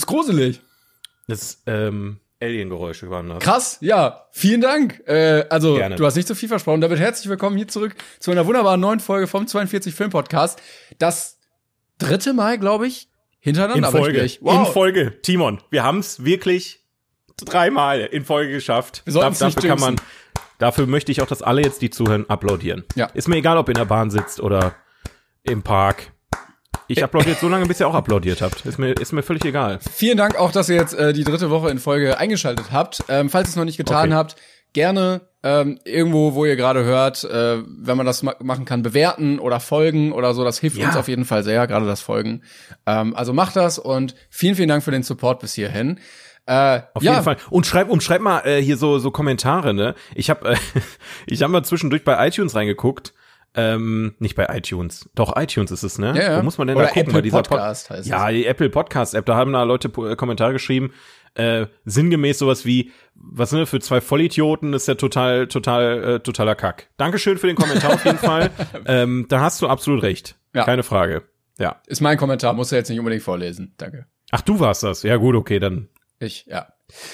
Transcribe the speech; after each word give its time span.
Ist 0.00 0.06
gruselig. 0.06 0.62
Das 1.28 1.62
ähm, 1.66 2.20
Alien-Geräusche 2.40 3.10
waren 3.10 3.28
das. 3.28 3.40
Krass, 3.40 3.76
ja. 3.82 4.24
Vielen 4.30 4.62
Dank. 4.62 5.02
Äh, 5.06 5.44
also, 5.50 5.74
Gerne. 5.74 5.96
du 5.96 6.06
hast 6.06 6.16
nicht 6.16 6.26
zu 6.26 6.34
viel 6.34 6.48
versprochen. 6.48 6.80
Damit 6.80 6.98
herzlich 6.98 7.28
willkommen 7.28 7.58
hier 7.58 7.68
zurück 7.68 7.94
zu 8.18 8.30
einer 8.30 8.46
wunderbaren 8.46 8.80
neuen 8.80 9.00
Folge 9.00 9.26
vom 9.26 9.46
42 9.46 9.94
Film 9.94 10.08
Podcast. 10.08 10.58
Das 10.96 11.36
dritte 11.98 12.32
Mal, 12.32 12.58
glaube 12.58 12.86
ich, 12.86 13.10
hintereinander. 13.40 13.88
In 13.88 13.94
Folge. 13.94 14.30
Wow. 14.40 14.68
In 14.68 14.72
Folge. 14.72 15.20
Timon, 15.20 15.60
wir 15.68 15.82
haben 15.82 15.98
es 15.98 16.24
wirklich 16.24 16.82
dreimal 17.36 18.00
in 18.00 18.24
Folge 18.24 18.52
geschafft. 18.54 19.02
Wir 19.04 19.12
sollten's 19.12 19.38
Da- 19.40 19.46
nicht 19.48 19.58
dafür 19.58 19.68
kann 19.68 19.80
man, 19.80 19.96
dafür 20.56 20.86
möchte 20.86 21.12
ich 21.12 21.20
auch, 21.20 21.26
dass 21.26 21.42
alle 21.42 21.60
jetzt, 21.60 21.82
die 21.82 21.90
zuhören, 21.90 22.24
applaudieren. 22.30 22.84
Ja. 22.94 23.04
Ist 23.12 23.28
mir 23.28 23.36
egal, 23.36 23.58
ob 23.58 23.68
ihr 23.68 23.72
in 23.72 23.80
der 23.80 23.84
Bahn 23.84 24.10
sitzt 24.10 24.40
oder 24.40 24.76
im 25.42 25.62
Park. 25.62 26.10
Ich 26.90 27.04
applaudiere 27.04 27.32
jetzt 27.32 27.40
so 27.40 27.48
lange, 27.48 27.66
bis 27.66 27.78
ihr 27.78 27.86
auch 27.86 27.94
applaudiert 27.94 28.42
habt. 28.42 28.66
Ist 28.66 28.78
mir, 28.78 28.92
ist 28.92 29.12
mir 29.12 29.22
völlig 29.22 29.44
egal. 29.44 29.78
Vielen 29.94 30.16
Dank 30.16 30.36
auch, 30.36 30.50
dass 30.50 30.68
ihr 30.68 30.74
jetzt 30.76 30.92
äh, 30.94 31.12
die 31.12 31.22
dritte 31.22 31.48
Woche 31.50 31.70
in 31.70 31.78
Folge 31.78 32.18
eingeschaltet 32.18 32.72
habt. 32.72 33.04
Ähm, 33.08 33.30
falls 33.30 33.48
ihr 33.48 33.50
es 33.50 33.56
noch 33.56 33.64
nicht 33.64 33.76
getan 33.76 34.08
Okay. 34.08 34.14
habt, 34.16 34.36
gerne 34.72 35.20
ähm, 35.44 35.78
irgendwo, 35.84 36.34
wo 36.34 36.44
ihr 36.44 36.56
gerade 36.56 36.82
hört, 36.84 37.22
äh, 37.24 37.58
wenn 37.64 37.96
man 37.96 38.06
das 38.06 38.22
ma 38.24 38.34
machen 38.40 38.64
kann, 38.64 38.82
bewerten 38.82 39.38
oder 39.38 39.60
folgen 39.60 40.12
oder 40.12 40.34
so. 40.34 40.42
Das 40.44 40.58
hilft 40.58 40.78
Ja. 40.78 40.86
uns 40.88 40.96
auf 40.96 41.06
jeden 41.08 41.24
Fall 41.24 41.44
sehr, 41.44 41.66
gerade 41.68 41.86
das 41.86 42.00
Folgen. 42.00 42.42
Ähm, 42.86 43.14
also 43.14 43.32
macht 43.32 43.54
das 43.54 43.78
und 43.78 44.14
vielen, 44.28 44.56
vielen 44.56 44.68
Dank 44.68 44.82
für 44.82 44.90
den 44.90 45.02
Support 45.04 45.38
bis 45.40 45.54
hierhin. 45.54 45.98
Äh, 46.46 46.80
Auf 46.94 47.02
ja, 47.04 47.12
jeden 47.12 47.24
Fall. 47.24 47.36
Und 47.50 47.66
schreib, 47.66 47.88
und 47.88 48.02
schreib 48.02 48.20
mal 48.20 48.40
äh, 48.44 48.60
hier 48.60 48.76
so, 48.76 48.98
so 48.98 49.12
Kommentare, 49.12 49.74
ne? 49.74 49.94
Ich 50.16 50.28
habe 50.28 50.50
äh, 50.50 50.56
ich 51.26 51.42
hab 51.42 51.50
mal 51.50 51.62
zwischendurch 51.64 52.02
bei 52.02 52.26
iTunes 52.26 52.56
reingeguckt. 52.56 53.12
Ähm, 53.54 54.14
nicht 54.20 54.36
bei 54.36 54.46
iTunes. 54.56 55.10
Doch, 55.14 55.36
iTunes 55.36 55.72
ist 55.72 55.82
es, 55.82 55.98
ne? 55.98 56.14
Ja, 56.16 56.22
ja. 56.22 56.38
Wo 56.38 56.44
muss 56.44 56.56
man 56.56 56.68
denn 56.68 56.76
Oder 56.76 56.86
da 56.86 56.90
gucken? 56.92 57.02
Apple 57.02 57.14
bei 57.14 57.22
dieser 57.22 57.42
Podcast 57.42 57.88
Pod 57.88 57.96
heißt 57.96 58.08
Ja, 58.08 58.30
die 58.30 58.46
Apple 58.46 58.70
Podcast 58.70 59.14
App, 59.14 59.26
da 59.26 59.34
haben 59.34 59.52
da 59.52 59.64
Leute 59.64 59.88
äh, 59.88 60.14
Kommentare 60.14 60.52
geschrieben, 60.52 60.92
äh, 61.34 61.66
sinngemäß 61.84 62.38
sowas 62.38 62.64
wie, 62.64 62.92
was 63.14 63.50
sind 63.50 63.58
das 63.58 63.70
für 63.70 63.80
zwei 63.80 64.00
Vollidioten, 64.00 64.70
das 64.70 64.82
ist 64.82 64.88
ja 64.88 64.94
total, 64.94 65.48
total, 65.48 66.04
äh, 66.04 66.20
totaler 66.20 66.54
Kack. 66.54 66.90
Dankeschön 66.96 67.38
für 67.38 67.48
den 67.48 67.56
Kommentar 67.56 67.94
auf 67.94 68.04
jeden 68.04 68.18
Fall. 68.18 68.50
Ähm, 68.86 69.26
da 69.28 69.40
hast 69.40 69.60
du 69.62 69.68
absolut 69.68 70.02
recht. 70.02 70.36
Ja. 70.54 70.64
Keine 70.64 70.82
Frage. 70.82 71.22
Ja. 71.58 71.80
ist 71.86 72.00
mein 72.00 72.16
Kommentar, 72.16 72.54
muss 72.54 72.72
er 72.72 72.78
jetzt 72.78 72.88
nicht 72.88 72.98
unbedingt 72.98 73.22
vorlesen. 73.22 73.74
Danke. 73.76 74.06
Ach, 74.30 74.40
du 74.40 74.58
warst 74.60 74.82
das. 74.82 75.02
Ja, 75.02 75.16
gut, 75.16 75.34
okay, 75.34 75.58
dann, 75.58 75.88
Ich, 76.18 76.46
ja. 76.46 76.68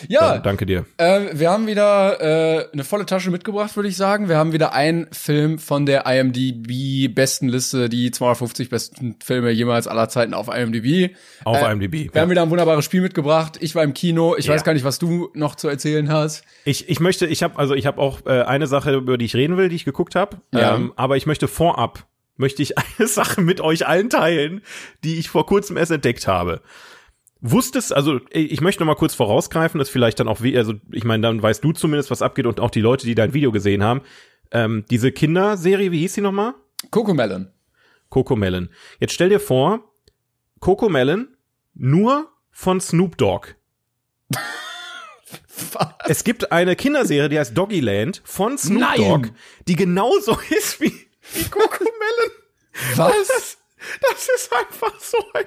Ja, 0.08 0.34
dann 0.34 0.42
danke 0.42 0.66
dir. 0.66 0.86
Äh, 0.98 1.20
wir 1.32 1.50
haben 1.50 1.66
wieder 1.66 2.20
äh, 2.20 2.68
eine 2.72 2.84
volle 2.84 3.06
Tasche 3.06 3.30
mitgebracht, 3.30 3.74
würde 3.76 3.88
ich 3.88 3.96
sagen. 3.96 4.28
Wir 4.28 4.36
haben 4.36 4.52
wieder 4.52 4.72
einen 4.72 5.06
Film 5.12 5.58
von 5.58 5.86
der 5.86 6.06
IMDb 6.06 7.12
Bestenliste, 7.14 7.88
die 7.88 8.10
250 8.10 8.68
besten 8.70 9.16
Filme 9.24 9.50
jemals 9.50 9.86
aller 9.86 10.08
Zeiten 10.08 10.34
auf 10.34 10.48
IMDb. 10.48 11.14
Auf 11.44 11.60
Äh, 11.60 11.72
IMDb. 11.72 12.12
Wir 12.14 12.20
haben 12.22 12.30
wieder 12.30 12.42
ein 12.42 12.50
wunderbares 12.50 12.84
Spiel 12.84 13.00
mitgebracht. 13.00 13.58
Ich 13.60 13.74
war 13.74 13.82
im 13.84 13.94
Kino. 13.94 14.34
Ich 14.36 14.46
Ja. 14.46 14.54
weiß 14.54 14.64
gar 14.64 14.72
nicht, 14.74 14.84
was 14.84 14.98
du 14.98 15.30
noch 15.34 15.54
zu 15.54 15.68
erzählen 15.68 16.10
hast. 16.10 16.44
Ich, 16.64 16.88
ich 16.88 17.00
möchte, 17.00 17.26
ich 17.26 17.42
habe 17.42 17.58
also 17.58 17.74
ich 17.74 17.86
habe 17.86 18.00
auch 18.00 18.24
äh, 18.26 18.42
eine 18.42 18.66
Sache, 18.66 18.94
über 18.94 19.18
die 19.18 19.24
ich 19.24 19.34
reden 19.36 19.56
will, 19.56 19.68
die 19.68 19.76
ich 19.76 19.84
geguckt 19.84 20.14
habe. 20.14 20.38
Ja. 20.52 20.74
Ähm, 20.76 20.92
aber 20.96 21.16
ich 21.16 21.26
möchte 21.26 21.48
vorab 21.48 22.06
möchte 22.38 22.62
ich 22.62 22.74
eine 22.98 23.08
Sache 23.08 23.40
mit 23.40 23.62
euch 23.62 23.86
allen 23.86 24.10
teilen, 24.10 24.60
die 25.04 25.18
ich 25.18 25.30
vor 25.30 25.46
kurzem 25.46 25.76
erst 25.78 25.90
entdeckt 25.90 26.26
habe. 26.26 26.60
Wusstest, 27.40 27.92
also 27.94 28.20
ich 28.30 28.60
möchte 28.60 28.82
noch 28.82 28.86
mal 28.86 28.98
kurz 28.98 29.14
vorausgreifen, 29.14 29.78
dass 29.78 29.90
vielleicht 29.90 30.18
dann 30.18 30.28
auch, 30.28 30.40
wie, 30.40 30.56
also 30.56 30.74
ich 30.90 31.04
meine, 31.04 31.22
dann 31.22 31.42
weißt 31.42 31.62
du 31.62 31.72
zumindest, 31.72 32.10
was 32.10 32.22
abgeht 32.22 32.46
und 32.46 32.60
auch 32.60 32.70
die 32.70 32.80
Leute, 32.80 33.06
die 33.06 33.14
dein 33.14 33.34
Video 33.34 33.52
gesehen 33.52 33.82
haben. 33.82 34.00
Ähm, 34.50 34.84
diese 34.90 35.12
Kinderserie, 35.12 35.92
wie 35.92 35.98
hieß 36.00 36.14
die 36.14 36.22
noch 36.22 36.32
mal? 36.32 36.54
Coco 36.90 37.12
Melon. 37.12 37.50
Coco 38.08 38.36
Melon. 38.36 38.70
Jetzt 39.00 39.12
stell 39.12 39.28
dir 39.28 39.40
vor, 39.40 39.92
Coco 40.60 40.88
Melon 40.88 41.36
nur 41.74 42.30
von 42.50 42.80
Snoop 42.80 43.18
Dogg. 43.18 43.48
Es 46.06 46.22
gibt 46.22 46.52
eine 46.52 46.76
Kinderserie, 46.76 47.28
die 47.28 47.38
heißt 47.38 47.56
Doggyland 47.56 48.20
von 48.24 48.58
Snoop 48.58 48.80
Nein. 48.80 48.96
Dogg, 48.96 49.28
die 49.66 49.74
genauso 49.74 50.38
ist 50.50 50.80
wie, 50.80 50.92
wie 51.32 51.44
Coco 51.50 51.82
Melon. 51.82 52.32
Was? 52.94 53.58
Das 54.00 54.28
ist 54.34 54.52
einfach 54.52 54.98
so, 55.00 55.18
ein, 55.34 55.44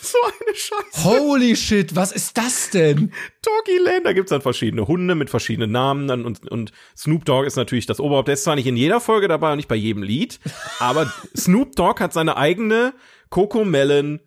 so 0.00 0.18
eine 0.24 0.54
Scheiße. 0.54 1.04
Holy 1.04 1.56
shit, 1.56 1.96
was 1.96 2.12
ist 2.12 2.36
das 2.36 2.70
denn? 2.70 3.12
Doggyland, 3.42 4.06
da 4.06 4.12
gibt's 4.12 4.30
dann 4.30 4.42
verschiedene 4.42 4.86
Hunde 4.86 5.14
mit 5.14 5.30
verschiedenen 5.30 5.72
Namen 5.72 6.24
und, 6.24 6.48
und 6.50 6.72
Snoop 6.96 7.24
Dogg 7.24 7.46
ist 7.46 7.56
natürlich 7.56 7.86
das 7.86 8.00
Oberhaupt. 8.00 8.28
Der 8.28 8.34
ist 8.34 8.44
zwar 8.44 8.56
nicht 8.56 8.66
in 8.66 8.76
jeder 8.76 9.00
Folge 9.00 9.28
dabei 9.28 9.52
und 9.52 9.56
nicht 9.56 9.68
bei 9.68 9.76
jedem 9.76 10.02
Lied, 10.02 10.40
aber 10.78 11.12
Snoop 11.36 11.76
Dogg 11.76 12.00
hat 12.02 12.12
seine 12.12 12.36
eigene 12.36 12.94
Coco 13.30 13.64
Melon 13.64 14.20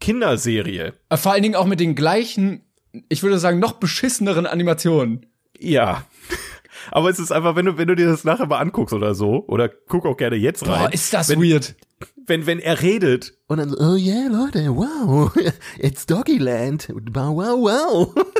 Kinderserie. 0.00 0.94
Vor 1.12 1.32
allen 1.32 1.42
Dingen 1.42 1.56
auch 1.56 1.66
mit 1.66 1.80
den 1.80 1.94
gleichen, 1.94 2.62
ich 3.08 3.22
würde 3.22 3.38
sagen, 3.38 3.58
noch 3.58 3.72
beschisseneren 3.74 4.46
Animationen. 4.46 5.26
Ja. 5.58 6.04
Aber 6.90 7.10
es 7.10 7.18
ist 7.18 7.32
einfach, 7.32 7.56
wenn 7.56 7.66
du, 7.66 7.76
wenn 7.76 7.88
du 7.88 7.96
dir 7.96 8.06
das 8.06 8.24
nachher 8.24 8.46
mal 8.46 8.58
anguckst 8.58 8.94
oder 8.94 9.14
so, 9.14 9.44
oder 9.46 9.68
guck 9.68 10.06
auch 10.06 10.16
gerne 10.16 10.36
jetzt 10.36 10.66
rein. 10.66 10.84
Boah, 10.84 10.92
ist 10.92 11.12
das 11.12 11.28
wenn, 11.28 11.42
weird. 11.42 11.74
Wenn, 12.28 12.46
wenn 12.46 12.58
er 12.58 12.82
redet 12.82 13.34
und 13.46 13.58
dann, 13.58 13.74
oh 13.74 13.96
yeah, 13.96 14.28
Leute, 14.28 14.76
wow, 14.76 15.32
it's 15.78 16.04
Doggyland, 16.06 16.88
wow, 17.12 17.34
wow, 17.34 17.58
wow. 17.58 18.14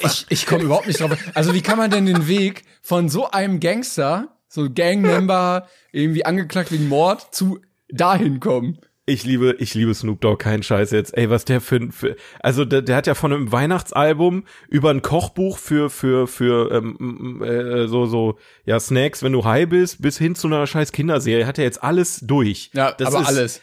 Ich, 0.00 0.26
ich 0.28 0.46
komme 0.46 0.64
überhaupt 0.64 0.88
nicht 0.88 1.00
drauf. 1.00 1.16
Also 1.34 1.54
wie 1.54 1.62
kann 1.62 1.78
man 1.78 1.92
denn 1.92 2.04
den 2.04 2.26
Weg 2.26 2.64
von 2.82 3.08
so 3.08 3.30
einem 3.30 3.60
Gangster, 3.60 4.36
so 4.48 4.68
Gangmember, 4.68 5.68
irgendwie 5.92 6.24
angeklagt 6.24 6.72
wegen 6.72 6.88
Mord, 6.88 7.32
zu 7.32 7.60
dahin 7.88 8.40
kommen? 8.40 8.78
Ich 9.10 9.24
liebe, 9.24 9.56
ich 9.58 9.74
liebe 9.74 9.92
Snoop 9.94 10.20
Dogg, 10.20 10.38
kein 10.42 10.62
Scheiß 10.62 10.92
jetzt. 10.92 11.16
Ey, 11.16 11.28
was 11.30 11.44
der 11.44 11.60
für, 11.60 11.76
ein- 11.76 11.90
für 11.92 12.16
also 12.40 12.64
der, 12.64 12.80
der 12.82 12.96
hat 12.96 13.06
ja 13.06 13.14
von 13.14 13.32
einem 13.32 13.50
Weihnachtsalbum 13.52 14.44
über 14.68 14.90
ein 14.90 15.02
Kochbuch 15.02 15.58
für 15.58 15.90
für 15.90 16.26
für 16.28 16.70
ähm, 16.72 17.42
äh, 17.42 17.88
so 17.88 18.06
so 18.06 18.38
ja 18.64 18.78
Snacks, 18.78 19.22
wenn 19.22 19.32
du 19.32 19.44
high 19.44 19.68
bist, 19.68 20.00
bis 20.00 20.16
hin 20.18 20.34
zu 20.34 20.46
einer 20.46 20.66
scheiß 20.66 20.92
Kinderserie, 20.92 21.46
hat 21.46 21.58
er 21.58 21.64
jetzt 21.64 21.82
alles 21.82 22.20
durch. 22.20 22.70
Ja, 22.72 22.92
das 22.92 23.08
aber 23.14 23.22
ist, 23.22 23.26
alles. 23.28 23.60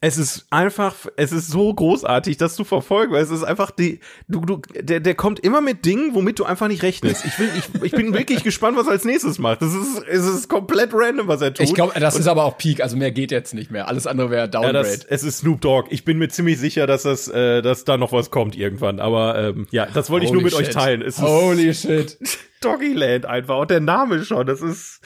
Es 0.00 0.18
ist 0.18 0.46
einfach, 0.50 0.94
es 1.16 1.32
ist 1.32 1.48
so 1.48 1.72
großartig, 1.72 2.36
das 2.36 2.54
zu 2.54 2.64
verfolgen, 2.64 3.12
weil 3.12 3.22
es 3.22 3.30
ist 3.30 3.42
einfach 3.42 3.70
die, 3.70 4.00
du, 4.28 4.40
du, 4.40 4.62
der, 4.80 5.00
der 5.00 5.14
kommt 5.14 5.40
immer 5.40 5.60
mit 5.60 5.84
Dingen, 5.84 6.14
womit 6.14 6.38
du 6.38 6.44
einfach 6.44 6.68
nicht 6.68 6.82
rechnest. 6.82 7.24
Ich 7.24 7.38
will, 7.38 7.48
ich, 7.56 7.82
ich 7.82 7.92
bin 7.92 8.14
wirklich 8.14 8.42
gespannt, 8.42 8.76
was 8.76 8.86
er 8.86 8.92
als 8.92 9.04
nächstes 9.04 9.38
macht. 9.38 9.62
Das 9.62 9.74
ist, 9.74 10.02
es 10.08 10.26
ist 10.26 10.48
komplett 10.48 10.90
random, 10.92 11.28
was 11.28 11.40
er 11.42 11.52
tut. 11.52 11.66
Ich 11.66 11.74
glaube, 11.74 11.98
das 11.98 12.16
ist 12.18 12.26
aber 12.28 12.44
auch 12.44 12.56
Peak, 12.58 12.82
also 12.82 12.96
mehr 12.96 13.10
geht 13.10 13.30
jetzt 13.30 13.54
nicht 13.54 13.70
mehr. 13.70 13.88
Alles 13.88 14.06
andere 14.06 14.30
wäre 14.30 14.42
Ja, 14.42 14.46
Downgrade. 14.46 14.74
das, 14.78 15.04
es 15.04 15.22
ist 15.22 15.38
Snoop 15.38 15.60
Dogg. 15.60 15.88
Ich 15.90 16.04
bin 16.04 16.18
mir 16.18 16.28
ziemlich 16.28 16.58
sicher, 16.58 16.86
dass 16.86 17.02
das, 17.02 17.28
äh, 17.28 17.62
dass 17.62 17.84
da 17.84 17.96
noch 17.96 18.12
was 18.12 18.30
kommt 18.30 18.56
irgendwann. 18.56 19.00
Aber 19.00 19.38
ähm, 19.38 19.66
ja, 19.70 19.86
das 19.86 20.10
wollte 20.10 20.26
ich 20.26 20.32
nur 20.32 20.42
mit 20.42 20.54
euch 20.54 20.66
shit. 20.66 20.74
teilen. 20.74 21.02
Es 21.02 21.20
Holy 21.20 21.74
shit. 21.74 22.18
Doggyland 22.60 23.24
einfach 23.26 23.58
und 23.58 23.70
der 23.70 23.80
Name 23.80 24.24
schon. 24.24 24.46
Das 24.46 24.60
ist 24.60 25.00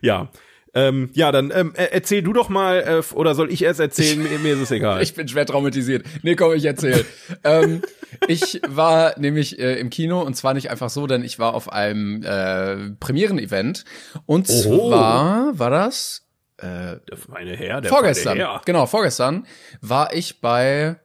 ja. 0.00 0.30
Ähm, 0.72 1.10
ja, 1.14 1.32
dann 1.32 1.52
ähm, 1.54 1.72
äh, 1.74 1.88
erzähl 1.90 2.22
du 2.22 2.32
doch 2.32 2.48
mal, 2.48 3.02
äh, 3.02 3.14
oder 3.14 3.34
soll 3.34 3.52
ich 3.52 3.62
erst 3.62 3.80
erzählen? 3.80 4.22
mir, 4.22 4.38
mir 4.38 4.54
ist 4.54 4.60
es 4.60 4.70
egal. 4.70 5.02
Ich 5.10 5.14
bin 5.14 5.26
schwer 5.26 5.46
traumatisiert. 5.46 6.04
Nee, 6.22 6.36
komm, 6.36 6.52
ich 6.54 6.64
erzähl. 6.64 7.04
ähm, 7.44 7.82
ich 8.28 8.60
war 8.68 9.18
nämlich 9.18 9.58
äh, 9.58 9.80
im 9.80 9.90
Kino 9.90 10.20
und 10.22 10.34
zwar 10.34 10.54
nicht 10.54 10.70
einfach 10.70 10.90
so, 10.90 11.06
denn 11.06 11.24
ich 11.24 11.38
war 11.38 11.54
auf 11.54 11.72
einem 11.72 12.22
äh, 12.22 12.90
Premieren-Event. 13.00 13.84
Und 14.26 14.48
Oho. 14.48 14.90
zwar 14.90 15.58
war 15.58 15.70
das 15.70 16.26
äh, 16.58 16.96
meine 17.28 17.56
Herr, 17.56 17.80
der 17.80 17.90
vorgestern. 17.90 18.38
meine 18.38 18.50
Herr. 18.50 18.62
Genau, 18.64 18.86
vorgestern 18.86 19.46
war 19.80 20.14
ich 20.14 20.40
bei 20.40 20.96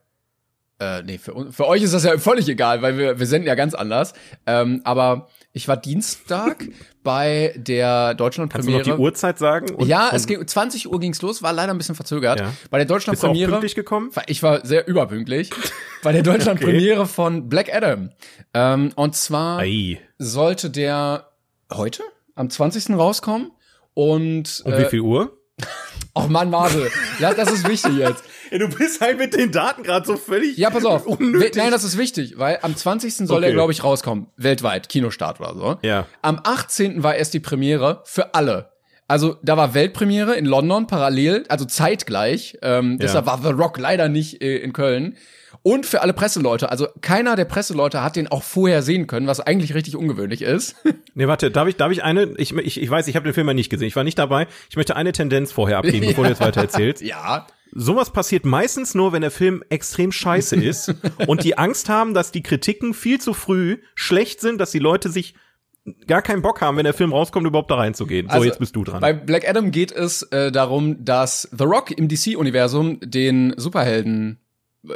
äh, 0.78 1.02
nee, 1.02 1.18
für, 1.18 1.52
für 1.52 1.66
euch 1.66 1.82
ist 1.82 1.94
das 1.94 2.04
ja 2.04 2.18
völlig 2.18 2.48
egal, 2.48 2.82
weil 2.82 2.98
wir, 2.98 3.18
wir 3.18 3.26
senden 3.26 3.48
ja 3.48 3.54
ganz 3.54 3.74
anders. 3.74 4.12
Ähm, 4.46 4.82
aber 4.84 5.28
ich 5.52 5.68
war 5.68 5.78
Dienstag 5.78 6.66
bei 7.06 7.54
der 7.56 7.86
Kannst 7.86 8.00
du 8.00 8.02
noch 8.10 8.16
Deutschland-Premiere. 8.16 8.82
die 8.82 8.90
Uhrzeit 8.92 9.38
sagen? 9.38 9.72
Und, 9.76 9.86
ja, 9.86 10.10
es 10.12 10.26
ging 10.26 10.44
20 10.44 10.90
Uhr 10.90 10.98
ging's 10.98 11.22
los, 11.22 11.40
war 11.40 11.52
leider 11.52 11.72
ein 11.72 11.78
bisschen 11.78 11.94
verzögert. 11.94 12.40
Ja. 12.40 12.52
Bei 12.68 12.78
der 12.78 12.84
bist 12.84 12.90
du 12.90 12.94
auch 12.94 12.96
Deutschland-Premiere. 12.98 13.50
pünktlich 13.52 13.74
gekommen? 13.76 14.10
Ich 14.26 14.42
war 14.42 14.66
sehr 14.66 14.88
überpünktlich. 14.88 15.50
Bei 16.02 16.10
der 16.10 16.24
Deutschland-Premiere 16.24 17.06
von 17.06 17.48
Black 17.48 17.72
Adam. 17.72 18.10
Ähm, 18.54 18.90
und 18.96 19.14
zwar 19.14 19.60
Ei. 19.60 20.00
sollte 20.18 20.68
der 20.68 21.28
heute 21.72 22.02
am 22.34 22.50
20. 22.50 22.90
rauskommen. 22.90 23.52
Und, 23.94 24.62
Um 24.64 24.72
äh, 24.72 24.78
wie 24.80 24.84
viel 24.86 25.00
Uhr? 25.00 25.38
oh 26.14 26.26
Mann, 26.28 26.50
Marvel. 26.50 26.90
ja, 27.20 27.32
das 27.34 27.52
ist 27.52 27.68
wichtig 27.68 27.96
jetzt. 27.98 28.24
Du 28.50 28.68
bist 28.68 29.00
halt 29.00 29.18
mit 29.18 29.34
den 29.34 29.50
Daten 29.52 29.82
gerade 29.82 30.06
so 30.06 30.16
völlig. 30.16 30.56
Ja, 30.56 30.70
pass 30.70 30.84
auf. 30.84 31.06
Unnötig. 31.06 31.56
Nein, 31.56 31.70
das 31.70 31.84
ist 31.84 31.98
wichtig, 31.98 32.34
weil 32.38 32.58
am 32.62 32.76
20. 32.76 33.14
soll 33.26 33.38
Okay. 33.38 33.46
er, 33.46 33.52
glaube 33.52 33.72
ich, 33.72 33.82
rauskommen. 33.84 34.26
Weltweit. 34.36 34.88
Kinostart 34.88 35.40
oder 35.40 35.54
so. 35.54 35.76
Ja. 35.82 36.06
Am 36.22 36.40
18. 36.42 37.02
war 37.02 37.14
erst 37.16 37.34
die 37.34 37.40
Premiere 37.40 38.02
für 38.04 38.34
alle. 38.34 38.70
Also 39.08 39.36
da 39.42 39.56
war 39.56 39.72
Weltpremiere 39.74 40.34
in 40.34 40.46
London 40.46 40.86
parallel, 40.88 41.44
also 41.48 41.64
zeitgleich. 41.64 42.58
Ähm, 42.62 42.98
Deshalb 42.98 43.26
war 43.26 43.40
The 43.40 43.50
Rock 43.50 43.78
leider 43.78 44.08
nicht 44.08 44.42
äh, 44.42 44.56
in 44.58 44.72
Köln. 44.72 45.16
Und 45.62 45.86
für 45.86 46.02
alle 46.02 46.12
Presseleute. 46.12 46.70
Also 46.70 46.86
keiner 47.00 47.34
der 47.36 47.44
Presseleute 47.44 48.02
hat 48.02 48.16
den 48.16 48.28
auch 48.28 48.42
vorher 48.42 48.82
sehen 48.82 49.06
können, 49.06 49.26
was 49.26 49.40
eigentlich 49.40 49.74
richtig 49.74 49.96
ungewöhnlich 49.96 50.42
ist. 50.42 50.76
Nee, 51.18 51.26
warte, 51.28 51.50
darf 51.50 51.66
ich, 51.66 51.76
darf 51.76 51.90
ich 51.92 52.04
eine, 52.04 52.34
ich, 52.36 52.52
ich, 52.54 52.78
ich 52.82 52.90
weiß, 52.90 53.08
ich 53.08 53.16
habe 53.16 53.24
den 53.24 53.32
Film 53.32 53.48
ja 53.48 53.54
nicht 53.54 53.70
gesehen, 53.70 53.88
ich 53.88 53.96
war 53.96 54.04
nicht 54.04 54.18
dabei. 54.18 54.46
Ich 54.68 54.76
möchte 54.76 54.96
eine 54.96 55.12
Tendenz 55.12 55.50
vorher 55.50 55.78
abgeben, 55.78 56.06
bevor 56.08 56.24
du 56.24 56.30
jetzt 56.30 56.40
weiter 56.42 56.60
erzählst. 56.60 57.00
ja. 57.02 57.46
Sowas 57.72 58.12
passiert 58.12 58.44
meistens 58.44 58.94
nur, 58.94 59.12
wenn 59.12 59.22
der 59.22 59.30
Film 59.30 59.62
extrem 59.68 60.12
scheiße 60.12 60.56
ist 60.62 60.94
und 61.26 61.44
die 61.44 61.58
Angst 61.58 61.88
haben, 61.88 62.14
dass 62.14 62.32
die 62.32 62.42
Kritiken 62.42 62.94
viel 62.94 63.20
zu 63.20 63.34
früh 63.34 63.78
schlecht 63.94 64.40
sind, 64.40 64.60
dass 64.60 64.70
die 64.70 64.78
Leute 64.78 65.10
sich 65.10 65.34
gar 66.06 66.22
keinen 66.22 66.42
Bock 66.42 66.60
haben, 66.60 66.76
wenn 66.76 66.84
der 66.84 66.94
Film 66.94 67.12
rauskommt, 67.12 67.46
überhaupt 67.46 67.70
da 67.70 67.76
reinzugehen. 67.76 68.26
So, 68.26 68.32
Also, 68.34 68.44
jetzt 68.44 68.58
bist 68.58 68.74
du 68.74 68.84
dran. 68.84 69.00
Bei 69.00 69.12
Black 69.12 69.48
Adam 69.48 69.70
geht 69.70 69.92
es 69.92 70.22
äh, 70.24 70.50
darum, 70.50 71.04
dass 71.04 71.48
The 71.56 71.64
Rock 71.64 71.90
im 71.92 72.08
DC-Universum 72.08 72.98
den 73.00 73.54
Superhelden 73.56 74.40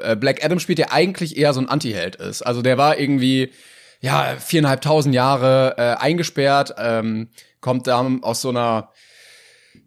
äh, 0.02 0.16
Black 0.16 0.44
Adam 0.44 0.58
spielt, 0.58 0.78
der 0.78 0.92
eigentlich 0.92 1.36
eher 1.36 1.52
so 1.52 1.60
ein 1.60 1.68
Anti-Held 1.68 2.16
ist. 2.16 2.42
Also 2.42 2.62
der 2.62 2.76
war 2.78 2.98
irgendwie 2.98 3.52
ja 4.00 4.36
viereinhalbtausend 4.38 5.14
Jahre 5.14 5.74
äh, 5.76 6.02
eingesperrt, 6.02 6.74
ähm, 6.78 7.28
kommt 7.60 7.86
da 7.86 8.04
aus 8.22 8.40
so 8.40 8.48
einer 8.48 8.90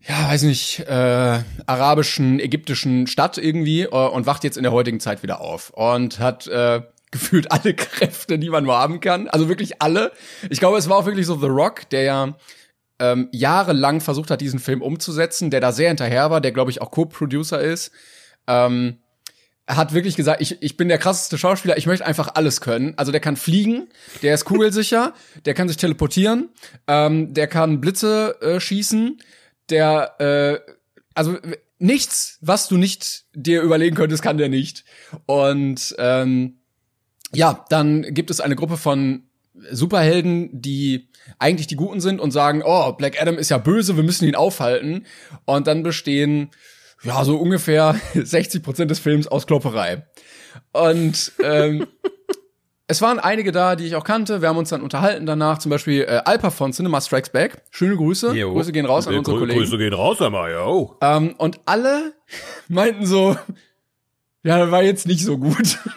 ja, 0.08 0.30
weiß 0.30 0.44
nicht, 0.44 0.80
äh, 0.80 1.40
arabischen, 1.66 2.40
ägyptischen 2.40 3.08
Stadt 3.08 3.38
irgendwie 3.38 3.84
äh, 3.84 3.88
und 3.88 4.26
wacht 4.26 4.44
jetzt 4.44 4.58
in 4.58 4.64
der 4.64 4.72
heutigen 4.72 5.00
Zeit 5.00 5.24
wieder 5.24 5.42
auf 5.42 5.70
und 5.72 6.20
hat 6.20 6.48
äh, 6.48 6.82
gefühlt 7.12 7.52
alle 7.52 7.74
Kräfte, 7.74 8.40
die 8.40 8.50
man 8.50 8.64
nur 8.64 8.78
haben 8.78 9.00
kann. 9.00 9.28
Also 9.28 9.48
wirklich 9.48 9.82
alle. 9.82 10.12
Ich 10.50 10.60
glaube, 10.60 10.78
es 10.78 10.90
war 10.90 10.98
auch 10.98 11.06
wirklich 11.06 11.28
so 11.28 11.40
The 11.40 11.48
Rock, 11.48 11.90
der 11.92 12.02
ja 12.02 12.36
ähm, 13.00 13.30
jahrelang 13.32 14.02
versucht 14.02 14.32
hat, 14.32 14.42
diesen 14.42 14.60
Film 14.60 14.82
umzusetzen, 14.82 15.52
der 15.52 15.62
da 15.62 15.72
sehr 15.72 15.90
hinterher 15.90 16.32
war, 16.32 16.42
der, 16.42 16.52
glaube 16.52 16.72
ich, 16.72 16.82
auch 16.82 16.92
Co-Producer 16.92 17.62
ist. 17.62 17.92
Ähm, 18.48 18.98
hat 19.68 19.94
wirklich 19.94 20.16
gesagt, 20.16 20.42
ich, 20.42 20.62
ich 20.62 20.76
bin 20.76 20.90
der 20.90 20.98
krasseste 20.98 21.38
Schauspieler, 21.38 21.78
ich 21.78 21.86
möchte 21.86 22.06
einfach 22.06 22.36
alles 22.36 22.60
können. 22.60 22.94
Also 22.98 23.12
der 23.12 23.22
kann 23.22 23.38
fliegen, 23.38 23.88
der 24.22 24.34
ist 24.34 24.46
kugelsicher, 24.46 25.14
der 25.46 25.54
kann 25.54 25.68
sich 25.68 25.78
teleportieren, 25.78 26.50
ähm, 26.88 27.34
der 27.34 27.48
kann 27.48 27.80
Blitze 27.80 28.42
äh, 28.42 28.60
schießen, 28.60 29.20
der, 29.70 30.20
äh, 30.20 30.72
also 31.14 31.38
nichts, 31.80 32.38
was 32.42 32.68
du 32.68 32.78
nicht 32.78 33.26
dir 33.34 33.62
überlegen 33.62 33.96
könntest, 33.96 34.24
kann 34.24 34.38
der 34.38 34.50
nicht. 34.50 34.86
Und 35.26 35.96
ähm, 35.98 36.60
ja, 37.34 37.66
dann 37.70 38.04
gibt 38.14 38.30
es 38.32 38.40
eine 38.40 38.56
Gruppe 38.56 38.78
von 38.78 39.24
Superhelden, 39.72 40.50
die 40.62 41.10
eigentlich 41.40 41.68
die 41.68 41.76
Guten 41.76 42.02
sind 42.02 42.20
und 42.20 42.32
sagen, 42.32 42.64
oh, 42.66 42.94
Black 42.94 43.22
Adam 43.22 43.38
ist 43.38 43.50
ja 43.50 43.58
böse, 43.58 43.96
wir 43.96 44.04
müssen 44.04 44.28
ihn 44.28 44.36
aufhalten. 44.36 45.06
Und 45.46 45.68
dann 45.68 45.84
bestehen 45.84 46.50
ja 47.04 47.24
so 47.26 47.38
ungefähr 47.38 48.00
60 48.14 48.64
Prozent 48.64 48.92
des 48.92 49.00
Films 49.00 49.28
aus 49.28 49.48
Klopperei. 49.48 50.06
Und 50.72 51.32
ähm, 51.44 51.88
es 52.88 53.02
waren 53.02 53.20
einige 53.20 53.52
da, 53.52 53.76
die 53.76 53.86
ich 53.86 53.96
auch 53.96 54.04
kannte. 54.04 54.42
Wir 54.42 54.50
haben 54.50 54.58
uns 54.58 54.70
dann 54.70 54.82
unterhalten 54.82 55.26
danach. 55.26 55.58
Zum 55.60 55.70
Beispiel 55.70 56.02
äh, 56.02 56.22
Alpa 56.26 56.50
von 56.50 56.74
Cinema 56.74 57.00
Strikes 57.02 57.30
Back. 57.30 57.64
Schöne 57.72 57.96
Grüße. 57.96 58.34
Jo. 58.36 58.54
Grüße 58.54 58.72
gehen 58.74 58.86
raus 58.86 59.08
an 59.08 59.16
unsere 59.16 59.38
Grü- 59.38 59.40
Kollegen. 59.40 59.60
Grüße 59.60 59.78
gehen 59.78 59.94
raus, 59.94 60.22
einmal, 60.22 60.52
yo. 60.52 60.98
Ähm, 61.02 61.34
und 61.38 61.62
alle 61.66 62.14
meinten 62.68 63.06
so, 63.06 63.38
ja, 64.44 64.60
das 64.60 64.72
war 64.72 64.84
jetzt 64.84 65.08
nicht 65.08 65.24
so 65.24 65.38
gut. 65.38 65.80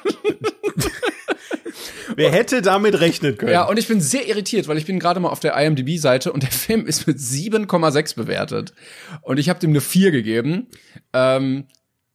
Wer 2.14 2.30
hätte 2.32 2.62
damit 2.62 2.98
rechnen 3.00 3.36
können? 3.36 3.52
Ja, 3.52 3.64
und 3.68 3.78
ich 3.78 3.88
bin 3.88 4.00
sehr 4.00 4.26
irritiert, 4.26 4.68
weil 4.68 4.78
ich 4.78 4.86
bin 4.86 4.98
gerade 4.98 5.20
mal 5.20 5.28
auf 5.28 5.40
der 5.40 5.54
IMDb-Seite 5.56 6.32
und 6.32 6.42
der 6.42 6.50
Film 6.52 6.86
ist 6.86 7.06
mit 7.06 7.18
7,6 7.18 8.16
bewertet. 8.16 8.72
Und 9.22 9.38
ich 9.38 9.48
habe 9.48 9.58
dem 9.58 9.70
eine 9.70 9.80
4 9.80 10.12
gegeben. 10.12 10.68
Ähm, 11.12 11.66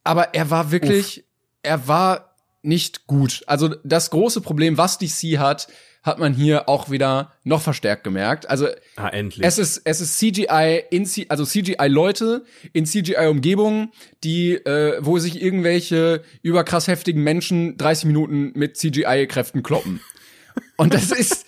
aber 0.02 0.34
er 0.34 0.50
war 0.50 0.72
wirklich, 0.72 1.24
er 1.62 1.86
war 1.86 2.31
nicht 2.62 3.06
gut. 3.06 3.42
Also 3.46 3.74
das 3.84 4.10
große 4.10 4.40
Problem, 4.40 4.78
was 4.78 4.98
DC 4.98 5.38
hat, 5.38 5.68
hat 6.02 6.18
man 6.18 6.34
hier 6.34 6.68
auch 6.68 6.90
wieder 6.90 7.32
noch 7.44 7.62
verstärkt 7.62 8.02
gemerkt. 8.02 8.50
Also 8.50 8.66
ah, 8.96 9.08
endlich. 9.08 9.46
es 9.46 9.58
ist, 9.58 9.82
es 9.84 10.00
ist 10.00 10.18
CGI 10.18 10.82
in 10.90 11.06
C 11.06 11.26
also 11.28 11.44
CGI 11.44 11.86
Leute 11.86 12.44
in 12.72 12.86
CGI 12.86 13.28
Umgebungen, 13.28 13.92
die 14.24 14.54
äh, 14.54 14.98
wo 15.00 15.18
sich 15.18 15.40
irgendwelche 15.40 16.22
überkrass 16.42 16.88
heftigen 16.88 17.22
Menschen 17.22 17.76
30 17.76 18.06
Minuten 18.06 18.52
mit 18.54 18.76
CGI 18.76 19.26
Kräften 19.28 19.62
kloppen. 19.62 20.00
Und 20.76 20.92
das 20.92 21.12
ist 21.12 21.46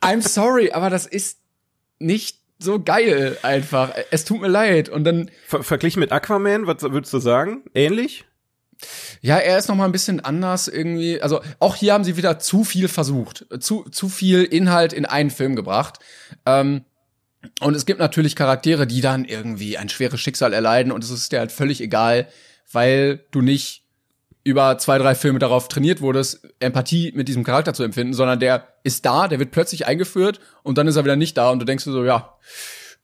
I'm 0.00 0.22
sorry, 0.22 0.72
aber 0.72 0.90
das 0.90 1.06
ist 1.06 1.38
nicht 1.98 2.38
so 2.58 2.82
geil 2.82 3.38
einfach. 3.42 3.92
Es 4.10 4.24
tut 4.24 4.40
mir 4.40 4.48
leid 4.48 4.88
und 4.88 5.04
dann 5.04 5.30
Ver 5.46 5.62
verglichen 5.62 6.00
mit 6.00 6.12
Aquaman, 6.12 6.66
was 6.66 6.82
würdest 6.82 7.12
du 7.12 7.18
sagen? 7.18 7.62
Ähnlich? 7.74 8.24
Ja, 9.20 9.36
er 9.36 9.58
ist 9.58 9.68
noch 9.68 9.76
mal 9.76 9.84
ein 9.86 9.92
bisschen 9.92 10.20
anders 10.20 10.68
irgendwie. 10.68 11.20
Also 11.20 11.40
auch 11.58 11.76
hier 11.76 11.92
haben 11.92 12.04
sie 12.04 12.16
wieder 12.16 12.38
zu 12.38 12.64
viel 12.64 12.88
versucht, 12.88 13.46
zu 13.60 13.84
zu 13.90 14.08
viel 14.08 14.42
Inhalt 14.42 14.92
in 14.92 15.06
einen 15.06 15.30
Film 15.30 15.56
gebracht. 15.56 15.98
Ähm, 16.46 16.84
und 17.60 17.74
es 17.74 17.86
gibt 17.86 18.00
natürlich 18.00 18.36
Charaktere, 18.36 18.86
die 18.86 19.00
dann 19.00 19.24
irgendwie 19.24 19.76
ein 19.78 19.88
schweres 19.88 20.20
Schicksal 20.20 20.52
erleiden 20.52 20.92
und 20.92 21.04
es 21.04 21.10
ist 21.10 21.32
dir 21.32 21.40
halt 21.40 21.52
völlig 21.52 21.80
egal, 21.80 22.28
weil 22.72 23.24
du 23.30 23.42
nicht 23.42 23.82
über 24.44 24.76
zwei, 24.78 24.98
drei 24.98 25.14
Filme 25.14 25.38
darauf 25.38 25.68
trainiert 25.68 26.00
wurdest, 26.00 26.46
Empathie 26.60 27.12
mit 27.14 27.28
diesem 27.28 27.44
Charakter 27.44 27.72
zu 27.72 27.82
empfinden, 27.82 28.12
sondern 28.12 28.40
der 28.40 28.68
ist 28.82 29.06
da, 29.06 29.26
der 29.26 29.38
wird 29.38 29.52
plötzlich 29.52 29.86
eingeführt 29.86 30.40
und 30.62 30.76
dann 30.76 30.86
ist 30.86 30.96
er 30.96 31.04
wieder 31.04 31.16
nicht 31.16 31.36
da 31.36 31.50
und 31.50 31.58
du 31.60 31.64
denkst 31.64 31.84
dir 31.84 31.92
so, 31.92 32.04
ja, 32.04 32.36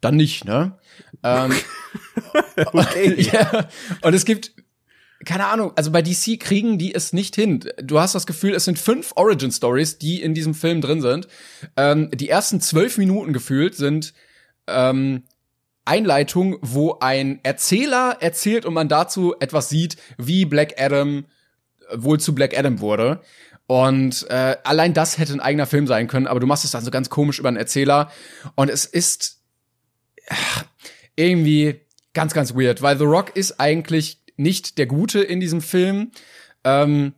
dann 0.02 0.16
nicht, 0.16 0.44
ne? 0.44 0.78
ähm, 1.22 1.52
Okay. 2.72 3.14
ja, 3.32 3.68
und 4.02 4.14
es 4.14 4.24
gibt, 4.24 4.52
keine 5.24 5.46
Ahnung, 5.46 5.72
also 5.76 5.90
bei 5.90 6.02
DC 6.02 6.40
kriegen 6.40 6.78
die 6.78 6.94
es 6.94 7.12
nicht 7.12 7.34
hin. 7.34 7.60
Du 7.82 8.00
hast 8.00 8.14
das 8.14 8.26
Gefühl, 8.26 8.54
es 8.54 8.64
sind 8.64 8.78
fünf 8.78 9.12
Origin 9.16 9.52
Stories, 9.52 9.98
die 9.98 10.22
in 10.22 10.34
diesem 10.34 10.54
Film 10.54 10.80
drin 10.80 11.02
sind. 11.02 11.28
Ähm, 11.76 12.10
die 12.14 12.28
ersten 12.28 12.60
zwölf 12.60 12.96
Minuten 12.96 13.32
gefühlt 13.32 13.74
sind 13.74 14.14
ähm, 14.66 15.24
Einleitung, 15.84 16.58
wo 16.62 16.98
ein 17.00 17.40
Erzähler 17.42 18.16
erzählt 18.20 18.64
und 18.64 18.74
man 18.74 18.88
dazu 18.88 19.34
etwas 19.40 19.68
sieht, 19.68 19.96
wie 20.16 20.44
Black 20.44 20.80
Adam 20.80 21.26
äh, 21.90 21.96
wohl 21.96 22.18
zu 22.18 22.34
Black 22.34 22.56
Adam 22.56 22.80
wurde. 22.80 23.20
Und 23.66 24.28
äh, 24.30 24.56
allein 24.64 24.94
das 24.94 25.18
hätte 25.18 25.32
ein 25.34 25.40
eigener 25.40 25.66
Film 25.66 25.86
sein 25.86 26.08
können, 26.08 26.26
aber 26.26 26.40
du 26.40 26.46
machst 26.46 26.64
es 26.64 26.70
dann 26.70 26.84
so 26.84 26.90
ganz 26.90 27.10
komisch 27.10 27.38
über 27.38 27.48
einen 27.48 27.56
Erzähler. 27.56 28.10
Und 28.54 28.70
es 28.70 28.84
ist 28.84 29.42
ach, 30.28 30.64
irgendwie 31.14 31.80
ganz, 32.12 32.34
ganz 32.34 32.54
weird, 32.54 32.82
weil 32.82 32.98
The 32.98 33.04
Rock 33.04 33.36
ist 33.36 33.60
eigentlich 33.60 34.19
nicht 34.40 34.78
der 34.78 34.86
Gute 34.86 35.20
in 35.20 35.40
diesem 35.40 35.60
Film. 35.60 36.10
Ähm, 36.64 37.14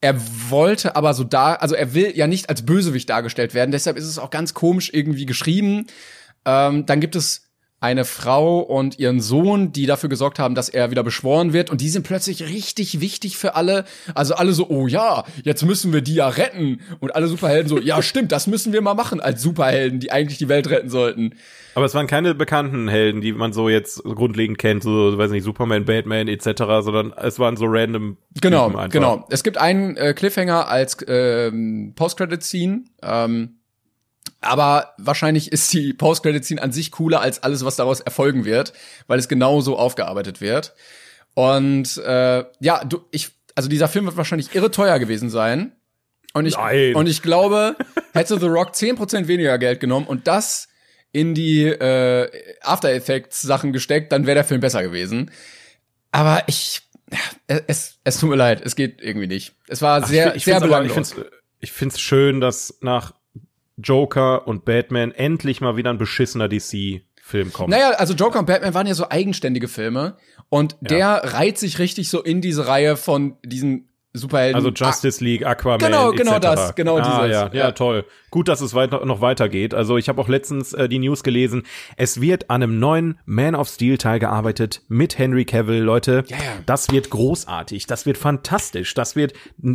er 0.00 0.16
wollte 0.50 0.96
aber 0.96 1.14
so 1.14 1.24
da, 1.24 1.54
also 1.54 1.74
er 1.74 1.94
will 1.94 2.12
ja 2.16 2.26
nicht 2.26 2.48
als 2.48 2.64
Bösewicht 2.64 3.08
dargestellt 3.08 3.54
werden, 3.54 3.70
deshalb 3.70 3.96
ist 3.96 4.06
es 4.06 4.18
auch 4.18 4.30
ganz 4.30 4.54
komisch 4.54 4.90
irgendwie 4.92 5.26
geschrieben. 5.26 5.86
Ähm, 6.44 6.86
dann 6.86 7.00
gibt 7.00 7.16
es 7.16 7.49
eine 7.80 8.04
Frau 8.04 8.60
und 8.60 8.98
ihren 8.98 9.20
Sohn, 9.20 9.72
die 9.72 9.86
dafür 9.86 10.10
gesorgt 10.10 10.38
haben, 10.38 10.54
dass 10.54 10.68
er 10.68 10.90
wieder 10.90 11.02
beschworen 11.02 11.54
wird. 11.54 11.70
Und 11.70 11.80
die 11.80 11.88
sind 11.88 12.06
plötzlich 12.06 12.42
richtig 12.42 13.00
wichtig 13.00 13.38
für 13.38 13.54
alle. 13.54 13.84
Also 14.14 14.34
alle 14.34 14.52
so, 14.52 14.68
oh 14.68 14.86
ja, 14.86 15.24
jetzt 15.44 15.64
müssen 15.64 15.94
wir 15.94 16.02
die 16.02 16.14
ja 16.14 16.28
retten. 16.28 16.82
Und 17.00 17.14
alle 17.14 17.26
Superhelden 17.26 17.68
so, 17.68 17.78
ja 17.78 18.02
stimmt, 18.02 18.32
das 18.32 18.46
müssen 18.46 18.74
wir 18.74 18.82
mal 18.82 18.92
machen 18.92 19.20
als 19.20 19.40
Superhelden, 19.40 19.98
die 19.98 20.12
eigentlich 20.12 20.36
die 20.36 20.48
Welt 20.48 20.68
retten 20.68 20.90
sollten. 20.90 21.34
Aber 21.74 21.86
es 21.86 21.94
waren 21.94 22.06
keine 22.06 22.34
bekannten 22.34 22.88
Helden, 22.88 23.22
die 23.22 23.32
man 23.32 23.54
so 23.54 23.70
jetzt 23.70 24.02
grundlegend 24.02 24.58
kennt, 24.58 24.82
so, 24.82 25.16
weiß 25.16 25.30
nicht, 25.30 25.44
Superman, 25.44 25.86
Batman 25.86 26.28
etc., 26.28 26.50
sondern 26.80 27.14
es 27.16 27.38
waren 27.38 27.56
so 27.56 27.64
random 27.66 28.18
Genau, 28.42 28.70
genau. 28.90 29.26
Es 29.30 29.42
gibt 29.42 29.56
einen 29.56 29.96
äh, 29.96 30.12
Cliffhanger 30.12 30.68
als 30.68 30.98
ähm, 31.08 31.94
Post-Credit-Scene. 31.96 32.84
Ähm, 33.02 33.59
aber 34.40 34.94
wahrscheinlich 34.98 35.52
ist 35.52 35.72
die 35.72 35.92
Post-Credit-Scene 35.92 36.62
an 36.62 36.72
sich 36.72 36.90
cooler 36.90 37.20
als 37.20 37.42
alles, 37.42 37.64
was 37.64 37.76
daraus 37.76 38.00
erfolgen 38.00 38.44
wird, 38.44 38.72
weil 39.06 39.18
es 39.18 39.28
genauso 39.28 39.76
aufgearbeitet 39.78 40.40
wird. 40.40 40.74
Und 41.34 41.96
äh, 41.98 42.44
ja, 42.60 42.84
du, 42.84 43.04
ich, 43.10 43.30
also 43.54 43.68
dieser 43.68 43.88
Film 43.88 44.06
wird 44.06 44.16
wahrscheinlich 44.16 44.54
irre 44.54 44.70
teuer 44.70 44.98
gewesen 44.98 45.30
sein. 45.30 45.72
Und 46.32 46.46
ich, 46.46 46.56
Nein. 46.56 46.94
und 46.94 47.08
ich 47.08 47.22
glaube, 47.22 47.76
hätte 48.12 48.38
The 48.38 48.46
Rock 48.46 48.70
10% 48.72 49.26
weniger 49.26 49.58
Geld 49.58 49.80
genommen 49.80 50.06
und 50.06 50.26
das 50.28 50.68
in 51.12 51.34
die 51.34 51.64
äh, 51.64 52.30
After 52.62 52.90
Effects 52.92 53.42
Sachen 53.42 53.72
gesteckt, 53.72 54.12
dann 54.12 54.26
wäre 54.26 54.36
der 54.36 54.44
Film 54.44 54.60
besser 54.60 54.82
gewesen. 54.82 55.30
Aber 56.12 56.44
ich, 56.46 56.82
es, 57.66 57.98
es 58.04 58.18
tut 58.20 58.30
mir 58.30 58.36
leid, 58.36 58.62
es 58.64 58.76
geht 58.76 59.00
irgendwie 59.02 59.26
nicht. 59.26 59.54
Es 59.66 59.82
war 59.82 60.02
Ach, 60.04 60.08
sehr, 60.08 60.36
ich 60.36 60.44
sehr 60.44 60.60
find's 60.60 60.72
aber- 60.72 60.84
ich 60.84 60.92
belanglos. 60.92 61.12
find's, 61.12 61.30
ich 61.58 61.72
find's 61.72 62.00
schön, 62.00 62.40
dass 62.40 62.78
nach 62.80 63.12
Joker 63.82 64.46
und 64.46 64.64
Batman 64.64 65.12
endlich 65.12 65.60
mal 65.60 65.76
wieder 65.76 65.90
ein 65.90 65.98
beschissener 65.98 66.48
DC-Film 66.48 67.52
kommt. 67.52 67.70
Naja, 67.70 67.90
also 67.90 68.14
Joker 68.14 68.38
und 68.38 68.46
Batman 68.46 68.74
waren 68.74 68.86
ja 68.86 68.94
so 68.94 69.08
eigenständige 69.08 69.68
Filme 69.68 70.16
und 70.48 70.76
der 70.80 71.34
reiht 71.34 71.58
sich 71.58 71.78
richtig 71.78 72.10
so 72.10 72.22
in 72.22 72.40
diese 72.40 72.66
Reihe 72.66 72.96
von 72.96 73.36
diesen 73.44 73.90
Superhelden. 74.12 74.56
Also 74.56 74.70
Justice 74.70 75.22
League, 75.22 75.46
Aquaman, 75.46 75.78
Genau, 75.78 76.10
genau 76.10 76.32
etc. 76.32 76.40
das, 76.40 76.74
genau 76.74 76.98
ah, 76.98 77.02
dieses, 77.02 77.32
Ja, 77.32 77.46
ja, 77.46 77.54
ja. 77.66 77.72
toll. 77.72 78.04
Gut, 78.30 78.48
dass 78.48 78.60
es 78.60 78.74
weiter, 78.74 79.04
noch 79.04 79.20
weitergeht. 79.20 79.72
Also 79.72 79.98
ich 79.98 80.08
habe 80.08 80.20
auch 80.20 80.28
letztens 80.28 80.72
äh, 80.72 80.88
die 80.88 80.98
News 80.98 81.22
gelesen. 81.22 81.62
Es 81.96 82.20
wird 82.20 82.50
an 82.50 82.62
einem 82.62 82.80
neuen 82.80 83.20
Man 83.24 83.54
of 83.54 83.68
Steel 83.68 83.98
Teil 83.98 84.18
gearbeitet 84.18 84.82
mit 84.88 85.16
Henry 85.16 85.44
Cavill, 85.44 85.80
Leute. 85.80 86.24
Ja, 86.26 86.36
ja. 86.38 86.42
Das 86.66 86.90
wird 86.90 87.10
großartig. 87.10 87.86
Das 87.86 88.04
wird 88.04 88.18
fantastisch. 88.18 88.94
Das 88.94 89.14
wird 89.14 89.32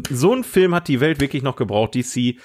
so 0.10 0.34
ein 0.34 0.44
Film 0.44 0.76
hat 0.76 0.90
die 0.90 1.00
Welt 1.00 1.22
wirklich 1.22 1.42
noch 1.42 1.56
gebraucht. 1.56 1.96
DC. 1.96 2.36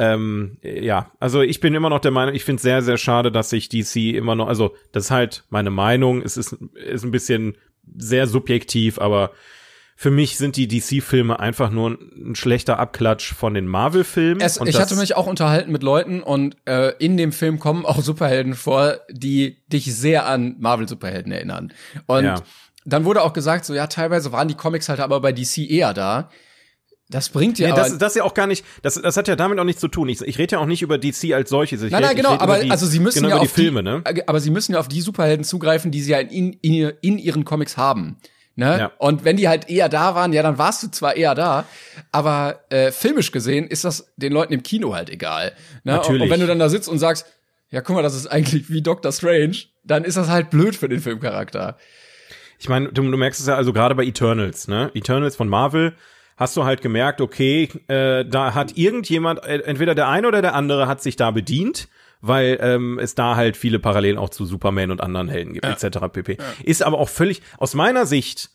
Ähm, 0.00 0.56
ja, 0.62 1.12
also 1.20 1.42
ich 1.42 1.60
bin 1.60 1.74
immer 1.74 1.90
noch 1.90 1.98
der 2.00 2.10
Meinung, 2.10 2.34
ich 2.34 2.44
finde 2.44 2.56
es 2.56 2.62
sehr, 2.62 2.80
sehr 2.80 2.96
schade, 2.96 3.30
dass 3.30 3.50
sich 3.50 3.68
DC 3.68 4.14
immer 4.14 4.34
noch, 4.34 4.48
also 4.48 4.74
das 4.92 5.04
ist 5.04 5.10
halt 5.10 5.44
meine 5.50 5.68
Meinung, 5.68 6.22
es 6.22 6.38
ist, 6.38 6.56
ist 6.74 7.04
ein 7.04 7.10
bisschen 7.10 7.58
sehr 7.98 8.26
subjektiv, 8.26 8.98
aber 8.98 9.32
für 10.00 10.10
mich 10.10 10.38
sind 10.38 10.56
die 10.56 10.66
DC-Filme 10.66 11.38
einfach 11.38 11.68
nur 11.68 11.90
ein 11.90 12.34
schlechter 12.34 12.78
Abklatsch 12.78 13.34
von 13.34 13.52
den 13.52 13.66
Marvel-Filmen. 13.66 14.40
Ich 14.64 14.80
hatte 14.80 14.96
mich 14.96 15.14
auch 15.14 15.26
unterhalten 15.26 15.70
mit 15.70 15.82
Leuten 15.82 16.22
und 16.22 16.56
äh, 16.64 16.94
in 16.98 17.18
dem 17.18 17.32
Film 17.32 17.58
kommen 17.58 17.84
auch 17.84 18.00
Superhelden 18.02 18.54
vor, 18.54 19.00
die 19.10 19.58
dich 19.68 19.94
sehr 19.94 20.24
an 20.24 20.56
Marvel-Superhelden 20.58 21.30
erinnern. 21.30 21.74
Und 22.06 22.24
ja. 22.24 22.36
dann 22.86 23.04
wurde 23.04 23.20
auch 23.20 23.34
gesagt, 23.34 23.66
so 23.66 23.74
ja, 23.74 23.88
teilweise 23.88 24.32
waren 24.32 24.48
die 24.48 24.54
Comics 24.54 24.88
halt 24.88 25.00
aber 25.00 25.20
bei 25.20 25.32
DC 25.32 25.58
eher 25.68 25.92
da. 25.92 26.30
Das 27.10 27.28
bringt 27.28 27.58
ja 27.58 27.70
nee, 27.70 27.74
das, 27.74 27.98
das 27.98 28.14
ja 28.14 28.22
auch 28.22 28.34
gar 28.34 28.46
nicht, 28.46 28.64
das, 28.82 28.94
das 28.94 29.16
hat 29.16 29.26
ja 29.26 29.34
damit 29.34 29.58
auch 29.58 29.64
nichts 29.64 29.80
zu 29.80 29.88
tun. 29.88 30.08
Ich, 30.08 30.20
ich 30.22 30.38
rede 30.38 30.52
ja 30.56 30.58
auch 30.60 30.66
nicht 30.66 30.80
über 30.80 30.96
DC 30.96 31.32
als 31.34 31.50
solches. 31.50 31.82
Ich 31.82 31.90
nein, 31.90 32.02
nein, 32.02 32.14
genau, 32.14 32.38
aber 32.38 32.60
die, 32.60 32.70
also 32.70 32.86
sie 32.86 33.00
müssen 33.00 33.24
genau 33.24 33.30
ja 33.30 33.36
auf 33.36 33.42
die 33.42 33.62
Filme, 33.62 33.82
ne? 33.82 34.04
Aber 34.26 34.38
sie 34.38 34.50
müssen 34.50 34.74
ja 34.74 34.78
auf 34.80 34.86
die 34.86 35.00
Superhelden 35.00 35.44
zugreifen, 35.44 35.90
die 35.90 36.02
sie 36.02 36.12
ja 36.12 36.20
in, 36.20 36.52
in, 36.52 36.92
in 37.00 37.18
ihren 37.18 37.44
Comics 37.44 37.76
haben. 37.76 38.16
Ne? 38.54 38.78
Ja. 38.78 38.92
Und 38.98 39.24
wenn 39.24 39.36
die 39.36 39.48
halt 39.48 39.68
eher 39.68 39.88
da 39.88 40.14
waren, 40.14 40.32
ja, 40.32 40.42
dann 40.42 40.58
warst 40.58 40.82
du 40.82 40.90
zwar 40.90 41.16
eher 41.16 41.34
da, 41.34 41.64
aber 42.12 42.64
äh, 42.70 42.92
filmisch 42.92 43.32
gesehen 43.32 43.66
ist 43.66 43.84
das 43.84 44.12
den 44.16 44.32
Leuten 44.32 44.52
im 44.52 44.62
Kino 44.62 44.94
halt 44.94 45.10
egal. 45.10 45.52
Ne? 45.82 45.92
Natürlich. 45.92 46.22
Und, 46.22 46.26
und 46.26 46.30
wenn 46.30 46.40
du 46.40 46.46
dann 46.46 46.58
da 46.58 46.68
sitzt 46.68 46.88
und 46.88 46.98
sagst, 46.98 47.26
ja, 47.70 47.80
guck 47.80 47.96
mal, 47.96 48.02
das 48.02 48.14
ist 48.14 48.26
eigentlich 48.26 48.68
wie 48.68 48.82
Doctor 48.82 49.12
Strange, 49.12 49.56
dann 49.82 50.04
ist 50.04 50.16
das 50.16 50.28
halt 50.28 50.50
blöd 50.50 50.76
für 50.76 50.88
den 50.88 51.00
Filmcharakter. 51.00 51.76
Ich 52.58 52.68
meine, 52.68 52.92
du, 52.92 53.02
du 53.02 53.16
merkst 53.16 53.40
es 53.40 53.46
ja 53.46 53.56
also 53.56 53.72
gerade 53.72 53.94
bei 53.94 54.04
Eternals, 54.04 54.68
ne? 54.68 54.90
Eternals 54.94 55.36
von 55.36 55.48
Marvel 55.48 55.94
hast 56.40 56.56
du 56.56 56.64
halt 56.64 56.80
gemerkt, 56.80 57.20
okay, 57.20 57.68
äh, 57.86 58.24
da 58.24 58.54
hat 58.54 58.76
irgendjemand, 58.76 59.44
äh, 59.44 59.58
entweder 59.58 59.94
der 59.94 60.08
eine 60.08 60.26
oder 60.26 60.42
der 60.42 60.54
andere 60.56 60.88
hat 60.88 61.00
sich 61.00 61.14
da 61.14 61.30
bedient 61.30 61.88
weil 62.22 62.58
ähm, 62.60 62.98
es 62.98 63.14
da 63.14 63.34
halt 63.34 63.56
viele 63.56 63.78
Parallelen 63.78 64.18
auch 64.18 64.28
zu 64.28 64.44
Superman 64.44 64.90
und 64.90 65.00
anderen 65.00 65.28
Helden 65.28 65.54
gibt, 65.54 65.64
ja. 65.64 65.72
etc. 65.72 66.00
pp. 66.12 66.36
Ja. 66.38 66.44
Ist 66.62 66.82
aber 66.82 66.98
auch 66.98 67.08
völlig, 67.08 67.40
aus 67.56 67.72
meiner 67.72 68.04
Sicht, 68.04 68.50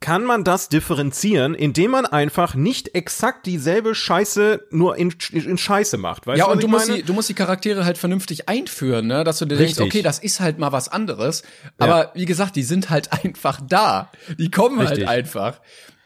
kann 0.00 0.24
man 0.24 0.44
das 0.44 0.70
differenzieren, 0.70 1.54
indem 1.54 1.90
man 1.90 2.06
einfach 2.06 2.54
nicht 2.54 2.94
exakt 2.94 3.44
dieselbe 3.44 3.94
Scheiße 3.94 4.66
nur 4.70 4.96
in, 4.96 5.14
in 5.32 5.58
Scheiße 5.58 5.98
macht. 5.98 6.26
Weißt 6.26 6.38
ja, 6.38 6.46
du, 6.46 6.52
und 6.52 6.62
du 6.62 6.68
musst, 6.68 6.88
die, 6.88 7.02
du 7.02 7.12
musst 7.12 7.28
die 7.28 7.34
Charaktere 7.34 7.84
halt 7.84 7.98
vernünftig 7.98 8.48
einführen, 8.48 9.06
ne? 9.06 9.24
dass 9.24 9.38
du 9.38 9.44
dir 9.44 9.58
Richtig. 9.58 9.76
denkst, 9.76 9.94
okay, 9.94 10.02
das 10.02 10.18
ist 10.18 10.40
halt 10.40 10.58
mal 10.58 10.72
was 10.72 10.88
anderes. 10.88 11.42
Aber 11.76 11.98
ja. 11.98 12.10
wie 12.14 12.24
gesagt, 12.24 12.56
die 12.56 12.62
sind 12.62 12.88
halt 12.88 13.12
einfach 13.24 13.60
da. 13.62 14.10
Die 14.38 14.50
kommen 14.50 14.78
halt 14.78 14.92
Richtig. 14.92 15.06
halt 15.06 15.18
einfach. 15.18 15.60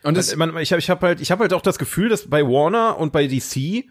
Und 0.04 0.16
das, 0.16 0.38
also, 0.38 0.58
ich 0.58 0.72
habe 0.72 0.80
ich 0.80 0.90
hab 0.90 1.02
halt, 1.02 1.20
ich 1.20 1.30
hab 1.30 1.40
halt 1.40 1.52
auch 1.52 1.62
das 1.62 1.78
Gefühl, 1.78 2.08
dass 2.08 2.28
bei 2.28 2.42
Warner 2.42 2.98
und 2.98 3.12
bei 3.12 3.26
DC 3.26 3.86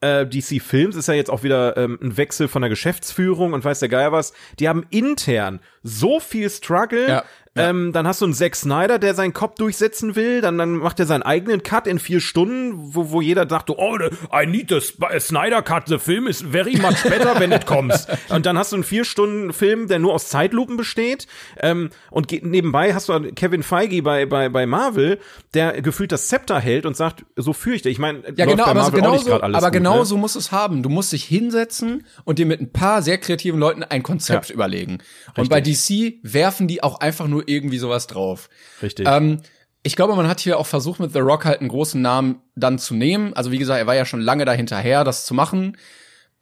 äh, 0.00 0.26
DC 0.26 0.60
Films 0.62 0.96
ist 0.96 1.08
ja 1.08 1.14
jetzt 1.14 1.30
auch 1.30 1.42
wieder 1.42 1.76
ähm, 1.76 1.98
ein 2.02 2.16
Wechsel 2.16 2.48
von 2.48 2.62
der 2.62 2.68
Geschäftsführung 2.68 3.52
und 3.52 3.64
weiß 3.64 3.80
der 3.80 3.88
Geier 3.88 4.12
was. 4.12 4.32
Die 4.58 4.68
haben 4.68 4.86
intern 4.90 5.60
so 5.82 6.20
viel 6.20 6.50
Struggle, 6.50 7.08
ja. 7.08 7.24
Ähm, 7.56 7.92
dann 7.92 8.06
hast 8.06 8.20
du 8.20 8.26
einen 8.26 8.34
Zack 8.34 8.56
Snyder, 8.56 8.98
der 8.98 9.14
seinen 9.14 9.32
Kopf 9.32 9.56
durchsetzen 9.56 10.16
will. 10.16 10.40
Dann, 10.40 10.58
dann 10.58 10.76
macht 10.76 11.00
er 11.00 11.06
seinen 11.06 11.22
eigenen 11.22 11.62
Cut 11.62 11.86
in 11.86 11.98
vier 11.98 12.20
Stunden, 12.20 12.94
wo, 12.94 13.10
wo 13.10 13.20
jeder 13.20 13.48
sagt, 13.48 13.70
oh, 13.70 13.98
I 14.32 14.46
need 14.46 14.68
the 14.70 14.80
Snyder 15.18 15.62
Cut. 15.62 15.84
The 15.86 15.98
film 15.98 16.26
is 16.26 16.42
very 16.42 16.76
much 16.76 17.02
better 17.04 17.38
when 17.38 17.52
it 17.52 17.66
comes. 17.66 18.06
Und 18.28 18.46
dann 18.46 18.58
hast 18.58 18.72
du 18.72 18.76
einen 18.76 18.84
vier 18.84 19.04
Stunden 19.04 19.52
Film, 19.52 19.88
der 19.88 19.98
nur 19.98 20.14
aus 20.14 20.28
Zeitlupen 20.28 20.76
besteht. 20.76 21.26
Ähm, 21.60 21.90
und 22.10 22.30
nebenbei 22.42 22.94
hast 22.94 23.08
du 23.08 23.32
Kevin 23.32 23.62
Feige 23.62 24.02
bei, 24.02 24.26
bei, 24.26 24.48
bei 24.48 24.66
Marvel, 24.66 25.18
der 25.54 25.80
gefühlt 25.82 26.12
das 26.12 26.28
Zepter 26.28 26.60
hält 26.60 26.86
und 26.86 26.96
sagt, 26.96 27.24
so 27.36 27.52
fürchte 27.52 27.88
ich. 27.88 27.98
meine, 27.98 28.22
ja, 28.36 28.46
genau, 28.46 28.64
aber, 28.64 28.90
genau 28.90 29.16
so, 29.16 29.40
aber 29.40 29.70
genau 29.70 30.04
so 30.04 30.16
musst 30.16 30.34
du 30.34 30.38
es 30.38 30.52
haben. 30.52 30.82
Du 30.82 30.88
musst 30.88 31.12
dich 31.12 31.24
hinsetzen 31.24 32.04
und 32.24 32.38
dir 32.38 32.46
mit 32.46 32.60
ein 32.60 32.72
paar 32.72 33.02
sehr 33.02 33.18
kreativen 33.18 33.58
Leuten 33.58 33.82
ein 33.82 34.02
Konzept 34.02 34.48
ja. 34.48 34.54
überlegen. 34.54 34.98
Und 35.36 35.48
bei 35.48 35.60
DC 35.60 36.18
werfen 36.22 36.68
die 36.68 36.82
auch 36.82 37.00
einfach 37.00 37.28
nur 37.28 37.45
irgendwie 37.46 37.78
sowas 37.78 38.06
drauf. 38.06 38.48
Richtig. 38.82 39.06
Ähm, 39.08 39.40
ich 39.82 39.94
glaube, 39.94 40.16
man 40.16 40.26
hat 40.26 40.40
hier 40.40 40.58
auch 40.58 40.66
versucht, 40.66 40.98
mit 40.98 41.12
The 41.12 41.20
Rock 41.20 41.44
halt 41.44 41.60
einen 41.60 41.68
großen 41.68 42.00
Namen 42.00 42.42
dann 42.56 42.78
zu 42.78 42.94
nehmen. 42.94 43.34
Also 43.34 43.52
wie 43.52 43.58
gesagt, 43.58 43.78
er 43.78 43.86
war 43.86 43.94
ja 43.94 44.04
schon 44.04 44.20
lange 44.20 44.44
dahinterher, 44.44 45.04
das 45.04 45.24
zu 45.26 45.34
machen. 45.34 45.76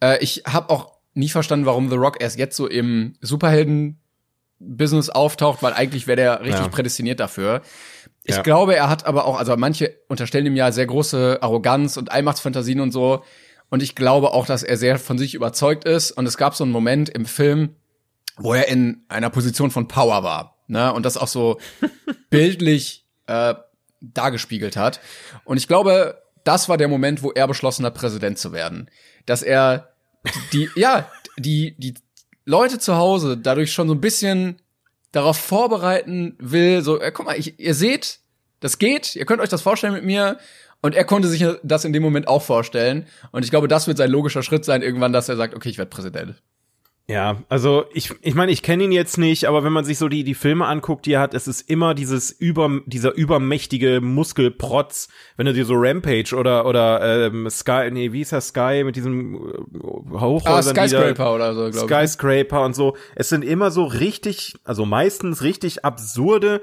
Äh, 0.00 0.23
ich 0.23 0.44
habe 0.46 0.70
auch 0.70 0.94
nie 1.12 1.28
verstanden, 1.28 1.66
warum 1.66 1.90
The 1.90 1.96
Rock 1.96 2.20
erst 2.20 2.38
jetzt 2.38 2.56
so 2.56 2.66
im 2.66 3.16
Superhelden-Business 3.20 5.11
auftaucht, 5.11 5.62
weil 5.62 5.73
eigentlich 5.75 6.06
wäre 6.06 6.16
der 6.16 6.40
richtig 6.40 6.61
ja. 6.61 6.68
prädestiniert 6.68 7.20
dafür. 7.20 7.62
Ich 8.25 8.37
ja. 8.37 8.42
glaube, 8.42 8.75
er 8.75 8.88
hat 8.88 9.06
aber 9.06 9.26
auch, 9.26 9.38
also 9.38 9.54
manche 9.56 9.94
unterstellen 10.08 10.46
ihm 10.46 10.56
ja 10.56 10.73
sehr 10.73 10.87
große 10.87 11.38
Arroganz 11.42 11.99
und 11.99 12.11
Allmachtsfantasien 12.11 12.80
und 12.80 12.90
so. 12.92 13.23
Und 13.68 13.82
ich 13.82 13.94
glaube 13.94 14.32
auch, 14.32 14.46
dass 14.46 14.62
er 14.62 14.76
sehr 14.76 14.99
von 14.99 15.18
sich 15.18 15.34
überzeugt 15.34 15.84
ist. 15.84 16.12
Und 16.12 16.26
es 16.26 16.37
gab 16.37 16.54
so 16.54 16.64
einen 16.64 16.73
Moment 16.73 17.11
im 17.11 17.26
Film, 17.26 17.76
wo 18.37 18.54
er 18.54 18.68
in 18.68 19.04
einer 19.08 19.30
Position 19.30 19.70
von 19.70 19.88
Power 19.88 20.23
war. 20.23 20.53
Ne? 20.66 20.92
Und 20.92 21.04
das 21.04 21.16
auch 21.16 21.28
so 21.28 21.59
bildlich 22.30 23.04
äh, 23.26 23.54
dargespiegelt 24.00 24.76
hat. 24.76 25.00
Und 25.44 25.56
ich 25.56 25.68
glaube, 25.68 26.23
das 26.44 26.68
war 26.68 26.76
der 26.76 26.88
Moment, 26.88 27.23
wo 27.23 27.33
er 27.33 27.49
beschlossen 27.49 27.85
hat, 27.85 27.94
Präsident 27.94 28.38
zu 28.38 28.52
werden. 28.52 28.90
Dass 29.26 29.42
er 29.42 29.90
die, 30.52 30.68
ja, 30.76 31.11
die, 31.38 31.75
die 31.78 31.94
Leute 32.44 32.78
zu 32.78 32.97
Hause 32.97 33.37
dadurch 33.37 33.73
schon 33.73 33.88
so 33.88 33.94
ein 33.94 34.00
bisschen 34.00 34.61
darauf 35.12 35.38
vorbereiten 35.38 36.37
will, 36.38 36.83
so, 36.83 37.00
äh, 37.00 37.12
guck 37.12 37.26
mal, 37.26 37.38
ich, 37.38 37.59
ihr 37.59 37.75
seht, 37.75 38.18
das 38.61 38.78
geht, 38.78 39.16
ihr 39.16 39.25
könnt 39.26 39.40
euch 39.40 39.49
das 39.49 39.62
vorstellen 39.62 39.94
mit 39.94 40.04
mir. 40.04 40.38
Und 40.80 40.94
er 40.94 41.04
konnte 41.04 41.28
sich 41.28 41.42
das 41.62 41.87
in 41.87 41.94
dem 41.94 42.02
Moment 42.02 42.28
auch 42.28 42.42
vorstellen. 42.42 43.06
Und 43.33 43.42
ich 43.42 43.50
glaube, 43.50 43.68
das 43.68 43.87
wird 43.87 43.97
sein 43.97 44.11
logischer 44.11 44.42
Schritt 44.42 44.66
sein, 44.66 44.83
irgendwann, 44.83 45.14
dass 45.14 45.30
er 45.30 45.37
sagt, 45.37 45.54
okay, 45.54 45.71
ich 45.71 45.78
werde 45.78 45.88
Präsident. 45.88 46.42
Ja, 47.06 47.42
also 47.50 47.84
ich, 47.92 48.14
ich 48.23 48.34
meine, 48.34 48.50
ich 48.50 48.62
kenne 48.62 48.84
ihn 48.84 48.92
jetzt 48.92 49.18
nicht, 49.18 49.44
aber 49.44 49.62
wenn 49.62 49.75
man 49.75 49.84
sich 49.84 49.99
so 49.99 50.08
die, 50.08 50.25
die 50.25 50.34
Filme 50.34 50.64
anguckt, 50.64 51.04
die 51.04 51.12
er 51.12 51.20
hat, 51.20 51.34
es 51.34 51.46
ist 51.46 51.68
immer 51.68 51.94
dieses 51.94 52.30
über, 52.30 52.80
dieser 52.87 53.12
übermächtige 53.12 54.00
Muskelprotz, 54.00 55.08
wenn 55.37 55.44
du 55.44 55.52
dir 55.52 55.66
so 55.66 55.75
Rampage 55.76 56.34
oder, 56.34 56.64
oder 56.64 57.26
ähm, 57.26 57.50
Sky, 57.50 57.90
nee, 57.92 58.12
wie 58.12 58.23
ist 58.23 58.32
das 58.32 58.49
Sky 58.49 58.84
mit 58.84 58.96
diesem 58.96 59.34
äh, 59.34 60.18
Hochhäusern? 60.18 60.78
Ah, 60.78 60.88
Skyscraper 60.88 61.34
oder 61.34 61.54
so, 61.54 61.70
glaube 61.70 62.04
ich. 62.04 62.11
Skyscraper 62.11 62.64
und 62.64 62.75
so. 62.75 62.96
Es 63.16 63.28
sind 63.28 63.44
immer 63.44 63.70
so 63.70 63.84
richtig, 63.84 64.54
also 64.64 64.87
meistens 64.87 65.42
richtig 65.42 65.84
absurde, 65.84 66.62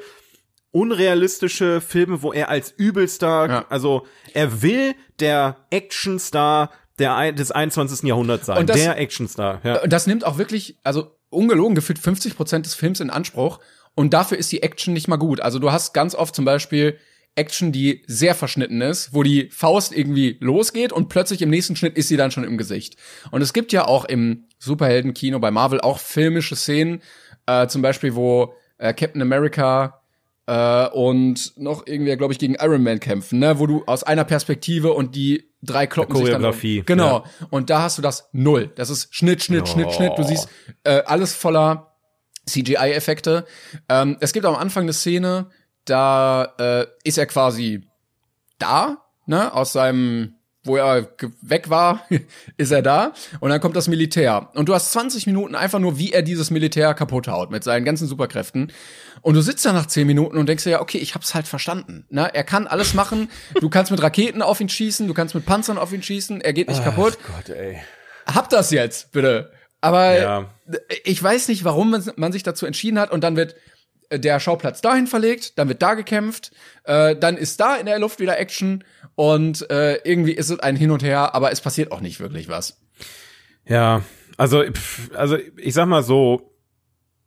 unrealistische 0.71 1.81
Filme, 1.81 2.23
wo 2.23 2.33
er 2.33 2.49
als 2.49 2.71
Übelstar, 2.71 3.49
ja. 3.49 3.65
also 3.69 4.07
er 4.33 4.63
will 4.63 4.95
der 5.19 5.57
Actionstar 5.69 6.71
der, 7.01 7.31
des 7.33 7.51
21. 7.51 8.07
Jahrhunderts 8.07 8.45
sein. 8.45 8.65
Das, 8.65 8.77
der 8.77 8.97
Actionstar. 8.97 9.59
Ja. 9.63 9.85
Das 9.87 10.07
nimmt 10.07 10.25
auch 10.25 10.37
wirklich, 10.37 10.77
also 10.83 11.17
ungelogen, 11.29 11.75
gefühlt 11.75 11.99
50 11.99 12.35
Prozent 12.35 12.65
des 12.65 12.75
Films 12.75 12.99
in 12.99 13.09
Anspruch. 13.09 13.59
Und 13.95 14.13
dafür 14.13 14.37
ist 14.37 14.51
die 14.51 14.63
Action 14.63 14.93
nicht 14.93 15.07
mal 15.07 15.17
gut. 15.17 15.41
Also 15.41 15.59
du 15.59 15.71
hast 15.71 15.93
ganz 15.93 16.15
oft 16.15 16.35
zum 16.35 16.45
Beispiel 16.45 16.97
Action, 17.35 17.71
die 17.71 18.03
sehr 18.07 18.35
verschnitten 18.35 18.81
ist, 18.81 19.13
wo 19.13 19.23
die 19.23 19.49
Faust 19.51 19.93
irgendwie 19.95 20.37
losgeht 20.41 20.91
und 20.91 21.07
plötzlich 21.07 21.41
im 21.41 21.49
nächsten 21.49 21.75
Schnitt 21.75 21.97
ist 21.97 22.09
sie 22.09 22.17
dann 22.17 22.31
schon 22.31 22.43
im 22.43 22.57
Gesicht. 22.57 22.97
Und 23.31 23.41
es 23.41 23.53
gibt 23.53 23.71
ja 23.71 23.85
auch 23.85 24.05
im 24.05 24.45
Superheldenkino 24.59 25.39
bei 25.39 25.51
Marvel 25.51 25.79
auch 25.81 25.99
filmische 25.99 26.55
Szenen, 26.55 27.01
äh, 27.47 27.67
zum 27.67 27.81
Beispiel, 27.81 28.15
wo 28.15 28.53
äh, 28.77 28.93
Captain 28.93 29.21
America 29.21 30.00
äh, 30.47 30.87
und 30.87 31.53
noch 31.57 31.85
irgendwer, 31.87 32.17
glaube 32.17 32.33
ich, 32.33 32.39
gegen 32.39 32.55
Iron 32.55 32.83
Man 32.83 32.99
kämpfen, 32.99 33.39
ne? 33.39 33.59
wo 33.59 33.67
du 33.67 33.83
aus 33.85 34.03
einer 34.03 34.23
Perspektive 34.23 34.93
und 34.93 35.15
die 35.15 35.51
drei 35.61 35.87
kloppen 35.87 36.15
sich 36.15 36.29
dann. 36.29 36.41
Genau. 36.85 37.19
Ja. 37.19 37.47
Und 37.49 37.69
da 37.69 37.83
hast 37.83 37.97
du 37.97 38.01
das 38.01 38.29
null. 38.31 38.71
Das 38.75 38.89
ist 38.89 39.13
Schnitt, 39.13 39.43
Schnitt, 39.43 39.63
oh. 39.63 39.65
Schnitt, 39.67 39.93
Schnitt. 39.93 40.13
Du 40.17 40.23
siehst 40.23 40.49
äh, 40.83 41.01
alles 41.05 41.35
voller 41.35 41.95
CGI-Effekte. 42.47 43.45
Ähm, 43.87 44.17
es 44.19 44.33
gibt 44.33 44.45
am 44.45 44.55
Anfang 44.55 44.83
eine 44.83 44.93
Szene, 44.93 45.49
da 45.85 46.53
äh, 46.59 46.85
ist 47.03 47.17
er 47.17 47.25
quasi 47.27 47.87
da, 48.57 49.05
ne, 49.25 49.53
aus 49.53 49.73
seinem 49.73 50.35
wo 50.63 50.77
er 50.77 51.07
weg 51.41 51.69
war, 51.69 52.05
ist 52.57 52.71
er 52.71 52.81
da 52.81 53.13
und 53.39 53.49
dann 53.49 53.59
kommt 53.59 53.75
das 53.75 53.87
Militär 53.87 54.49
und 54.53 54.69
du 54.69 54.73
hast 54.73 54.91
20 54.91 55.25
Minuten 55.27 55.55
einfach 55.55 55.79
nur, 55.79 55.97
wie 55.97 56.11
er 56.11 56.21
dieses 56.21 56.51
Militär 56.51 56.93
kaputt 56.93 57.27
haut 57.27 57.51
mit 57.51 57.63
seinen 57.63 57.85
ganzen 57.85 58.07
Superkräften 58.07 58.71
und 59.21 59.35
du 59.35 59.41
sitzt 59.41 59.65
da 59.65 59.73
nach 59.73 59.85
10 59.85 60.07
Minuten 60.07 60.37
und 60.37 60.47
denkst 60.47 60.63
dir 60.63 60.71
ja, 60.71 60.81
okay, 60.81 60.97
ich 60.97 61.15
hab's 61.15 61.35
halt 61.35 61.47
verstanden. 61.47 62.05
Ne? 62.09 62.33
Er 62.33 62.43
kann 62.43 62.67
alles 62.67 62.93
machen, 62.93 63.29
du 63.59 63.69
kannst 63.69 63.91
mit 63.91 64.01
Raketen 64.01 64.41
auf 64.41 64.59
ihn 64.59 64.69
schießen, 64.69 65.07
du 65.07 65.13
kannst 65.13 65.35
mit 65.35 65.45
Panzern 65.45 65.77
auf 65.77 65.93
ihn 65.93 66.03
schießen, 66.03 66.41
er 66.41 66.53
geht 66.53 66.67
nicht 66.69 66.81
Ach 66.81 66.85
kaputt. 66.85 67.17
Gott, 67.35 67.55
ey. 67.55 67.81
Hab 68.25 68.49
das 68.49 68.71
jetzt, 68.71 69.11
bitte. 69.11 69.51
Aber 69.81 70.19
ja. 70.19 70.49
ich 71.03 71.21
weiß 71.21 71.47
nicht, 71.47 71.63
warum 71.63 72.03
man 72.15 72.31
sich 72.31 72.43
dazu 72.43 72.67
entschieden 72.67 72.99
hat 72.99 73.11
und 73.11 73.23
dann 73.23 73.35
wird 73.35 73.55
der 74.19 74.39
Schauplatz 74.39 74.81
dahin 74.81 75.07
verlegt, 75.07 75.57
dann 75.57 75.67
wird 75.67 75.81
da 75.81 75.93
gekämpft, 75.93 76.51
äh, 76.83 77.15
dann 77.15 77.37
ist 77.37 77.59
da 77.59 77.75
in 77.75 77.85
der 77.85 77.99
Luft 77.99 78.19
wieder 78.19 78.39
Action 78.39 78.83
und 79.15 79.69
äh, 79.69 79.95
irgendwie 80.03 80.33
ist 80.33 80.49
es 80.49 80.59
ein 80.59 80.75
Hin 80.75 80.91
und 80.91 81.03
Her, 81.03 81.35
aber 81.35 81.51
es 81.51 81.61
passiert 81.61 81.91
auch 81.91 82.01
nicht 82.01 82.19
wirklich 82.19 82.47
was. 82.47 82.79
Ja, 83.65 84.03
also, 84.37 84.63
also 85.13 85.37
ich 85.57 85.73
sag 85.73 85.87
mal 85.87 86.03
so, 86.03 86.50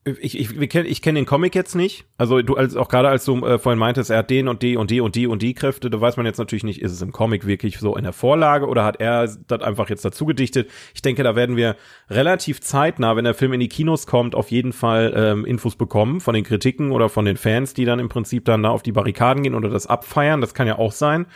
ich, 0.05 0.39
ich, 0.39 0.61
ich 0.61 0.69
kenne 0.69 0.87
ich 0.87 1.01
kenn 1.01 1.15
den 1.15 1.25
Comic 1.25 1.55
jetzt 1.55 1.75
nicht. 1.75 2.05
Also 2.19 2.43
du 2.43 2.57
als 2.57 2.77
auch 2.77 2.89
gerade 2.89 3.09
als 3.09 3.25
du 3.25 3.45
äh, 3.45 3.59
vorhin 3.59 3.79
meintest, 3.79 4.11
er 4.11 4.19
hat 4.19 4.29
den 4.29 4.49
und 4.49 4.63
die 4.63 4.77
und 4.77 4.91
die 4.91 5.01
und 5.01 5.15
die 5.15 5.27
und 5.27 5.41
die 5.41 5.55
Kräfte, 5.55 5.89
da 5.89 5.99
weiß 5.99 6.19
man 6.19 6.27
jetzt 6.27 6.37
natürlich 6.37 6.65
nicht, 6.65 6.83
ist 6.83 6.93
es 6.93 7.01
im 7.01 7.11
Comic 7.11 7.47
wirklich 7.47 7.79
so 7.79 7.97
in 7.97 8.05
der 8.05 8.13
Vorlage 8.13 8.67
oder 8.67 8.85
hat 8.85 9.01
er 9.01 9.27
das 9.47 9.63
einfach 9.63 9.89
jetzt 9.89 10.05
dazu 10.05 10.27
gedichtet? 10.27 10.71
Ich 10.95 11.01
denke, 11.01 11.23
da 11.23 11.37
werden 11.37 11.57
wir 11.57 11.77
relativ 12.11 12.61
zeitnah, 12.61 13.17
wenn 13.17 13.25
der 13.25 13.33
Film 13.33 13.55
in 13.55 13.61
die 13.61 13.69
Kinos 13.69 14.07
kommt, 14.07 14.35
auf 14.35 14.51
jeden 14.51 14.75
Fall 14.75 15.15
ähm, 15.17 15.47
Infos 15.47 15.75
bekommen 15.77 16.21
von 16.21 16.35
den 16.35 16.45
Kritiken 16.45 16.91
oder 16.91 17.09
von 17.09 17.25
den 17.25 17.39
Fans, 17.39 17.73
die 17.73 17.87
dann 17.87 17.99
im 17.99 18.11
Prinzip 18.11 18.45
dann 18.45 18.63
da 18.63 18.71
auf 18.71 18.83
die 18.83 18.93
Barrikaden 18.93 19.43
gehen 19.43 19.55
oder 19.55 19.71
das 19.71 19.87
abfeiern. 19.87 20.43
Das 20.43 20.53
kann 20.53 20.67
ja 20.67 20.79
auch 20.79 20.93
sein. 20.93 21.27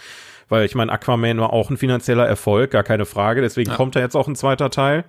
Weil 0.51 0.65
ich 0.65 0.75
meine, 0.75 0.91
Aquaman 0.93 1.39
war 1.39 1.53
auch 1.53 1.71
ein 1.71 1.77
finanzieller 1.77 2.27
Erfolg, 2.27 2.71
gar 2.71 2.83
keine 2.83 3.05
Frage. 3.05 3.43
Deswegen 3.43 3.71
ja. 3.71 3.77
kommt 3.77 3.97
da 3.97 4.01
jetzt 4.01 4.17
auch 4.17 4.29
ein 4.29 4.37
zweiter 4.37 4.71
Teil. 4.71 5.05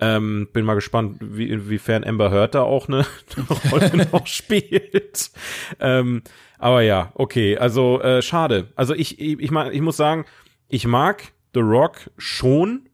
Ähm, 0.00 0.48
bin 0.52 0.64
mal 0.64 0.74
gespannt, 0.74 1.18
wie, 1.20 1.48
inwiefern 1.48 2.02
Amber 2.04 2.30
Heard 2.30 2.54
da 2.54 2.62
auch 2.62 2.88
eine, 2.88 3.06
eine 3.36 3.70
Rolle 3.70 4.08
noch 4.12 4.26
spielt. 4.26 5.30
Ähm, 5.78 6.22
aber 6.58 6.82
ja, 6.82 7.12
okay, 7.14 7.56
also 7.58 8.00
äh, 8.00 8.22
schade. 8.22 8.68
Also 8.74 8.94
ich, 8.94 9.20
ich, 9.20 9.38
ich, 9.40 9.50
mag, 9.50 9.72
ich 9.72 9.80
muss 9.80 9.96
sagen, 9.96 10.24
ich 10.68 10.86
mag 10.86 11.32
The 11.54 11.60
Rock 11.60 12.10
schon 12.18 12.88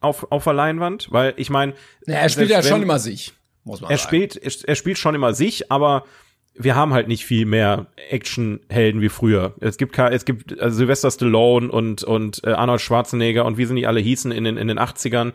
auf, 0.00 0.30
auf 0.30 0.44
der 0.44 0.54
Leinwand, 0.54 1.08
weil 1.10 1.34
ich 1.36 1.50
meine. 1.50 1.74
Ja, 2.06 2.14
er 2.14 2.28
spielt 2.28 2.50
ja 2.50 2.62
schon 2.62 2.82
immer 2.82 2.98
sich, 2.98 3.34
muss 3.64 3.80
man 3.80 3.90
er 3.90 3.98
sagen. 3.98 4.08
Spielt, 4.08 4.36
er, 4.36 4.52
er 4.68 4.74
spielt 4.74 4.98
schon 4.98 5.14
immer 5.14 5.34
sich, 5.34 5.70
aber 5.70 6.04
wir 6.54 6.74
haben 6.74 6.92
halt 6.92 7.08
nicht 7.08 7.24
viel 7.24 7.46
mehr 7.46 7.86
Actionhelden 8.10 9.00
wie 9.00 9.08
früher. 9.08 9.54
Es 9.60 9.76
gibt 9.76 9.96
es 9.98 10.24
gibt 10.24 10.60
also 10.60 10.78
Sylvester 10.78 11.10
Stallone 11.10 11.70
und 11.70 12.02
und 12.02 12.42
äh, 12.44 12.50
Arnold 12.50 12.80
Schwarzenegger 12.80 13.44
und 13.44 13.56
wie 13.56 13.64
sie 13.64 13.74
nicht 13.74 13.88
alle 13.88 14.00
hießen 14.00 14.32
in 14.32 14.44
den 14.44 14.56
in 14.56 14.68
den 14.68 14.78
80ern 14.78 15.32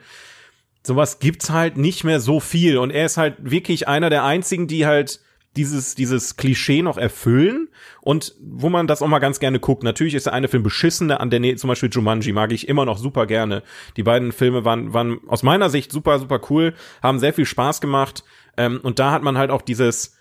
sowas 0.86 1.20
gibt's 1.20 1.50
halt 1.50 1.78
nicht 1.78 2.04
mehr 2.04 2.20
so 2.20 2.40
viel 2.40 2.78
und 2.78 2.92
er 2.92 3.06
ist 3.06 3.18
halt 3.18 3.36
wirklich 3.40 3.88
einer 3.88 4.10
der 4.10 4.24
einzigen, 4.24 4.68
die 4.68 4.86
halt 4.86 5.20
dieses, 5.56 5.96
dieses 5.96 6.36
Klischee 6.36 6.82
noch 6.82 6.98
erfüllen 6.98 7.70
und 8.02 8.36
wo 8.42 8.70
man 8.70 8.88
das 8.88 9.02
auch 9.02 9.08
mal 9.08 9.20
ganz 9.20 9.40
gerne 9.40 9.60
guckt. 9.60 9.84
Natürlich 9.84 10.14
ist 10.14 10.26
der 10.26 10.34
eine 10.34 10.48
Film 10.48 10.64
beschissener 10.64 11.22
an 11.22 11.30
der 11.30 11.40
Nähe, 11.40 11.56
zum 11.56 11.70
Beispiel 11.70 11.90
Jumanji 11.90 12.34
mag 12.34 12.52
ich 12.52 12.68
immer 12.68 12.86
noch 12.86 12.98
super 12.98 13.26
gerne. 13.26 13.64
Die 13.96 14.04
beiden 14.04 14.32
Filme 14.32 14.66
waren, 14.66 14.94
waren 14.94 15.20
aus 15.28 15.44
meiner 15.44 15.70
Sicht 15.70 15.92
super, 15.92 16.20
super 16.20 16.42
cool, 16.50 16.74
haben 17.02 17.20
sehr 17.20 17.34
viel 17.34 17.46
Spaß 17.46 17.80
gemacht 17.80 18.24
ähm, 18.58 18.80
und 18.84 19.00
da 19.00 19.12
hat 19.12 19.24
man 19.24 19.38
halt 19.38 19.50
auch 19.52 19.62
dieses 19.62 20.18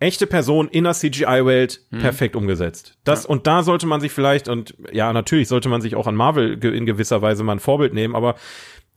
echte 0.00 0.26
Person 0.26 0.68
in 0.68 0.84
der 0.84 0.94
CGI-Welt 0.94 1.80
hm. 1.90 2.00
perfekt 2.00 2.34
umgesetzt. 2.34 2.98
Das, 3.04 3.24
ja. 3.24 3.30
und 3.30 3.46
da 3.46 3.62
sollte 3.62 3.86
man 3.86 4.00
sich 4.00 4.10
vielleicht, 4.10 4.48
und 4.48 4.74
ja, 4.90 5.12
natürlich 5.12 5.48
sollte 5.48 5.68
man 5.68 5.80
sich 5.80 5.94
auch 5.94 6.08
an 6.08 6.16
Marvel 6.16 6.62
in 6.64 6.86
gewisser 6.86 7.22
Weise 7.22 7.44
mal 7.44 7.52
ein 7.52 7.60
Vorbild 7.60 7.94
nehmen, 7.94 8.16
aber 8.16 8.34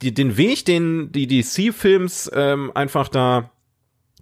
die, 0.02 0.14
den 0.14 0.38
Weg, 0.38 0.66
den 0.66 1.12
die 1.12 1.28
DC-Films 1.28 2.32
ähm, 2.34 2.72
einfach 2.76 3.10
da 3.10 3.52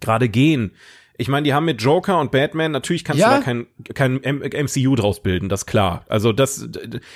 gerade 0.00 0.28
gehen. 0.28 0.72
Ich 1.16 1.28
meine, 1.28 1.44
die 1.44 1.54
haben 1.54 1.64
mit 1.64 1.80
Joker 1.80 2.18
und 2.18 2.32
Batman, 2.32 2.72
natürlich 2.72 3.04
kannst 3.04 3.20
ja. 3.20 3.28
du 3.28 3.36
da 3.36 3.42
kein, 3.42 3.66
kein 3.94 4.64
MCU 4.64 4.96
draus 4.96 5.22
bilden, 5.22 5.48
das 5.48 5.64
klar. 5.64 6.04
Also 6.08 6.32
das, 6.32 6.68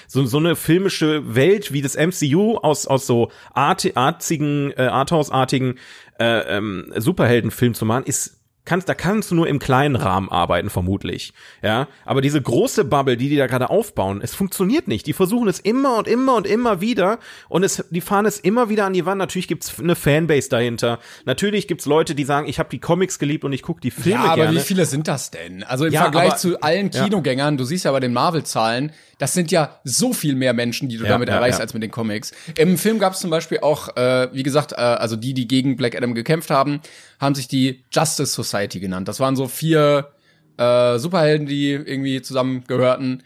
so, 0.06 0.24
so 0.24 0.38
eine 0.38 0.54
filmische 0.54 1.34
Welt 1.34 1.72
wie 1.72 1.82
das 1.82 1.96
MCU 1.96 2.58
aus, 2.58 2.86
aus 2.86 3.08
so 3.08 3.32
art, 3.52 3.96
artigen, 3.96 4.72
äh, 4.76 4.82
Arthouse-artigen 4.82 5.78
äh, 6.20 6.56
ähm, 6.56 6.92
Superheldenfilm 6.96 7.74
zu 7.74 7.84
machen, 7.86 8.04
ist 8.04 8.37
kannst, 8.68 8.88
da 8.88 8.94
kannst 8.94 9.30
du 9.30 9.34
nur 9.34 9.48
im 9.48 9.58
kleinen 9.58 9.96
Rahmen 9.96 10.28
arbeiten, 10.28 10.70
vermutlich. 10.70 11.32
Ja, 11.62 11.88
aber 12.04 12.20
diese 12.20 12.40
große 12.40 12.84
Bubble, 12.84 13.16
die 13.16 13.28
die 13.28 13.36
da 13.36 13.46
gerade 13.46 13.70
aufbauen, 13.70 14.20
es 14.22 14.34
funktioniert 14.34 14.86
nicht. 14.86 15.06
Die 15.06 15.12
versuchen 15.12 15.48
es 15.48 15.58
immer 15.58 15.98
und 15.98 16.06
immer 16.06 16.36
und 16.36 16.46
immer 16.46 16.80
wieder 16.80 17.18
und 17.48 17.64
es, 17.64 17.84
die 17.90 18.00
fahren 18.00 18.26
es 18.26 18.38
immer 18.38 18.68
wieder 18.68 18.84
an 18.84 18.92
die 18.92 19.06
Wand. 19.06 19.18
Natürlich 19.18 19.48
gibt's 19.48 19.78
eine 19.78 19.96
Fanbase 19.96 20.50
dahinter. 20.50 20.98
Natürlich 21.24 21.66
gibt's 21.66 21.86
Leute, 21.86 22.14
die 22.14 22.24
sagen, 22.24 22.46
ich 22.46 22.58
habe 22.58 22.68
die 22.68 22.78
Comics 22.78 23.18
geliebt 23.18 23.44
und 23.44 23.52
ich 23.52 23.62
gucke 23.62 23.80
die 23.80 23.90
Filme 23.90 24.24
ja, 24.24 24.32
aber 24.32 24.42
gerne. 24.42 24.58
wie 24.58 24.62
viele 24.62 24.84
sind 24.84 25.08
das 25.08 25.30
denn? 25.30 25.64
Also 25.64 25.86
im 25.86 25.92
ja, 25.92 26.02
Vergleich 26.02 26.28
aber, 26.28 26.36
zu 26.36 26.60
allen 26.60 26.90
Kinogängern, 26.90 27.54
ja. 27.54 27.58
du 27.58 27.64
siehst 27.64 27.86
ja 27.86 27.92
bei 27.92 28.00
den 28.00 28.12
Marvel-Zahlen, 28.12 28.92
das 29.18 29.34
sind 29.34 29.50
ja 29.50 29.80
so 29.84 30.12
viel 30.12 30.36
mehr 30.36 30.52
Menschen, 30.52 30.88
die 30.88 30.96
du 30.96 31.04
ja, 31.04 31.10
damit 31.10 31.28
erreichst 31.28 31.60
als 31.60 31.74
mit 31.74 31.82
den 31.82 31.90
Comics. 31.90 32.32
Im 32.56 32.78
Film 32.78 33.00
gab's 33.00 33.18
zum 33.18 33.30
Beispiel 33.30 33.58
auch, 33.60 33.96
äh, 33.96 34.28
wie 34.32 34.44
gesagt, 34.44 34.72
äh, 34.72 34.76
also 34.76 35.16
die, 35.16 35.34
die 35.34 35.48
gegen 35.48 35.76
Black 35.76 35.96
Adam 35.96 36.14
gekämpft 36.14 36.50
haben, 36.50 36.80
haben 37.20 37.34
sich 37.34 37.48
die 37.48 37.84
Justice 37.92 38.32
Society 38.32 38.78
genannt. 38.78 39.08
Das 39.08 39.18
waren 39.18 39.34
so 39.34 39.48
vier 39.48 40.12
äh, 40.56 40.98
Superhelden, 40.98 41.46
die 41.48 41.72
irgendwie 41.72 42.22
zusammengehörten. 42.22 43.24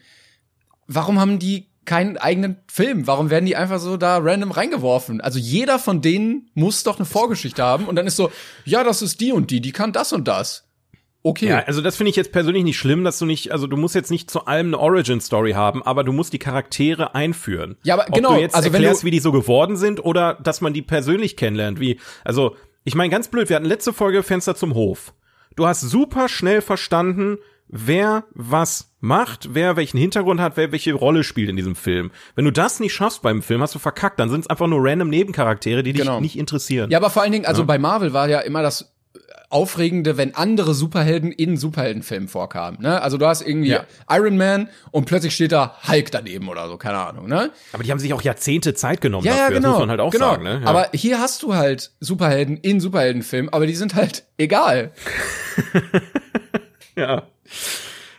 Warum 0.86 1.20
haben 1.20 1.38
die 1.38 1.68
keinen 1.84 2.16
eigenen 2.16 2.56
Film? 2.68 3.06
Warum 3.06 3.28
werden 3.28 3.44
die 3.44 3.56
einfach 3.56 3.78
so 3.78 3.98
da 3.98 4.18
random 4.18 4.52
reingeworfen? 4.52 5.20
Also 5.20 5.38
jeder 5.38 5.78
von 5.78 6.00
denen 6.00 6.50
muss 6.54 6.84
doch 6.84 6.96
eine 6.96 7.06
Vorgeschichte 7.06 7.62
haben 7.62 7.86
und 7.86 7.96
dann 7.96 8.06
ist 8.06 8.16
so, 8.16 8.32
ja, 8.64 8.82
das 8.82 9.02
ist 9.02 9.20
die 9.20 9.32
und 9.32 9.50
die, 9.50 9.60
die 9.60 9.72
kann 9.72 9.92
das 9.92 10.12
und 10.12 10.26
das. 10.26 10.64
Okay. 11.24 11.46
Ja, 11.46 11.60
also 11.60 11.80
das 11.80 11.96
finde 11.96 12.10
ich 12.10 12.16
jetzt 12.16 12.32
persönlich 12.32 12.64
nicht 12.64 12.78
schlimm, 12.78 13.04
dass 13.04 13.18
du 13.18 13.26
nicht, 13.26 13.52
also 13.52 13.66
du 13.66 13.76
musst 13.76 13.94
jetzt 13.94 14.10
nicht 14.10 14.30
zu 14.30 14.46
allem 14.46 14.68
eine 14.68 14.78
Origin-Story 14.78 15.52
haben, 15.52 15.82
aber 15.82 16.02
du 16.02 16.12
musst 16.12 16.32
die 16.32 16.38
Charaktere 16.38 17.14
einführen. 17.14 17.76
Ja, 17.84 17.94
aber 17.94 18.08
Ob 18.08 18.14
genau. 18.14 18.34
du 18.34 18.40
jetzt 18.40 18.56
also 18.56 18.70
erklärst, 18.70 19.04
wie 19.04 19.12
die 19.12 19.20
so 19.20 19.30
geworden 19.30 19.76
sind 19.76 20.04
oder 20.04 20.34
dass 20.42 20.60
man 20.60 20.72
die 20.72 20.82
persönlich 20.82 21.36
kennenlernt, 21.36 21.78
wie, 21.78 22.00
also 22.24 22.56
ich 22.84 22.96
meine, 22.96 23.10
ganz 23.10 23.28
blöd, 23.28 23.48
wir 23.48 23.56
hatten 23.56 23.66
letzte 23.66 23.92
Folge 23.92 24.24
Fenster 24.24 24.56
zum 24.56 24.74
Hof. 24.74 25.14
Du 25.54 25.66
hast 25.66 25.82
super 25.82 26.28
schnell 26.28 26.60
verstanden, 26.60 27.38
wer 27.68 28.24
was 28.32 28.92
macht, 29.00 29.54
wer 29.54 29.76
welchen 29.76 29.98
Hintergrund 29.98 30.40
hat, 30.40 30.56
wer 30.56 30.72
welche 30.72 30.92
Rolle 30.92 31.24
spielt 31.24 31.48
in 31.48 31.56
diesem 31.56 31.74
Film. 31.74 32.10
Wenn 32.34 32.44
du 32.44 32.52
das 32.52 32.80
nicht 32.80 32.92
schaffst 32.92 33.22
beim 33.22 33.42
Film, 33.42 33.62
hast 33.62 33.74
du 33.74 33.78
verkackt. 33.78 34.20
Dann 34.20 34.30
sind 34.30 34.42
es 34.42 34.46
einfach 34.50 34.66
nur 34.66 34.80
random 34.82 35.08
Nebencharaktere, 35.08 35.82
die 35.82 35.92
dich 35.92 36.02
genau. 36.02 36.20
nicht 36.20 36.36
interessieren. 36.36 36.90
Ja, 36.90 36.98
aber 36.98 37.10
vor 37.10 37.22
allen 37.22 37.32
Dingen, 37.32 37.46
also 37.46 37.62
ja. 37.62 37.66
bei 37.66 37.78
Marvel 37.78 38.12
war 38.12 38.28
ja 38.28 38.40
immer 38.40 38.62
das 38.62 38.91
Aufregende, 39.52 40.16
wenn 40.16 40.34
andere 40.34 40.74
Superhelden 40.74 41.30
in 41.30 41.56
Superheldenfilmen 41.56 42.28
vorkamen. 42.28 42.80
Ne? 42.80 43.02
Also 43.02 43.18
du 43.18 43.26
hast 43.26 43.42
irgendwie 43.42 43.70
ja. 43.70 43.84
Iron 44.10 44.36
Man 44.36 44.68
und 44.90 45.04
plötzlich 45.04 45.34
steht 45.34 45.52
da 45.52 45.76
Hulk 45.86 46.10
daneben 46.10 46.48
oder 46.48 46.68
so, 46.68 46.76
keine 46.76 46.98
Ahnung. 46.98 47.28
Ne? 47.28 47.50
Aber 47.72 47.82
die 47.82 47.90
haben 47.90 47.98
sich 47.98 48.14
auch 48.14 48.22
Jahrzehnte 48.22 48.74
Zeit 48.74 49.00
genommen 49.00 49.26
ja, 49.26 49.32
dafür, 49.32 49.44
ja, 49.44 49.48
genau, 49.50 49.60
das 49.60 49.70
muss 49.72 49.80
man 49.80 49.90
halt 49.90 50.00
auch 50.00 50.10
genau. 50.10 50.30
sagen. 50.30 50.42
Ne? 50.44 50.60
Ja. 50.62 50.68
Aber 50.68 50.88
hier 50.94 51.20
hast 51.20 51.42
du 51.42 51.54
halt 51.54 51.92
Superhelden 52.00 52.56
in 52.56 52.80
Superheldenfilmen, 52.80 53.52
aber 53.52 53.66
die 53.66 53.74
sind 53.74 53.94
halt 53.94 54.24
egal. 54.38 54.92
ja. 56.96 57.24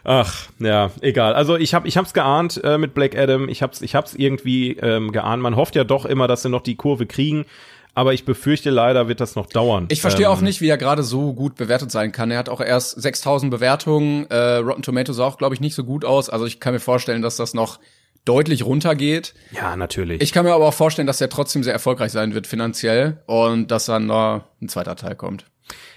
Ach, 0.06 0.50
ja, 0.60 0.92
egal. 1.00 1.34
Also 1.34 1.56
ich 1.56 1.74
habe 1.74 1.88
ich 1.88 1.96
hab's 1.96 2.14
geahnt 2.14 2.62
äh, 2.64 2.78
mit 2.78 2.94
Black 2.94 3.18
Adam. 3.18 3.48
Ich 3.48 3.64
hab's 3.64 3.82
ich 3.82 3.96
hab's 3.96 4.14
irgendwie 4.14 4.74
ähm, 4.74 5.14
geahnt. 5.14 5.42
Man 5.42 5.56
hofft 5.56 5.76
ja 5.76 5.86
doch 5.86 6.06
immer, 6.06 6.28
dass 6.28 6.44
sie 6.44 6.50
noch 6.50 6.62
die 6.62 6.76
Kurve 6.76 7.06
kriegen 7.06 7.46
aber 7.94 8.14
ich 8.14 8.26
befürchte 8.26 8.70
leider 8.70 9.08
wird 9.08 9.22
das 9.22 9.36
noch 9.36 9.46
dauern. 9.46 9.86
Ich 9.90 10.02
verstehe 10.02 10.26
ähm, 10.26 10.32
auch 10.32 10.42
nicht, 10.42 10.62
wie 10.62 10.68
er 10.68 10.78
gerade 10.78 11.04
so 11.04 11.34
gut 11.34 11.56
bewertet 11.56 11.92
sein 11.92 12.12
kann. 12.12 12.32
Er 12.32 12.40
hat 12.40 12.50
auch 12.50 12.62
erst 12.62 13.02
6000 13.02 13.52
Bewertungen. 13.52 14.26
Äh, 14.30 14.56
Rotten 14.58 14.82
Tomatoes 14.82 15.18
sah 15.18 15.26
auch, 15.26 15.38
glaube 15.38 15.56
ich, 15.56 15.62
nicht 15.62 15.76
so 15.76 15.84
gut 15.84 16.04
aus. 16.06 16.30
Also 16.30 16.46
ich 16.46 16.60
kann 16.60 16.74
mir 16.74 16.80
vorstellen, 16.80 17.22
dass 17.22 17.38
das 17.38 17.54
noch 17.54 17.80
deutlich 18.26 18.66
runtergeht. 18.66 19.34
Ja, 19.52 19.76
natürlich. 19.76 20.22
Ich 20.22 20.32
kann 20.32 20.46
mir 20.46 20.54
aber 20.54 20.68
auch 20.68 20.74
vorstellen, 20.74 21.08
dass 21.08 21.22
er 21.22 21.30
trotzdem 21.30 21.64
sehr 21.64 21.74
erfolgreich 21.74 22.12
sein 22.12 22.34
wird 22.34 22.48
finanziell 22.48 23.22
und 23.26 23.70
dass 23.70 23.86
dann 23.86 24.08
noch 24.08 24.44
ein 24.62 24.70
zweiter 24.70 24.96
Teil 24.96 25.16
kommt. 25.16 25.46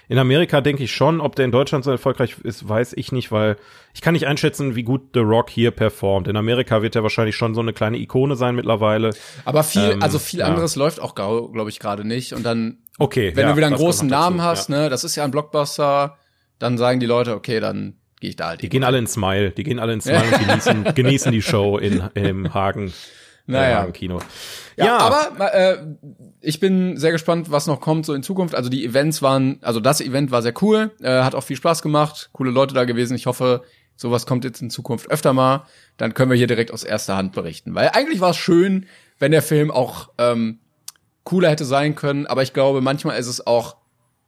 In 0.09 0.17
Amerika 0.17 0.61
denke 0.61 0.83
ich 0.83 0.93
schon, 0.93 1.19
ob 1.19 1.35
der 1.35 1.45
in 1.45 1.51
Deutschland 1.51 1.83
so 1.83 1.91
erfolgreich 1.91 2.37
ist, 2.43 2.67
weiß 2.67 2.93
ich 2.93 3.11
nicht, 3.11 3.31
weil 3.31 3.57
ich 3.93 4.01
kann 4.01 4.13
nicht 4.13 4.25
einschätzen, 4.25 4.75
wie 4.75 4.83
gut 4.83 5.09
The 5.13 5.19
Rock 5.19 5.49
hier 5.49 5.71
performt. 5.71 6.27
In 6.27 6.37
Amerika 6.37 6.81
wird 6.81 6.95
er 6.95 7.03
wahrscheinlich 7.03 7.35
schon 7.35 7.53
so 7.53 7.61
eine 7.61 7.73
kleine 7.73 7.97
Ikone 7.97 8.35
sein 8.35 8.55
mittlerweile. 8.55 9.13
Aber 9.43 9.63
viel, 9.63 9.91
ähm, 9.91 10.01
also 10.01 10.17
viel 10.17 10.41
anderes 10.41 10.75
ja. 10.75 10.79
läuft 10.79 11.01
auch, 11.01 11.13
glaube 11.13 11.69
ich, 11.69 11.79
gerade 11.79 12.05
nicht. 12.05 12.33
Und 12.33 12.43
dann, 12.43 12.77
okay, 12.99 13.35
wenn 13.35 13.43
ja, 13.43 13.51
du 13.51 13.57
wieder 13.57 13.67
einen 13.67 13.75
großen 13.75 14.07
Namen 14.07 14.41
hast, 14.41 14.69
ja. 14.69 14.83
ne, 14.83 14.89
das 14.89 15.03
ist 15.03 15.15
ja 15.17 15.25
ein 15.25 15.31
Blockbuster, 15.31 16.17
dann 16.57 16.77
sagen 16.77 16.99
die 16.99 17.05
Leute, 17.05 17.35
okay, 17.35 17.59
dann 17.59 17.95
gehe 18.21 18.29
ich 18.29 18.35
da 18.37 18.47
halt. 18.49 18.61
Die 18.61 18.69
gehen 18.69 18.83
alle 18.83 18.97
in 18.97 19.07
Smile, 19.07 19.51
die 19.51 19.63
gehen 19.63 19.79
alle 19.79 19.93
in 19.93 20.01
Smile 20.01 20.23
und 20.23 20.47
genießen, 20.47 20.83
genießen 20.95 21.31
die 21.31 21.41
Show 21.41 21.77
in, 21.77 22.01
im 22.13 22.53
Hagen. 22.53 22.93
Naja. 23.47 23.83
Im 23.85 23.93
Kino. 23.93 24.19
Ja, 24.75 24.85
ja. 24.85 24.97
aber 24.97 25.53
äh, 25.53 25.77
ich 26.41 26.59
bin 26.59 26.97
sehr 26.97 27.11
gespannt, 27.11 27.49
was 27.49 27.65
noch 27.65 27.79
kommt 27.79 28.05
so 28.05 28.13
in 28.13 28.21
Zukunft. 28.21 28.53
Also 28.53 28.69
die 28.69 28.85
Events 28.85 29.21
waren, 29.21 29.57
also 29.61 29.79
das 29.79 30.01
Event 30.01 30.31
war 30.31 30.41
sehr 30.41 30.53
cool, 30.61 30.91
äh, 31.01 31.23
hat 31.23 31.33
auch 31.33 31.43
viel 31.43 31.55
Spaß 31.55 31.81
gemacht, 31.81 32.29
coole 32.33 32.51
Leute 32.51 32.73
da 32.73 32.83
gewesen. 32.83 33.15
Ich 33.15 33.25
hoffe, 33.25 33.63
sowas 33.95 34.25
kommt 34.25 34.43
jetzt 34.43 34.61
in 34.61 34.69
Zukunft 34.69 35.09
öfter 35.09 35.33
mal. 35.33 35.65
Dann 35.95 36.13
können 36.13 36.29
wir 36.29 36.37
hier 36.37 36.47
direkt 36.47 36.71
aus 36.71 36.83
erster 36.83 37.15
Hand 37.15 37.33
berichten. 37.33 37.73
Weil 37.73 37.89
eigentlich 37.93 38.19
war 38.19 38.31
es 38.31 38.37
schön, 38.37 38.85
wenn 39.17 39.31
der 39.31 39.41
Film 39.41 39.71
auch 39.71 40.09
ähm, 40.17 40.59
cooler 41.23 41.49
hätte 41.49 41.65
sein 41.65 41.95
können. 41.95 42.27
Aber 42.27 42.43
ich 42.43 42.53
glaube, 42.53 42.81
manchmal 42.81 43.17
ist 43.17 43.27
es 43.27 43.47
auch 43.47 43.77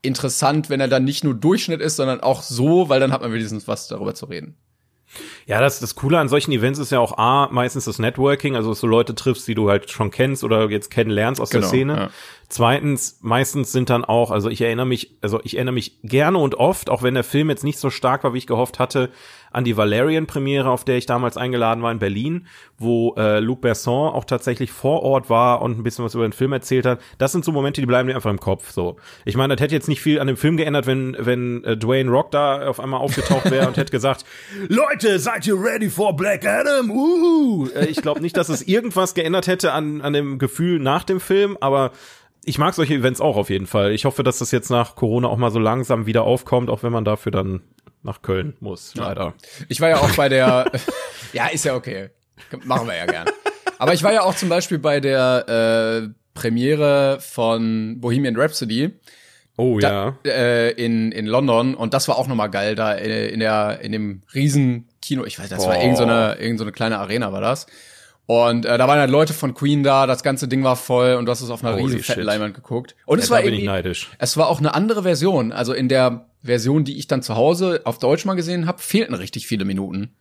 interessant, 0.02 0.70
wenn 0.70 0.80
er 0.80 0.88
dann 0.88 1.04
nicht 1.04 1.26
nur 1.26 1.34
Durchschnitt 1.34 1.82
ist, 1.82 1.98
sondern 1.98 2.22
auch 2.22 2.42
so, 2.42 2.88
weil 2.88 3.02
dann 3.02 3.12
hat 3.12 3.22
man 3.22 3.34
wenigstens 3.34 3.68
was 3.68 3.90
darüber 3.90 4.16
zu 4.16 4.26
reden. 4.28 4.56
Ja, 5.48 5.60
das, 5.60 5.80
das 5.80 5.96
Coole 5.96 6.20
an 6.20 6.30
solchen 6.30 6.52
Events 6.52 6.80
ist 6.80 6.92
ja 6.92 7.00
auch 7.00 7.18
A, 7.18 7.50
meistens 7.52 7.86
das 7.86 8.00
Networking, 8.00 8.56
also 8.56 8.70
dass 8.70 8.80
du 8.80 8.88
Leute 8.88 9.16
triffst, 9.16 9.48
die 9.48 9.56
du 9.56 9.70
halt 9.70 9.90
schon 9.90 10.12
kennst 10.12 10.44
oder 10.44 10.70
jetzt 10.70 10.92
kennenlernst 10.92 11.42
aus 11.42 11.50
genau, 11.50 11.62
der 11.62 11.70
Szene. 11.70 11.94
Ja. 11.96 12.10
Zweitens, 12.48 13.20
meistens 13.22 13.72
sind 13.72 13.90
dann 13.90 14.06
auch, 14.06 14.32
also 14.32 14.50
ich 14.50 14.62
erinnere 14.62 14.86
mich, 14.86 15.18
also 15.22 15.40
ich 15.44 15.56
erinnere 15.56 15.74
mich 15.74 15.98
gerne 16.04 16.38
und 16.38 16.56
oft, 16.56 16.90
auch 16.90 17.04
wenn 17.04 17.14
der 17.14 17.24
Film 17.24 17.50
jetzt 17.50 17.64
nicht 17.64 17.80
so 17.80 17.90
stark 17.90 18.24
war, 18.24 18.34
wie 18.34 18.40
ich 18.40 18.48
gehofft 18.48 18.80
hatte, 18.80 19.10
an 19.52 19.64
die 19.64 19.78
Valerian-Premiere, 19.78 20.70
auf 20.70 20.84
der 20.84 20.98
ich 20.98 21.06
damals 21.06 21.38
eingeladen 21.38 21.84
war 21.84 21.92
in 21.92 22.00
Berlin, 22.00 22.48
wo 22.78 23.16
äh, 23.18 23.40
Luc 23.40 23.62
Besson 23.62 24.14
auch 24.14 24.26
tatsächlich 24.26 24.72
vor 24.72 25.04
Ort 25.04 25.30
war 25.30 25.62
und 25.62 25.78
ein 25.78 25.84
bisschen 25.84 26.06
was 26.06 26.16
über 26.16 26.28
den 26.28 26.34
Film 26.34 26.54
erzählt 26.54 26.86
hat. 26.86 27.00
Das 27.18 27.32
sind 27.32 27.46
so 27.46 27.52
Momente, 27.52 27.82
die 27.82 27.88
bleiben 27.88 28.08
mir 28.08 28.16
einfach 28.16 28.30
im 28.30 28.40
Kopf. 28.40 28.72
So, 28.72 28.98
ich 29.26 29.36
meine, 29.36 29.56
das 29.56 29.64
hätte 29.64 29.76
jetzt 29.76 29.88
nicht 29.88 30.02
viel 30.02 30.20
an 30.20 30.28
dem 30.28 30.38
Film 30.38 30.58
geändert, 30.58 30.88
wenn 30.88 31.16
wenn 31.20 31.64
äh, 31.64 31.78
Dwayne 31.78 32.10
Rock 32.10 32.32
da 32.32 32.68
auf 32.68 32.80
einmal 32.80 33.00
aufgetaucht 33.00 33.50
wäre 33.52 33.68
und 33.68 33.78
hätte 33.78 33.92
gesagt, 33.92 34.26
Leute, 34.68 35.20
seid 35.20 35.48
ihr 35.48 35.62
ready 35.62 35.90
for 35.90 36.16
Black 36.16 36.46
Adam? 36.46 36.92
Uh! 36.92 37.68
ich 37.90 38.02
glaube 38.02 38.22
nicht, 38.22 38.38
dass 38.38 38.50
es 38.50 38.62
irgendwas 38.62 39.14
geändert 39.14 39.48
hätte 39.48 39.74
an 39.74 40.02
an 40.02 40.14
dem 40.14 40.40
Gefühl 40.40 40.80
nach 40.80 41.04
dem 41.04 41.20
Film, 41.20 41.58
aber 41.60 41.92
ich 42.46 42.58
mag 42.58 42.74
solche 42.74 42.96
Events 42.96 43.22
auch 43.22 43.38
auf 43.38 43.50
jeden 43.50 43.68
Fall. 43.68 43.92
Ich 43.92 44.06
hoffe, 44.06 44.24
dass 44.24 44.40
das 44.40 44.52
jetzt 44.52 44.70
nach 44.70 44.96
Corona 44.96 45.28
auch 45.28 45.38
mal 45.38 45.52
so 45.52 45.60
langsam 45.60 46.06
wieder 46.06 46.24
aufkommt, 46.24 46.70
auch 46.70 46.84
wenn 46.84 46.92
man 46.92 47.06
dafür 47.06 47.32
dann 47.32 47.62
nach 48.04 48.22
Köln 48.22 48.56
muss, 48.60 48.96
leider. 48.96 49.34
Ich 49.68 49.82
war 49.82 49.90
ja 49.90 49.98
auch 49.98 50.12
bei 50.16 50.30
der, 50.30 50.72
ja, 51.34 51.48
ist 51.48 51.66
ja 51.66 51.76
okay. 51.76 52.10
Machen 52.64 52.88
wir 52.88 52.96
ja 52.96 53.06
gern. 53.06 53.28
Aber 53.78 53.94
ich 53.94 54.04
war 54.04 54.14
ja 54.14 54.24
auch 54.24 54.36
zum 54.36 54.50
Beispiel 54.50 54.80
bei 54.80 55.00
der 55.00 56.04
äh, 56.06 56.10
Premiere 56.34 57.20
von 57.22 58.00
Bohemian 58.00 58.36
Rhapsody. 58.36 58.92
Oh 59.58 59.78
da, 59.80 60.18
ja. 60.26 60.32
Äh, 60.32 60.72
in, 60.72 61.12
in 61.12 61.26
London 61.26 61.76
und 61.76 61.94
das 61.94 62.08
war 62.08 62.18
auch 62.18 62.28
nochmal 62.28 62.50
geil, 62.50 62.76
da 62.76 62.94
in, 62.94 63.12
äh, 63.12 63.28
in 63.28 63.42
der 63.42 63.82
in 63.82 63.92
dem 63.92 64.22
riesen 64.34 64.88
Kino, 65.02 65.26
ich 65.26 65.38
weiß, 65.38 65.50
das 65.50 65.64
Boah. 65.64 65.70
war 65.70 65.82
irgendeine 65.82 66.36
so 66.38 66.42
irgend 66.42 66.60
so 66.60 66.64
eine 66.64 66.72
kleine 66.72 66.98
Arena 67.00 67.34
war 67.34 67.42
das. 67.42 67.68
Und 68.26 68.66
äh, 68.66 68.78
da 68.78 68.88
waren 68.88 69.00
halt 69.00 69.10
Leute 69.10 69.34
von 69.34 69.54
Queen 69.56 69.84
da, 69.84 70.06
das 70.06 70.24
ganze 70.24 70.48
Ding 70.48 70.64
war 70.64 70.76
voll 70.76 71.16
und 71.16 71.26
du 71.26 71.32
hast 71.32 71.42
es 71.42 71.50
auf 71.50 71.64
einer 71.64 71.74
Holy 71.74 71.96
riesen 71.96 72.04
fetten 72.04 72.22
Leinwand 72.22 72.54
geguckt. 72.54 72.96
Und 73.06 73.18
ja, 73.18 73.24
es 73.24 73.32
war 73.32 73.44
irgendwie, 73.44 73.68
es 74.20 74.38
war 74.38 74.48
auch 74.48 74.60
eine 74.60 74.76
andere 74.76 75.04
Version. 75.04 75.52
Also 75.52 75.74
in 75.74 75.90
der 75.90 76.29
Version, 76.42 76.84
die 76.84 76.98
ich 76.98 77.08
dann 77.08 77.22
zu 77.22 77.36
Hause 77.36 77.82
auf 77.84 78.00
Deutsch 78.00 78.26
mal 78.26 78.36
gesehen 78.36 78.66
habe, 78.66 78.80
fehlten 78.80 79.14
richtig 79.14 79.48
viele 79.48 79.66
Minuten. 79.66 80.16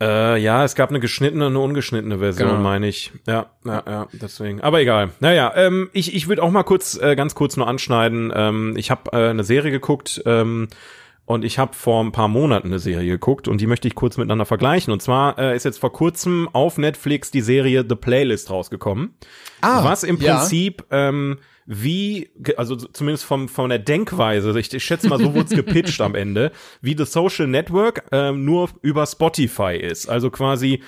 Äh, 0.00 0.40
ja, 0.40 0.64
es 0.64 0.74
gab 0.74 0.90
eine 0.90 1.00
geschnittene 1.00 1.46
und 1.46 1.52
eine 1.52 1.60
ungeschnittene 1.60 2.18
Version, 2.18 2.48
genau. 2.48 2.60
meine 2.60 2.88
ich. 2.88 3.12
Ja, 3.26 3.50
ja, 3.64 3.82
ja, 3.86 4.08
deswegen. 4.12 4.60
Aber 4.60 4.80
egal. 4.80 5.10
Naja, 5.20 5.52
ähm, 5.54 5.88
ich, 5.92 6.14
ich 6.14 6.28
würde 6.28 6.42
auch 6.42 6.50
mal 6.50 6.64
kurz, 6.64 6.98
äh, 7.00 7.14
ganz 7.14 7.34
kurz 7.34 7.56
nur 7.56 7.68
anschneiden. 7.68 8.32
Ähm, 8.34 8.74
ich 8.76 8.90
habe 8.90 9.12
äh, 9.12 9.30
eine 9.30 9.44
Serie 9.44 9.70
geguckt, 9.70 10.22
ähm, 10.26 10.68
und 11.26 11.44
ich 11.44 11.58
habe 11.58 11.74
vor 11.74 12.04
ein 12.04 12.12
paar 12.12 12.28
Monaten 12.28 12.68
eine 12.68 12.78
Serie 12.78 13.12
geguckt 13.12 13.48
und 13.48 13.60
die 13.60 13.66
möchte 13.66 13.88
ich 13.88 13.94
kurz 13.94 14.18
miteinander 14.18 14.44
vergleichen. 14.44 14.92
Und 14.92 15.00
zwar 15.00 15.38
äh, 15.38 15.56
ist 15.56 15.64
jetzt 15.64 15.78
vor 15.78 15.92
kurzem 15.92 16.50
auf 16.52 16.76
Netflix 16.76 17.30
die 17.30 17.40
Serie 17.40 17.84
The 17.88 17.94
Playlist 17.94 18.50
rausgekommen. 18.50 19.14
Ah, 19.62 19.84
was 19.84 20.02
im 20.02 20.18
Prinzip 20.18 20.84
ja. 20.90 21.08
ähm, 21.08 21.38
wie, 21.66 22.30
also 22.56 22.76
zumindest 22.76 23.24
vom, 23.24 23.48
von 23.48 23.70
der 23.70 23.78
Denkweise, 23.78 24.58
ich, 24.58 24.72
ich 24.72 24.84
schätze 24.84 25.08
mal, 25.08 25.18
so 25.18 25.34
wurde 25.34 25.46
es 25.46 25.50
gepitcht 25.56 26.00
am 26.00 26.14
Ende, 26.14 26.52
wie 26.80 26.96
The 26.96 27.04
Social 27.04 27.46
Network 27.46 28.04
ähm, 28.12 28.44
nur 28.44 28.70
über 28.82 29.06
Spotify 29.06 29.76
ist. 29.76 30.08
Also 30.08 30.30
quasi 30.30 30.82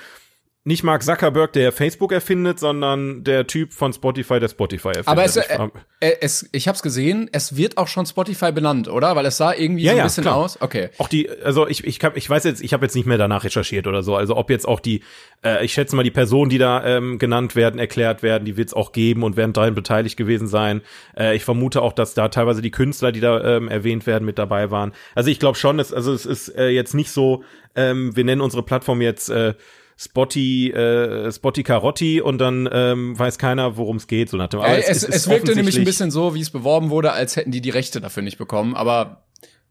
nicht 0.66 0.82
Mark 0.82 1.04
Zuckerberg, 1.04 1.52
der 1.52 1.70
Facebook 1.70 2.10
erfindet, 2.10 2.58
sondern 2.58 3.22
der 3.22 3.46
Typ 3.46 3.72
von 3.72 3.92
Spotify, 3.92 4.40
der 4.40 4.48
Spotify 4.48 4.88
erfindet. 4.88 5.08
Aber 5.08 5.24
es, 5.24 5.36
äh, 5.36 5.58
äh, 6.00 6.16
es 6.20 6.48
ich 6.50 6.66
habe 6.66 6.74
es 6.74 6.82
gesehen, 6.82 7.30
es 7.30 7.56
wird 7.56 7.78
auch 7.78 7.86
schon 7.86 8.04
Spotify 8.04 8.50
benannt, 8.50 8.88
oder? 8.88 9.14
Weil 9.14 9.26
es 9.26 9.36
sah 9.36 9.54
irgendwie 9.54 9.84
ja, 9.84 9.92
so 9.92 9.94
ein 9.94 9.98
ja, 9.98 10.04
bisschen 10.04 10.24
klar. 10.24 10.34
aus. 10.34 10.60
Okay. 10.60 10.88
Auch 10.98 11.06
die, 11.06 11.30
also 11.30 11.68
ich, 11.68 11.84
ich, 11.84 12.00
hab, 12.02 12.16
ich 12.16 12.28
weiß 12.28 12.42
jetzt, 12.42 12.64
ich 12.64 12.72
habe 12.72 12.84
jetzt 12.84 12.96
nicht 12.96 13.06
mehr 13.06 13.16
danach 13.16 13.44
recherchiert 13.44 13.86
oder 13.86 14.02
so. 14.02 14.16
Also 14.16 14.36
ob 14.36 14.50
jetzt 14.50 14.66
auch 14.66 14.80
die, 14.80 15.04
äh, 15.44 15.64
ich 15.64 15.72
schätze 15.72 15.94
mal 15.94 16.02
die 16.02 16.10
Personen, 16.10 16.50
die 16.50 16.58
da 16.58 16.84
ähm, 16.84 17.20
genannt 17.20 17.54
werden, 17.54 17.78
erklärt 17.78 18.24
werden, 18.24 18.44
die 18.44 18.56
wird 18.56 18.70
es 18.70 18.74
auch 18.74 18.90
geben 18.90 19.22
und 19.22 19.36
werden 19.36 19.52
daran 19.52 19.76
beteiligt 19.76 20.16
gewesen 20.16 20.48
sein. 20.48 20.82
Äh, 21.16 21.36
ich 21.36 21.44
vermute 21.44 21.80
auch, 21.80 21.92
dass 21.92 22.14
da 22.14 22.26
teilweise 22.28 22.60
die 22.60 22.72
Künstler, 22.72 23.12
die 23.12 23.20
da 23.20 23.56
ähm, 23.56 23.68
erwähnt 23.68 24.04
werden, 24.08 24.24
mit 24.24 24.36
dabei 24.36 24.72
waren. 24.72 24.92
Also 25.14 25.30
ich 25.30 25.38
glaube 25.38 25.56
schon, 25.56 25.78
dass, 25.78 25.92
also 25.92 26.12
es 26.12 26.26
ist 26.26 26.48
äh, 26.48 26.70
jetzt 26.70 26.92
nicht 26.92 27.12
so, 27.12 27.44
ähm, 27.76 28.16
wir 28.16 28.24
nennen 28.24 28.40
unsere 28.40 28.64
Plattform 28.64 29.00
jetzt 29.00 29.28
äh, 29.28 29.54
Spotty, 29.98 30.70
äh, 30.70 31.32
Spotty 31.32 31.62
Carotti 31.62 32.20
und 32.20 32.38
dann 32.38 32.68
ähm, 32.70 33.18
weiß 33.18 33.38
keiner, 33.38 33.78
worum 33.78 33.96
es 33.96 34.06
geht. 34.06 34.28
So 34.28 34.36
nach 34.36 34.48
dem. 34.48 34.60
Aber 34.60 34.76
es, 34.76 34.88
es, 34.88 35.02
es, 35.04 35.16
es 35.16 35.28
wirkte 35.28 35.54
nämlich 35.54 35.78
ein 35.78 35.84
bisschen 35.84 36.10
so, 36.10 36.34
wie 36.34 36.40
es 36.40 36.50
beworben 36.50 36.90
wurde, 36.90 37.12
als 37.12 37.36
hätten 37.36 37.50
die 37.50 37.62
die 37.62 37.70
Rechte 37.70 38.00
dafür 38.00 38.22
nicht 38.22 38.36
bekommen, 38.36 38.74
aber 38.76 39.24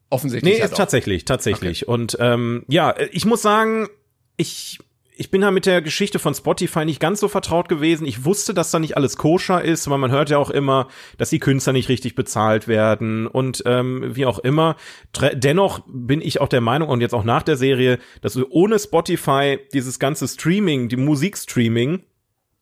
offensichtlich. 0.09 0.55
Nee, 0.55 0.61
halt 0.61 0.71
ist 0.71 0.77
tatsächlich, 0.77 1.25
tatsächlich. 1.25 1.83
Okay. 1.83 1.91
Und 1.91 2.17
ähm, 2.19 2.65
ja, 2.67 2.95
ich 3.11 3.25
muss 3.25 3.43
sagen, 3.43 3.87
ich 4.35 4.79
ich 5.17 5.31
bin 5.31 5.41
da 5.41 5.51
mit 5.51 5.65
der 5.65 5.81
Geschichte 5.81 6.19
von 6.19 6.33
Spotify 6.33 6.85
nicht 6.85 6.99
ganz 6.99 7.19
so 7.19 7.27
vertraut 7.27 7.69
gewesen. 7.69 8.05
Ich 8.05 8.25
wusste, 8.25 8.53
dass 8.53 8.71
da 8.71 8.79
nicht 8.79 8.97
alles 8.97 9.17
koscher 9.17 9.63
ist, 9.63 9.89
weil 9.89 9.97
man 9.97 10.11
hört 10.11 10.29
ja 10.29 10.37
auch 10.37 10.49
immer, 10.49 10.87
dass 11.17 11.29
die 11.29 11.39
Künstler 11.39 11.73
nicht 11.73 11.89
richtig 11.89 12.15
bezahlt 12.15 12.67
werden 12.67 13.27
und 13.27 13.63
ähm, 13.65 14.15
wie 14.15 14.25
auch 14.25 14.39
immer. 14.39 14.75
Dennoch 15.33 15.81
bin 15.87 16.21
ich 16.21 16.41
auch 16.41 16.49
der 16.49 16.61
Meinung 16.61 16.89
und 16.89 17.01
jetzt 17.01 17.13
auch 17.13 17.23
nach 17.23 17.43
der 17.43 17.55
Serie, 17.55 17.99
dass 18.21 18.37
ohne 18.37 18.79
Spotify 18.79 19.59
dieses 19.73 19.99
ganze 19.99 20.27
Streaming, 20.27 20.89
die 20.89 20.97
Musikstreaming 20.97 22.03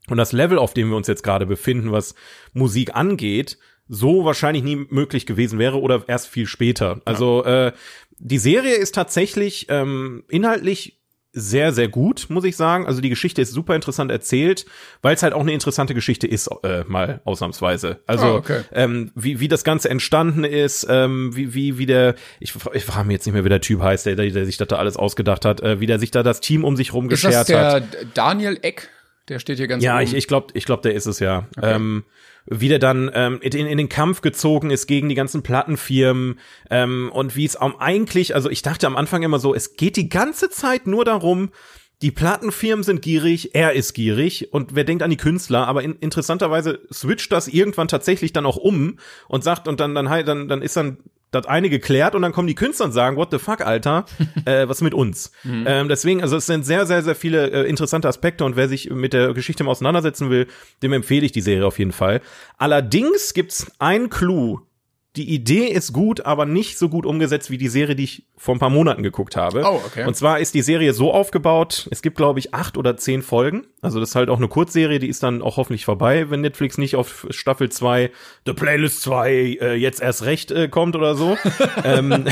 und 0.10 0.18
das 0.18 0.32
Level, 0.32 0.58
auf 0.58 0.74
dem 0.74 0.90
wir 0.90 0.98
uns 0.98 1.08
jetzt 1.08 1.24
gerade 1.24 1.46
befinden, 1.46 1.92
was 1.92 2.14
Musik 2.54 2.96
angeht, 2.96 3.58
so 3.88 4.26
wahrscheinlich 4.26 4.64
nie 4.64 4.88
möglich 4.90 5.26
gewesen 5.26 5.60
wäre 5.60 5.80
oder 5.80 6.04
erst 6.08 6.28
viel 6.28 6.46
später. 6.46 7.02
Also 7.06 7.44
äh, 7.44 7.74
die 8.20 8.38
Serie 8.38 8.76
ist 8.76 8.96
tatsächlich 8.96 9.68
ähm, 9.70 10.24
inhaltlich 10.30 11.03
sehr, 11.34 11.74
sehr 11.74 11.88
gut, 11.88 12.28
muss 12.30 12.44
ich 12.44 12.56
sagen. 12.56 12.86
Also 12.86 13.02
die 13.02 13.10
Geschichte 13.10 13.42
ist 13.42 13.52
super 13.52 13.76
interessant 13.76 14.12
erzählt, 14.12 14.66
weil 15.02 15.16
es 15.16 15.24
halt 15.24 15.34
auch 15.34 15.42
eine 15.42 15.52
interessante 15.52 15.96
Geschichte 15.96 16.28
ist, 16.28 16.48
äh, 16.64 16.84
mal 16.88 17.22
ausnahmsweise. 17.26 18.00
Also 18.06 18.28
oh, 18.28 18.36
okay. 18.36 18.62
ähm, 18.72 19.12
wie, 19.16 19.40
wie 19.40 19.48
das 19.48 19.64
Ganze 19.64 19.90
entstanden 19.90 20.44
ist, 20.44 20.86
ähm, 20.90 21.36
wie, 21.36 21.56
wie, 21.56 21.78
wie 21.80 21.88
der, 21.88 22.16
ich, 22.40 22.54
ich 22.74 22.86
frage 22.86 23.08
mich 23.08 23.16
jetzt 23.16 23.26
nicht 23.26 23.34
mehr, 23.34 23.44
wie 23.44 23.50
der 23.50 23.62
Typ 23.62 23.82
heißt, 23.82 24.06
der, 24.06 24.16
der 24.16 24.46
sich 24.46 24.58
das 24.58 24.68
da 24.68 24.76
alles 24.76 24.96
ausgedacht 24.96 25.44
hat, 25.44 25.62
äh, 25.62 25.80
wie 25.80 25.88
der 25.88 25.98
sich 25.98 26.12
da 26.12 26.22
das 26.22 26.40
Team 26.40 26.64
um 26.64 26.78
sich 26.78 26.94
rum 26.94 27.08
geschert 27.10 27.34
hat. 27.34 27.42
Ist 27.42 27.50
das 27.50 27.58
der 27.58 27.72
hat. 27.72 27.84
Daniel 28.14 28.60
Eck? 28.62 28.90
Der 29.30 29.40
steht 29.40 29.58
hier 29.58 29.68
ganz 29.68 29.84
Ja, 29.84 29.96
oben. 29.96 30.04
ich, 30.04 30.14
ich 30.14 30.28
glaube, 30.28 30.48
ich 30.54 30.66
glaub, 30.66 30.82
der 30.82 30.94
ist 30.94 31.06
es 31.06 31.20
ja. 31.20 31.48
Okay. 31.58 31.76
Ähm, 31.76 32.04
wie 32.46 32.68
der 32.68 32.80
dann 32.80 33.10
ähm, 33.14 33.40
in, 33.42 33.66
in 33.66 33.78
den 33.78 33.90
Kampf 33.90 34.22
gezogen 34.22 34.70
ist 34.70 34.88
gegen 34.88 35.10
die 35.10 35.16
ganzen 35.16 35.44
Plattenfirmen 35.44 36.40
ähm, 36.70 37.10
und 37.14 37.36
wie 37.36 37.46
es 37.46 37.56
am 37.56 37.76
eigentlich, 37.78 38.36
also 38.36 38.50
ich 38.50 38.62
dachte 38.62 38.88
am 38.88 38.98
Anfang 38.98 39.24
immer 39.24 39.40
so, 39.40 39.56
es 39.56 39.76
geht 39.76 39.96
die 39.96 40.10
ganze 40.10 40.50
Zeit 40.50 40.88
nur 40.88 41.06
darum, 41.06 41.52
die 42.02 42.12
Plattenfirmen 42.12 42.84
sind 42.84 43.02
gierig, 43.02 43.56
er 43.56 43.74
ist 43.74 43.94
gierig 43.94 44.52
und 44.52 44.76
wer 44.76 44.84
denkt 44.84 45.04
an 45.04 45.10
die 45.10 45.18
Künstler, 45.18 45.68
aber 45.68 45.84
in, 45.84 45.96
interessanterweise 45.96 46.82
switcht 46.92 47.32
das 47.32 47.48
irgendwann 47.48 47.88
tatsächlich 47.88 48.34
dann 48.34 48.46
auch 48.46 48.58
um 48.58 49.00
und 49.30 49.44
sagt 49.46 49.70
und 49.70 49.80
dann 49.80 49.96
dann 49.96 50.10
halt 50.10 50.28
dann 50.28 50.50
dann 50.50 50.62
ist 50.62 50.76
dann 50.76 50.98
das 51.34 51.46
eine 51.46 51.70
geklärt 51.70 52.16
und 52.16 52.22
dann 52.22 52.32
kommen 52.32 52.48
die 52.48 52.56
Künstler 52.56 52.86
und 52.86 52.92
sagen, 52.92 53.18
what 53.18 53.30
the 53.32 53.40
fuck, 53.40 53.62
Alter, 53.62 54.06
äh, 54.46 54.68
was 54.68 54.82
mit 54.82 54.94
uns? 54.94 55.32
Mhm. 55.44 55.66
Ähm, 55.68 55.90
deswegen, 55.90 56.22
also 56.22 56.38
es 56.38 56.46
sind 56.46 56.66
sehr, 56.66 56.86
sehr, 56.86 57.02
sehr 57.02 57.16
viele 57.16 57.50
äh, 57.50 57.70
interessante 57.70 58.08
Aspekte 58.08 58.46
und 58.46 58.56
wer 58.56 58.68
sich 58.68 58.90
mit 58.90 59.14
der 59.14 59.34
Geschichte 59.34 59.64
mal 59.64 59.72
auseinandersetzen 59.72 60.30
will, 60.30 60.48
dem 60.82 60.94
empfehle 60.94 61.26
ich 61.26 61.32
die 61.32 61.42
Serie 61.42 61.66
auf 61.66 61.80
jeden 61.80 61.92
Fall. 61.92 62.22
Allerdings 62.58 63.34
gibt's 63.34 63.72
einen 63.80 64.10
Clou, 64.10 64.60
die 65.16 65.30
Idee 65.30 65.68
ist 65.68 65.94
gut, 65.94 66.26
aber 66.26 66.46
nicht 66.46 66.80
so 66.80 66.90
gut 66.90 67.06
umgesetzt 67.06 67.52
wie 67.52 67.60
die 67.60 67.68
Serie, 67.68 67.96
die 67.96 68.06
ich 68.06 68.26
vor 68.36 68.56
ein 68.56 68.60
paar 68.60 68.72
Monaten 68.72 69.04
geguckt 69.04 69.36
habe. 69.36 69.64
Oh, 69.64 69.80
okay. 69.86 70.06
Und 70.06 70.16
zwar 70.16 70.40
ist 70.40 70.56
die 70.56 70.64
Serie 70.64 70.94
so 70.94 71.14
aufgebaut, 71.14 71.88
es 71.92 72.02
gibt, 72.02 72.18
glaube 72.18 72.40
ich, 72.40 72.54
acht 72.56 72.78
oder 72.78 72.98
zehn 72.98 73.22
Folgen. 73.22 73.68
Also 73.82 74.00
das 74.00 74.10
ist 74.10 74.16
halt 74.16 74.30
auch 74.30 74.38
eine 74.38 74.48
Kurzserie, 74.48 74.98
die 74.98 75.08
ist 75.08 75.22
dann 75.22 75.44
auch 75.44 75.58
hoffentlich 75.58 75.86
vorbei, 75.86 76.32
wenn 76.32 76.42
Netflix 76.42 76.80
nicht 76.80 76.96
auf 76.96 77.28
Staffel 77.30 77.70
2, 77.70 78.10
The 78.48 78.54
Playlist 78.54 79.04
2, 79.04 79.32
äh, 79.32 79.74
jetzt 79.76 80.02
erst 80.02 80.26
recht 80.26 80.52
äh, 80.52 80.68
kommt 80.68 80.96
oder 80.96 81.14
so. 81.16 81.38
ähm, 81.84 82.26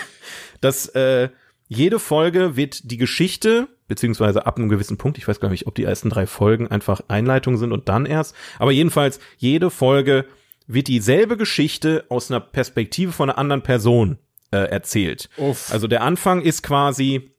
dass 0.60 0.86
äh, 0.90 1.30
jede 1.66 1.98
Folge 1.98 2.56
wird 2.56 2.90
die 2.90 2.96
Geschichte 2.96 3.68
beziehungsweise 3.88 4.46
ab 4.46 4.56
einem 4.56 4.68
gewissen 4.68 4.98
Punkt, 4.98 5.18
ich 5.18 5.26
weiß 5.26 5.40
gar 5.40 5.50
nicht, 5.50 5.66
ob 5.66 5.74
die 5.74 5.82
ersten 5.82 6.10
drei 6.10 6.26
Folgen 6.26 6.68
einfach 6.68 7.00
Einleitung 7.08 7.56
sind 7.56 7.72
und 7.72 7.88
dann 7.88 8.06
erst, 8.06 8.36
aber 8.60 8.70
jedenfalls 8.70 9.18
jede 9.36 9.68
Folge 9.68 10.26
wird 10.72 10.88
dieselbe 10.88 11.36
Geschichte 11.36 12.04
aus 12.08 12.30
einer 12.30 12.40
Perspektive 12.40 13.12
von 13.12 13.30
einer 13.30 13.38
anderen 13.38 13.62
Person 13.62 14.18
äh, 14.50 14.58
erzählt. 14.58 15.28
Uff. 15.36 15.72
Also 15.72 15.86
der 15.86 16.02
Anfang 16.02 16.42
ist 16.42 16.62
quasi 16.62 17.30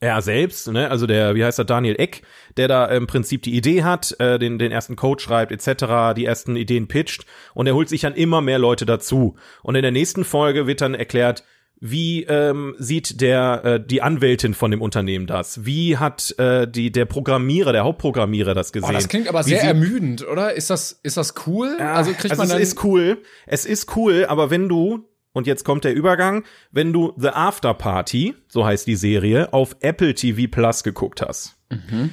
er 0.00 0.20
selbst, 0.20 0.70
ne, 0.70 0.90
also 0.90 1.06
der, 1.06 1.34
wie 1.34 1.44
heißt 1.44 1.58
er, 1.58 1.64
Daniel 1.64 1.96
Eck, 1.98 2.22
der 2.56 2.68
da 2.68 2.86
im 2.86 3.06
Prinzip 3.06 3.42
die 3.42 3.54
Idee 3.54 3.84
hat, 3.84 4.14
äh, 4.20 4.38
den, 4.38 4.58
den 4.58 4.70
ersten 4.70 4.96
Code 4.96 5.22
schreibt, 5.22 5.50
etc., 5.50 6.14
die 6.14 6.26
ersten 6.26 6.56
Ideen 6.56 6.88
pitcht 6.88 7.24
und 7.54 7.66
er 7.66 7.74
holt 7.74 7.88
sich 7.88 8.02
dann 8.02 8.14
immer 8.14 8.40
mehr 8.40 8.58
Leute 8.58 8.84
dazu. 8.84 9.36
Und 9.62 9.76
in 9.76 9.82
der 9.82 9.92
nächsten 9.92 10.24
Folge 10.24 10.66
wird 10.66 10.80
dann 10.80 10.94
erklärt, 10.94 11.44
wie 11.86 12.22
ähm, 12.24 12.74
sieht 12.78 13.20
der 13.20 13.64
äh, 13.64 13.86
die 13.86 14.00
Anwältin 14.00 14.54
von 14.54 14.70
dem 14.70 14.80
Unternehmen 14.80 15.26
das? 15.26 15.66
Wie 15.66 15.98
hat 15.98 16.34
äh, 16.38 16.66
die 16.66 16.90
der 16.90 17.04
Programmierer, 17.04 17.72
der 17.72 17.84
Hauptprogrammierer 17.84 18.54
das 18.54 18.72
gesehen? 18.72 18.88
Oh, 18.88 18.94
das 18.94 19.06
klingt 19.06 19.28
aber 19.28 19.44
wie 19.44 19.50
sehr 19.50 19.64
ermüdend, 19.64 20.26
oder? 20.26 20.54
Ist 20.54 20.70
das 20.70 20.98
ist 21.02 21.18
das 21.18 21.34
cool? 21.46 21.76
Ja, 21.78 21.92
also 21.92 22.12
kriegt 22.12 22.30
also 22.30 22.40
man 22.40 22.48
dann 22.48 22.62
es 22.62 22.68
ist 22.68 22.84
cool. 22.84 23.18
Es 23.46 23.66
ist 23.66 23.94
cool, 23.96 24.24
aber 24.26 24.50
wenn 24.50 24.66
du 24.66 25.06
und 25.34 25.46
jetzt 25.46 25.64
kommt 25.64 25.84
der 25.84 25.94
Übergang, 25.94 26.44
wenn 26.70 26.94
du 26.94 27.12
The 27.18 27.28
After 27.28 27.74
Party, 27.74 28.34
so 28.48 28.64
heißt 28.64 28.86
die 28.86 28.96
Serie, 28.96 29.52
auf 29.52 29.76
Apple 29.80 30.14
TV 30.14 30.50
Plus 30.50 30.84
geguckt 30.84 31.20
hast. 31.20 31.58
Mhm. 31.70 32.10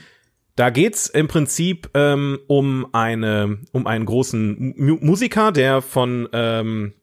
Da 0.57 0.69
geht's 0.69 1.07
im 1.07 1.29
Prinzip 1.29 1.89
ähm, 1.93 2.39
um 2.47 2.87
eine 2.91 3.59
um 3.71 3.87
einen 3.87 4.05
großen 4.05 4.73
Mu 4.75 4.97
Musiker, 4.99 5.53
der 5.53 5.81
von 5.81 6.27
ähm, 6.33 6.93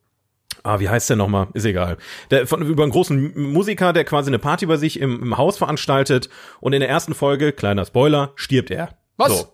Ah, 0.63 0.79
wie 0.79 0.89
heißt 0.89 1.09
der 1.09 1.17
nochmal? 1.17 1.47
Ist 1.53 1.65
egal. 1.65 1.97
Der, 2.31 2.47
von, 2.47 2.61
über 2.61 2.83
einen 2.83 2.91
großen 2.91 3.33
Musiker, 3.51 3.93
der 3.93 4.03
quasi 4.03 4.29
eine 4.29 4.39
Party 4.39 4.65
bei 4.65 4.77
sich 4.77 4.99
im, 4.99 5.21
im 5.21 5.37
Haus 5.37 5.57
veranstaltet 5.57 6.29
und 6.59 6.73
in 6.73 6.79
der 6.79 6.89
ersten 6.89 7.13
Folge, 7.13 7.51
kleiner 7.51 7.85
Spoiler, 7.85 8.33
stirbt 8.35 8.71
er. 8.71 8.97
Was? 9.17 9.37
So. 9.39 9.53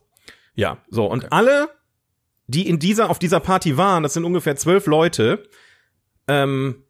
Ja, 0.55 0.77
so. 0.89 1.05
Und 1.05 1.31
alle, 1.31 1.69
die 2.47 2.67
in 2.67 2.79
dieser, 2.79 3.09
auf 3.09 3.19
dieser 3.19 3.39
Party 3.39 3.77
waren, 3.77 4.03
das 4.03 4.13
sind 4.13 4.25
ungefähr 4.25 4.55
zwölf 4.55 4.87
Leute, 4.87 5.43
ähm, 6.27 6.83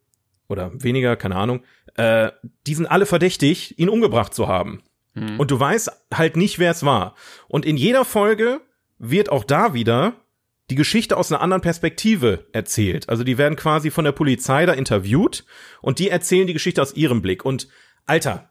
oder 0.47 0.71
weniger, 0.75 1.15
keine 1.15 1.35
Ahnung, 1.35 1.63
äh, 1.95 2.31
die 2.67 2.75
sind 2.75 2.85
alle 2.85 3.05
verdächtig, 3.05 3.79
ihn 3.79 3.89
umgebracht 3.89 4.33
zu 4.33 4.47
haben. 4.47 4.83
Hm. 5.13 5.39
Und 5.39 5.51
du 5.51 5.59
weißt 5.59 5.91
halt 6.13 6.37
nicht, 6.37 6.59
wer 6.59 6.71
es 6.71 6.85
war. 6.85 7.15
Und 7.47 7.65
in 7.65 7.77
jeder 7.77 8.05
Folge 8.05 8.61
wird 8.97 9.31
auch 9.31 9.43
da 9.43 9.73
wieder 9.73 10.13
die 10.69 10.75
Geschichte 10.75 11.15
aus 11.17 11.31
einer 11.31 11.41
anderen 11.41 11.61
Perspektive 11.61 12.45
erzählt. 12.51 13.07
Also 13.09 13.23
die 13.23 13.37
werden 13.37 13.55
quasi 13.55 13.91
von 13.91 14.03
der 14.05 14.11
Polizei 14.13 14.65
da 14.65 14.73
interviewt 14.73 15.45
und 15.81 15.99
die 15.99 16.09
erzählen 16.09 16.47
die 16.47 16.53
Geschichte 16.53 16.81
aus 16.81 16.95
ihrem 16.95 17.21
Blick. 17.21 17.45
Und 17.45 17.67
Alter, 18.05 18.49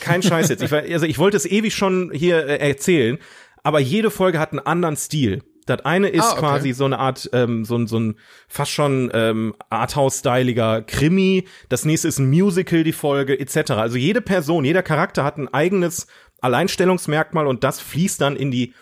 kein 0.00 0.22
Scheiß 0.24 0.48
jetzt. 0.48 0.62
Ich, 0.62 0.72
also 0.72 1.06
ich 1.06 1.18
wollte 1.18 1.36
es 1.36 1.46
ewig 1.46 1.74
schon 1.74 2.10
hier 2.12 2.46
äh, 2.46 2.68
erzählen, 2.68 3.18
aber 3.62 3.78
jede 3.80 4.10
Folge 4.10 4.38
hat 4.40 4.50
einen 4.52 4.60
anderen 4.60 4.96
Stil. 4.96 5.42
Das 5.66 5.84
eine 5.84 6.08
ist 6.08 6.22
Ah, 6.22 6.30
okay. 6.32 6.40
quasi 6.40 6.72
so 6.72 6.84
eine 6.84 6.98
Art, 7.00 7.28
ähm, 7.32 7.64
so, 7.64 7.76
ein- 7.76 7.88
so 7.88 7.98
ein 7.98 8.16
fast 8.46 8.70
schon 8.70 9.10
ähm, 9.12 9.54
Arthouse-styliger 9.68 10.82
Krimi. 10.82 11.46
Das 11.68 11.84
nächste 11.84 12.06
ist 12.06 12.18
ein 12.20 12.30
Musical, 12.30 12.84
die 12.84 12.92
Folge, 12.92 13.38
etc. 13.38 13.72
Also 13.72 13.96
jede 13.96 14.20
Person, 14.20 14.64
jeder 14.64 14.84
Charakter 14.84 15.24
hat 15.24 15.38
ein 15.38 15.52
eigenes 15.52 16.06
Alleinstellungsmerkmal 16.40 17.46
und 17.46 17.64
das 17.64 17.80
fließt 17.80 18.20
dann 18.20 18.36
in 18.36 18.50
die 18.50 18.74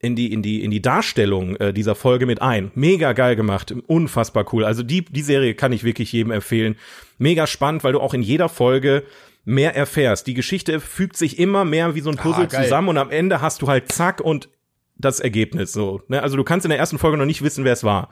in 0.00 0.16
die 0.16 0.32
in 0.32 0.42
die 0.42 0.64
in 0.64 0.70
die 0.70 0.80
Darstellung 0.82 1.56
äh, 1.56 1.72
dieser 1.72 1.94
Folge 1.94 2.26
mit 2.26 2.40
ein. 2.42 2.70
Mega 2.74 3.12
geil 3.12 3.36
gemacht, 3.36 3.74
unfassbar 3.86 4.46
cool. 4.52 4.64
Also 4.64 4.82
die 4.82 5.04
die 5.04 5.22
Serie 5.22 5.54
kann 5.54 5.72
ich 5.72 5.84
wirklich 5.84 6.12
jedem 6.12 6.32
empfehlen. 6.32 6.76
Mega 7.18 7.46
spannend, 7.46 7.84
weil 7.84 7.92
du 7.92 8.00
auch 8.00 8.14
in 8.14 8.22
jeder 8.22 8.48
Folge 8.48 9.04
mehr 9.44 9.76
erfährst. 9.76 10.26
Die 10.26 10.34
Geschichte 10.34 10.80
fügt 10.80 11.16
sich 11.16 11.38
immer 11.38 11.64
mehr 11.64 11.94
wie 11.94 12.00
so 12.00 12.10
ein 12.10 12.16
Puzzle 12.16 12.44
Ah, 12.46 12.48
zusammen 12.62 12.88
und 12.88 12.98
am 12.98 13.10
Ende 13.10 13.40
hast 13.40 13.62
du 13.62 13.68
halt 13.68 13.92
zack 13.92 14.20
und 14.20 14.48
das 14.96 15.20
Ergebnis 15.20 15.72
so. 15.72 16.02
Ne? 16.08 16.22
Also 16.22 16.36
du 16.36 16.44
kannst 16.44 16.64
in 16.66 16.70
der 16.70 16.78
ersten 16.78 16.98
Folge 16.98 17.16
noch 17.16 17.24
nicht 17.24 17.42
wissen, 17.42 17.64
wer 17.64 17.72
es 17.72 17.84
war. 17.84 18.10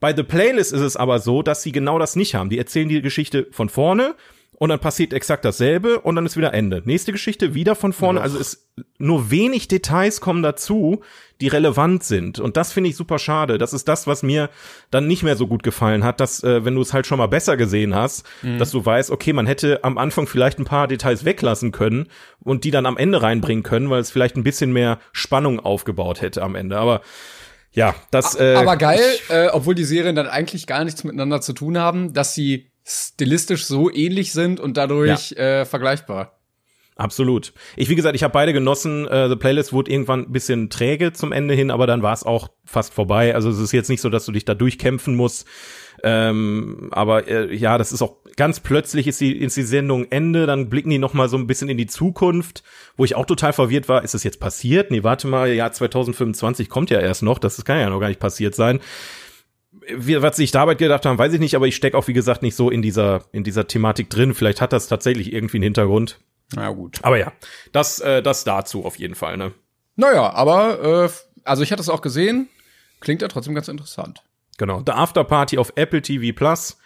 Bei 0.00 0.14
The 0.14 0.22
Playlist 0.22 0.72
ist 0.72 0.80
es 0.80 0.96
aber 0.96 1.18
so, 1.18 1.42
dass 1.42 1.62
sie 1.62 1.72
genau 1.72 1.98
das 1.98 2.16
nicht 2.16 2.34
haben. 2.34 2.50
Die 2.50 2.58
erzählen 2.58 2.88
die 2.88 3.02
Geschichte 3.02 3.46
von 3.50 3.68
vorne 3.68 4.14
und 4.56 4.68
dann 4.68 4.78
passiert 4.78 5.12
exakt 5.12 5.44
dasselbe 5.44 6.00
und 6.00 6.16
dann 6.16 6.26
ist 6.26 6.36
wieder 6.36 6.54
Ende. 6.54 6.82
Nächste 6.84 7.12
Geschichte 7.12 7.54
wieder 7.54 7.74
von 7.74 7.92
vorne. 7.92 8.20
Also 8.20 8.38
es 8.38 8.70
nur 8.98 9.30
wenig 9.30 9.68
Details 9.68 10.20
kommen 10.20 10.42
dazu, 10.42 11.02
die 11.40 11.48
relevant 11.48 12.04
sind. 12.04 12.38
Und 12.40 12.56
das 12.56 12.72
finde 12.72 12.90
ich 12.90 12.96
super 12.96 13.18
schade. 13.18 13.58
Das 13.58 13.72
ist 13.72 13.86
das, 13.88 14.06
was 14.06 14.22
mir 14.22 14.50
dann 14.90 15.06
nicht 15.06 15.22
mehr 15.22 15.36
so 15.36 15.46
gut 15.46 15.62
gefallen 15.62 16.04
hat, 16.04 16.20
dass, 16.20 16.42
äh, 16.42 16.64
wenn 16.64 16.74
du 16.74 16.80
es 16.80 16.92
halt 16.92 17.06
schon 17.06 17.18
mal 17.18 17.26
besser 17.26 17.56
gesehen 17.56 17.94
hast, 17.94 18.24
dass 18.58 18.70
du 18.70 18.84
weißt, 18.84 19.10
okay, 19.10 19.32
man 19.32 19.46
hätte 19.46 19.82
am 19.84 19.98
Anfang 19.98 20.26
vielleicht 20.26 20.58
ein 20.58 20.64
paar 20.64 20.88
Details 20.88 21.24
weglassen 21.24 21.72
können 21.72 22.08
und 22.40 22.64
die 22.64 22.70
dann 22.70 22.86
am 22.86 22.96
Ende 22.96 23.22
reinbringen 23.22 23.62
können, 23.62 23.90
weil 23.90 24.00
es 24.00 24.10
vielleicht 24.10 24.36
ein 24.36 24.44
bisschen 24.44 24.72
mehr 24.72 24.98
Spannung 25.12 25.60
aufgebaut 25.60 26.20
hätte 26.20 26.42
am 26.42 26.54
Ende. 26.54 26.78
Aber 26.78 27.00
ja, 27.72 27.94
das. 28.10 28.38
Äh, 28.38 28.54
Aber 28.54 28.76
geil, 28.76 29.02
äh, 29.28 29.48
obwohl 29.48 29.74
die 29.74 29.84
Serien 29.84 30.14
dann 30.14 30.28
eigentlich 30.28 30.66
gar 30.66 30.84
nichts 30.84 31.02
miteinander 31.04 31.40
zu 31.40 31.52
tun 31.52 31.76
haben, 31.76 32.12
dass 32.12 32.34
sie 32.34 32.70
stilistisch 32.84 33.64
so 33.64 33.90
ähnlich 33.90 34.32
sind 34.32 34.60
und 34.60 34.76
dadurch 34.76 35.32
äh, 35.32 35.64
vergleichbar. 35.64 36.38
Absolut. 36.96 37.52
Ich, 37.76 37.88
wie 37.88 37.96
gesagt, 37.96 38.14
ich 38.14 38.22
habe 38.22 38.32
beide 38.32 38.52
genossen. 38.52 39.08
Äh, 39.08 39.28
The 39.28 39.34
Playlist 39.34 39.72
wurde 39.72 39.90
irgendwann 39.90 40.20
ein 40.20 40.32
bisschen 40.32 40.70
träge 40.70 41.12
zum 41.12 41.32
Ende 41.32 41.54
hin, 41.54 41.72
aber 41.72 41.88
dann 41.88 42.02
war 42.02 42.12
es 42.12 42.22
auch 42.22 42.48
fast 42.64 42.94
vorbei. 42.94 43.34
Also 43.34 43.50
es 43.50 43.58
ist 43.58 43.72
jetzt 43.72 43.88
nicht 43.88 44.00
so, 44.00 44.10
dass 44.10 44.26
du 44.26 44.32
dich 44.32 44.44
da 44.44 44.54
durchkämpfen 44.54 45.16
musst. 45.16 45.48
Ähm, 46.04 46.90
aber 46.92 47.26
äh, 47.26 47.52
ja, 47.54 47.78
das 47.78 47.90
ist 47.90 48.02
auch 48.02 48.18
ganz 48.36 48.60
plötzlich 48.60 49.06
ist 49.06 49.20
die, 49.20 49.36
ist 49.36 49.56
die 49.56 49.62
Sendung 49.62 50.06
Ende, 50.10 50.46
dann 50.46 50.68
blicken 50.68 50.90
die 50.90 50.98
noch 50.98 51.14
mal 51.14 51.28
so 51.28 51.36
ein 51.36 51.46
bisschen 51.46 51.68
in 51.68 51.78
die 51.78 51.86
Zukunft, 51.86 52.62
wo 52.96 53.04
ich 53.04 53.14
auch 53.14 53.26
total 53.26 53.52
verwirrt 53.52 53.88
war, 53.88 54.04
ist 54.04 54.14
das 54.14 54.24
jetzt 54.24 54.40
passiert? 54.40 54.90
Nee, 54.90 55.02
warte 55.02 55.26
mal, 55.26 55.52
Jahr 55.52 55.72
2025 55.72 56.68
kommt 56.68 56.90
ja 56.90 57.00
erst 57.00 57.22
noch, 57.22 57.38
das 57.38 57.64
kann 57.64 57.78
ja 57.78 57.90
noch 57.90 58.00
gar 58.00 58.08
nicht 58.08 58.20
passiert 58.20 58.54
sein. 58.54 58.80
Wie, 59.96 60.20
was 60.22 60.36
sich 60.36 60.50
dabei 60.50 60.74
gedacht 60.74 61.04
haben, 61.04 61.18
weiß 61.18 61.32
ich 61.34 61.40
nicht, 61.40 61.56
aber 61.56 61.66
ich 61.66 61.76
stecke 61.76 61.96
auch, 61.96 62.08
wie 62.08 62.12
gesagt, 62.12 62.42
nicht 62.42 62.56
so 62.56 62.70
in 62.70 62.82
dieser, 62.82 63.24
in 63.32 63.44
dieser 63.44 63.66
Thematik 63.66 64.08
drin. 64.08 64.34
Vielleicht 64.34 64.60
hat 64.60 64.72
das 64.72 64.88
tatsächlich 64.88 65.32
irgendwie 65.32 65.58
einen 65.58 65.64
Hintergrund. 65.64 66.20
Na 66.54 66.70
gut. 66.70 67.00
Aber 67.02 67.18
ja, 67.18 67.32
das, 67.72 68.00
äh, 68.00 68.22
das 68.22 68.44
dazu 68.44 68.84
auf 68.84 68.98
jeden 68.98 69.14
Fall, 69.14 69.36
ne? 69.36 69.52
Naja, 69.96 70.32
aber 70.32 71.04
äh, 71.04 71.10
also 71.44 71.62
ich 71.62 71.72
hatte 71.72 71.82
es 71.82 71.88
auch 71.88 72.00
gesehen, 72.00 72.48
klingt 73.00 73.22
ja 73.22 73.28
trotzdem 73.28 73.54
ganz 73.54 73.68
interessant. 73.68 74.22
Genau. 74.58 74.82
The 74.84 74.92
Afterparty 74.92 75.58
auf 75.58 75.72
Apple 75.76 76.02
TV 76.02 76.36
Plus. 76.36 76.78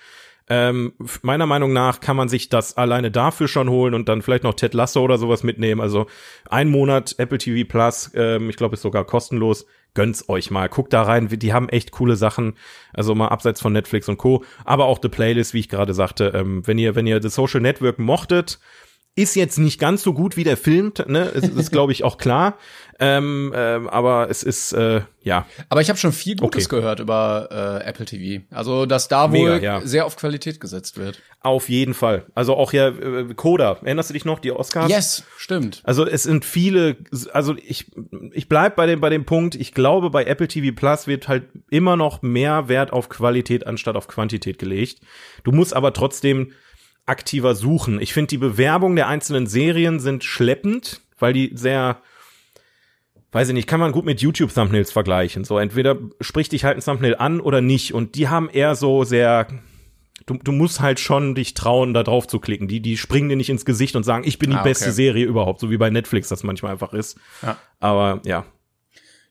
Ähm, 0.50 0.94
meiner 1.22 1.46
Meinung 1.46 1.72
nach 1.72 2.00
kann 2.00 2.16
man 2.16 2.28
sich 2.28 2.48
das 2.48 2.76
alleine 2.76 3.10
dafür 3.10 3.48
schon 3.48 3.68
holen 3.68 3.94
und 3.94 4.08
dann 4.08 4.22
vielleicht 4.22 4.44
noch 4.44 4.54
Ted 4.54 4.74
Lasso 4.74 5.02
oder 5.02 5.18
sowas 5.18 5.42
mitnehmen. 5.42 5.80
Also 5.80 6.06
ein 6.48 6.68
Monat 6.68 7.14
Apple 7.18 7.38
TV 7.38 7.68
Plus, 7.68 8.10
ähm, 8.14 8.48
ich 8.48 8.56
glaube, 8.56 8.74
ist 8.74 8.82
sogar 8.82 9.04
kostenlos. 9.04 9.66
Gönn's 9.94 10.28
euch 10.28 10.50
mal. 10.50 10.68
Guckt 10.68 10.92
da 10.92 11.02
rein. 11.02 11.28
Die 11.28 11.52
haben 11.52 11.68
echt 11.68 11.90
coole 11.90 12.16
Sachen. 12.16 12.54
Also 12.92 13.14
mal 13.14 13.28
abseits 13.28 13.60
von 13.60 13.72
Netflix 13.72 14.08
und 14.08 14.16
Co. 14.16 14.44
Aber 14.64 14.84
auch 14.84 15.00
The 15.02 15.08
Playlist, 15.08 15.54
wie 15.54 15.60
ich 15.60 15.68
gerade 15.68 15.94
sagte. 15.94 16.32
Ähm, 16.34 16.66
wenn 16.66 16.78
ihr, 16.78 16.94
wenn 16.94 17.06
ihr 17.06 17.20
The 17.20 17.30
Social 17.30 17.60
Network 17.60 17.98
mochtet, 17.98 18.60
ist 19.18 19.34
jetzt 19.34 19.58
nicht 19.58 19.80
ganz 19.80 20.02
so 20.02 20.12
gut 20.12 20.36
wie 20.36 20.44
der 20.44 20.56
Film, 20.56 20.92
ne? 21.06 21.30
Es 21.34 21.48
ist, 21.48 21.72
glaube 21.72 21.90
ich, 21.90 22.04
auch 22.04 22.18
klar. 22.18 22.56
Ähm, 23.00 23.52
ähm, 23.54 23.88
aber 23.88 24.28
es 24.28 24.42
ist, 24.42 24.72
äh, 24.72 25.02
ja, 25.22 25.46
Aber 25.68 25.80
ich 25.80 25.88
habe 25.88 25.98
schon 25.98 26.12
viel 26.12 26.34
Gutes 26.36 26.66
Okay. 26.66 26.76
gehört 26.76 27.00
über 27.00 27.80
äh, 27.84 27.88
Apple 27.88 28.06
TV. 28.06 28.44
Also, 28.50 28.86
dass 28.86 29.06
da 29.08 29.28
Mega, 29.28 29.54
wohl 29.54 29.62
ja. 29.62 29.80
sehr 29.84 30.04
auf 30.06 30.16
Qualität 30.16 30.60
gesetzt 30.60 30.96
wird. 30.98 31.20
Auf 31.40 31.68
jeden 31.68 31.94
Fall. 31.94 32.26
Also 32.34 32.56
auch 32.56 32.72
ja 32.72 32.88
äh, 32.88 33.32
Coda. 33.34 33.78
Erinnerst 33.82 34.10
du 34.10 34.14
dich 34.14 34.24
noch 34.24 34.40
die 34.40 34.50
Oscars? 34.50 34.90
Yes, 34.90 35.22
stimmt. 35.36 35.80
Also 35.84 36.04
es 36.04 36.24
sind 36.24 36.44
viele. 36.44 36.96
Also 37.32 37.54
ich 37.56 37.86
ich 38.32 38.48
bleib 38.48 38.74
bei 38.74 38.86
dem 38.86 39.00
bei 39.00 39.10
dem 39.10 39.24
Punkt. 39.24 39.54
Ich 39.54 39.72
glaube 39.74 40.10
bei 40.10 40.24
Apple 40.24 40.48
TV 40.48 40.74
Plus 40.74 41.06
wird 41.06 41.28
halt 41.28 41.44
immer 41.70 41.96
noch 41.96 42.22
mehr 42.22 42.68
Wert 42.68 42.92
auf 42.92 43.08
Qualität 43.08 43.66
anstatt 43.66 43.94
auf 43.94 44.08
Quantität 44.08 44.58
gelegt. 44.58 45.00
Du 45.44 45.52
musst 45.52 45.74
aber 45.74 45.92
trotzdem 45.92 46.52
aktiver 47.08 47.54
suchen. 47.54 48.00
Ich 48.00 48.12
finde 48.12 48.28
die 48.28 48.38
Bewerbung 48.38 48.96
der 48.96 49.08
einzelnen 49.08 49.46
Serien 49.46 50.00
sind 50.00 50.24
schleppend, 50.24 51.00
weil 51.18 51.32
die 51.32 51.52
sehr 51.54 52.00
weiß 53.32 53.48
ich 53.48 53.54
nicht, 53.54 53.68
kann 53.68 53.80
man 53.80 53.92
gut 53.92 54.04
mit 54.04 54.20
YouTube-Thumbnails 54.20 54.90
vergleichen. 54.90 55.44
So, 55.44 55.58
entweder 55.58 55.98
spricht 56.20 56.52
dich 56.52 56.64
halt 56.64 56.78
ein 56.78 56.82
Thumbnail 56.82 57.16
an 57.16 57.40
oder 57.40 57.60
nicht. 57.60 57.92
Und 57.92 58.14
die 58.14 58.28
haben 58.28 58.48
eher 58.48 58.74
so 58.74 59.04
sehr, 59.04 59.46
du, 60.26 60.38
du 60.42 60.52
musst 60.52 60.80
halt 60.80 60.98
schon 60.98 61.34
dich 61.34 61.54
trauen, 61.54 61.92
da 61.92 62.02
drauf 62.02 62.26
zu 62.26 62.40
klicken. 62.40 62.68
Die, 62.68 62.80
die 62.80 62.96
springen 62.96 63.28
dir 63.28 63.36
nicht 63.36 63.50
ins 63.50 63.64
Gesicht 63.64 63.96
und 63.96 64.04
sagen, 64.04 64.24
ich 64.26 64.38
bin 64.38 64.50
die 64.50 64.56
Ah, 64.56 64.60
okay. 64.60 64.70
beste 64.70 64.92
Serie 64.92 65.26
überhaupt, 65.26 65.60
so 65.60 65.70
wie 65.70 65.76
bei 65.76 65.90
Netflix 65.90 66.28
das 66.28 66.42
manchmal 66.42 66.72
einfach 66.72 66.94
ist. 66.94 67.18
Ja. 67.42 67.58
Aber 67.80 68.22
ja. 68.24 68.46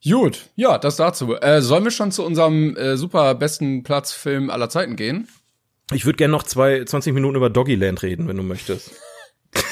Gut, 0.08 0.52
ja, 0.56 0.78
das 0.78 0.96
dazu. 0.98 1.36
Äh, 1.36 1.62
sollen 1.62 1.84
wir 1.84 1.92
schon 1.92 2.12
zu 2.12 2.24
unserem 2.24 2.78
äh, 2.78 2.98
super 2.98 3.34
besten 3.34 3.82
Platzfilm 3.82 4.52
aller 4.52 4.70
Zeiten 4.70 4.96
gehen? 4.96 5.28
Ich 5.94 6.06
würde 6.06 6.18
gerne 6.18 6.32
noch 6.34 6.44
zwei, 6.44 6.84
20 6.84 7.14
Minuten 7.14 7.36
über 7.38 7.50
Doggyland 7.50 8.04
reden, 8.04 8.28
wenn 8.28 8.38
du 8.38 8.44
möchtest. 8.44 8.92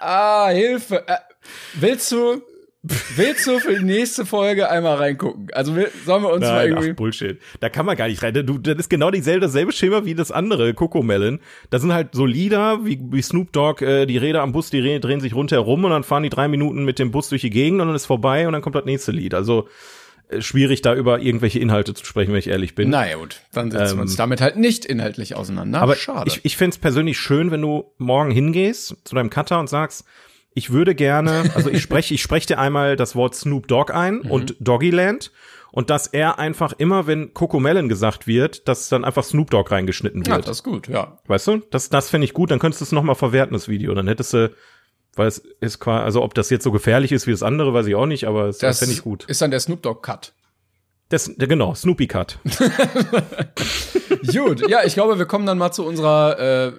Ah, 0.00 0.48
Hilfe. 0.50 1.08
Äh, 1.08 1.16
willst 1.74 2.12
du, 2.12 2.40
willst 3.16 3.46
du 3.48 3.58
für 3.58 3.76
die 3.80 3.84
nächste 3.84 4.24
Folge 4.24 4.70
einmal 4.70 4.96
reingucken? 4.96 5.48
Also 5.52 5.74
will, 5.74 5.90
sollen 6.06 6.22
wir 6.22 6.30
uns 6.32 6.44
mal 6.44 6.52
Nein, 6.54 6.68
irgendwie. 6.68 6.90
ach, 6.92 6.96
Bullshit. 6.96 7.40
Da 7.58 7.68
kann 7.68 7.84
man 7.84 7.96
gar 7.96 8.06
nicht 8.06 8.22
rein. 8.22 8.32
Du, 8.32 8.58
das 8.58 8.76
ist 8.76 8.90
genau 8.90 9.10
dieselbe, 9.10 9.40
dasselbe 9.40 9.72
Schema 9.72 10.04
wie 10.04 10.14
das 10.14 10.30
andere, 10.30 10.72
Coco 10.74 11.02
Melon. 11.02 11.40
Da 11.70 11.80
sind 11.80 11.92
halt 11.92 12.10
so 12.12 12.26
Lieder, 12.26 12.84
wie, 12.84 13.00
wie 13.10 13.22
Snoop 13.22 13.52
Dogg, 13.52 13.84
äh, 13.84 14.06
die 14.06 14.18
Räder 14.18 14.42
am 14.42 14.52
Bus, 14.52 14.70
die 14.70 14.80
Rä- 14.80 15.00
drehen 15.00 15.20
sich 15.20 15.34
rundherum 15.34 15.82
und 15.84 15.90
dann 15.90 16.04
fahren 16.04 16.22
die 16.22 16.30
drei 16.30 16.46
Minuten 16.46 16.84
mit 16.84 17.00
dem 17.00 17.10
Bus 17.10 17.28
durch 17.28 17.40
die 17.42 17.50
Gegend 17.50 17.80
und 17.80 17.88
dann 17.88 17.96
ist 17.96 18.06
vorbei 18.06 18.46
und 18.46 18.52
dann 18.52 18.62
kommt 18.62 18.76
das 18.76 18.84
nächste 18.84 19.10
Lied. 19.10 19.34
Also 19.34 19.68
schwierig, 20.40 20.82
da 20.82 20.94
über 20.94 21.20
irgendwelche 21.20 21.58
Inhalte 21.58 21.94
zu 21.94 22.04
sprechen, 22.04 22.32
wenn 22.32 22.38
ich 22.38 22.48
ehrlich 22.48 22.74
bin. 22.74 22.90
Naja, 22.90 23.16
gut. 23.16 23.40
Dann 23.52 23.70
setzen 23.70 23.96
wir 23.96 24.02
uns 24.02 24.12
Ähm, 24.12 24.16
damit 24.18 24.40
halt 24.40 24.56
nicht 24.56 24.84
inhaltlich 24.84 25.34
auseinander. 25.36 25.80
Aber 25.80 25.94
schade. 25.96 26.28
ich, 26.28 26.40
ich 26.44 26.56
find's 26.56 26.78
persönlich 26.78 27.18
schön, 27.18 27.50
wenn 27.50 27.62
du 27.62 27.92
morgen 27.98 28.30
hingehst 28.30 28.96
zu 29.04 29.14
deinem 29.14 29.30
Cutter 29.30 29.58
und 29.58 29.68
sagst, 29.68 30.04
ich 30.54 30.70
würde 30.70 30.94
gerne, 30.94 31.50
also 31.54 31.70
ich 31.70 31.82
spreche, 31.82 32.14
ich 32.14 32.22
spreche 32.22 32.48
dir 32.48 32.58
einmal 32.58 32.96
das 32.96 33.14
Wort 33.14 33.34
Snoop 33.34 33.68
Dogg 33.68 33.92
ein 33.92 34.16
Mhm. 34.24 34.30
und 34.30 34.56
Doggyland 34.60 35.30
und 35.70 35.88
dass 35.90 36.06
er 36.08 36.38
einfach 36.38 36.72
immer, 36.78 37.06
wenn 37.06 37.32
Coco 37.34 37.60
Melon 37.60 37.88
gesagt 37.88 38.26
wird, 38.26 38.66
dass 38.68 38.88
dann 38.88 39.04
einfach 39.04 39.22
Snoop 39.24 39.50
Dogg 39.50 39.70
reingeschnitten 39.70 40.22
ja, 40.24 40.36
wird. 40.36 40.48
das 40.48 40.58
ist 40.58 40.62
gut, 40.64 40.88
ja. 40.88 41.18
weißt 41.26 41.46
du? 41.46 41.56
Das, 41.70 41.90
das 41.90 42.10
fände 42.10 42.24
ich 42.24 42.32
gut, 42.34 42.50
dann 42.50 42.58
könntest 42.58 42.80
du 42.80 42.84
es 42.86 42.92
nochmal 42.92 43.14
verwerten, 43.14 43.52
das 43.52 43.68
Video. 43.68 43.94
Dann 43.94 44.08
hättest 44.08 44.32
du, 44.34 44.50
weil 45.18 45.28
es 45.28 45.38
ist 45.60 45.78
quasi, 45.80 46.04
also 46.04 46.22
ob 46.22 46.34
das 46.34 46.50
jetzt 46.50 46.64
so 46.64 46.72
gefährlich 46.72 47.12
ist 47.12 47.26
wie 47.26 47.32
das 47.32 47.42
andere, 47.42 47.74
weiß 47.74 47.86
ich 47.86 47.94
auch 47.94 48.06
nicht, 48.06 48.24
aber 48.26 48.46
das, 48.46 48.58
das 48.58 48.70
Das 48.70 48.78
fände 48.80 48.94
ich 48.94 49.02
gut. 49.02 49.24
ist 49.26 49.42
dann 49.42 49.50
der 49.50 49.60
Snoop 49.60 49.82
Dogg 49.82 50.00
Cut. 50.02 50.32
Das, 51.10 51.30
der, 51.36 51.48
genau, 51.48 51.74
Snoopy 51.74 52.06
Cut. 52.06 52.38
Gut, 54.30 54.68
ja, 54.68 54.84
ich 54.84 54.92
glaube, 54.94 55.18
wir 55.18 55.24
kommen 55.24 55.46
dann 55.46 55.56
mal 55.56 55.72
zu 55.72 55.84
unserer 55.86 56.38
äh, 56.38 56.72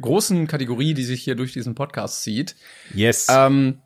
großen 0.00 0.46
Kategorie, 0.46 0.92
die 0.92 1.04
sich 1.04 1.22
hier 1.22 1.34
durch 1.34 1.54
diesen 1.54 1.74
Podcast 1.74 2.22
zieht. 2.22 2.56
Yes. 2.94 3.28
Ähm, 3.30 3.78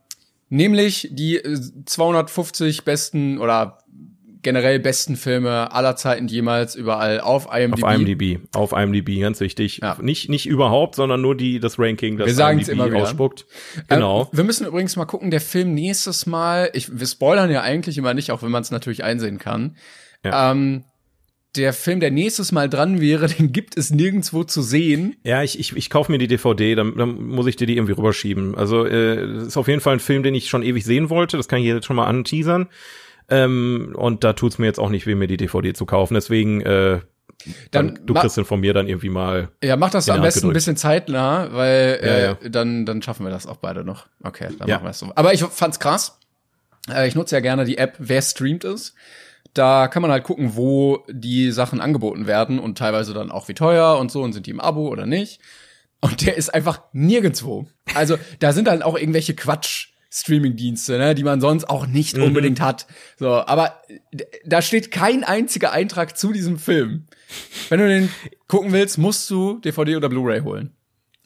nämlich 0.49 1.11
die 1.13 1.37
äh, 1.37 1.61
250 1.87 2.85
besten 2.85 3.39
oder 3.39 3.84
generell 4.45 4.79
besten 4.79 5.17
Filme 5.17 5.73
aller 5.73 5.97
Zeiten 5.97 6.29
jemals 6.29 6.77
überall 6.77 7.21
auf 7.21 7.49
IMDb. 7.53 7.83
Auf 7.83 7.93
IMDb, 7.93 8.41
auf 8.55 8.73
IMDb, 8.73 9.21
ganz 9.21 9.41
wichtig. 9.41 9.81
Ja. 9.83 9.99
Nicht, 10.01 10.29
nicht 10.29 10.47
überhaupt, 10.47 10.95
sondern 10.95 11.21
nur 11.21 11.37
die, 11.37 11.59
das 11.59 11.79
Ranking, 11.79 12.17
das 12.17 12.29
wir 12.29 12.35
sagen 12.35 12.61
IMDb 12.61 12.73
immer 12.73 12.87
wieder. 12.87 13.03
ausspuckt. 13.03 13.47
Genau. 13.89 14.23
Ähm, 14.23 14.29
wir 14.31 14.45
müssen 14.45 14.67
übrigens 14.67 14.95
mal 14.95 15.07
gucken, 15.07 15.33
der 15.33 15.41
Film 15.41 15.75
nächstes 15.75 16.27
Mal, 16.27 16.71
ich, 16.75 16.97
wir 16.97 17.07
spoilern 17.07 17.51
ja 17.51 17.63
eigentlich 17.63 17.99
immer 17.99 18.15
nicht, 18.15 18.31
auch 18.31 18.43
wenn 18.43 18.53
man 18.53 18.63
es 18.63 18.71
natürlich 18.71 19.03
einsehen 19.03 19.39
kann. 19.39 19.77
Ja. 20.25 20.53
Ähm, 20.53 20.85
der 21.57 21.73
Film, 21.73 22.01
der 22.01 22.11
nächstes 22.11 22.53
Mal 22.53 22.69
dran 22.69 23.01
wäre, 23.01 23.27
den 23.39 23.53
gibt 23.53 23.77
es 23.77 23.91
nirgendwo 23.91 24.45
zu 24.45 24.63
sehen. 24.63 25.17
Ja, 25.25 25.43
ich, 25.43 25.59
ich, 25.59 25.77
ich 25.77 25.91
kaufe 25.91 26.13
mir 26.13 26.19
die 26.19 26.29
DVD, 26.29 26.75
dann, 26.75 26.97
dann 26.97 27.23
muss 27.27 27.47
ich 27.47 27.57
dir 27.57 27.67
die 27.67 27.77
irgendwie 27.77 27.93
rüberschieben. 27.93 28.55
Also 28.55 28.85
äh, 28.85 29.35
das 29.35 29.49
ist 29.49 29.57
auf 29.57 29.69
jeden 29.69 29.81
Fall 29.81 29.95
ein 29.95 30.01
Film, 30.01 30.23
den 30.23 30.35
ich 30.35 30.49
schon 30.49 30.63
ewig 30.63 30.85
sehen 30.85 31.11
wollte. 31.11 31.37
Das 31.37 31.49
kann 31.49 31.61
ich 31.61 31.67
jetzt 31.67 31.87
schon 31.87 31.97
mal 31.97 32.07
anteasern. 32.07 32.69
Ähm, 33.29 33.95
und 33.97 34.25
da 34.25 34.35
tut's 34.35 34.59
mir 34.59 34.67
jetzt 34.67 34.79
auch 34.79 34.91
nicht 34.91 35.07
weh, 35.07 35.15
mir 35.15 35.27
die 35.27 35.37
DVD 35.37 35.73
zu 35.73 35.87
kaufen. 35.87 36.15
Deswegen, 36.15 36.61
äh, 36.61 37.01
dann, 37.71 37.95
dann 37.95 38.07
du 38.07 38.15
kriegst 38.15 38.37
den 38.37 38.45
von 38.45 38.61
mir 38.61 38.75
dann 38.75 38.87
irgendwie 38.87 39.11
mal. 39.11 39.51
Ja, 39.63 39.77
mach 39.77 39.91
das 39.91 40.09
am 40.09 40.23
besten 40.23 40.41
gedrückt. 40.41 40.53
ein 40.53 40.55
bisschen 40.55 40.77
zeitnah, 40.77 41.53
weil 41.53 41.99
äh, 42.03 42.23
ja, 42.23 42.37
ja. 42.41 42.49
dann 42.49 42.87
dann 42.87 43.03
schaffen 43.03 43.25
wir 43.27 43.31
das 43.31 43.47
auch 43.47 43.57
beide 43.57 43.85
noch. 43.85 44.07
Okay, 44.23 44.49
dann 44.59 44.69
ja. 44.69 44.77
machen 44.77 44.87
wir 44.87 44.91
es 44.91 44.99
so. 44.99 45.13
Aber 45.15 45.35
ich 45.35 45.43
fand's 45.43 45.79
krass. 45.79 46.19
Äh, 46.91 47.09
ich 47.09 47.15
nutze 47.15 47.35
ja 47.35 47.41
gerne 47.41 47.65
die 47.65 47.79
App, 47.79 47.97
wer 47.99 48.23
streamt 48.23 48.65
ist. 48.65 48.95
Da 49.53 49.89
kann 49.89 50.03
man 50.03 50.11
halt 50.11 50.25
gucken, 50.25 50.57
wo 50.57 51.05
die 51.09 51.53
Sachen 51.53 51.81
angeboten 51.81 52.27
werden 52.27 52.59
und 52.59 52.77
teilweise 52.77 53.15
dann 53.15 53.31
auch 53.31 53.49
wie 53.49 53.55
teuer 53.55 53.99
und 53.99 54.11
so 54.11 54.23
und 54.23 54.33
sind 54.33 54.47
die 54.47 54.51
im 54.51 54.61
Abo 54.61 54.89
oder 54.89 55.07
nicht. 55.07 55.41
Und 56.01 56.27
der 56.27 56.37
ist 56.37 56.53
einfach 56.53 56.83
nirgendwo. 56.93 57.67
Also 57.95 58.19
da 58.41 58.53
sind 58.53 58.67
dann 58.67 58.83
auch 58.83 58.99
irgendwelche 58.99 59.35
Quatsch. 59.35 59.94
Streaming-Dienste, 60.15 60.97
ne, 60.97 61.15
die 61.15 61.25
man 61.25 61.41
sonst 61.41 61.69
auch 61.69 61.87
nicht 61.87 62.17
mhm. 62.17 62.25
unbedingt 62.25 62.61
hat. 62.61 62.87
So, 63.19 63.29
aber 63.29 63.83
da 64.45 64.63
steht 64.63 64.93
kein 64.93 65.25
einziger 65.25 65.73
Eintrag 65.73 66.17
zu 66.17 66.33
diesem 66.33 66.59
Film. 66.59 67.07
Wenn 67.69 67.81
du 67.81 67.89
den 67.89 68.09
gucken 68.47 68.73
willst, 68.73 68.97
musst 68.97 69.29
du 69.29 69.59
DVD 69.59 69.97
oder 69.97 70.09
Blu-ray 70.09 70.41
holen. 70.41 70.73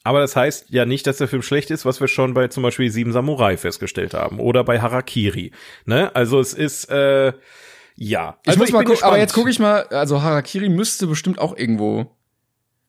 Aber 0.04 0.20
das 0.20 0.36
heißt 0.36 0.70
ja 0.70 0.86
nicht, 0.86 1.06
dass 1.06 1.18
der 1.18 1.28
Film 1.28 1.42
schlecht 1.42 1.70
ist, 1.70 1.84
was 1.84 2.00
wir 2.00 2.08
schon 2.08 2.32
bei 2.32 2.48
zum 2.48 2.62
Beispiel 2.62 2.90
Sieben 2.90 3.12
Samurai 3.12 3.58
festgestellt 3.58 4.14
haben 4.14 4.40
oder 4.40 4.64
bei 4.64 4.80
Harakiri. 4.80 5.52
Ne? 5.84 6.14
Also 6.16 6.40
es 6.40 6.54
ist 6.54 6.86
äh, 6.86 7.34
ja. 7.94 8.38
Ich 8.42 8.48
also 8.48 8.58
muss 8.60 8.68
ich 8.68 8.74
mal 8.74 8.84
gucken, 8.84 9.02
aber 9.02 9.18
jetzt 9.18 9.34
gucke 9.34 9.50
ich 9.50 9.58
mal, 9.58 9.82
also 9.88 10.22
Harakiri 10.22 10.70
müsste 10.70 11.06
bestimmt 11.06 11.38
auch 11.38 11.54
irgendwo. 11.54 12.16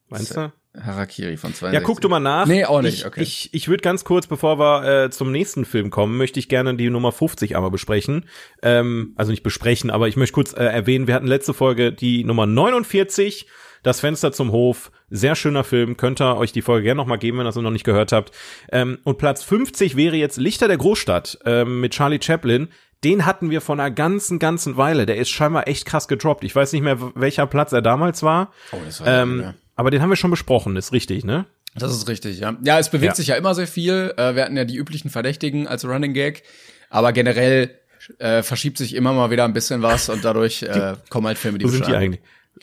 Meinst 0.07 0.37
du? 0.37 0.53
Harakiri 0.83 1.37
von 1.37 1.53
62. 1.53 1.73
Ja, 1.73 1.85
guck 1.85 2.01
du 2.01 2.09
mal 2.09 2.19
nach. 2.19 2.47
Nee, 2.47 2.65
auch 2.65 2.81
nicht, 2.81 2.99
ich, 2.99 3.05
okay. 3.05 3.21
Ich, 3.21 3.53
ich 3.53 3.67
würde 3.67 3.81
ganz 3.81 4.03
kurz, 4.03 4.27
bevor 4.27 4.59
wir 4.59 5.05
äh, 5.05 5.09
zum 5.09 5.31
nächsten 5.31 5.65
Film 5.65 5.89
kommen, 5.89 6.17
möchte 6.17 6.39
ich 6.39 6.49
gerne 6.49 6.75
die 6.75 6.89
Nummer 6.89 7.11
50 7.11 7.55
einmal 7.55 7.71
besprechen. 7.71 8.25
Ähm, 8.61 9.13
also 9.15 9.31
nicht 9.31 9.43
besprechen, 9.43 9.89
aber 9.89 10.07
ich 10.07 10.17
möchte 10.17 10.33
kurz 10.33 10.53
äh, 10.53 10.63
erwähnen, 10.63 11.07
wir 11.07 11.15
hatten 11.15 11.27
letzte 11.27 11.53
Folge 11.53 11.91
die 11.91 12.23
Nummer 12.23 12.45
49, 12.45 13.47
das 13.83 13.99
Fenster 13.99 14.31
zum 14.31 14.51
Hof. 14.51 14.91
Sehr 15.09 15.35
schöner 15.35 15.63
Film, 15.63 15.97
könnt 15.97 16.21
ihr 16.21 16.37
euch 16.37 16.51
die 16.51 16.61
Folge 16.61 16.83
gerne 16.83 16.97
nochmal 16.97 17.17
geben, 17.17 17.37
wenn 17.37 17.45
ihr 17.45 17.49
das 17.49 17.55
noch 17.55 17.71
nicht 17.71 17.85
gehört 17.85 18.11
habt. 18.11 18.31
Ähm, 18.71 18.99
und 19.03 19.17
Platz 19.17 19.43
50 19.43 19.95
wäre 19.95 20.15
jetzt 20.15 20.37
Lichter 20.37 20.67
der 20.67 20.77
Großstadt 20.77 21.39
ähm, 21.45 21.81
mit 21.81 21.93
Charlie 21.93 22.19
Chaplin 22.21 22.69
den 23.03 23.25
hatten 23.25 23.49
wir 23.49 23.61
von 23.61 23.79
einer 23.79 23.91
ganzen, 23.91 24.39
ganzen 24.39 24.77
Weile. 24.77 25.05
Der 25.05 25.17
ist 25.17 25.29
scheinbar 25.29 25.67
echt 25.67 25.85
krass 25.85 26.07
gedroppt. 26.07 26.43
Ich 26.43 26.55
weiß 26.55 26.73
nicht 26.73 26.81
mehr, 26.81 26.97
welcher 27.15 27.47
Platz 27.47 27.71
er 27.71 27.81
damals 27.81 28.23
war. 28.23 28.51
Oh, 28.71 28.77
das 28.83 28.99
war 28.99 29.07
ähm, 29.07 29.41
ja. 29.41 29.53
Aber 29.79 29.91
den 29.91 30.01
haben 30.01 30.09
wir 30.09 30.17
schon 30.17 30.29
besprochen, 30.29 30.75
ist 30.75 30.91
richtig, 30.91 31.23
ne? 31.23 31.45
Das 31.73 31.93
ist 31.93 32.09
richtig, 32.09 32.37
ja. 32.39 32.57
Ja, 32.65 32.79
es 32.79 32.89
bewegt 32.89 33.11
ja. 33.11 33.15
sich 33.15 33.27
ja 33.27 33.37
immer 33.37 33.55
sehr 33.55 33.65
viel. 33.65 34.13
Äh, 34.17 34.35
wir 34.35 34.43
hatten 34.43 34.57
ja 34.57 34.65
die 34.65 34.75
üblichen 34.75 35.09
Verdächtigen 35.09 35.67
als 35.69 35.85
Running 35.85 36.13
Gag. 36.13 36.43
Aber 36.89 37.13
generell 37.13 37.79
äh, 38.17 38.43
verschiebt 38.43 38.77
sich 38.77 38.93
immer 38.93 39.13
mal 39.13 39.31
wieder 39.31 39.45
ein 39.45 39.53
bisschen 39.53 39.81
was 39.81 40.09
und 40.09 40.25
dadurch 40.25 40.63
äh, 40.63 40.95
kommen 41.09 41.27
halt 41.27 41.37
Filme, 41.37 41.59
die 41.59 41.65
Wo 41.65 41.69
sind 41.69 41.87
die 41.87 41.93
eigentlich? 41.93 42.19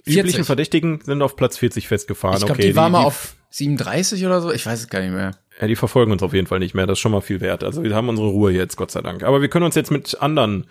Die 0.06 0.18
üblichen 0.18 0.44
Verdächtigen 0.44 1.00
sind 1.02 1.22
auf 1.22 1.36
Platz 1.36 1.56
40 1.56 1.88
festgefahren. 1.88 2.36
Ich 2.36 2.40
glaube, 2.44 2.52
okay, 2.52 2.68
die 2.68 2.76
waren 2.76 2.92
mal 2.92 3.04
auf 3.04 3.34
37 3.48 4.26
oder 4.26 4.42
so. 4.42 4.52
Ich 4.52 4.66
weiß 4.66 4.80
es 4.80 4.88
gar 4.90 5.00
nicht 5.00 5.14
mehr. 5.14 5.30
Ja, 5.58 5.68
die 5.68 5.76
verfolgen 5.76 6.12
uns 6.12 6.22
auf 6.22 6.34
jeden 6.34 6.46
Fall 6.46 6.58
nicht 6.58 6.74
mehr. 6.74 6.86
Das 6.86 6.98
ist 6.98 7.00
schon 7.00 7.12
mal 7.12 7.22
viel 7.22 7.40
wert. 7.40 7.64
Also 7.64 7.82
wir 7.82 7.94
haben 7.94 8.10
unsere 8.10 8.28
Ruhe 8.28 8.52
jetzt, 8.52 8.76
Gott 8.76 8.90
sei 8.90 9.00
Dank. 9.00 9.22
Aber 9.22 9.40
wir 9.40 9.48
können 9.48 9.64
uns 9.64 9.74
jetzt 9.74 9.90
mit 9.90 10.20
anderen 10.20 10.66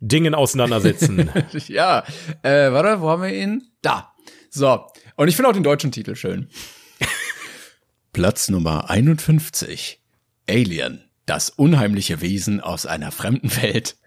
Dingen 0.00 0.34
auseinandersetzen. 0.34 1.30
ja, 1.68 2.04
äh, 2.42 2.70
warte, 2.70 3.00
wo 3.00 3.08
haben 3.08 3.22
wir 3.22 3.32
ihn? 3.32 3.70
Da. 3.80 4.12
So. 4.50 4.84
Und 5.20 5.28
ich 5.28 5.36
finde 5.36 5.50
auch 5.50 5.52
den 5.52 5.62
deutschen 5.62 5.92
Titel 5.92 6.14
schön. 6.14 6.48
Platz 8.14 8.48
Nummer 8.48 8.88
51. 8.88 10.00
Alien. 10.48 11.04
Das 11.26 11.50
unheimliche 11.50 12.22
Wesen 12.22 12.62
aus 12.62 12.86
einer 12.86 13.12
fremden 13.12 13.54
Welt. 13.60 13.98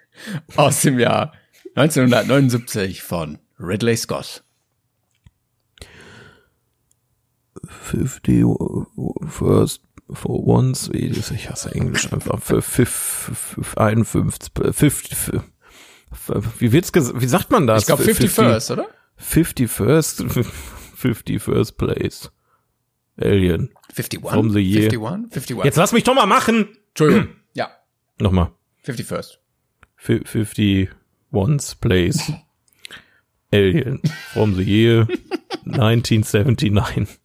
Aus 0.56 0.82
dem 0.82 0.97
Jahr 0.97 1.34
1979 1.76 3.04
von 3.04 3.38
Ridley 3.60 3.95
Scott. 3.95 4.43
50 7.63 8.43
first 9.28 9.84
for 10.10 10.47
once, 10.47 10.89
ich 10.91 11.47
hasse 11.47 11.76
Englisch 11.76 12.12
einfach, 12.12 12.41
für 12.41 12.84
51, 13.78 14.52
50, 14.71 15.15
wie 16.58 16.71
wird's 16.71 16.91
wie 16.91 17.28
sagt 17.28 17.52
man 17.52 17.67
das? 17.67 17.84
Ich 17.84 17.86
glaube 17.86 18.02
50 18.02 18.32
first, 18.32 18.71
oder? 18.71 18.88
50 19.17 19.69
first, 19.69 20.23
50 21.04 21.39
first 21.39 21.78
place. 21.78 22.32
Alien. 23.22 23.70
51? 23.94 24.32
From 24.32 24.54
the 24.54 24.62
year. 24.62 24.89
51? 24.89 25.30
51. 25.32 25.66
Jetzt 25.66 25.76
lass 25.76 25.92
mich 25.92 26.06
doch 26.06 26.16
mal 26.16 26.26
machen! 26.26 26.70
Entschuldigung. 26.89 27.36
ja. 27.54 27.70
Nochmal. 28.20 28.52
50 28.84 29.06
first. 29.06 29.39
50 29.98 30.89
once 31.32 31.76
place. 31.76 32.32
Alien. 33.52 34.02
From 34.32 34.56
the 34.56 34.63
year 34.63 35.08
1979. 35.66 37.20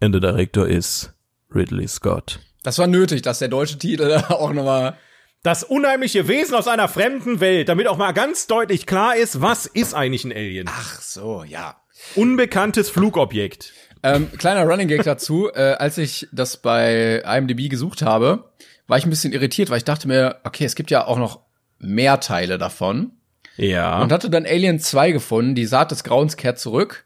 And 0.00 0.12
the 0.12 0.20
director 0.20 0.66
is 0.66 1.10
Ridley 1.54 1.86
Scott. 1.86 2.40
Das 2.64 2.78
war 2.78 2.88
nötig, 2.88 3.22
dass 3.22 3.38
der 3.38 3.48
deutsche 3.48 3.78
Titel 3.78 4.10
auch 4.28 4.52
nochmal. 4.52 4.98
Das 5.44 5.62
unheimliche 5.62 6.26
Wesen 6.26 6.54
aus 6.56 6.66
einer 6.68 6.88
fremden 6.88 7.38
Welt, 7.40 7.68
damit 7.68 7.86
auch 7.86 7.96
mal 7.96 8.12
ganz 8.12 8.48
deutlich 8.48 8.86
klar 8.86 9.16
ist, 9.16 9.40
was 9.40 9.66
ist 9.66 9.94
eigentlich 9.94 10.24
ein 10.24 10.32
Alien? 10.32 10.68
Ach 10.68 11.00
so, 11.00 11.44
ja. 11.44 11.81
Unbekanntes 12.14 12.90
Flugobjekt. 12.90 13.72
Ähm, 14.02 14.30
kleiner 14.36 14.64
Running 14.64 14.88
Gag 14.88 15.04
dazu, 15.04 15.50
äh, 15.54 15.74
als 15.74 15.98
ich 15.98 16.28
das 16.32 16.56
bei 16.56 17.22
IMDb 17.24 17.70
gesucht 17.70 18.02
habe, 18.02 18.50
war 18.86 18.98
ich 18.98 19.06
ein 19.06 19.10
bisschen 19.10 19.32
irritiert, 19.32 19.70
weil 19.70 19.78
ich 19.78 19.84
dachte 19.84 20.08
mir, 20.08 20.40
okay, 20.44 20.64
es 20.64 20.74
gibt 20.74 20.90
ja 20.90 21.06
auch 21.06 21.18
noch 21.18 21.40
mehr 21.78 22.20
Teile 22.20 22.58
davon. 22.58 23.12
Ja. 23.56 24.00
Und 24.00 24.12
hatte 24.12 24.30
dann 24.30 24.46
Alien 24.46 24.80
2 24.80 25.12
gefunden, 25.12 25.54
die 25.54 25.66
Saat 25.66 25.90
des 25.90 26.04
Grauens 26.04 26.36
kehrt 26.36 26.58
zurück. 26.58 27.04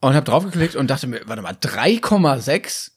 Und 0.00 0.14
hab 0.14 0.24
draufgeklickt 0.24 0.74
und 0.74 0.90
dachte 0.90 1.06
mir, 1.06 1.20
warte 1.26 1.42
mal, 1.42 1.54
3,6? 1.54 2.90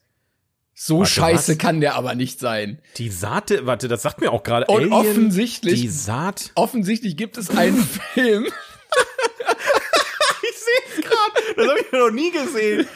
So 0.74 0.98
warte, 0.98 1.10
scheiße 1.10 1.52
was? 1.52 1.58
kann 1.58 1.80
der 1.80 1.94
aber 1.94 2.14
nicht 2.14 2.38
sein. 2.38 2.80
Die 2.96 3.08
Saat, 3.08 3.52
warte, 3.64 3.88
das 3.88 4.02
sagt 4.02 4.20
mir 4.20 4.30
auch 4.30 4.42
gerade. 4.42 4.66
Und 4.66 4.76
Alien, 4.76 4.92
offensichtlich, 4.92 5.80
die 5.80 5.88
Saat. 5.88 6.50
Offensichtlich 6.54 7.16
gibt 7.16 7.38
es 7.38 7.48
einen 7.50 7.78
Film. 8.14 8.46
Sehe 10.66 10.98
es 10.98 11.04
gerade. 11.04 11.56
Das 11.56 11.68
habe 11.68 11.80
ich 11.80 11.92
noch 11.92 12.10
nie 12.10 12.30
gesehen. 12.30 12.86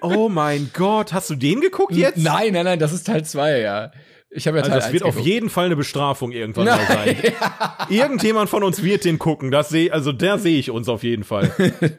Oh 0.00 0.28
mein 0.28 0.70
Gott, 0.72 1.12
hast 1.12 1.30
du 1.30 1.34
den 1.34 1.60
geguckt 1.60 1.92
jetzt? 1.92 2.18
Nein, 2.18 2.52
nein, 2.52 2.64
nein, 2.64 2.78
das 2.78 2.92
ist 2.92 3.06
Teil 3.06 3.24
2, 3.24 3.60
ja. 3.60 3.92
Ich 4.34 4.46
habe 4.46 4.56
ja 4.56 4.62
also 4.62 4.72
Teil 4.72 4.80
das 4.80 4.92
wird 4.92 5.02
auf 5.02 5.18
jeden 5.18 5.50
Fall 5.50 5.66
eine 5.66 5.76
Bestrafung 5.76 6.32
irgendwann 6.32 6.64
mal 6.64 6.86
sein. 6.86 7.16
Irgendjemand 7.90 8.48
von 8.48 8.64
uns 8.64 8.82
wird 8.82 9.04
den 9.04 9.18
gucken. 9.18 9.50
Das 9.50 9.68
sehe, 9.68 9.92
also 9.92 10.10
der 10.12 10.38
sehe 10.38 10.58
ich 10.58 10.70
uns 10.70 10.88
auf 10.88 11.02
jeden 11.02 11.22
Fall. 11.22 11.52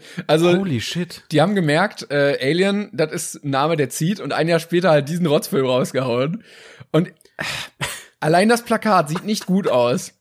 also 0.27 0.57
holy 0.57 0.81
shit. 0.81 1.23
Die 1.31 1.41
haben 1.41 1.53
gemerkt, 1.53 2.07
äh, 2.09 2.37
Alien, 2.41 2.89
das 2.91 3.11
ist 3.11 3.43
ein 3.43 3.51
Name, 3.51 3.77
der 3.77 3.89
zieht, 3.89 4.19
und 4.19 4.33
ein 4.33 4.47
Jahr 4.47 4.59
später 4.59 4.89
halt 4.89 5.09
diesen 5.09 5.27
Rotzfilm 5.27 5.65
rausgehauen. 5.65 6.43
Und 6.91 7.09
äh, 7.09 7.43
allein 8.19 8.49
das 8.49 8.63
Plakat 8.63 9.09
sieht 9.09 9.25
nicht 9.25 9.45
gut 9.45 9.67
aus. 9.67 10.13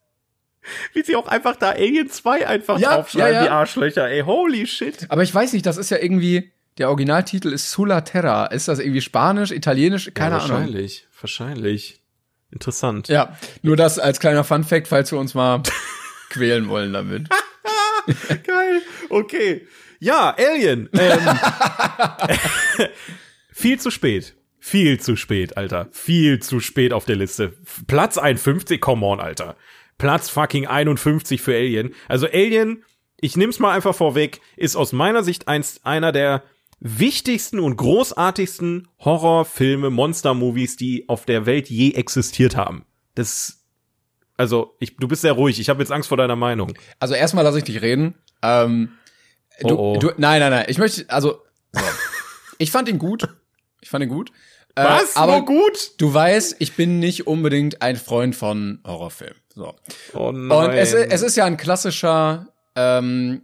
Wie 0.92 1.02
sie 1.02 1.16
auch 1.16 1.26
einfach 1.26 1.56
da 1.56 1.70
Alien 1.70 2.08
2 2.08 2.46
einfach 2.46 2.78
ja, 2.78 2.96
draufschreiben, 2.96 3.32
ja, 3.32 3.40
ja. 3.40 3.42
die 3.42 3.50
Arschlöcher, 3.50 4.08
ey, 4.08 4.20
holy 4.22 4.66
shit. 4.66 5.06
Aber 5.08 5.22
ich 5.22 5.34
weiß 5.34 5.52
nicht, 5.52 5.66
das 5.66 5.76
ist 5.76 5.90
ja 5.90 5.98
irgendwie, 5.98 6.52
der 6.78 6.88
Originaltitel 6.88 7.48
ist 7.48 7.70
Sula 7.70 8.02
Terra. 8.02 8.46
Ist 8.46 8.68
das 8.68 8.78
irgendwie 8.78 9.00
Spanisch, 9.00 9.50
Italienisch? 9.50 10.10
Keine 10.14 10.36
ja, 10.36 10.40
wahrscheinlich, 10.40 10.58
Ahnung. 10.60 11.12
Wahrscheinlich, 11.20 11.98
wahrscheinlich. 11.98 12.02
Interessant. 12.52 13.08
Ja, 13.08 13.36
nur 13.62 13.76
das 13.76 13.98
als 13.98 14.20
kleiner 14.20 14.44
Fun 14.44 14.62
Fact, 14.62 14.86
falls 14.86 15.10
wir 15.10 15.18
uns 15.18 15.34
mal 15.34 15.62
quälen 16.28 16.68
wollen 16.68 16.92
damit. 16.92 17.28
Geil. 18.28 18.82
Okay. 19.08 19.66
Ja, 20.00 20.34
Alien. 20.36 20.88
Ähm, 20.92 21.20
viel 23.52 23.80
zu 23.80 23.90
spät. 23.90 24.34
Viel 24.58 25.00
zu 25.00 25.16
spät, 25.16 25.56
Alter. 25.56 25.88
Viel 25.92 26.40
zu 26.40 26.60
spät 26.60 26.92
auf 26.92 27.04
der 27.04 27.16
Liste. 27.16 27.52
Platz 27.86 28.18
51, 28.18 28.80
come 28.80 29.06
on, 29.06 29.20
Alter. 29.20 29.56
Platz 29.98 30.28
fucking 30.28 30.66
51 30.66 31.40
für 31.40 31.54
Alien. 31.54 31.94
Also 32.08 32.26
Alien, 32.26 32.84
ich 33.20 33.36
nehm's 33.36 33.58
mal 33.58 33.72
einfach 33.72 33.94
vorweg, 33.94 34.40
ist 34.56 34.76
aus 34.76 34.92
meiner 34.92 35.22
Sicht 35.22 35.48
eins, 35.48 35.80
einer 35.84 36.10
der 36.12 36.42
wichtigsten 36.80 37.60
und 37.60 37.76
großartigsten 37.76 38.88
Horrorfilme, 38.98 39.90
Monster-Movies, 39.90 40.76
die 40.76 41.08
auf 41.08 41.24
der 41.24 41.46
Welt 41.46 41.70
je 41.70 41.92
existiert 41.92 42.56
haben. 42.56 42.84
Das 43.14 43.62
Also, 44.36 44.74
ich, 44.80 44.96
du 44.96 45.06
bist 45.06 45.22
sehr 45.22 45.32
ruhig. 45.32 45.60
Ich 45.60 45.68
habe 45.68 45.80
jetzt 45.80 45.92
Angst 45.92 46.08
vor 46.08 46.16
deiner 46.16 46.34
Meinung. 46.34 46.74
Also 46.98 47.14
erstmal 47.14 47.44
lasse 47.44 47.58
ich 47.58 47.64
dich 47.64 47.80
reden. 47.82 48.14
Ähm, 48.42 48.92
du, 49.60 49.76
Oh, 49.78 49.92
oh. 49.94 49.98
du, 50.00 50.08
nein, 50.16 50.40
nein, 50.40 50.50
nein. 50.50 50.64
Ich 50.68 50.78
möchte, 50.78 51.08
also, 51.08 51.42
so. 51.72 51.80
ich 52.58 52.72
fand 52.72 52.88
ihn 52.88 52.98
gut. 52.98 53.28
Ich 53.80 53.88
fand 53.90 54.02
ihn 54.02 54.10
gut. 54.10 54.32
Äh, 54.74 54.82
Was? 54.84 55.14
aber 55.16 55.36
Nur 55.38 55.44
gut? 55.44 55.92
du 55.98 56.12
weißt, 56.12 56.56
ich 56.58 56.72
bin 56.74 56.98
nicht 56.98 57.26
unbedingt 57.28 57.82
ein 57.82 57.94
Freund 57.96 58.34
von 58.34 58.80
Horrorfilmen. 58.84 59.36
So. 59.54 59.74
Oh 60.14 60.32
nein. 60.32 60.50
Und 60.50 60.70
es, 60.74 60.92
es 60.92 61.22
ist 61.22 61.36
ja 61.36 61.44
ein 61.44 61.56
klassischer 61.56 62.48
ähm, 62.74 63.42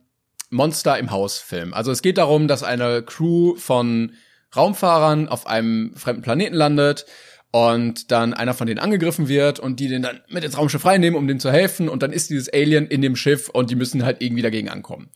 Monster 0.51 0.99
im 0.99 1.11
Haus-Film. 1.11 1.75
Also 1.75 1.91
es 1.93 2.03
geht 2.03 2.19
darum, 2.19 2.49
dass 2.49 2.63
eine 2.63 3.03
Crew 3.03 3.57
von 3.57 4.13
Raumfahrern 4.57 5.29
auf 5.29 5.47
einem 5.47 5.95
fremden 5.95 6.23
Planeten 6.23 6.55
landet 6.55 7.07
und 7.51 8.11
dann 8.11 8.35
einer 8.35 8.55
von 8.55 8.67
denen 8.67 8.79
angegriffen 8.79 9.29
wird 9.29 9.59
und 9.59 9.81
die 9.81 9.89
den 9.89 10.03
dann 10.03 10.21
mit 10.29 10.45
ins 10.45 10.57
Raumschiff 10.57 10.85
reinnehmen, 10.85 11.19
um 11.19 11.27
dem 11.27 11.41
zu 11.41 11.51
helfen. 11.51 11.89
Und 11.89 12.03
dann 12.03 12.13
ist 12.13 12.31
dieses 12.31 12.53
Alien 12.53 12.87
in 12.87 13.03
dem 13.03 13.17
Schiff 13.17 13.49
und 13.49 13.71
die 13.71 13.75
müssen 13.75 14.05
halt 14.05 14.23
irgendwie 14.23 14.43
dagegen 14.43 14.69
ankommen. 14.69 15.11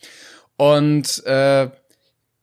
Und 0.57 1.25
äh, 1.27 1.71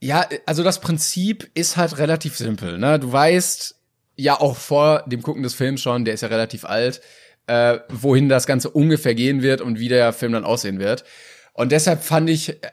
ja, 0.02 0.26
also 0.46 0.64
das 0.64 0.80
Prinzip 0.80 1.50
ist 1.54 1.78
halt 1.78 1.98
relativ 1.98 2.38
simpel. 2.38 2.78
Ne? 2.78 3.00
Du 3.00 3.12
weißt 3.12 3.76
ja 4.16 4.40
auch 4.40 4.58
vor 4.58 5.04
dem 5.08 5.22
Gucken 5.22 5.44
des 5.44 5.54
Films 5.54 5.82
schon, 5.82 6.06
der 6.06 6.14
ist 6.14 6.22
ja 6.22 6.28
relativ 6.28 6.66
alt, 6.66 7.02
äh, 7.50 7.80
wohin 7.90 8.30
das 8.30 8.46
Ganze 8.46 8.70
ungefähr 8.70 9.16
gehen 9.16 9.42
wird 9.42 9.60
und 9.60 9.80
wie 9.80 9.90
der 9.90 10.14
Film 10.14 10.34
dann 10.34 10.46
aussehen 10.46 10.80
wird. 10.80 11.04
Und 11.54 11.72
deshalb 11.72 12.04
fand 12.04 12.30
ich, 12.30 12.50
äh, 12.50 12.68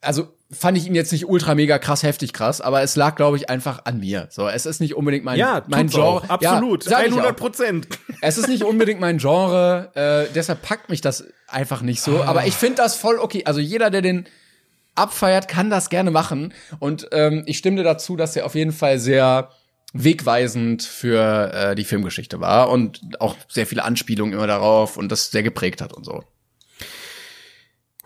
also 0.00 0.28
fand 0.50 0.78
ich 0.78 0.86
ihn 0.86 0.94
jetzt 0.94 1.12
nicht 1.12 1.28
ultra 1.28 1.54
mega 1.54 1.78
krass 1.78 2.02
heftig 2.02 2.32
krass, 2.32 2.62
aber 2.62 2.82
es 2.82 2.96
lag, 2.96 3.14
glaube 3.14 3.36
ich, 3.36 3.50
einfach 3.50 3.84
an 3.84 4.00
mir. 4.00 4.28
So, 4.30 4.48
es 4.48 4.64
ist 4.64 4.80
nicht 4.80 4.94
unbedingt 4.94 5.24
mein, 5.24 5.38
ja, 5.38 5.62
mein 5.68 5.88
Genre. 5.88 6.06
auch. 6.06 6.28
Absolut. 6.28 6.84
Ja, 6.84 6.90
sag 6.92 7.00
ich 7.00 7.12
100 7.12 7.32
auch. 7.32 7.36
Prozent. 7.36 7.88
Es 8.22 8.38
ist 8.38 8.48
nicht 8.48 8.64
unbedingt 8.64 9.00
mein 9.00 9.18
Genre, 9.18 9.90
äh, 9.94 10.32
deshalb 10.34 10.62
packt 10.62 10.88
mich 10.88 11.02
das 11.02 11.24
einfach 11.46 11.82
nicht 11.82 12.00
so. 12.00 12.22
Aber 12.22 12.46
ich 12.46 12.54
finde 12.54 12.76
das 12.76 12.96
voll 12.96 13.18
okay. 13.18 13.44
Also 13.44 13.60
jeder, 13.60 13.90
der 13.90 14.00
den 14.00 14.26
abfeiert, 14.94 15.46
kann 15.46 15.68
das 15.68 15.90
gerne 15.90 16.10
machen. 16.10 16.54
Und 16.78 17.08
ähm, 17.12 17.42
ich 17.46 17.58
stimme 17.58 17.76
dir 17.76 17.84
dazu, 17.84 18.16
dass 18.16 18.34
er 18.34 18.46
auf 18.46 18.54
jeden 18.54 18.72
Fall 18.72 18.98
sehr 18.98 19.50
wegweisend 19.92 20.82
für 20.82 21.52
äh, 21.52 21.74
die 21.74 21.84
Filmgeschichte 21.84 22.40
war 22.40 22.70
und 22.70 23.00
auch 23.20 23.36
sehr 23.48 23.66
viele 23.66 23.84
Anspielungen 23.84 24.34
immer 24.34 24.46
darauf 24.46 24.96
und 24.96 25.10
das 25.10 25.30
sehr 25.30 25.42
geprägt 25.42 25.80
hat 25.80 25.92
und 25.92 26.04
so. 26.04 26.24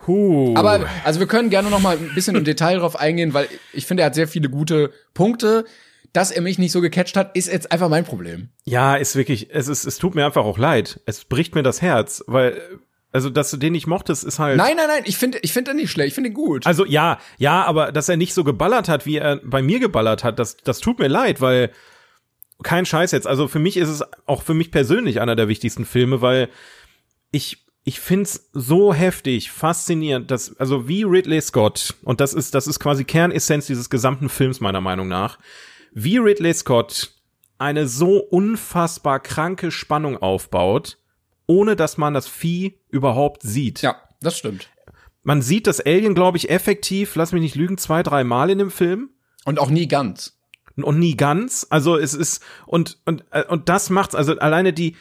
Huh. 0.07 0.53
Aber 0.55 0.87
also 1.03 1.19
wir 1.19 1.27
können 1.27 1.49
gerne 1.49 1.69
noch 1.69 1.79
mal 1.79 1.97
ein 1.97 2.13
bisschen 2.13 2.35
im 2.35 2.43
Detail 2.45 2.79
drauf 2.79 2.99
eingehen, 2.99 3.33
weil 3.33 3.47
ich 3.73 3.85
finde, 3.85 4.03
er 4.03 4.07
hat 4.07 4.15
sehr 4.15 4.27
viele 4.27 4.49
gute 4.49 4.91
Punkte. 5.13 5.65
Dass 6.13 6.31
er 6.31 6.41
mich 6.41 6.57
nicht 6.57 6.71
so 6.71 6.79
gecatcht 6.79 7.17
hat, 7.17 7.35
ist 7.35 7.51
jetzt 7.51 7.73
einfach 7.73 7.89
mein 7.89 8.05
Problem. 8.05 8.47
Ja, 8.63 8.95
ist 8.95 9.17
wirklich, 9.17 9.53
es 9.53 9.67
ist, 9.67 9.83
es 9.83 9.97
tut 9.97 10.15
mir 10.15 10.25
einfach 10.25 10.45
auch 10.45 10.57
leid. 10.57 11.01
Es 11.05 11.25
bricht 11.25 11.55
mir 11.55 11.63
das 11.63 11.81
Herz, 11.81 12.23
weil, 12.25 12.61
also, 13.15 13.29
dass 13.29 13.49
du 13.49 13.55
den 13.55 13.71
nicht 13.71 13.87
mochtest, 13.87 14.25
ist 14.25 14.39
halt. 14.39 14.57
Nein, 14.57 14.75
nein, 14.75 14.87
nein, 14.89 15.03
ich 15.05 15.15
finde 15.15 15.39
ich 15.41 15.53
finde 15.53 15.71
ihn 15.71 15.77
nicht 15.77 15.89
schlecht, 15.89 16.09
ich 16.09 16.13
finde 16.13 16.31
ihn 16.31 16.33
gut. 16.33 16.67
Also, 16.67 16.85
ja, 16.85 17.17
ja, 17.37 17.63
aber 17.63 17.93
dass 17.93 18.09
er 18.09 18.17
nicht 18.17 18.33
so 18.33 18.43
geballert 18.43 18.89
hat, 18.89 19.05
wie 19.05 19.15
er 19.15 19.37
bei 19.37 19.61
mir 19.61 19.79
geballert 19.79 20.25
hat, 20.25 20.37
das, 20.37 20.57
das 20.57 20.81
tut 20.81 20.99
mir 20.99 21.07
leid, 21.07 21.39
weil, 21.39 21.71
kein 22.61 22.85
Scheiß 22.85 23.13
jetzt. 23.13 23.25
Also, 23.25 23.47
für 23.47 23.59
mich 23.59 23.77
ist 23.77 23.87
es 23.87 24.03
auch 24.25 24.41
für 24.41 24.53
mich 24.53 24.69
persönlich 24.69 25.21
einer 25.21 25.37
der 25.37 25.47
wichtigsten 25.47 25.85
Filme, 25.85 26.21
weil 26.21 26.49
ich, 27.31 27.65
ich 27.85 28.01
find's 28.01 28.49
so 28.51 28.93
heftig, 28.93 29.49
faszinierend, 29.49 30.29
dass, 30.29 30.57
also 30.57 30.89
wie 30.89 31.03
Ridley 31.03 31.39
Scott, 31.39 31.95
und 32.03 32.19
das 32.19 32.33
ist, 32.33 32.53
das 32.53 32.67
ist 32.67 32.81
quasi 32.81 33.05
Kernessenz 33.05 33.65
dieses 33.65 33.89
gesamten 33.89 34.27
Films 34.27 34.59
meiner 34.59 34.81
Meinung 34.81 35.07
nach, 35.07 35.39
wie 35.93 36.17
Ridley 36.17 36.53
Scott 36.53 37.13
eine 37.59 37.87
so 37.87 38.17
unfassbar 38.17 39.21
kranke 39.21 39.71
Spannung 39.71 40.17
aufbaut, 40.17 40.97
ohne 41.47 41.75
dass 41.75 41.97
man 41.97 42.13
das 42.13 42.27
Vieh 42.27 42.79
überhaupt 42.89 43.43
sieht. 43.43 43.81
ja, 43.81 43.95
das 44.21 44.37
stimmt. 44.37 44.69
Man 45.23 45.41
sieht 45.41 45.65
das 45.67 45.81
Alien, 45.81 46.13
glaube 46.13 46.37
ich, 46.37 46.49
effektiv, 46.49 47.15
lass 47.15 47.31
mich 47.31 47.41
nicht 47.41 47.55
lügen, 47.55 47.77
zwei, 47.77 48.03
drei 48.03 48.23
Mal 48.23 48.49
in 48.51 48.59
dem 48.59 48.69
Film 48.69 49.09
Und 49.43 49.59
auch 49.59 49.69
nie 49.71 49.87
ganz. 49.87 50.37
und 50.75 50.99
nie 50.99 51.17
ganz. 51.17 51.65
Also 51.69 51.97
es 51.97 52.13
ist 52.13 52.43
und 52.67 52.99
und 53.05 53.25
äh, 53.31 53.43
und 53.45 53.69
das 53.69 53.89
macht's 53.89 54.13
also 54.15 54.37
alleine 54.37 54.71
die 54.73 54.95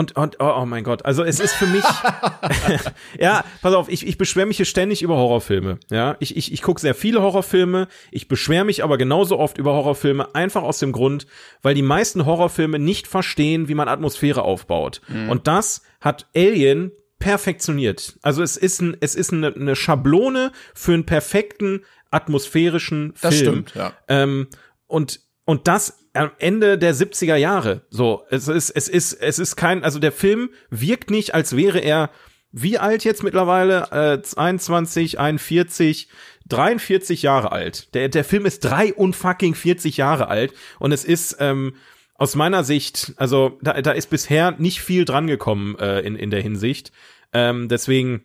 und 0.00 0.16
und 0.16 0.40
oh, 0.40 0.52
oh 0.62 0.64
mein 0.66 0.82
Gott, 0.82 1.04
also 1.04 1.22
es 1.22 1.40
ist 1.40 1.52
für 1.52 1.66
mich 1.66 1.84
ja, 3.18 3.44
pass 3.60 3.74
auf, 3.74 3.88
ich 3.90 4.06
ich 4.06 4.16
beschwere 4.16 4.46
mich 4.46 4.56
hier 4.56 4.66
ständig 4.66 5.02
über 5.02 5.16
Horrorfilme, 5.16 5.78
ja? 5.90 6.16
Ich 6.20 6.36
ich 6.36 6.52
ich 6.52 6.62
gucke 6.62 6.80
sehr 6.80 6.94
viele 6.94 7.20
Horrorfilme, 7.20 7.86
ich 8.10 8.26
beschwere 8.26 8.64
mich 8.64 8.82
aber 8.82 8.96
genauso 8.96 9.38
oft 9.38 9.58
über 9.58 9.74
Horrorfilme 9.74 10.34
einfach 10.34 10.62
aus 10.62 10.78
dem 10.78 10.92
Grund, 10.92 11.26
weil 11.60 11.74
die 11.74 11.82
meisten 11.82 12.24
Horrorfilme 12.24 12.78
nicht 12.78 13.06
verstehen, 13.06 13.68
wie 13.68 13.74
man 13.74 13.88
Atmosphäre 13.88 14.42
aufbaut. 14.42 15.02
Und 15.28 15.46
das 15.46 15.82
hat 16.00 16.28
Alien 16.34 16.92
perfektioniert. 17.18 18.18
Also 18.22 18.42
es 18.42 18.56
ist 18.56 18.80
ein 18.80 18.96
es 19.00 19.14
ist 19.14 19.32
eine, 19.32 19.54
eine 19.54 19.76
Schablone 19.76 20.52
für 20.74 20.94
einen 20.94 21.04
perfekten 21.04 21.82
atmosphärischen 22.10 23.14
Das 23.20 23.36
Film. 23.36 23.66
stimmt, 23.66 23.74
ja. 23.74 23.92
Ähm, 24.08 24.48
und, 24.86 25.20
und 25.44 25.68
das 25.68 25.99
am 26.12 26.30
Ende 26.38 26.78
der 26.78 26.94
70er 26.94 27.36
Jahre. 27.36 27.82
So, 27.90 28.24
es 28.30 28.48
ist, 28.48 28.70
es 28.70 28.88
ist, 28.88 29.12
es 29.14 29.38
ist 29.38 29.56
kein, 29.56 29.84
also 29.84 29.98
der 29.98 30.12
Film 30.12 30.50
wirkt 30.70 31.10
nicht, 31.10 31.34
als 31.34 31.56
wäre 31.56 31.78
er, 31.78 32.10
wie 32.52 32.78
alt 32.78 33.04
jetzt 33.04 33.22
mittlerweile? 33.22 33.88
Äh, 33.92 34.36
21, 34.36 35.20
41, 35.20 36.08
43 36.48 37.22
Jahre 37.22 37.52
alt. 37.52 37.94
Der, 37.94 38.08
der 38.08 38.24
Film 38.24 38.44
ist 38.44 38.64
drei 38.64 38.92
unfucking 38.92 39.54
40 39.54 39.96
Jahre 39.96 40.28
alt 40.28 40.52
und 40.78 40.90
es 40.92 41.04
ist, 41.04 41.36
ähm, 41.38 41.74
aus 42.20 42.34
meiner 42.34 42.64
Sicht, 42.64 43.14
also 43.16 43.58
da, 43.62 43.80
da 43.80 43.92
ist 43.92 44.10
bisher 44.10 44.50
nicht 44.58 44.82
viel 44.82 45.06
dran 45.06 45.26
gekommen 45.26 45.78
äh, 45.78 46.00
in, 46.00 46.16
in 46.16 46.30
der 46.30 46.42
Hinsicht. 46.42 46.92
Ähm, 47.32 47.68
deswegen 47.68 48.24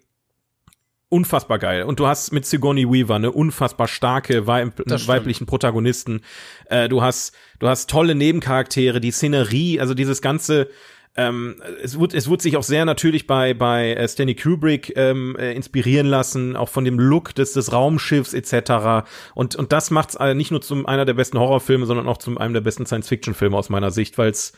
unfassbar 1.10 1.60
geil. 1.60 1.84
Und 1.84 1.99
du 1.99 2.08
hast 2.08 2.32
mit 2.32 2.45
Sigourney 2.45 2.91
Weaver 2.91 3.16
eine 3.16 3.32
unfassbar 3.32 3.88
starke 3.88 4.47
Weib 4.47 4.82
weiblichen 5.08 5.45
Protagonisten. 5.45 6.22
Äh, 6.66 6.89
du 6.89 7.01
hast, 7.01 7.36
du 7.60 7.68
hast 7.68 7.89
tolle 7.89 8.16
Nebencharaktere, 8.16 8.99
die 8.99 9.12
Szenerie, 9.12 9.80
also 9.80 9.93
dieses 9.93 10.22
ganze, 10.22 10.70
ähm, 11.16 11.62
es 11.82 11.97
wurde, 11.97 12.18
es 12.18 12.28
wurde 12.28 12.43
sich 12.43 12.58
auch 12.58 12.64
sehr 12.64 12.84
natürlich 12.84 13.28
bei 13.28 13.53
bei 13.53 13.93
äh, 13.93 14.08
Stanley 14.08 14.36
Kubrick 14.36 14.93
ähm, 14.97 15.36
äh, 15.38 15.53
inspirieren 15.53 16.08
lassen, 16.08 16.58
auch 16.58 16.70
von 16.70 16.84
dem 16.84 16.99
Look 16.99 17.34
des 17.36 17.53
des 17.53 17.72
Raumschiffs 17.72 18.34
etc. 18.34 19.08
Und 19.34 19.56
und 19.56 19.72
das 19.72 19.91
macht's 19.91 20.16
äh, 20.16 20.34
nicht 20.34 20.51
nur 20.51 20.62
zum 20.62 20.86
einer 20.86 21.06
der 21.06 21.14
besten 21.14 21.39
Horrorfilme, 21.39 21.86
sondern 21.86 22.08
auch 22.08 22.18
zum 22.18 22.38
einem 22.38 22.53
der 22.53 22.62
besten 22.62 22.86
Science-Fiction-Filme 22.86 23.56
aus 23.56 23.70
meiner 23.70 23.91
Sicht, 23.91 24.18
weil 24.18 24.30
es 24.30 24.53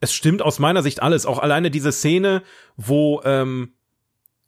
es 0.00 0.12
stimmt 0.12 0.42
aus 0.42 0.58
meiner 0.58 0.82
Sicht 0.82 1.02
alles. 1.02 1.24
Auch 1.24 1.38
alleine 1.38 1.70
diese 1.70 1.92
Szene, 1.92 2.42
wo 2.76 3.22
ähm, 3.24 3.72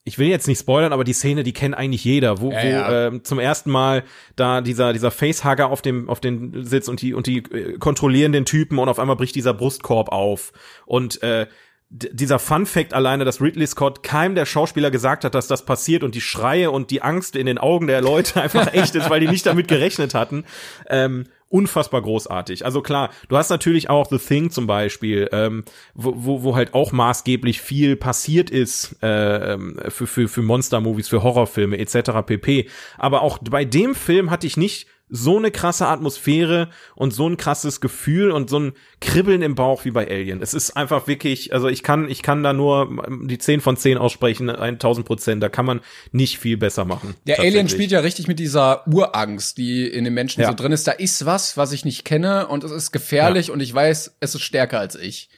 ich 0.06 0.18
will 0.18 0.28
jetzt 0.28 0.46
nicht 0.46 0.60
spoilern, 0.60 0.92
aber 0.92 1.02
die 1.02 1.12
Szene, 1.12 1.42
die 1.42 1.52
kennt 1.52 1.76
eigentlich 1.76 2.04
jeder, 2.04 2.40
wo, 2.40 2.52
Ja, 2.52 2.62
wo 2.62 2.66
ja. 2.66 3.06
Ähm, 3.08 3.24
zum 3.24 3.40
ersten 3.40 3.72
Mal 3.72 4.04
da 4.36 4.60
dieser 4.60 4.92
dieser 4.92 5.10
Facehugger 5.10 5.68
auf 5.68 5.82
dem 5.82 6.08
auf 6.08 6.20
den 6.20 6.64
Sitz 6.64 6.86
und 6.86 7.02
die 7.02 7.12
und 7.12 7.26
die 7.26 7.38
äh, 7.38 7.76
kontrollieren 7.78 8.30
den 8.30 8.44
Typen 8.44 8.78
und 8.78 8.88
auf 8.88 9.00
einmal 9.00 9.16
bricht 9.16 9.34
dieser 9.34 9.52
Brustkorb 9.52 10.10
auf 10.10 10.52
und 10.86 11.22
äh, 11.24 11.46
dieser 11.88 12.38
Fun 12.38 12.66
Fact 12.66 12.94
alleine, 12.94 13.24
dass 13.24 13.40
Ridley 13.40 13.66
Scott 13.66 14.02
keinem 14.04 14.36
der 14.36 14.46
Schauspieler 14.46 14.90
gesagt 14.90 15.24
hat, 15.24 15.34
dass 15.34 15.48
das 15.48 15.64
passiert 15.64 16.02
und 16.04 16.14
die 16.14 16.20
Schreie 16.20 16.70
und 16.70 16.90
die 16.90 17.02
Angst 17.02 17.36
in 17.36 17.46
den 17.46 17.58
Augen 17.58 17.88
der 17.88 18.00
Leute 18.00 18.40
einfach 18.42 18.72
echt 18.74 18.94
ist, 18.94 19.10
weil 19.10 19.20
die 19.20 19.28
nicht 19.28 19.46
damit 19.46 19.66
gerechnet 19.66 20.14
hatten. 20.14 20.44
Ähm, 20.88 21.26
unfassbar 21.48 22.02
großartig. 22.02 22.64
Also 22.64 22.82
klar, 22.82 23.10
du 23.28 23.36
hast 23.36 23.50
natürlich 23.50 23.88
auch 23.88 24.08
The 24.08 24.18
Thing 24.18 24.50
zum 24.50 24.66
Beispiel, 24.66 25.28
ähm, 25.32 25.64
wo, 25.94 26.12
wo, 26.16 26.42
wo 26.42 26.56
halt 26.56 26.74
auch 26.74 26.92
maßgeblich 26.92 27.60
viel 27.60 27.96
passiert 27.96 28.50
ist 28.50 29.00
äh, 29.02 29.58
für, 29.90 30.06
für, 30.06 30.28
für 30.28 30.42
Monster-Movies, 30.42 31.08
für 31.08 31.22
Horrorfilme 31.22 31.78
etc. 31.78 32.10
pp. 32.26 32.68
Aber 32.98 33.22
auch 33.22 33.38
bei 33.38 33.64
dem 33.64 33.94
Film 33.94 34.30
hatte 34.30 34.46
ich 34.46 34.56
nicht 34.56 34.88
so 35.08 35.36
eine 35.38 35.50
krasse 35.52 35.86
Atmosphäre 35.86 36.68
und 36.96 37.14
so 37.14 37.28
ein 37.28 37.36
krasses 37.36 37.80
Gefühl 37.80 38.32
und 38.32 38.50
so 38.50 38.58
ein 38.58 38.72
Kribbeln 39.00 39.40
im 39.42 39.54
Bauch 39.54 39.84
wie 39.84 39.92
bei 39.92 40.08
Alien. 40.08 40.42
Es 40.42 40.52
ist 40.52 40.76
einfach 40.76 41.06
wirklich, 41.06 41.52
also 41.52 41.68
ich 41.68 41.84
kann, 41.84 42.08
ich 42.08 42.22
kann 42.22 42.42
da 42.42 42.52
nur 42.52 43.04
die 43.22 43.38
10 43.38 43.60
von 43.60 43.76
10 43.76 43.98
aussprechen, 43.98 44.50
1000 44.50 45.06
Prozent, 45.06 45.42
da 45.42 45.48
kann 45.48 45.64
man 45.64 45.80
nicht 46.10 46.38
viel 46.38 46.56
besser 46.56 46.84
machen. 46.84 47.14
Der 47.26 47.38
Alien 47.38 47.68
spielt 47.68 47.92
ja 47.92 48.00
richtig 48.00 48.26
mit 48.26 48.40
dieser 48.40 48.86
Urangst, 48.88 49.58
die 49.58 49.86
in 49.86 50.04
den 50.04 50.14
Menschen 50.14 50.40
Ja. 50.40 50.48
so 50.48 50.54
drin 50.54 50.72
ist. 50.72 50.86
Da 50.88 50.92
ist 50.92 51.24
was, 51.24 51.56
was 51.56 51.72
ich 51.72 51.84
nicht 51.84 52.04
kenne 52.04 52.48
und 52.48 52.64
es 52.64 52.72
ist 52.72 52.90
gefährlich 52.90 53.50
und 53.52 53.60
ich 53.60 53.72
weiß, 53.72 54.16
es 54.18 54.34
ist 54.34 54.42
stärker 54.42 54.80
als 54.80 54.96
ich. 54.96 55.28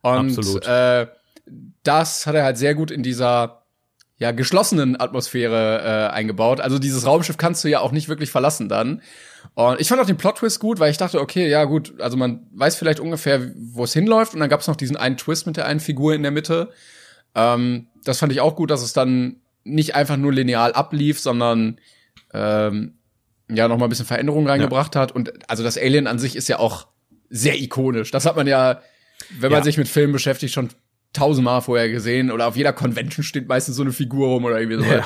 Und 0.00 0.36
Absolut. 0.36 0.66
Äh, 0.66 1.06
das 1.84 2.26
hat 2.26 2.34
er 2.34 2.44
halt 2.44 2.58
sehr 2.58 2.74
gut 2.74 2.90
in 2.90 3.02
dieser 3.02 3.61
ja 4.22 4.30
geschlossenen 4.30 4.98
Atmosphäre 5.00 6.08
äh, 6.10 6.14
eingebaut. 6.14 6.60
Also 6.60 6.78
dieses 6.78 7.04
Raumschiff 7.04 7.36
kannst 7.36 7.64
du 7.64 7.68
ja 7.68 7.80
auch 7.80 7.90
nicht 7.92 8.08
wirklich 8.08 8.30
verlassen 8.30 8.68
dann. 8.68 9.02
Und 9.54 9.80
ich 9.80 9.88
fand 9.88 10.00
auch 10.00 10.06
den 10.06 10.16
Plot-Twist 10.16 10.60
gut, 10.60 10.78
weil 10.78 10.90
ich 10.92 10.96
dachte, 10.96 11.20
okay, 11.20 11.48
ja 11.48 11.64
gut, 11.64 12.00
also 12.00 12.16
man 12.16 12.46
weiß 12.54 12.76
vielleicht 12.76 13.00
ungefähr, 13.00 13.50
wo 13.56 13.82
es 13.84 13.92
hinläuft. 13.92 14.32
Und 14.34 14.40
dann 14.40 14.48
gab 14.48 14.60
es 14.60 14.68
noch 14.68 14.76
diesen 14.76 14.96
einen 14.96 15.16
Twist 15.16 15.46
mit 15.46 15.56
der 15.56 15.66
einen 15.66 15.80
Figur 15.80 16.14
in 16.14 16.22
der 16.22 16.30
Mitte. 16.30 16.70
Ähm, 17.34 17.88
das 18.04 18.18
fand 18.20 18.32
ich 18.32 18.40
auch 18.40 18.54
gut, 18.54 18.70
dass 18.70 18.82
es 18.82 18.92
dann 18.92 19.40
nicht 19.64 19.94
einfach 19.96 20.16
nur 20.16 20.32
lineal 20.32 20.72
ablief, 20.72 21.18
sondern 21.20 21.78
ähm, 22.32 22.94
ja 23.50 23.66
noch 23.68 23.76
mal 23.78 23.86
ein 23.86 23.90
bisschen 23.90 24.06
Veränderung 24.06 24.46
reingebracht 24.48 24.94
hat. 24.94 25.10
Und 25.12 25.32
also 25.50 25.62
das 25.64 25.76
Alien 25.76 26.06
an 26.06 26.18
sich 26.20 26.36
ist 26.36 26.48
ja 26.48 26.58
auch 26.60 26.86
sehr 27.28 27.60
ikonisch. 27.60 28.12
Das 28.12 28.24
hat 28.26 28.36
man 28.36 28.46
ja, 28.46 28.80
wenn 29.40 29.50
man 29.50 29.60
Ja. 29.60 29.64
sich 29.64 29.76
mit 29.78 29.88
Filmen 29.88 30.12
beschäftigt, 30.12 30.54
schon 30.54 30.68
tausendmal 31.12 31.60
vorher 31.60 31.90
gesehen 31.90 32.30
oder 32.30 32.48
auf 32.48 32.56
jeder 32.56 32.72
Convention 32.72 33.24
steht 33.24 33.48
meistens 33.48 33.76
so 33.76 33.82
eine 33.82 33.92
Figur 33.92 34.28
rum 34.28 34.44
oder 34.44 34.60
irgendwie 34.60 34.84
so. 34.84 34.90
Ja. 34.90 35.04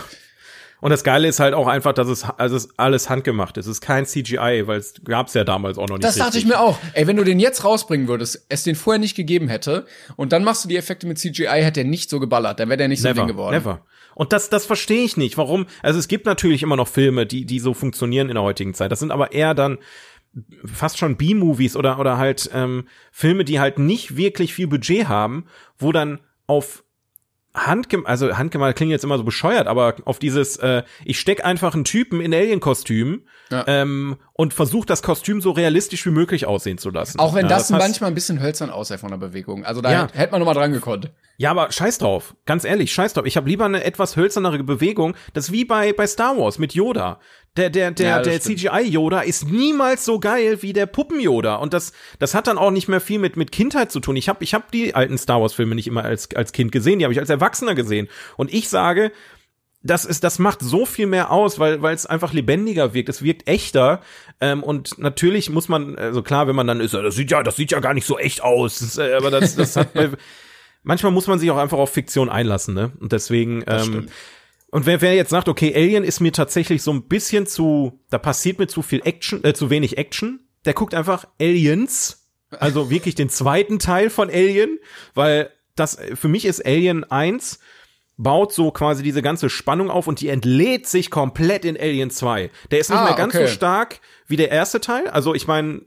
Und 0.80 0.90
das 0.90 1.04
Geile 1.04 1.26
ist 1.26 1.40
halt 1.40 1.54
auch 1.54 1.68
einfach, 1.68 1.94
dass 1.94 2.06
es, 2.06 2.24
also 2.24 2.54
es 2.54 2.68
alles 2.76 3.08
handgemacht 3.08 3.56
ist. 3.56 3.66
Es 3.66 3.72
ist 3.72 3.80
kein 3.80 4.04
CGI, 4.04 4.64
weil 4.66 4.78
es 4.78 4.94
gab's 5.04 5.32
ja 5.34 5.42
damals 5.42 5.78
auch 5.78 5.88
noch 5.88 5.96
nicht. 5.96 6.04
Das 6.04 6.16
dachte 6.16 6.34
richtig. 6.34 6.44
ich 6.44 6.48
mir 6.48 6.60
auch. 6.60 6.78
Ey, 6.92 7.06
wenn 7.06 7.16
du 7.16 7.24
den 7.24 7.40
jetzt 7.40 7.64
rausbringen 7.64 8.08
würdest, 8.08 8.44
es 8.50 8.62
den 8.62 8.74
vorher 8.74 9.00
nicht 9.00 9.14
gegeben 9.14 9.48
hätte 9.48 9.86
und 10.16 10.32
dann 10.32 10.44
machst 10.44 10.64
du 10.64 10.68
die 10.68 10.76
Effekte 10.76 11.06
mit 11.06 11.18
CGI, 11.18 11.62
hätte 11.62 11.80
er 11.80 11.86
nicht 11.86 12.10
so 12.10 12.20
geballert, 12.20 12.60
dann 12.60 12.68
wäre 12.68 12.76
der 12.76 12.88
nicht 12.88 13.00
so 13.00 13.08
ein 13.08 13.14
Ding 13.14 13.26
geworden. 13.26 13.54
never. 13.54 13.80
Und 14.14 14.32
das, 14.32 14.48
das 14.48 14.64
verstehe 14.64 15.04
ich 15.04 15.18
nicht. 15.18 15.36
Warum? 15.36 15.66
Also 15.82 15.98
es 15.98 16.08
gibt 16.08 16.24
natürlich 16.24 16.62
immer 16.62 16.76
noch 16.76 16.88
Filme, 16.88 17.26
die, 17.26 17.44
die 17.44 17.58
so 17.58 17.74
funktionieren 17.74 18.28
in 18.28 18.34
der 18.34 18.42
heutigen 18.42 18.72
Zeit. 18.72 18.90
Das 18.90 18.98
sind 18.98 19.10
aber 19.10 19.32
eher 19.32 19.52
dann 19.52 19.76
fast 20.64 20.98
schon 20.98 21.16
B-Movies 21.16 21.76
oder, 21.76 21.98
oder 21.98 22.18
halt 22.18 22.50
ähm, 22.52 22.86
Filme, 23.12 23.44
die 23.44 23.60
halt 23.60 23.78
nicht 23.78 24.16
wirklich 24.16 24.54
viel 24.54 24.66
Budget 24.66 25.08
haben, 25.08 25.46
wo 25.78 25.92
dann 25.92 26.20
auf 26.46 26.82
handgem 27.54 28.04
also 28.04 28.36
handgemalt 28.36 28.76
klingt 28.76 28.92
jetzt 28.92 29.02
immer 29.02 29.16
so 29.16 29.24
bescheuert, 29.24 29.66
aber 29.66 29.94
auf 30.04 30.18
dieses, 30.18 30.56
äh, 30.58 30.82
ich 31.06 31.18
steck 31.18 31.42
einfach 31.42 31.72
einen 31.74 31.84
Typen 31.84 32.20
in 32.20 32.34
Alien-Kostüm 32.34 33.22
Ja. 33.50 33.64
ähm, 33.66 34.16
und 34.34 34.52
versuche 34.52 34.84
das 34.84 35.02
Kostüm 35.02 35.40
so 35.40 35.52
realistisch 35.52 36.04
wie 36.04 36.10
möglich 36.10 36.44
aussehen 36.44 36.76
zu 36.76 36.90
lassen. 36.90 37.18
Auch 37.18 37.34
wenn 37.34 37.46
ja, 37.46 37.48
das, 37.48 37.72
heißt- 37.72 37.78
manchmal 37.78 38.10
ein 38.10 38.14
bisschen 38.14 38.42
hölzern 38.42 38.68
aussah 38.68 38.98
von 38.98 39.08
der 39.10 39.16
Bewegung. 39.16 39.64
Also 39.64 39.80
da 39.80 39.90
Ja. 39.90 40.08
hätte 40.12 40.32
man 40.32 40.40
noch 40.40 40.46
mal 40.46 40.52
dran 40.52 40.72
gekonnt. 40.72 41.10
Ja, 41.38 41.50
aber 41.52 41.72
scheiß 41.72 41.96
drauf. 41.96 42.34
Ganz 42.44 42.64
ehrlich, 42.64 42.92
scheiß 42.92 43.14
drauf. 43.14 43.24
Ich 43.24 43.38
habe 43.38 43.48
lieber 43.48 43.64
eine 43.64 43.84
etwas 43.84 44.16
hölzernere 44.16 44.62
Bewegung. 44.62 45.14
Das 45.32 45.46
ist 45.46 45.52
wie 45.52 45.64
bei, 45.64 45.94
bei 45.94 46.06
Star 46.06 46.36
Wars 46.36 46.58
mit 46.58 46.74
Yoda. 46.74 47.20
Der, 47.56 47.70
der, 47.70 47.90
der, 47.90 48.08
Ja, 48.08 48.22
der. 48.22 48.40
CGI-Yoda 48.40 49.20
ist 49.20 49.48
niemals 49.48 50.04
so 50.04 50.20
geil 50.20 50.62
wie 50.62 50.72
der 50.72 50.86
Puppen-Yoda. 50.86 51.56
Und 51.56 51.72
das, 51.72 51.92
das 52.18 52.34
hat 52.34 52.46
dann 52.46 52.58
auch 52.58 52.70
nicht 52.70 52.88
mehr 52.88 53.00
viel 53.00 53.18
mit, 53.18 53.36
mit 53.36 53.52
Kindheit 53.52 53.90
zu 53.90 54.00
tun. 54.00 54.16
Ich 54.16 54.28
habe 54.28 54.44
ich 54.44 54.54
hab 54.54 54.70
die 54.70 54.94
alten 54.94 55.18
Star 55.18 55.40
Wars-Filme 55.40 55.74
nicht 55.74 55.86
immer 55.86 56.04
als, 56.04 56.28
als 56.34 56.52
Kind 56.52 56.72
gesehen, 56.72 56.98
die 56.98 57.04
habe 57.04 57.12
ich 57.12 57.20
als 57.20 57.30
Erwachsener 57.30 57.74
gesehen. 57.74 58.08
Und 58.36 58.52
ich 58.52 58.68
sage, 58.68 59.12
das 59.82 60.04
ist, 60.04 60.24
das 60.24 60.38
macht 60.38 60.60
so 60.60 60.84
viel 60.84 61.06
mehr 61.06 61.30
aus, 61.30 61.58
weil, 61.58 61.80
weil 61.80 61.94
es 61.94 62.06
einfach 62.06 62.32
lebendiger 62.32 62.92
wirkt. 62.92 63.08
Es 63.08 63.22
wirkt 63.22 63.48
echter. 63.48 64.00
Ähm, 64.40 64.62
und 64.62 64.98
natürlich 64.98 65.48
muss 65.50 65.68
man, 65.68 65.96
also 65.96 66.22
klar, 66.22 66.48
wenn 66.48 66.56
man 66.56 66.66
dann 66.66 66.80
ist, 66.80 66.94
das 66.94 67.14
sieht 67.14 67.30
ja, 67.30 67.42
das 67.42 67.56
sieht 67.56 67.70
ja 67.70 67.80
gar 67.80 67.94
nicht 67.94 68.06
so 68.06 68.18
echt 68.18 68.42
aus. 68.42 68.80
Das, 68.80 68.98
äh, 68.98 69.14
aber 69.14 69.30
das, 69.30 69.56
das 69.56 69.76
hat 69.76 69.90
manchmal 70.82 71.12
muss 71.12 71.26
man 71.26 71.38
sich 71.38 71.50
auch 71.50 71.58
einfach 71.58 71.78
auf 71.78 71.90
Fiktion 71.90 72.28
einlassen, 72.28 72.74
ne? 72.74 72.92
Und 73.00 73.12
deswegen, 73.12 73.64
ähm. 73.66 74.08
Und 74.76 74.84
wer, 74.84 75.00
wer 75.00 75.14
jetzt 75.14 75.30
sagt, 75.30 75.48
okay, 75.48 75.72
Alien 75.74 76.04
ist 76.04 76.20
mir 76.20 76.32
tatsächlich 76.32 76.82
so 76.82 76.92
ein 76.92 77.04
bisschen 77.08 77.46
zu, 77.46 77.98
da 78.10 78.18
passiert 78.18 78.58
mir 78.58 78.66
zu 78.66 78.82
viel 78.82 79.00
Action, 79.06 79.42
äh, 79.42 79.54
zu 79.54 79.70
wenig 79.70 79.96
Action, 79.96 80.40
der 80.66 80.74
guckt 80.74 80.92
einfach 80.92 81.26
Aliens, 81.40 82.28
also 82.50 82.90
wirklich 82.90 83.14
den 83.14 83.30
zweiten 83.30 83.78
Teil 83.78 84.10
von 84.10 84.28
Alien, 84.28 84.78
weil 85.14 85.50
das, 85.76 85.96
für 86.14 86.28
mich 86.28 86.44
ist 86.44 86.66
Alien 86.66 87.04
1 87.04 87.58
baut 88.18 88.52
so 88.52 88.70
quasi 88.70 89.02
diese 89.02 89.22
ganze 89.22 89.48
Spannung 89.48 89.88
auf 89.90 90.08
und 90.08 90.20
die 90.20 90.28
entlädt 90.28 90.86
sich 90.86 91.10
komplett 91.10 91.64
in 91.64 91.78
Alien 91.78 92.10
2. 92.10 92.50
Der 92.70 92.78
ist 92.78 92.90
nicht 92.90 92.98
Ah, 92.98 93.04
mehr 93.04 93.14
ganz 93.14 93.34
okay. 93.34 93.46
so 93.46 93.52
stark 93.52 94.00
wie 94.26 94.36
der 94.36 94.50
erste 94.50 94.82
Teil. 94.82 95.08
Also 95.08 95.34
ich 95.34 95.46
meine, 95.46 95.86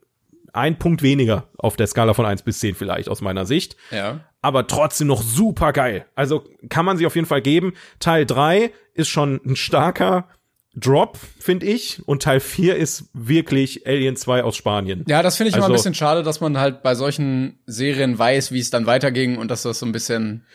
ein 0.51 0.79
Punkt 0.79 1.03
weniger 1.03 1.47
auf 1.59 1.75
der 1.75 1.85
Skala 1.85 2.15
von 2.15 2.25
1 2.25 2.41
bis 2.41 2.59
10 2.59 2.73
vielleicht 2.73 3.07
aus 3.07 3.21
meiner 3.21 3.45
Sicht 3.45 3.77
Ja. 3.91 4.21
Aber 4.41 4.67
trotzdem 4.67 5.07
noch 5.07 5.21
super 5.21 5.73
geil. 5.73 6.05
Also 6.15 6.43
kann 6.69 6.85
man 6.85 6.97
sich 6.97 7.05
auf 7.05 7.15
jeden 7.15 7.27
Fall 7.27 7.41
geben. 7.41 7.73
Teil 7.99 8.25
3 8.25 8.71
ist 8.93 9.09
schon 9.09 9.39
ein 9.45 9.55
starker 9.55 10.27
Drop, 10.75 11.17
finde 11.39 11.65
ich. 11.65 12.01
Und 12.05 12.21
Teil 12.23 12.39
4 12.39 12.75
ist 12.77 13.09
wirklich 13.13 13.85
Alien 13.87 14.15
2 14.15 14.43
aus 14.43 14.55
Spanien. 14.55 15.03
Ja, 15.07 15.21
das 15.23 15.35
finde 15.37 15.49
ich 15.49 15.55
immer 15.55 15.65
ein 15.65 15.71
Also- 15.71 15.81
bisschen 15.83 15.95
schade, 15.95 16.23
dass 16.23 16.39
man 16.41 16.57
halt 16.57 16.83
bei 16.83 16.95
solchen 16.95 17.59
Serien 17.65 18.17
weiß, 18.17 18.51
wie 18.51 18.59
es 18.59 18.69
dann 18.69 18.85
weiterging 18.85 19.37
und 19.37 19.49
dass 19.51 19.63
das 19.63 19.79
so 19.79 19.85
ein 19.85 19.91
bisschen 19.91 20.45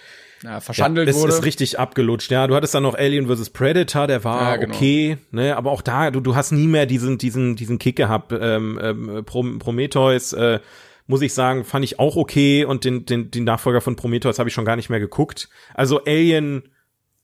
ja, 0.43 0.61
verschandelt 0.61 1.09
es 1.09 1.16
wurde. 1.16 1.32
ist 1.32 1.45
richtig 1.45 1.78
abgelutscht. 1.78 2.30
Ja, 2.30 2.47
du 2.47 2.55
hattest 2.55 2.74
dann 2.74 2.82
noch 2.85 2.95
Alien 2.95 3.26
vs. 3.26 3.51
Predator, 3.51 4.07
der 4.07 4.24
war 4.24 4.43
Ja, 4.53 4.57
genau. 4.57 4.74
okay, 4.74 5.18
ne, 5.30 5.57
aber 5.57 5.70
auch 5.70 5.82
da, 5.82 6.11
du, 6.11 6.20
du 6.20 6.37
hast 6.37 6.53
nie 6.53 6.66
mehr 6.68 6.87
diesen, 6.87 7.18
diesen, 7.18 7.57
diesen 7.57 7.78
Kick 7.78 7.97
gehabt. 7.97 8.32
Ähm, 8.39 8.78
ähm, 8.82 9.22
Prom 9.24 9.59
Prometheus, 9.59 10.32
äh, 10.32 10.61
muss 11.07 11.23
ich 11.23 11.35
sagen, 11.35 11.65
fand 11.65 11.85
ich 11.85 11.99
auch 11.99 12.17
okay 12.17 12.65
und 12.65 12.85
den, 12.85 13.05
den, 13.05 13.31
den 13.31 13.45
Nachfolger 13.45 13.81
von 13.81 13.97
Prometheus 13.97 14.39
habe 14.39 14.49
ich 14.49 14.55
schon 14.55 14.65
gar 14.65 14.77
nicht 14.77 14.89
mehr 14.91 15.01
geguckt. 15.01 15.49
Also 15.75 16.03
Alien 16.05 16.71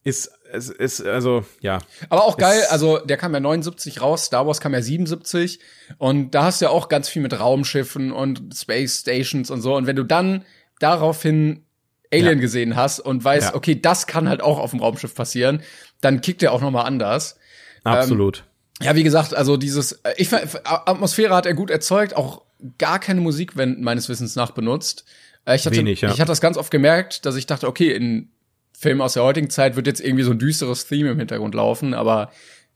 ist, 0.03 0.31
es 0.51 0.69
ist, 0.69 1.05
also, 1.05 1.45
ja. 1.61 1.79
Aber 2.09 2.23
auch 2.25 2.37
geil, 2.37 2.63
also 2.69 2.97
der 2.99 3.17
kam 3.17 3.33
ja 3.33 3.39
79 3.39 4.01
raus, 4.01 4.25
Star 4.25 4.47
Wars 4.47 4.59
kam 4.59 4.73
ja 4.73 4.81
77 4.81 5.59
und 5.97 6.31
da 6.35 6.43
hast 6.43 6.61
du 6.61 6.65
ja 6.65 6.71
auch 6.71 6.89
ganz 6.89 7.07
viel 7.09 7.21
mit 7.21 7.39
Raumschiffen 7.39 8.11
und 8.11 8.55
Space 8.55 8.99
Stations 8.99 9.49
und 9.51 9.61
so 9.61 9.75
und 9.75 9.87
wenn 9.87 9.95
du 9.95 10.03
dann 10.03 10.43
daraufhin 10.79 11.63
Alien 12.11 12.37
Ja. 12.37 12.41
gesehen 12.41 12.75
hast 12.75 12.99
und 12.99 13.23
weißt, 13.23 13.49
Ja. 13.51 13.55
okay, 13.55 13.79
das 13.79 14.05
kann 14.07 14.27
halt 14.27 14.41
auch 14.41 14.59
auf 14.59 14.71
dem 14.71 14.79
Raumschiff 14.79 15.15
passieren, 15.15 15.61
dann 16.01 16.21
kickt 16.21 16.41
der 16.41 16.51
auch 16.51 16.61
noch 16.61 16.71
mal 16.71 16.83
anders. 16.83 17.37
Absolut. 17.83 18.43
Ja, 18.81 18.95
wie 18.95 19.03
gesagt, 19.03 19.33
also 19.35 19.57
dieses, 19.57 19.93
äh, 20.03 20.13
ich 20.17 20.29
fand, 20.29 20.43
Atmosphäre 20.65 21.35
hat 21.35 21.45
er 21.45 21.53
gut 21.53 21.69
erzeugt, 21.69 22.15
auch 22.17 22.41
gar 22.77 22.99
keine 22.99 23.21
Musik 23.21 23.57
wenn, 23.57 23.81
meines 23.81 24.09
Wissens 24.09 24.35
nach 24.35 24.51
benutzt. 24.51 25.05
Äh, 25.45 25.55
Ich 25.55 25.65
hatte, 25.65 25.77
Wenig, 25.77 26.01
ja. 26.01 26.09
ich 26.09 26.19
hatte 26.19 26.29
das 26.29 26.41
ganz 26.41 26.57
oft 26.57 26.71
gemerkt, 26.71 27.25
dass 27.25 27.35
ich 27.35 27.45
dachte, 27.45 27.67
okay, 27.67 27.91
in 27.91 28.29
Filmen 28.77 29.01
aus 29.01 29.13
der 29.13 29.23
heutigen 29.23 29.49
Zeit 29.49 29.75
wird 29.75 29.87
jetzt 29.87 30.01
irgendwie 30.01 30.23
so 30.23 30.31
ein 30.31 30.39
düsteres 30.39 30.87
Theme 30.87 31.11
im 31.11 31.19
Hintergrund 31.19 31.53
laufen, 31.55 31.93
aber 31.93 32.31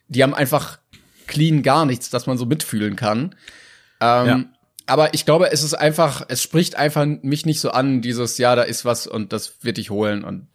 die 0.07 0.21
haben 0.21 0.35
einfach 0.35 0.79
clean 1.27 1.63
gar 1.63 1.85
nichts, 1.85 2.09
dass 2.09 2.27
man 2.27 2.37
so 2.37 2.45
mitfühlen 2.45 2.95
kann. 2.95 3.35
Ähm, 3.99 4.27
Ja. 4.27 4.43
Aber 4.87 5.15
ich 5.15 5.25
glaube, 5.25 5.51
es 5.51 5.63
ist 5.63 5.73
einfach, 5.73 6.25
es 6.27 6.43
spricht 6.43 6.75
einfach 6.75 7.05
mich 7.05 7.45
nicht 7.45 7.59
so 7.59 7.71
an, 7.71 8.01
dieses, 8.01 8.37
ja, 8.37 8.55
da 8.55 8.61
ist 8.61 8.85
was 8.85 9.07
und 9.07 9.33
das 9.33 9.63
wird 9.63 9.77
dich 9.77 9.89
holen 9.89 10.23
und 10.23 10.47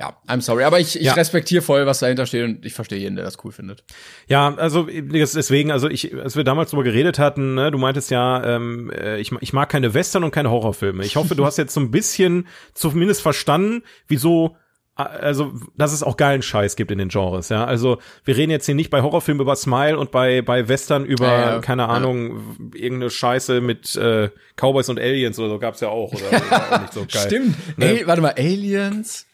ja, 0.00 0.16
I'm 0.26 0.40
sorry. 0.40 0.64
Aber 0.64 0.80
ich, 0.80 0.96
ich 0.98 1.06
Ja. 1.06 1.12
respektiere 1.12 1.60
voll, 1.62 1.84
was 1.84 1.98
dahinter 1.98 2.24
steht 2.24 2.44
und 2.44 2.64
ich 2.64 2.72
verstehe 2.72 2.98
jeden, 2.98 3.16
der 3.16 3.24
das 3.26 3.36
cool 3.44 3.52
findet. 3.52 3.84
Ja, 4.28 4.54
also 4.56 4.84
deswegen, 4.84 5.70
also 5.70 5.88
ich, 5.90 6.16
als 6.16 6.36
wir 6.36 6.42
damals 6.44 6.70
drüber 6.70 6.84
geredet 6.84 7.18
hatten, 7.18 7.54
ne, 7.54 7.70
du 7.70 7.76
meintest 7.76 8.10
ja, 8.10 8.42
ähm, 8.56 8.90
äh, 8.90 9.18
ich, 9.20 9.30
ich 9.40 9.52
mag 9.52 9.68
keine 9.68 9.92
Western 9.92 10.24
und 10.24 10.30
keine 10.30 10.50
Horrorfilme. 10.50 11.04
Ich 11.04 11.16
hoffe, 11.16 11.34
du 11.34 11.44
hast 11.44 11.58
jetzt 11.58 11.74
so 11.74 11.80
ein 11.80 11.90
bisschen 11.90 12.46
zumindest 12.72 13.20
verstanden, 13.20 13.82
wieso 14.08 14.56
äh, 14.96 15.02
also, 15.02 15.52
dass 15.76 15.92
es 15.92 16.02
auch 16.02 16.16
geilen 16.16 16.40
Scheiß 16.42 16.76
gibt 16.76 16.90
in 16.90 16.96
den 16.98 17.08
Genres, 17.10 17.50
ja. 17.50 17.64
Also, 17.66 17.98
wir 18.24 18.36
reden 18.38 18.50
jetzt 18.50 18.64
hier 18.66 18.74
nicht 18.74 18.88
bei 18.90 19.02
Horrorfilmen 19.02 19.42
über 19.42 19.54
Smile 19.54 19.98
und 19.98 20.10
bei, 20.10 20.40
bei 20.42 20.66
Western 20.66 21.04
über, 21.04 21.26
Ja, 21.26 21.50
ja. 21.52 21.58
keine 21.60 21.82
Ja. 21.82 21.88
Ahnung, 21.88 22.72
irgendeine 22.74 23.10
Scheiße 23.10 23.60
mit 23.60 23.94
äh, 23.96 24.30
Cowboys 24.56 24.88
und 24.88 24.98
Aliens 24.98 25.38
oder 25.38 25.50
so 25.50 25.58
gab's 25.58 25.80
ja 25.80 25.88
auch. 25.88 26.12
Oder, 26.12 26.22
war 26.50 26.72
auch 26.72 26.80
nicht 26.80 26.92
so 26.94 27.00
geil. 27.00 27.26
Stimmt. 27.26 27.78
Ne? 27.78 28.00
Ey, 28.00 28.06
warte 28.06 28.22
mal, 28.22 28.34
Aliens 28.36 29.26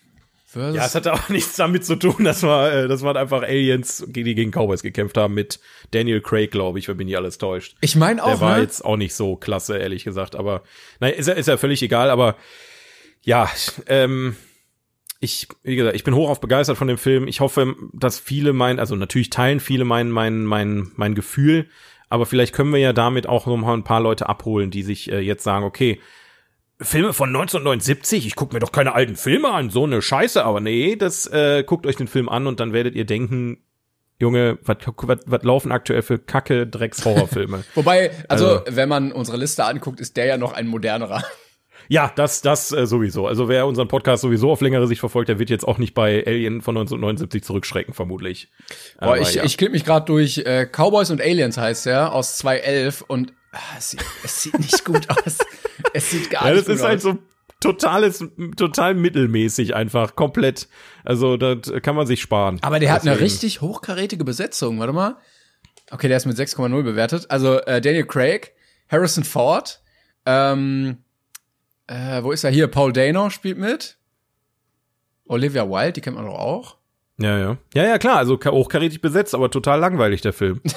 versus 0.56 0.76
Ja, 0.76 0.86
es 0.86 0.94
hatte 0.94 1.12
auch 1.12 1.28
nichts 1.28 1.56
damit 1.56 1.84
zu 1.84 1.96
tun. 1.96 2.24
Das 2.24 2.42
war, 2.42 2.72
äh, 2.72 2.88
das 2.88 3.02
waren 3.02 3.16
einfach 3.16 3.42
Aliens, 3.42 4.04
die 4.08 4.34
gegen 4.34 4.50
Cowboys 4.50 4.82
gekämpft 4.82 5.16
haben 5.16 5.34
mit 5.34 5.60
Daniel 5.90 6.20
Craig, 6.20 6.50
glaube 6.50 6.78
ich, 6.78 6.88
wenn 6.88 6.96
mich 6.96 7.06
nicht 7.06 7.16
alles 7.16 7.38
täuscht. 7.38 7.76
Ich 7.80 7.96
meine 7.96 8.16
Der 8.16 8.26
auch, 8.26 8.40
war 8.40 8.56
ne? 8.56 8.62
jetzt 8.62 8.84
auch 8.84 8.96
nicht 8.96 9.14
so 9.14 9.36
klasse, 9.36 9.78
ehrlich 9.78 10.04
gesagt. 10.04 10.34
Aber 10.34 10.62
naja, 11.00 11.14
ist 11.14 11.26
ja, 11.26 11.34
ist 11.34 11.46
ja 11.48 11.56
völlig 11.56 11.82
egal. 11.82 12.10
Aber 12.10 12.36
ja, 13.22 13.50
ähm, 13.86 14.36
ich, 15.20 15.48
wie 15.62 15.76
gesagt, 15.76 15.96
ich 15.96 16.04
bin 16.04 16.14
hochauf 16.14 16.40
begeistert 16.40 16.76
von 16.76 16.88
dem 16.88 16.98
Film. 16.98 17.28
Ich 17.28 17.40
hoffe, 17.40 17.74
dass 17.92 18.18
viele 18.18 18.52
meinen, 18.52 18.78
also 18.78 18.96
natürlich 18.96 19.30
teilen 19.30 19.60
viele 19.60 19.84
mein, 19.84 20.10
mein, 20.10 20.44
mein, 20.44 20.90
mein 20.96 21.14
Gefühl. 21.14 21.68
Aber 22.08 22.26
vielleicht 22.26 22.54
können 22.54 22.72
wir 22.72 22.78
ja 22.78 22.92
damit 22.92 23.28
auch 23.28 23.46
noch 23.46 23.56
mal 23.56 23.74
ein 23.74 23.84
paar 23.84 24.00
Leute 24.00 24.28
abholen, 24.28 24.70
die 24.70 24.82
sich 24.82 25.10
äh, 25.10 25.20
jetzt 25.20 25.42
sagen, 25.42 25.64
okay, 25.64 26.00
Filme 26.80 27.12
von 27.14 27.30
1979, 27.30 28.26
ich 28.26 28.36
gucke 28.36 28.54
mir 28.54 28.60
doch 28.60 28.72
keine 28.72 28.94
alten 28.94 29.16
Filme 29.16 29.50
an, 29.50 29.70
so 29.70 29.84
eine 29.84 30.02
Scheiße, 30.02 30.44
aber 30.44 30.60
nee, 30.60 30.96
das 30.96 31.26
äh, 31.26 31.64
guckt 31.64 31.86
euch 31.86 31.96
den 31.96 32.08
Film 32.08 32.28
an 32.28 32.46
und 32.46 32.60
dann 32.60 32.72
werdet 32.72 32.94
ihr 32.94 33.06
denken, 33.06 33.62
Junge, 34.18 34.58
was 34.62 35.42
laufen 35.42 35.72
aktuell 35.72 36.02
für 36.02 36.18
kacke 36.18 36.66
Drecks-Horrorfilme? 36.66 37.64
Wobei, 37.74 38.10
also, 38.28 38.60
Also- 38.60 38.76
wenn 38.76 38.88
man 38.88 39.12
unsere 39.12 39.36
Liste 39.36 39.64
anguckt, 39.64 40.00
ist 40.00 40.16
der 40.16 40.26
ja 40.26 40.36
noch 40.38 40.52
ein 40.52 40.66
modernerer. 40.66 41.22
ja, 41.88 42.12
das 42.14 42.40
das 42.42 42.72
äh, 42.72 42.86
sowieso. 42.86 43.26
Also 43.26 43.48
wer 43.48 43.66
unseren 43.66 43.88
Podcast 43.88 44.22
sowieso 44.22 44.50
auf 44.50 44.60
längere 44.60 44.86
Sicht 44.86 45.00
verfolgt, 45.00 45.28
der 45.28 45.38
wird 45.38 45.50
jetzt 45.50 45.68
auch 45.68 45.78
nicht 45.78 45.94
bei 45.94 46.26
Alien 46.26 46.62
von 46.62 46.76
1979 46.76 47.42
zurückschrecken, 47.42 47.92
vermutlich. 47.94 48.50
Boah, 48.98 49.06
Aber 49.06 49.20
ich, 49.20 49.34
ja. 49.34 49.44
ich 49.44 49.56
klick 49.58 49.72
mich 49.72 49.84
gerade 49.84 50.06
durch 50.06 50.38
äh, 50.38 50.66
Cowboys 50.66 51.10
und 51.10 51.20
Aliens 51.20 51.58
heißt 51.58 51.86
der 51.86 52.12
aus 52.12 52.36
2011 52.38 53.02
und 53.06 53.32
es, 53.78 53.90
sieht, 53.90 54.04
es 54.24 54.42
sieht 54.42 54.58
nicht 54.58 54.84
gut 54.84 55.08
aus. 55.24 55.38
Es 55.92 56.10
sieht 56.10 56.30
gar 56.30 56.46
ja, 56.46 56.50
nicht 56.54 56.60
das 56.60 56.66
gut 56.66 56.74
ist 56.76 56.82
halt 56.82 56.96
aus. 56.98 57.02
so 57.02 57.18
totales, 57.60 58.24
total 58.56 58.94
mittelmäßig 58.94 59.74
einfach, 59.74 60.14
komplett. 60.16 60.68
Also 61.04 61.36
das 61.36 61.72
kann 61.82 61.96
man 61.96 62.06
sich 62.06 62.20
sparen. 62.20 62.58
Aber 62.62 62.78
der 62.80 62.92
hat 62.92 63.02
eine 63.02 63.12
Deswegen. 63.12 63.24
richtig 63.24 63.60
hochkarätige 63.62 64.24
Besetzung. 64.24 64.78
Warte 64.78 64.92
mal. 64.92 65.16
Okay, 65.90 66.08
der 66.08 66.16
ist 66.16 66.26
mit 66.26 66.36
6,0 66.36 66.82
bewertet. 66.82 67.30
Also 67.30 67.60
äh, 67.62 67.80
Daniel 67.80 68.06
Craig, 68.06 68.52
Harrison 68.90 69.24
Ford, 69.24 69.80
ähm, 70.26 70.98
äh, 71.86 72.22
wo 72.22 72.32
ist 72.32 72.42
er 72.44 72.50
hier? 72.50 72.66
Paul 72.66 72.92
Dano 72.92 73.30
spielt 73.30 73.56
mit. 73.58 73.96
Olivia 75.28 75.68
Wilde, 75.68 75.92
die 75.94 76.00
kennt 76.00 76.16
man 76.16 76.26
doch 76.26 76.38
auch. 76.38 76.76
Ja, 77.18 77.38
ja. 77.38 77.56
Ja, 77.74 77.84
ja, 77.84 77.98
klar, 77.98 78.18
also 78.18 78.36
ka- 78.36 78.50
hochkarätig 78.50 79.00
besetzt, 79.00 79.34
aber 79.34 79.50
total 79.50 79.80
langweilig, 79.80 80.20
der 80.20 80.32
Film. 80.32 80.60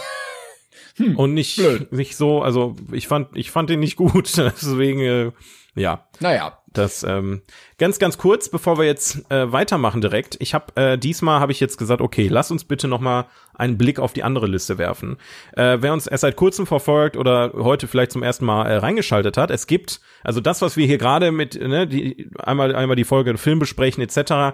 Und 1.15 1.33
nicht, 1.33 1.57
blöd. 1.57 1.91
nicht 1.91 2.15
so, 2.15 2.41
also 2.41 2.75
ich 2.91 3.07
fand, 3.07 3.29
ich 3.35 3.51
fand 3.51 3.69
den 3.69 3.79
nicht 3.79 3.95
gut, 3.95 4.31
deswegen, 4.37 4.99
äh, 4.99 5.31
ja. 5.75 6.05
Naja, 6.19 6.59
Das 6.73 7.03
ähm, 7.03 7.41
ganz, 7.77 7.99
ganz 7.99 8.17
kurz, 8.17 8.49
bevor 8.49 8.77
wir 8.77 8.85
jetzt 8.85 9.31
äh, 9.31 9.51
weitermachen 9.51 10.01
direkt. 10.01 10.37
Ich 10.39 10.53
habe 10.53 10.75
äh, 10.75 10.97
diesmal 10.97 11.39
habe 11.39 11.51
ich 11.51 11.59
jetzt 11.59 11.77
gesagt, 11.77 12.01
okay, 12.01 12.27
lass 12.27 12.51
uns 12.51 12.63
bitte 12.63 12.87
noch 12.87 12.99
mal 12.99 13.25
einen 13.53 13.77
Blick 13.77 13.99
auf 13.99 14.13
die 14.13 14.23
andere 14.23 14.47
Liste 14.47 14.77
werfen. 14.77 15.17
Äh, 15.53 15.77
wer 15.79 15.93
uns 15.93 16.05
erst 16.05 16.21
seit 16.21 16.35
kurzem 16.35 16.67
verfolgt 16.67 17.17
oder 17.17 17.53
heute 17.53 17.87
vielleicht 17.87 18.11
zum 18.11 18.23
ersten 18.23 18.45
Mal 18.45 18.65
äh, 18.65 18.75
reingeschaltet 18.75 19.37
hat, 19.37 19.51
es 19.51 19.67
gibt 19.67 20.01
also 20.23 20.41
das, 20.41 20.61
was 20.61 20.75
wir 20.75 20.85
hier 20.85 20.97
gerade 20.97 21.31
mit 21.31 21.59
ne, 21.59 21.87
die 21.87 22.29
einmal 22.37 22.75
einmal 22.75 22.95
die 22.95 23.05
Folge 23.05 23.37
Film 23.37 23.59
besprechen 23.59 24.03
etc 24.03 24.53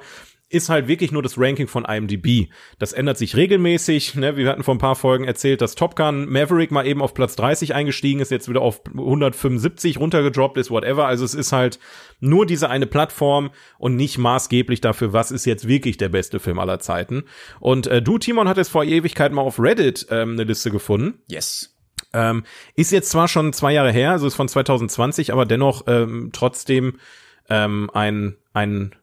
ist 0.49 0.69
halt 0.69 0.87
wirklich 0.87 1.11
nur 1.11 1.23
das 1.23 1.39
Ranking 1.39 1.67
von 1.67 1.85
IMDb. 1.85 2.49
Das 2.77 2.93
ändert 2.93 3.17
sich 3.17 3.35
regelmäßig. 3.35 4.15
Ne? 4.15 4.37
Wir 4.37 4.49
hatten 4.49 4.63
vor 4.63 4.75
ein 4.75 4.79
paar 4.79 4.95
Folgen 4.95 5.25
erzählt, 5.25 5.61
dass 5.61 5.75
Top 5.75 5.95
Gun 5.95 6.29
Maverick 6.29 6.71
mal 6.71 6.85
eben 6.85 7.01
auf 7.01 7.13
Platz 7.15 7.35
30 7.35 7.73
eingestiegen 7.73 8.19
ist, 8.19 8.29
jetzt 8.29 8.47
wieder 8.47 8.61
auf 8.61 8.81
175 8.85 9.99
runtergedroppt 9.99 10.57
ist, 10.57 10.69
whatever. 10.69 11.07
Also 11.07 11.25
es 11.25 11.33
ist 11.33 11.51
halt 11.51 11.79
nur 12.19 12.45
diese 12.45 12.69
eine 12.69 12.85
Plattform 12.85 13.49
und 13.79 13.95
nicht 13.95 14.17
maßgeblich 14.19 14.81
dafür, 14.81 15.13
was 15.13 15.31
ist 15.31 15.45
jetzt 15.45 15.67
wirklich 15.67 15.97
der 15.97 16.09
beste 16.09 16.39
Film 16.39 16.59
aller 16.59 16.79
Zeiten. 16.79 17.23
Und 17.59 17.87
äh, 17.87 18.01
du, 18.01 18.19
Timon, 18.19 18.47
hattest 18.47 18.71
vor 18.71 18.83
Ewigkeit 18.83 19.31
mal 19.31 19.41
auf 19.41 19.59
Reddit 19.59 20.07
ähm, 20.11 20.33
eine 20.33 20.43
Liste 20.43 20.69
gefunden. 20.69 21.23
Yes. 21.27 21.75
Ähm, 22.13 22.43
ist 22.75 22.91
jetzt 22.91 23.09
zwar 23.09 23.27
schon 23.27 23.51
zwei 23.51 23.73
Jahre 23.73 23.91
her, 23.91 24.11
also 24.11 24.27
ist 24.27 24.35
von 24.35 24.47
2020, 24.47 25.33
aber 25.33 25.45
dennoch 25.45 25.83
ähm, 25.87 26.29
trotzdem 26.31 26.97
ähm, 27.49 27.89
ein, 27.93 28.37
ein 28.53 28.95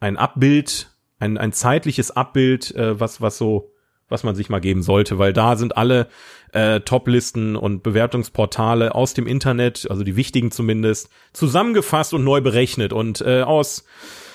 ein 0.00 0.16
Abbild, 0.16 0.90
ein, 1.18 1.38
ein 1.38 1.52
zeitliches 1.52 2.10
Abbild, 2.10 2.74
äh, 2.74 2.98
was, 2.98 3.20
was 3.20 3.38
so, 3.38 3.72
was 4.08 4.24
man 4.24 4.34
sich 4.34 4.48
mal 4.48 4.60
geben 4.60 4.82
sollte, 4.82 5.18
weil 5.18 5.32
da 5.32 5.56
sind 5.56 5.76
alle 5.76 6.08
äh, 6.52 6.80
Top-Listen 6.80 7.54
und 7.54 7.82
Bewertungsportale 7.82 8.94
aus 8.94 9.14
dem 9.14 9.26
Internet, 9.26 9.86
also 9.88 10.02
die 10.02 10.16
wichtigen 10.16 10.50
zumindest, 10.50 11.10
zusammengefasst 11.32 12.12
und 12.14 12.24
neu 12.24 12.40
berechnet. 12.40 12.92
Und 12.92 13.20
äh, 13.20 13.42
aus 13.42 13.84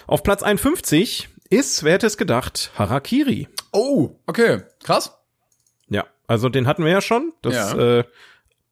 auf 0.08 0.24
Platz 0.24 0.44
51 0.44 1.30
ist, 1.50 1.84
wer 1.84 1.94
hätte 1.94 2.08
es 2.08 2.18
gedacht, 2.18 2.72
Harakiri. 2.78 3.48
Oh, 3.74 4.12
okay, 4.28 4.62
krass. 4.84 5.18
Ja, 5.90 6.06
also 6.28 6.50
den 6.50 6.68
hatten 6.68 6.84
wir 6.84 6.92
ja 6.92 7.02
schon. 7.02 7.34
Das 7.42 7.56
ja. 7.56 8.00
äh, 8.00 8.04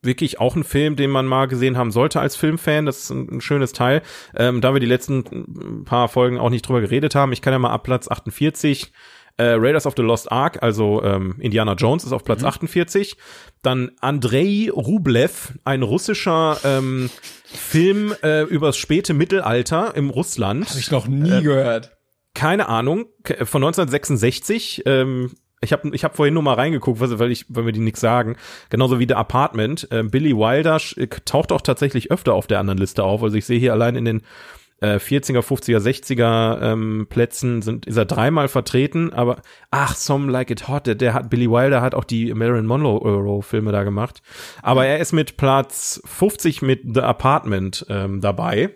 wirklich 0.04 0.40
auch 0.40 0.56
ein 0.56 0.64
Film, 0.64 0.96
den 0.96 1.10
man 1.10 1.26
mal 1.26 1.46
gesehen 1.46 1.76
haben 1.76 1.90
sollte 1.90 2.20
als 2.20 2.36
Filmfan. 2.36 2.86
Das 2.86 3.04
ist 3.04 3.10
ein, 3.10 3.36
ein 3.36 3.40
schönes 3.40 3.72
Teil. 3.72 4.02
Ähm, 4.36 4.60
da 4.60 4.72
wir 4.72 4.80
die 4.80 4.86
letzten 4.86 5.84
paar 5.84 6.08
Folgen 6.08 6.38
auch 6.38 6.50
nicht 6.50 6.66
drüber 6.66 6.80
geredet 6.80 7.14
haben, 7.14 7.32
ich 7.32 7.42
kann 7.42 7.52
ja 7.52 7.58
mal 7.58 7.70
ab 7.70 7.84
Platz 7.84 8.08
48 8.08 8.92
äh, 9.36 9.44
Raiders 9.44 9.86
of 9.86 9.94
the 9.96 10.02
Lost 10.02 10.30
Ark, 10.30 10.58
also 10.62 11.02
ähm, 11.02 11.36
Indiana 11.40 11.74
Jones 11.74 12.04
ist 12.04 12.12
auf 12.12 12.24
Platz 12.24 12.42
mhm. 12.42 12.48
48. 12.48 13.16
Dann 13.62 13.90
Andrei 14.00 14.70
Rublev, 14.70 15.54
ein 15.64 15.82
russischer 15.82 16.58
ähm, 16.64 17.10
Film 17.44 18.14
äh, 18.22 18.42
übers 18.42 18.76
späte 18.76 19.14
Mittelalter 19.14 19.96
im 19.96 20.10
Russland. 20.10 20.68
Habe 20.68 20.78
ich 20.78 20.90
noch 20.90 21.08
nie 21.08 21.30
äh, 21.30 21.42
gehört. 21.42 21.96
Keine 22.34 22.68
Ahnung, 22.68 23.06
von 23.24 23.62
1966. 23.64 24.82
Ähm, 24.86 25.32
ich 25.64 25.72
habe 25.72 25.90
ich 25.92 26.04
hab 26.04 26.16
vorhin 26.16 26.34
nur 26.34 26.42
mal 26.42 26.54
reingeguckt, 26.54 27.00
weil 27.00 27.32
ich, 27.32 27.46
weil 27.48 27.66
wir 27.66 27.72
die 27.72 27.80
nichts 27.80 28.00
sagen. 28.00 28.36
Genauso 28.70 28.98
wie 29.00 29.06
The 29.08 29.14
Apartment. 29.14 29.88
Äh, 29.90 30.04
Billy 30.04 30.36
Wilder 30.36 30.80
äh, 30.96 31.06
taucht 31.24 31.52
auch 31.52 31.60
tatsächlich 31.60 32.10
öfter 32.10 32.34
auf 32.34 32.46
der 32.46 32.60
anderen 32.60 32.78
Liste 32.78 33.02
auf. 33.02 33.22
Also 33.22 33.36
ich 33.36 33.46
sehe 33.46 33.58
hier 33.58 33.72
allein 33.72 33.96
in 33.96 34.04
den 34.04 34.22
äh, 34.80 34.96
40er, 34.96 35.40
50er, 35.40 35.78
60er 35.78 36.60
ähm, 36.60 37.06
Plätzen 37.08 37.62
sind 37.62 37.86
ist 37.86 37.96
er 37.96 38.04
dreimal 38.04 38.48
vertreten. 38.48 39.12
Aber 39.12 39.42
ach, 39.70 39.96
Some 39.96 40.30
Like 40.30 40.50
It 40.50 40.68
Hot, 40.68 40.86
der, 40.86 40.94
der 40.94 41.14
hat 41.14 41.30
Billy 41.30 41.50
Wilder 41.50 41.80
hat 41.80 41.94
auch 41.94 42.04
die 42.04 42.32
Marilyn 42.34 42.66
Monroe 42.66 43.42
Filme 43.42 43.72
da 43.72 43.84
gemacht. 43.84 44.22
Aber 44.62 44.86
er 44.86 44.98
ist 44.98 45.12
mit 45.12 45.36
Platz 45.36 46.02
50 46.04 46.62
mit 46.62 46.82
The 46.94 47.00
Apartment 47.00 47.86
ähm, 47.88 48.20
dabei. 48.20 48.70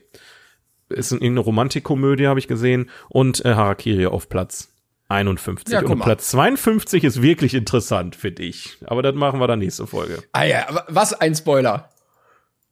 Ist 0.88 1.12
eine 1.12 1.40
Romantikkomödie, 1.40 2.26
habe 2.26 2.40
ich 2.40 2.48
gesehen. 2.48 2.88
Und 3.10 3.44
äh, 3.44 3.54
Harakiri 3.54 4.06
auf 4.06 4.28
Platz 4.28 4.72
51. 5.08 5.72
Ja, 5.72 5.82
und 5.82 6.00
Platz 6.00 6.28
52 6.30 7.04
ist 7.04 7.22
wirklich 7.22 7.54
interessant, 7.54 8.14
finde 8.14 8.42
ich. 8.42 8.76
Aber 8.84 9.02
das 9.02 9.14
machen 9.14 9.40
wir 9.40 9.46
dann 9.46 9.58
nächste 9.58 9.86
Folge. 9.86 10.22
Ah 10.32 10.44
ja, 10.44 10.84
was 10.88 11.14
ein 11.14 11.34
Spoiler. 11.34 11.88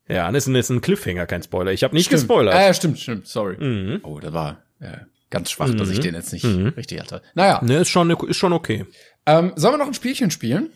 Ja, 0.08 0.30
das 0.30 0.44
ist 0.44 0.48
ein, 0.48 0.54
das 0.54 0.66
ist 0.66 0.70
ein 0.70 0.80
Cliffhanger, 0.82 1.26
kein 1.26 1.42
Spoiler. 1.42 1.72
Ich 1.72 1.82
habe 1.82 1.94
nicht 1.94 2.06
stimmt. 2.06 2.22
gespoilert. 2.22 2.54
Ah 2.54 2.62
ja, 2.62 2.74
stimmt, 2.74 2.98
stimmt, 2.98 3.26
sorry. 3.26 3.56
Mhm. 3.58 4.00
Oh, 4.02 4.20
das 4.20 4.32
war 4.32 4.62
ja, 4.80 5.00
ganz 5.30 5.50
schwach, 5.50 5.68
mhm. 5.68 5.78
dass 5.78 5.88
ich 5.88 5.98
mhm. 5.98 6.02
den 6.02 6.14
jetzt 6.14 6.32
nicht 6.32 6.44
mhm. 6.44 6.68
richtig 6.76 7.00
hatte. 7.00 7.22
Naja. 7.34 7.60
Ne, 7.64 7.78
ist 7.78 7.88
schon, 7.88 8.10
ist 8.10 8.36
schon 8.36 8.52
okay. 8.52 8.86
Ähm, 9.24 9.52
sollen 9.56 9.74
wir 9.74 9.78
noch 9.78 9.88
ein 9.88 9.94
Spielchen 9.94 10.30
spielen? 10.30 10.70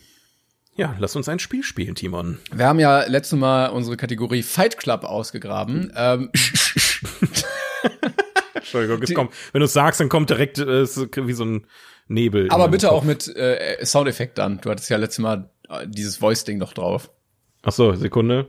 Ja, 0.75 0.97
lass 0.99 1.15
uns 1.15 1.29
ein 1.29 1.39
Spiel 1.39 1.63
spielen, 1.63 1.95
Timon. 1.95 2.39
Wir 2.53 2.67
haben 2.67 2.81
ja 2.81 3.05
letztes 3.05 3.39
Mal 3.39 3.67
unsere 3.67 3.97
Kategorie 3.97 4.43
Fight 4.43 4.79
Club 4.79 5.05
ausgegraben. 5.05 5.93
Ähm, 5.95 6.31
Entschuldigung, 8.73 9.03
es 9.03 9.15
kommt, 9.15 9.33
wenn 9.53 9.61
du 9.61 9.65
es 9.65 9.73
sagst, 9.73 10.01
dann 10.01 10.09
kommt 10.09 10.31
direkt 10.31 10.59
äh, 10.59 10.87
wie 10.87 11.33
so 11.33 11.45
ein 11.45 11.67
Nebel. 12.07 12.49
Aber 12.51 12.69
bitte 12.69 12.87
Kopf. 12.89 12.97
auch 12.97 13.05
mit 13.05 13.29
äh, 13.37 13.85
Soundeffekt 13.85 14.39
dann. 14.39 14.61
Du 14.61 14.71
hattest 14.71 14.89
ja 14.91 14.97
letztes 14.97 15.19
Mal 15.19 15.51
äh, 15.69 15.87
dieses 15.89 16.17
Voice-Ding 16.17 16.59
noch 16.59 16.73
drauf. 16.73 17.11
Ach 17.63 17.73
so, 17.73 17.95
Sekunde. 17.95 18.49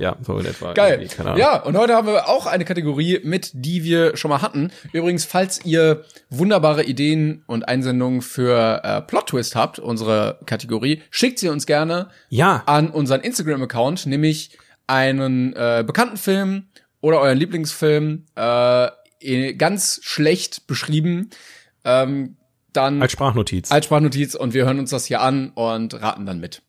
Ja, 0.00 0.16
so 0.22 0.38
in 0.38 0.46
etwa. 0.46 0.72
Geil. 0.72 1.06
Ja, 1.36 1.62
und 1.62 1.76
heute 1.76 1.94
haben 1.94 2.06
wir 2.06 2.26
auch 2.26 2.46
eine 2.46 2.64
Kategorie 2.64 3.20
mit, 3.22 3.50
die 3.52 3.84
wir 3.84 4.16
schon 4.16 4.30
mal 4.30 4.40
hatten. 4.40 4.72
Übrigens, 4.92 5.26
falls 5.26 5.62
ihr 5.66 6.04
wunderbare 6.30 6.84
Ideen 6.84 7.44
und 7.46 7.68
Einsendungen 7.68 8.22
für 8.22 8.80
äh, 8.82 9.02
Plot 9.02 9.28
Twist 9.28 9.56
habt, 9.56 9.78
unsere 9.78 10.38
Kategorie, 10.46 11.02
schickt 11.10 11.38
sie 11.38 11.50
uns 11.50 11.66
gerne 11.66 12.08
ja. 12.30 12.62
an 12.64 12.90
unseren 12.90 13.20
Instagram-Account, 13.20 14.06
nämlich 14.06 14.56
einen 14.90 15.52
äh, 15.54 15.84
bekannten 15.86 16.16
Film 16.16 16.66
oder 17.00 17.20
euren 17.20 17.38
Lieblingsfilm 17.38 18.26
äh, 18.34 19.54
ganz 19.54 20.00
schlecht 20.02 20.66
beschrieben, 20.66 21.30
ähm, 21.84 22.36
dann 22.72 23.00
als 23.00 23.12
Sprachnotiz. 23.12 23.70
Als 23.70 23.86
Sprachnotiz 23.86 24.34
und 24.34 24.52
wir 24.54 24.64
hören 24.64 24.78
uns 24.78 24.90
das 24.90 25.06
hier 25.06 25.20
an 25.20 25.50
und 25.50 25.94
raten 26.00 26.26
dann 26.26 26.40
mit. 26.40 26.62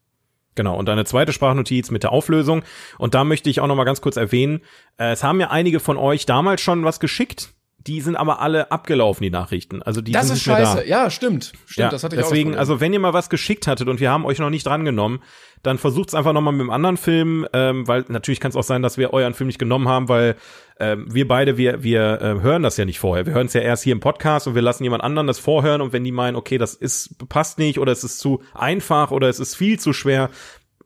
Genau, 0.55 0.77
und 0.77 0.89
eine 0.89 1.05
zweite 1.05 1.33
Sprachnotiz 1.33 1.91
mit 1.91 2.03
der 2.03 2.11
Auflösung. 2.11 2.63
Und 2.97 3.13
da 3.13 3.23
möchte 3.23 3.49
ich 3.49 3.61
auch 3.61 3.67
noch 3.67 3.75
mal 3.75 3.85
ganz 3.85 4.01
kurz 4.01 4.17
erwähnen, 4.17 4.61
äh, 4.97 5.11
es 5.11 5.23
haben 5.23 5.39
ja 5.39 5.49
einige 5.49 5.79
von 5.79 5.97
euch 5.97 6.25
damals 6.25 6.61
schon 6.61 6.83
was 6.83 6.99
geschickt 6.99 7.53
die 7.87 8.01
sind 8.01 8.15
aber 8.15 8.41
alle 8.41 8.71
abgelaufen, 8.71 9.23
die 9.23 9.29
Nachrichten. 9.29 9.81
Also 9.81 10.01
die 10.01 10.11
das 10.11 10.27
sind 10.27 10.37
ist 10.37 10.47
nicht 10.47 10.55
scheiße. 10.55 10.75
Mehr 10.75 10.83
da. 10.83 10.89
Ja, 10.89 11.09
stimmt. 11.09 11.53
Stimmt, 11.65 11.77
ja, 11.77 11.89
das 11.89 12.03
hatte 12.03 12.15
ich 12.15 12.21
Deswegen, 12.21 12.55
also 12.55 12.79
wenn 12.79 12.93
ihr 12.93 12.99
mal 12.99 13.13
was 13.13 13.29
geschickt 13.29 13.67
hattet 13.67 13.87
und 13.87 13.99
wir 13.99 14.11
haben 14.11 14.25
euch 14.25 14.39
noch 14.39 14.49
nicht 14.49 14.65
drangenommen, 14.65 15.19
dann 15.63 15.77
versucht's 15.77 16.15
einfach 16.15 16.33
nochmal 16.33 16.53
mit 16.53 16.61
einem 16.61 16.71
anderen 16.71 16.97
Film, 16.97 17.47
ähm, 17.53 17.87
weil 17.87 18.05
natürlich 18.07 18.39
kann 18.39 18.49
es 18.49 18.55
auch 18.55 18.63
sein, 18.63 18.81
dass 18.81 18.97
wir 18.97 19.13
euren 19.13 19.33
Film 19.33 19.47
nicht 19.47 19.59
genommen 19.59 19.87
haben, 19.87 20.09
weil 20.09 20.35
ähm, 20.79 21.05
wir 21.13 21.27
beide, 21.27 21.57
wir, 21.57 21.83
wir 21.83 22.21
äh, 22.21 22.41
hören 22.41 22.63
das 22.63 22.77
ja 22.77 22.85
nicht 22.85 22.99
vorher. 22.99 23.25
Wir 23.25 23.33
hören 23.33 23.47
es 23.47 23.53
ja 23.53 23.61
erst 23.61 23.83
hier 23.83 23.93
im 23.93 23.99
Podcast 23.99 24.47
und 24.47 24.55
wir 24.55 24.61
lassen 24.61 24.83
jemand 24.83 25.03
anderen 25.03 25.27
das 25.27 25.39
vorhören 25.39 25.81
und 25.81 25.93
wenn 25.93 26.03
die 26.03 26.11
meinen, 26.11 26.35
okay, 26.35 26.57
das 26.57 26.73
ist 26.73 27.27
passt 27.29 27.59
nicht 27.59 27.79
oder 27.79 27.91
es 27.91 28.03
ist 28.03 28.19
zu 28.19 28.41
einfach 28.53 29.11
oder 29.11 29.29
es 29.29 29.39
ist 29.39 29.55
viel 29.55 29.79
zu 29.79 29.93
schwer, 29.93 30.29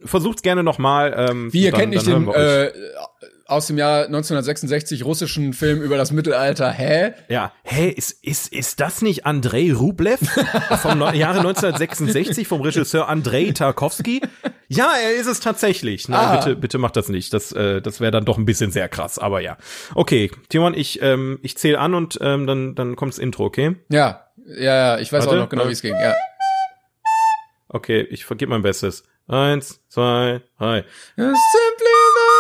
versucht's 0.04 0.42
gerne 0.42 0.64
nochmal. 0.64 1.14
Ähm, 1.18 1.54
Wie 1.54 1.64
ihr 1.64 1.72
kennt 1.72 1.94
nicht 1.94 2.08
den 2.08 2.28
äh, 2.30 2.72
aus 3.48 3.68
dem 3.68 3.78
Jahr 3.78 4.06
1966 4.06 5.06
russischen 5.06 5.54
Film 5.54 5.82
über 5.82 5.98
das 5.98 6.12
Mittelalter. 6.12 6.72
Hä? 6.72 7.14
Ja, 7.30 7.52
hä, 7.64 7.90
ist, 7.90 8.24
ist, 8.24 8.52
ist 8.52 8.80
das 8.80 9.02
nicht 9.02 9.26
Andrei 9.26 9.72
Rublev 9.72 10.20
vom 10.82 11.00
Jahre 11.14 11.40
1966 11.40 12.48
vom 12.48 12.62
Regisseur 12.62 13.08
Andrei 13.08 13.52
Tarkovsky? 13.52 14.22
Ja, 14.68 14.94
er 15.02 15.16
ist 15.16 15.28
es 15.28 15.42
tatsächlich. 15.42 16.10
Nein, 16.10 16.20
ah. 16.20 16.36
bitte, 16.38 16.56
bitte 16.56 16.78
macht 16.80 16.96
das 16.96 17.10
nicht. 17.10 17.34
Das, 17.34 17.52
äh, 17.52 17.82
das 17.82 18.02
wäre 18.02 18.12
dann 18.12 18.26
doch 18.26 18.40
ein 18.40 18.46
bisschen 18.46 18.72
sehr 18.72 18.90
krass, 18.90 19.20
aber 19.20 19.42
ja. 19.42 19.58
Okay, 19.94 20.32
Timon, 20.50 20.74
ich, 20.74 21.02
ähm, 21.04 21.40
ich 21.44 21.56
zähle 21.58 21.80
an 21.80 21.94
und 21.94 22.18
ähm, 22.22 22.48
dann, 22.48 22.74
dann 22.74 22.96
kommt 22.96 23.14
das 23.14 23.20
Intro, 23.20 23.46
okay? 23.46 23.76
Ja, 23.90 24.26
ja, 24.48 24.76
ja, 24.76 25.00
ich 25.00 25.14
weiß 25.14 25.26
Warte, 25.26 25.38
auch 25.38 25.44
noch 25.44 25.50
genau, 25.50 25.68
wie 25.68 25.72
es 25.72 25.82
ging, 25.82 25.94
ja. 25.94 26.16
Okay, 27.68 28.08
ich 28.10 28.26
vergib 28.26 28.50
mein 28.50 28.64
Bestes. 28.64 29.04
Eins, 29.28 29.82
zwei, 29.90 30.42
drei. 30.58 30.86
Simply 31.16 32.35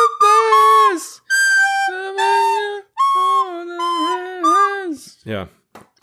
Ja. 5.26 5.49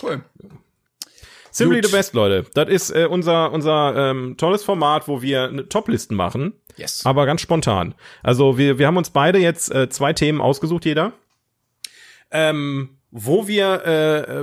Cool. 0.02 0.22
Simply 1.50 1.80
Gut. 1.80 1.90
the 1.90 1.96
best, 1.96 2.14
Leute. 2.14 2.46
Das 2.54 2.68
ist 2.68 2.90
äh, 2.90 3.06
unser 3.06 3.52
unser 3.52 4.10
ähm, 4.10 4.36
tolles 4.36 4.64
Format, 4.64 5.06
wo 5.06 5.22
wir 5.22 5.50
ne, 5.50 5.68
Toplisten 5.68 6.16
machen. 6.16 6.54
Yes. 6.76 7.04
Aber 7.04 7.26
ganz 7.26 7.40
spontan. 7.40 7.94
Also 8.22 8.58
wir 8.58 8.78
wir 8.78 8.86
haben 8.86 8.96
uns 8.96 9.10
beide 9.10 9.38
jetzt 9.38 9.72
äh, 9.74 9.88
zwei 9.88 10.12
Themen 10.12 10.40
ausgesucht, 10.40 10.84
jeder. 10.84 11.12
Ähm, 12.30 12.96
wo 13.14 13.46
wir 13.46 13.82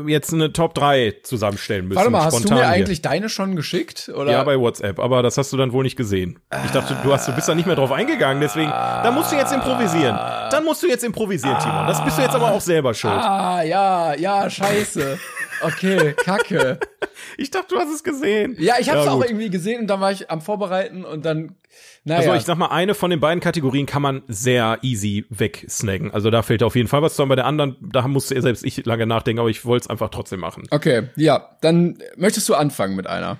äh, 0.05 0.11
jetzt 0.11 0.31
eine 0.31 0.53
Top 0.53 0.75
3 0.75 1.15
zusammenstellen 1.23 1.87
müssen. 1.87 1.97
Warte 1.97 2.11
mal, 2.11 2.23
hast 2.23 2.47
du 2.47 2.53
mir 2.53 2.67
eigentlich 2.67 3.01
deine 3.01 3.27
schon 3.27 3.55
geschickt? 3.55 4.11
Oder? 4.15 4.31
Ja, 4.31 4.43
bei 4.43 4.59
WhatsApp, 4.59 4.99
aber 4.99 5.23
das 5.23 5.39
hast 5.39 5.51
du 5.51 5.57
dann 5.57 5.71
wohl 5.73 5.83
nicht 5.83 5.95
gesehen. 5.95 6.37
Ich 6.65 6.71
dachte, 6.71 6.95
du 7.03 7.11
hast, 7.11 7.27
du 7.27 7.31
bist 7.33 7.49
da 7.49 7.55
nicht 7.55 7.65
mehr 7.65 7.75
drauf 7.75 7.91
eingegangen, 7.91 8.39
deswegen, 8.41 8.69
da 8.69 9.09
musst 9.11 9.31
du 9.31 9.35
jetzt 9.37 9.51
improvisieren. 9.51 10.15
Dann 10.51 10.63
musst 10.63 10.83
du 10.83 10.87
jetzt 10.87 11.03
improvisieren, 11.03 11.57
Timon. 11.59 11.87
Das 11.87 12.03
bist 12.05 12.19
du 12.19 12.21
jetzt 12.21 12.35
aber 12.35 12.51
auch 12.51 12.61
selber 12.61 12.93
schuld. 12.93 13.13
Ah, 13.13 13.63
ja, 13.63 14.13
ja, 14.13 14.47
scheiße. 14.49 15.17
okay, 15.61 16.13
kacke. 16.13 16.79
Ich 17.37 17.51
dachte, 17.51 17.75
du 17.75 17.79
hast 17.81 17.93
es 17.93 18.03
gesehen. 18.03 18.55
Ja, 18.59 18.75
ich 18.79 18.89
habe 18.89 18.99
es 18.99 19.05
Ja, 19.05 19.11
auch 19.11 19.23
irgendwie 19.23 19.49
gesehen 19.49 19.81
und 19.81 19.87
dann 19.87 19.99
war 19.99 20.11
ich 20.11 20.31
am 20.31 20.39
Vorbereiten 20.41 21.03
und 21.03 21.25
dann, 21.25 21.55
naja. 22.03 22.19
Also 22.21 22.33
ich 22.35 22.43
sag 22.43 22.57
mal, 22.57 22.67
eine 22.67 22.95
von 22.95 23.09
den 23.11 23.19
beiden 23.19 23.39
Kategorien 23.41 23.85
kann 23.85 24.01
man 24.01 24.23
sehr 24.27 24.79
easy 24.81 25.25
wegsnacken. 25.29 26.11
Also 26.11 26.29
da 26.29 26.41
fehlt 26.41 26.63
auf 26.63 26.75
jeden 26.75 26.87
Fall 26.87 27.01
was 27.01 27.15
zu. 27.15 27.25
Bei 27.27 27.35
der 27.35 27.45
anderen, 27.45 27.75
da 27.81 28.07
musste 28.07 28.41
selbst 28.41 28.63
ich 28.65 28.85
lange 28.85 29.05
nachdenken, 29.05 29.39
aber 29.39 29.49
ich 29.49 29.65
wollte 29.65 29.83
es 29.85 29.89
einfach 29.89 30.09
trotzdem 30.09 30.39
machen. 30.39 30.63
okay, 30.71 31.03
ja, 31.15 31.57
dann 31.61 31.97
möchtest 32.17 32.47
du 32.49 32.55
anfangen 32.55 32.95
mit 32.95 33.07
einer. 33.07 33.39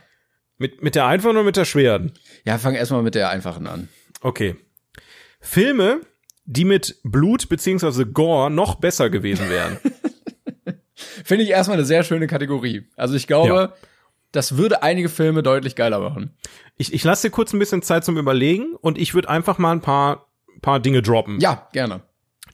Mit, 0.58 0.84
mit 0.84 0.96
der 0.96 1.06
einfachen 1.06 1.32
oder 1.32 1.44
mit 1.44 1.56
der 1.56 1.64
schweren? 1.66 2.12
Ja, 2.44 2.58
fang 2.58 2.76
erstmal 2.76 3.02
mit 3.02 3.16
der 3.16 3.30
einfachen 3.30 3.66
an. 3.66 3.88
Okay. 4.22 4.56
Filme, 5.40 6.02
die 6.46 6.66
mit 6.66 6.98
Blut 7.04 7.48
beziehungsweise 7.48 8.06
Gore 8.06 8.52
noch 8.52 8.76
besser 8.76 9.10
gewesen 9.10 9.50
wären. 9.50 9.78
Finde 11.24 11.44
ich 11.46 11.50
erstmal 11.52 11.78
eine 11.78 11.86
sehr 11.86 12.04
schöne 12.04 12.28
Kategorie. 12.28 12.88
Also 12.98 13.16
ich 13.16 13.26
glaube, 13.28 13.48
Ja. 13.48 13.74
Das 14.32 14.58
würde 14.58 14.84
einige 14.84 15.10
Filme 15.10 15.44
deutlich 15.44 15.76
geiler 15.76 16.00
machen. 16.00 16.36
Ich, 16.78 16.94
ich 16.94 17.04
lasse 17.04 17.28
dir 17.28 17.32
kurz 17.32 17.54
ein 17.54 17.60
bisschen 17.60 17.82
Zeit 17.82 18.06
zum 18.06 18.18
Überlegen 18.18 18.76
und 18.80 18.98
ich 18.98 19.14
würde 19.14 19.30
einfach 19.30 19.58
mal 19.58 19.72
ein 19.72 19.82
paar, 19.82 20.28
paar 20.62 20.80
Dinge 20.80 21.02
droppen, 21.02 21.40
Ja, 21.40 21.68
gerne. 21.74 22.02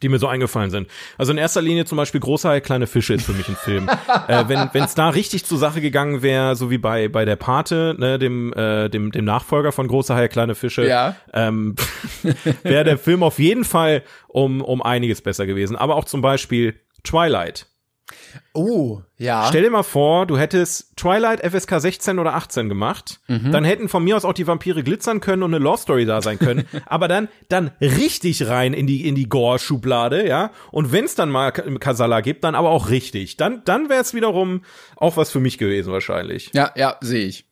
die 0.01 0.09
mir 0.09 0.19
so 0.19 0.27
eingefallen 0.27 0.69
sind. 0.71 0.87
Also 1.17 1.31
in 1.31 1.37
erster 1.37 1.61
Linie 1.61 1.85
zum 1.85 1.97
Beispiel 1.97 2.19
Große 2.21 2.47
Haie, 2.49 2.61
kleine 2.61 2.87
Fische 2.87 3.13
ist 3.13 3.25
für 3.25 3.33
mich 3.33 3.47
ein 3.47 3.55
Film. 3.55 3.87
äh, 4.27 4.43
wenn 4.47 4.83
es 4.83 4.95
da 4.95 5.09
richtig 5.09 5.45
zur 5.45 5.57
Sache 5.57 5.79
gegangen 5.81 6.21
wäre, 6.21 6.55
so 6.55 6.69
wie 6.71 6.77
bei 6.77 7.07
bei 7.07 7.23
der 7.25 7.35
Pate, 7.35 7.95
ne, 7.97 8.17
dem 8.19 8.51
äh, 8.53 8.89
dem 8.89 9.11
dem 9.11 9.25
Nachfolger 9.25 9.71
von 9.71 9.87
Große 9.87 10.13
Haie, 10.15 10.27
kleine 10.29 10.55
Fische, 10.55 10.87
Ja. 10.87 11.15
ähm, 11.33 11.75
wäre 12.63 12.83
der 12.83 12.97
Film 12.97 13.21
auf 13.23 13.39
jeden 13.39 13.63
Fall 13.63 14.03
um 14.27 14.61
um 14.61 14.81
einiges 14.81 15.21
besser 15.21 15.45
gewesen. 15.45 15.75
Aber 15.75 15.95
auch 15.95 16.05
zum 16.05 16.21
Beispiel 16.21 16.79
Twilight. 17.03 17.67
Oh, 18.53 19.01
ja. 19.17 19.45
Stell 19.49 19.63
dir 19.63 19.69
mal 19.69 19.83
vor, 19.83 20.25
du 20.25 20.37
hättest 20.37 20.95
Twilight 20.97 21.41
FSK 21.45 21.79
16 21.79 22.19
oder 22.19 22.33
18 22.35 22.69
gemacht, 22.69 23.19
Mhm. 23.27 23.51
dann 23.51 23.63
hätten 23.63 23.89
von 23.89 24.03
mir 24.03 24.15
aus 24.17 24.25
auch 24.25 24.33
die 24.33 24.47
Vampire 24.47 24.83
glitzern 24.83 25.19
können 25.21 25.43
und 25.43 25.53
eine 25.53 25.63
Love 25.63 25.77
Story 25.77 26.05
da 26.05 26.21
sein 26.21 26.39
können, 26.39 26.65
aber 26.85 27.07
dann 27.07 27.27
dann 27.49 27.71
richtig 27.81 28.47
rein 28.47 28.73
in 28.73 28.87
die 28.87 29.07
in 29.07 29.15
die 29.15 29.27
Gore 29.29 29.59
Schublade, 29.59 30.27
ja? 30.27 30.51
Und 30.71 30.91
wenn's 30.91 31.15
dann 31.15 31.29
mal 31.29 31.51
Ka- 31.51 31.63
Kasala 31.79 32.21
gibt, 32.21 32.43
dann 32.43 32.55
aber 32.55 32.69
auch 32.69 32.89
richtig. 32.89 33.37
Dann 33.37 33.61
dann 33.65 33.89
wäre 33.89 34.01
es 34.01 34.13
wiederum 34.13 34.63
auch 34.95 35.17
was 35.17 35.31
für 35.31 35.39
mich 35.39 35.57
gewesen 35.57 35.91
wahrscheinlich. 35.91 36.51
ja, 36.53 36.71
ja, 36.75 36.97
sehe 37.01 37.25
ich. 37.25 37.45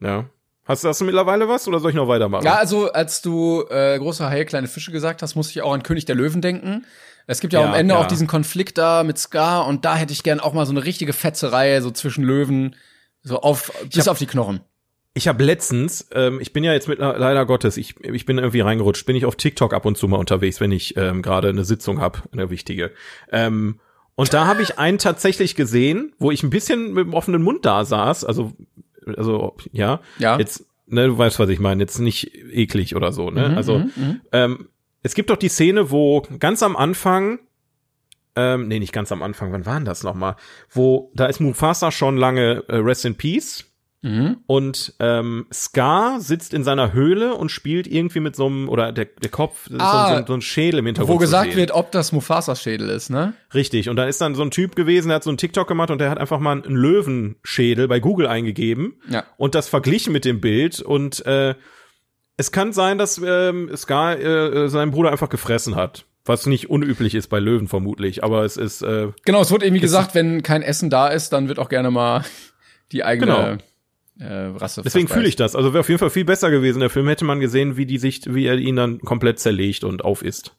Ja. 0.00 0.26
Hast, 0.66 0.82
hast 0.84 0.98
du 1.00 1.04
mittlerweile 1.04 1.46
was 1.46 1.68
oder 1.68 1.78
soll 1.78 1.90
ich 1.90 1.96
noch 1.96 2.08
weitermachen? 2.08 2.46
Ja, 2.46 2.54
also 2.54 2.90
als 2.90 3.20
du 3.20 3.64
äh, 3.68 3.98
große 3.98 4.26
Haie, 4.30 4.46
kleine 4.46 4.66
Fische 4.66 4.92
gesagt 4.92 5.20
hast, 5.20 5.34
musste 5.34 5.50
ich 5.52 5.60
auch 5.62 5.74
an 5.74 5.82
König 5.82 6.06
der 6.06 6.14
Löwen 6.14 6.40
denken. 6.40 6.86
Es 7.26 7.40
gibt 7.40 7.52
ja, 7.52 7.60
Ja, 7.62 7.68
am 7.68 7.74
Ende 7.74 7.94
ja. 7.94 8.00
auch 8.00 8.06
diesen 8.06 8.26
Konflikt 8.26 8.76
da 8.78 9.02
mit 9.02 9.18
Scar 9.18 9.66
und 9.66 9.84
da 9.84 9.96
hätte 9.96 10.12
ich 10.12 10.22
gern 10.22 10.40
auch 10.40 10.52
mal 10.52 10.66
so 10.66 10.72
eine 10.72 10.84
richtige 10.84 11.12
Fetzerei 11.12 11.80
so 11.80 11.90
zwischen 11.90 12.24
Löwen, 12.24 12.76
so 13.22 13.40
auf 13.40 13.72
bis 13.90 14.06
hab- 14.06 14.12
auf 14.12 14.18
die 14.18 14.26
Knochen. 14.26 14.60
Ich 15.16 15.28
habe 15.28 15.44
letztens, 15.44 16.08
ähm, 16.12 16.40
ich 16.40 16.52
bin 16.52 16.64
ja 16.64 16.72
jetzt 16.72 16.88
mit 16.88 16.98
leider 16.98 17.46
Gottes, 17.46 17.76
ich, 17.76 17.94
ich 18.00 18.26
bin 18.26 18.38
irgendwie 18.38 18.60
reingerutscht, 18.60 19.06
bin 19.06 19.14
ich 19.14 19.24
auf 19.26 19.36
TikTok 19.36 19.72
ab 19.72 19.86
und 19.86 19.96
zu 19.96 20.08
mal 20.08 20.16
unterwegs, 20.16 20.60
wenn 20.60 20.72
ich 20.72 20.96
ähm, 20.96 21.22
gerade 21.22 21.48
eine 21.50 21.64
Sitzung 21.64 22.00
habe, 22.00 22.18
eine 22.32 22.50
wichtige. 22.50 22.90
Ähm, 23.30 23.78
und 24.16 24.34
da 24.34 24.46
habe 24.46 24.62
ich 24.62 24.78
einen 24.78 24.98
tatsächlich 24.98 25.54
gesehen, 25.54 26.12
wo 26.18 26.30
ich 26.32 26.42
ein 26.42 26.50
bisschen 26.50 26.92
mit 26.94 27.06
dem 27.06 27.14
offenen 27.14 27.42
Mund 27.42 27.64
da 27.64 27.84
saß, 27.84 28.24
also 28.24 28.52
also 29.16 29.56
ja, 29.72 30.00
Ja. 30.18 30.38
jetzt 30.38 30.64
ne, 30.86 31.06
du 31.06 31.16
weißt, 31.18 31.38
was 31.38 31.48
ich 31.48 31.60
meine, 31.60 31.82
jetzt 31.82 31.98
nicht 32.00 32.34
eklig 32.52 32.96
oder 32.96 33.12
so, 33.12 33.30
ne? 33.30 33.50
Mhm, 33.50 33.56
also 33.56 33.78
mhm, 33.78 33.92
mhm. 33.96 34.20
ähm, 34.32 34.68
es 35.04 35.14
gibt 35.14 35.30
doch 35.30 35.36
die 35.36 35.48
Szene, 35.48 35.92
wo 35.92 36.22
ganz 36.40 36.62
am 36.64 36.74
Anfang, 36.76 37.38
ähm, 38.34 38.66
nee, 38.66 38.80
nicht 38.80 38.92
ganz 38.92 39.12
am 39.12 39.22
Anfang, 39.22 39.52
wann 39.52 39.64
war 39.66 39.76
denn 39.76 39.84
das 39.84 40.02
nochmal? 40.02 40.34
Wo, 40.70 41.12
da 41.14 41.26
ist 41.26 41.38
Mufasa 41.40 41.92
schon 41.92 42.16
lange 42.16 42.64
äh, 42.68 42.76
Rest 42.76 43.04
in 43.04 43.14
Peace 43.16 43.66
Mhm. 44.06 44.36
und 44.46 44.92
ähm, 45.00 45.46
Scar 45.50 46.20
sitzt 46.20 46.52
in 46.52 46.62
seiner 46.62 46.92
Höhle 46.92 47.34
und 47.36 47.50
spielt 47.50 47.86
irgendwie 47.86 48.20
mit 48.20 48.36
so 48.36 48.44
einem, 48.44 48.68
oder 48.68 48.92
der, 48.92 49.06
der 49.06 49.30
Kopf, 49.30 49.70
Ah, 49.78 50.10
so, 50.10 50.20
so, 50.20 50.26
so 50.26 50.34
ein 50.34 50.42
Schädel 50.42 50.80
im 50.80 50.84
Hintergrund. 50.84 51.14
Wo 51.14 51.18
gesagt 51.18 51.56
wird, 51.56 51.70
ob 51.70 51.90
das 51.90 52.12
Mufasas 52.12 52.60
Schädel 52.60 52.90
ist, 52.90 53.08
ne? 53.08 53.32
Richtig, 53.54 53.88
und 53.88 53.96
da 53.96 54.04
ist 54.04 54.20
dann 54.20 54.34
so 54.34 54.42
ein 54.42 54.50
Typ 54.50 54.76
gewesen, 54.76 55.08
der 55.08 55.14
hat 55.16 55.24
so 55.24 55.30
einen 55.30 55.38
TikTok 55.38 55.66
gemacht 55.66 55.90
und 55.90 56.02
der 56.02 56.10
hat 56.10 56.18
einfach 56.18 56.38
mal 56.38 56.52
einen 56.62 56.76
Löwenschädel 56.76 57.88
bei 57.88 57.98
Google 57.98 58.26
eingegeben 58.26 59.00
Ja. 59.08 59.24
und 59.38 59.54
das 59.54 59.70
verglichen 59.70 60.12
mit 60.12 60.26
dem 60.26 60.38
Bild 60.42 60.82
und 60.82 61.24
äh, 61.24 61.54
es 62.36 62.52
kann 62.52 62.72
sein, 62.72 62.98
dass 62.98 63.20
ähm, 63.24 63.70
Scar 63.76 64.18
äh, 64.18 64.64
äh, 64.64 64.68
seinen 64.68 64.90
Bruder 64.90 65.10
einfach 65.12 65.28
gefressen 65.28 65.76
hat. 65.76 66.06
Was 66.24 66.46
nicht 66.46 66.70
unüblich 66.70 67.14
ist 67.14 67.28
bei 67.28 67.38
Löwen 67.38 67.68
vermutlich, 67.68 68.24
aber 68.24 68.44
es 68.44 68.56
ist 68.56 68.82
äh, 68.82 69.08
Genau, 69.24 69.42
es 69.42 69.50
wurde 69.50 69.66
irgendwie 69.66 69.82
gesagt, 69.82 70.14
wenn 70.14 70.42
kein 70.42 70.62
Essen 70.62 70.88
da 70.88 71.08
ist, 71.08 71.34
dann 71.34 71.48
wird 71.48 71.58
auch 71.58 71.68
gerne 71.68 71.90
mal 71.90 72.24
die 72.92 73.04
eigene 73.04 73.58
äh, 74.18 74.24
Rasse 74.26 74.82
Deswegen 74.82 75.08
fühle 75.08 75.28
ich 75.28 75.36
das. 75.36 75.54
Also 75.54 75.72
wäre 75.72 75.80
auf 75.80 75.88
jeden 75.88 75.98
Fall 75.98 76.10
viel 76.10 76.24
besser 76.24 76.50
gewesen. 76.50 76.80
Der 76.80 76.90
Film 76.90 77.08
hätte 77.08 77.24
man 77.24 77.40
gesehen, 77.40 77.76
wie 77.76 77.84
die 77.84 77.98
sich, 77.98 78.22
wie 78.26 78.46
er 78.46 78.56
ihn 78.56 78.76
dann 78.76 79.00
komplett 79.00 79.38
zerlegt 79.38 79.84
und 79.84 80.04
aufisst. 80.04 80.54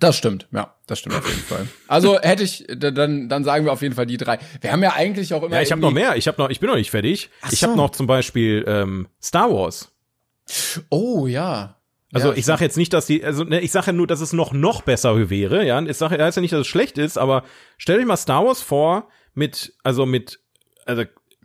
Das 0.00 0.16
stimmt, 0.16 0.46
ja, 0.52 0.74
das 0.86 1.00
stimmt 1.00 1.16
auf 1.16 1.28
jeden 1.28 1.42
Fall. 1.42 1.66
Also 1.88 2.20
hätte 2.20 2.44
ich, 2.44 2.66
dann, 2.68 3.28
dann 3.28 3.44
sagen 3.44 3.64
wir 3.64 3.72
auf 3.72 3.82
jeden 3.82 3.94
Fall 3.94 4.06
die 4.06 4.16
drei. 4.16 4.38
Wir 4.60 4.70
haben 4.70 4.82
ja 4.82 4.92
eigentlich 4.94 5.34
auch 5.34 5.42
immer. 5.42 5.56
Ja, 5.56 5.62
ich 5.62 5.72
habe 5.72 5.80
noch 5.80 5.90
mehr. 5.90 6.16
Ich 6.16 6.28
habe 6.28 6.40
noch, 6.40 6.50
ich 6.50 6.60
bin 6.60 6.68
noch 6.68 6.76
nicht 6.76 6.90
fertig. 6.90 7.30
Ach 7.42 7.52
Ich 7.52 7.60
so. 7.60 7.66
habe 7.66 7.76
noch 7.76 7.90
zum 7.90 8.06
Beispiel 8.06 8.64
ähm, 8.66 9.08
Star 9.20 9.50
Wars. 9.50 9.92
Oh 10.90 11.26
ja. 11.26 11.76
Also 12.12 12.30
ja, 12.30 12.36
ich 12.36 12.46
sage 12.46 12.64
jetzt 12.64 12.76
nicht, 12.78 12.92
dass 12.94 13.06
die, 13.06 13.22
also 13.22 13.44
ne, 13.44 13.60
ich 13.60 13.70
sage 13.70 13.88
ja 13.88 13.92
nur, 13.92 14.06
dass 14.06 14.20
es 14.20 14.32
noch 14.32 14.52
noch 14.52 14.82
besser 14.82 15.28
wäre. 15.28 15.66
Ja, 15.66 15.80
ich 15.82 15.96
sage 15.96 16.22
heißt 16.22 16.36
ja 16.36 16.40
nicht, 16.40 16.52
dass 16.52 16.60
es 16.60 16.66
schlecht 16.66 16.96
ist, 16.96 17.18
aber 17.18 17.42
stell 17.76 17.98
dir 17.98 18.06
mal 18.06 18.16
Star 18.16 18.46
Wars 18.46 18.62
vor 18.62 19.08
mit, 19.34 19.74
also 19.84 20.06
mit, 20.06 20.40
also 20.86 21.04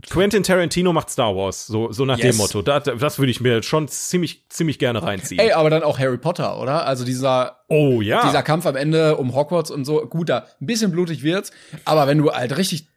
Quentin 0.09 0.41
Tarantino 0.41 0.91
macht 0.93 1.09
Star 1.09 1.35
Wars, 1.35 1.67
so 1.67 1.91
so 1.91 2.05
nach 2.05 2.17
Yes. 2.17 2.35
dem 2.35 2.37
Motto. 2.37 2.61
Da, 2.61 2.79
das 2.79 3.19
würde 3.19 3.31
ich 3.31 3.41
mir 3.41 3.61
schon 3.61 3.87
ziemlich 3.87 4.45
ziemlich 4.49 4.79
gerne 4.79 5.03
reinziehen. 5.03 5.39
Ey, 5.39 5.51
aber 5.51 5.69
dann 5.69 5.83
auch 5.83 5.99
Harry 5.99 6.17
Potter, 6.17 6.59
oder? 6.59 6.85
Also 6.85 7.05
dieser 7.05 7.59
oh 7.67 8.01
ja. 8.01 8.25
dieser 8.25 8.41
Kampf 8.41 8.65
am 8.65 8.75
Ende 8.75 9.17
um 9.17 9.35
Hogwarts 9.35 9.69
und 9.69 9.85
so, 9.85 10.05
gut, 10.07 10.29
da 10.29 10.47
ein 10.61 10.65
bisschen 10.65 10.91
blutig 10.91 11.23
wird's, 11.23 11.51
aber 11.85 12.07
wenn 12.07 12.17
du 12.17 12.31
halt 12.31 12.57
richtig 12.57 12.87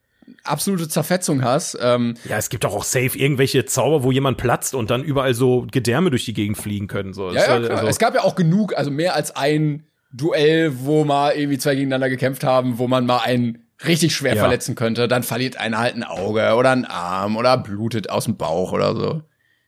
absolute 0.45 0.89
Zerfetzung 0.89 1.43
hast, 1.45 1.79
ähm, 1.81 2.15
Ja, 2.29 2.37
es 2.39 2.49
gibt 2.51 2.65
doch 2.65 2.75
auch 2.75 2.85
safe 2.85 3.17
irgendwelche 3.19 3.65
Zauber, 3.65 4.03
wo 4.03 4.13
jemand 4.13 4.39
platzt 4.39 4.75
und 4.75 4.91
dann 4.91 5.03
überall 5.05 5.35
so 5.35 5.67
Gedärme 5.71 6.11
durch 6.11 6.25
die 6.25 6.35
Gegend 6.35 6.57
fliegen 6.59 6.87
können. 6.87 7.13
So. 7.13 7.29
ja, 7.31 7.35
ja, 7.35 7.59
klar. 7.61 7.71
also- 7.79 7.87
es 7.87 7.99
gab 7.99 8.15
ja 8.15 8.23
auch 8.23 8.35
genug, 8.35 8.77
also 8.77 8.91
mehr 8.91 9.15
als 9.15 9.35
ein 9.37 9.87
Duell, 10.13 10.73
wo 10.81 11.05
mal 11.05 11.33
irgendwie 11.33 11.59
zwei 11.59 11.75
gegeneinander 11.75 12.09
gekämpft 12.09 12.43
haben, 12.45 12.79
wo 12.79 12.89
man 12.89 13.05
mal 13.07 13.19
einen 13.19 13.67
richtig 13.87 14.15
schwer 14.15 14.35
Ja. 14.35 14.41
verletzen 14.41 14.75
könnte, 14.75 15.09
dann 15.09 15.23
verliert 15.23 15.59
einer 15.59 15.79
halt 15.79 15.95
ein 15.97 16.05
Auge 16.05 16.55
oder 16.55 16.71
einen 16.71 16.87
Arm 16.87 17.37
oder 17.37 17.59
blutet 17.59 18.09
aus 18.09 18.25
dem 18.25 18.37
Bauch 18.37 18.73
oder 18.73 18.95
so. 18.95 19.23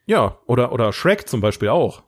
Ja, 0.07 0.39
oder, 0.47 0.73
oder 0.73 0.93
Shrek 0.95 1.29
zum 1.29 1.41
Beispiel 1.43 1.69
auch. 1.69 2.03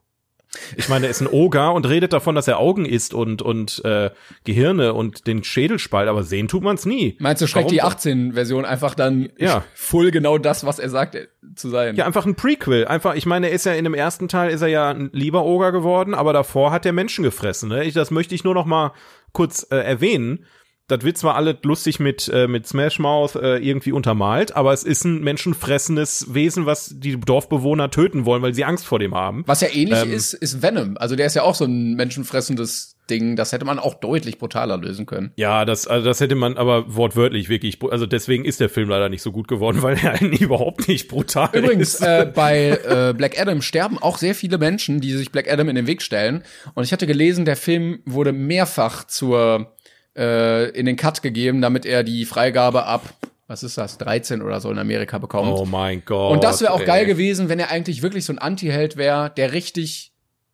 Ich 0.77 0.89
meine, 0.89 1.07
er 1.07 1.11
ist 1.11 1.21
ein 1.21 1.29
Oger 1.29 1.73
und 1.75 1.89
redet 1.89 2.13
davon, 2.13 2.35
dass 2.35 2.49
er 2.49 2.59
Augen 2.59 2.85
isst 2.85 3.15
und, 3.15 3.41
und 3.41 3.85
äh, 3.85 4.11
Gehirne 4.45 4.95
und 4.95 5.27
den 5.27 5.45
Schädel 5.45 5.79
spalt, 5.79 6.09
aber 6.09 6.25
sehen 6.25 6.49
tut 6.49 6.63
man's 6.65 6.85
nie. 6.87 7.17
Meinst 7.21 7.41
du, 7.41 7.47
Schreck 7.47 7.67
Warum 7.67 7.73
die 7.75 7.81
so? 7.81 8.11
18-Version 8.11 8.65
einfach 8.65 8.95
dann 8.95 9.31
Ja. 9.39 9.65
full 9.75 10.11
genau 10.11 10.39
das, 10.39 10.67
was 10.67 10.79
er 10.81 10.91
sagt 10.91 11.15
äh, 11.15 11.29
zu 11.55 11.69
sein? 11.69 11.95
Ja, 11.95 12.05
einfach 12.07 12.27
ein 12.27 12.35
Prequel. 12.35 12.87
Einfach, 12.87 13.15
ich 13.15 13.27
meine, 13.27 13.49
er 13.49 13.53
ist 13.53 13.65
ja 13.67 13.75
in 13.75 13.85
dem 13.85 13.95
ersten 13.95 14.27
Teil 14.29 14.51
ist 14.51 14.63
er 14.63 14.69
ja 14.69 14.91
ein 14.91 15.11
lieber 15.13 15.45
Oger 15.45 15.71
geworden, 15.73 16.15
aber 16.15 16.33
davor 16.33 16.73
hat 16.73 16.85
er 16.85 16.93
Menschen 16.93 17.23
gefressen. 17.23 17.69
Ne? 17.69 17.85
Ich, 17.85 17.95
das 17.95 18.11
möchte 18.11 18.35
ich 18.35 18.43
nur 18.43 18.55
noch 18.55 18.67
mal 18.67 18.93
kurz 19.33 19.67
äh, 19.71 19.77
erwähnen. 19.77 20.45
Das 20.91 21.05
wird 21.05 21.19
zwar 21.19 21.37
alles 21.37 21.57
lustig 21.63 22.01
mit, 22.01 22.29
äh, 22.33 22.47
mit 22.47 22.67
Smash 22.67 22.99
Mouth 22.99 23.37
äh, 23.37 23.59
irgendwie 23.59 23.93
untermalt, 23.93 24.57
aber 24.57 24.73
es 24.73 24.83
ist 24.83 25.05
ein 25.05 25.23
menschenfressendes 25.23 26.35
Wesen, 26.35 26.67
was 26.67 26.95
die 26.99 27.19
Dorfbewohner 27.19 27.91
töten 27.91 28.25
wollen, 28.25 28.43
weil 28.43 28.55
sie 28.55 28.65
Angst 28.65 28.87
vor 28.87 28.99
dem 28.99 29.15
haben. 29.15 29.45
Was 29.47 29.61
ja 29.61 29.69
ähnlich 29.73 30.03
Ähm, 30.03 30.13
ist, 30.13 30.35
ist 30.35 30.63
Venom. 30.63 30.97
Also 30.97 31.17
der 31.17 31.27
ist 31.27 31.35
ja 31.35 31.43
auch 31.43 31.55
so 31.55 31.65
ein 31.65 31.95
menschenfressendes 31.95 32.97
Ding. 33.09 33.37
Das 33.37 33.53
hätte 33.53 33.65
man 33.65 33.79
auch 33.79 33.95
deutlich 33.95 34.39
brutaler 34.39 34.79
lösen 34.79 35.05
können. 35.05 35.33
Ja, 35.37 35.65
das, 35.65 35.87
also 35.87 36.07
das 36.07 36.21
hätte 36.21 36.37
man 36.37 36.57
aber 36.57 36.95
wortwörtlich 36.95 37.49
wirklich, 37.49 37.79
also 37.91 38.07
deswegen 38.07 38.45
ist 38.45 38.61
der 38.61 38.69
Film 38.69 38.89
leider 38.89 39.09
nicht 39.09 39.23
so 39.23 39.33
gut 39.33 39.49
geworden, 39.49 39.83
weil 39.83 39.97
er 40.03 40.13
einen 40.13 40.33
überhaupt 40.33 40.89
nicht 40.89 41.09
brutal 41.09 41.51
Übrigens, 41.53 41.95
ist. 41.95 42.03
äh, 42.03 42.31
bei 42.33 42.69
äh, 43.11 43.15
Black 43.17 43.39
Adam 43.41 43.63
sterben 43.63 43.99
auch 43.99 44.19
sehr 44.19 44.35
viele 44.35 44.59
Menschen, 44.59 45.01
die 45.01 45.13
sich 45.13 45.33
Black 45.33 45.51
Adam 45.53 45.69
in 45.69 45.77
den 45.77 45.87
Weg 45.87 46.03
stellen. 46.03 46.45
Und 46.75 46.85
ich 46.85 46.93
hatte 46.93 47.07
gelesen, 47.07 47.45
der 47.45 47.57
Film 47.57 48.01
wurde 48.07 48.33
mehrfach 48.33 49.05
zur 49.05 49.73
äh, 50.17 50.71
in 50.71 50.87
den 50.87 50.97
Cut 50.97 51.23
gegeben, 51.23 51.61
damit 51.61 51.87
er 51.87 52.03
die 52.03 52.25
Freigabe 52.25 52.85
ab, 52.85 53.03
was 53.47 53.63
ist 53.63 53.79
das, 53.79 53.99
13 53.99 54.43
oder 54.43 54.61
so 54.61 54.71
in 54.71 54.79
Amerika 54.79 55.19
bekommt. 55.19 55.53
oh 55.53 55.65
mein 55.65 56.03
Gott. 56.05 56.33
Und 56.33 56.45
das 56.45 56.61
wäre 56.61 56.73
auch 56.73 56.81
ey. 56.81 56.87
geil 56.87 57.07
gewesen, 57.07 57.49
wenn 57.49 57.59
er 57.59 57.71
eigentlich 57.71 58.03
wirklich 58.03 58.25
so 58.25 58.33
ein 58.33 58.39
Anti-Held 58.39 58.97
wäre, 58.97 59.31
der 59.37 59.53
richtig 59.53 60.13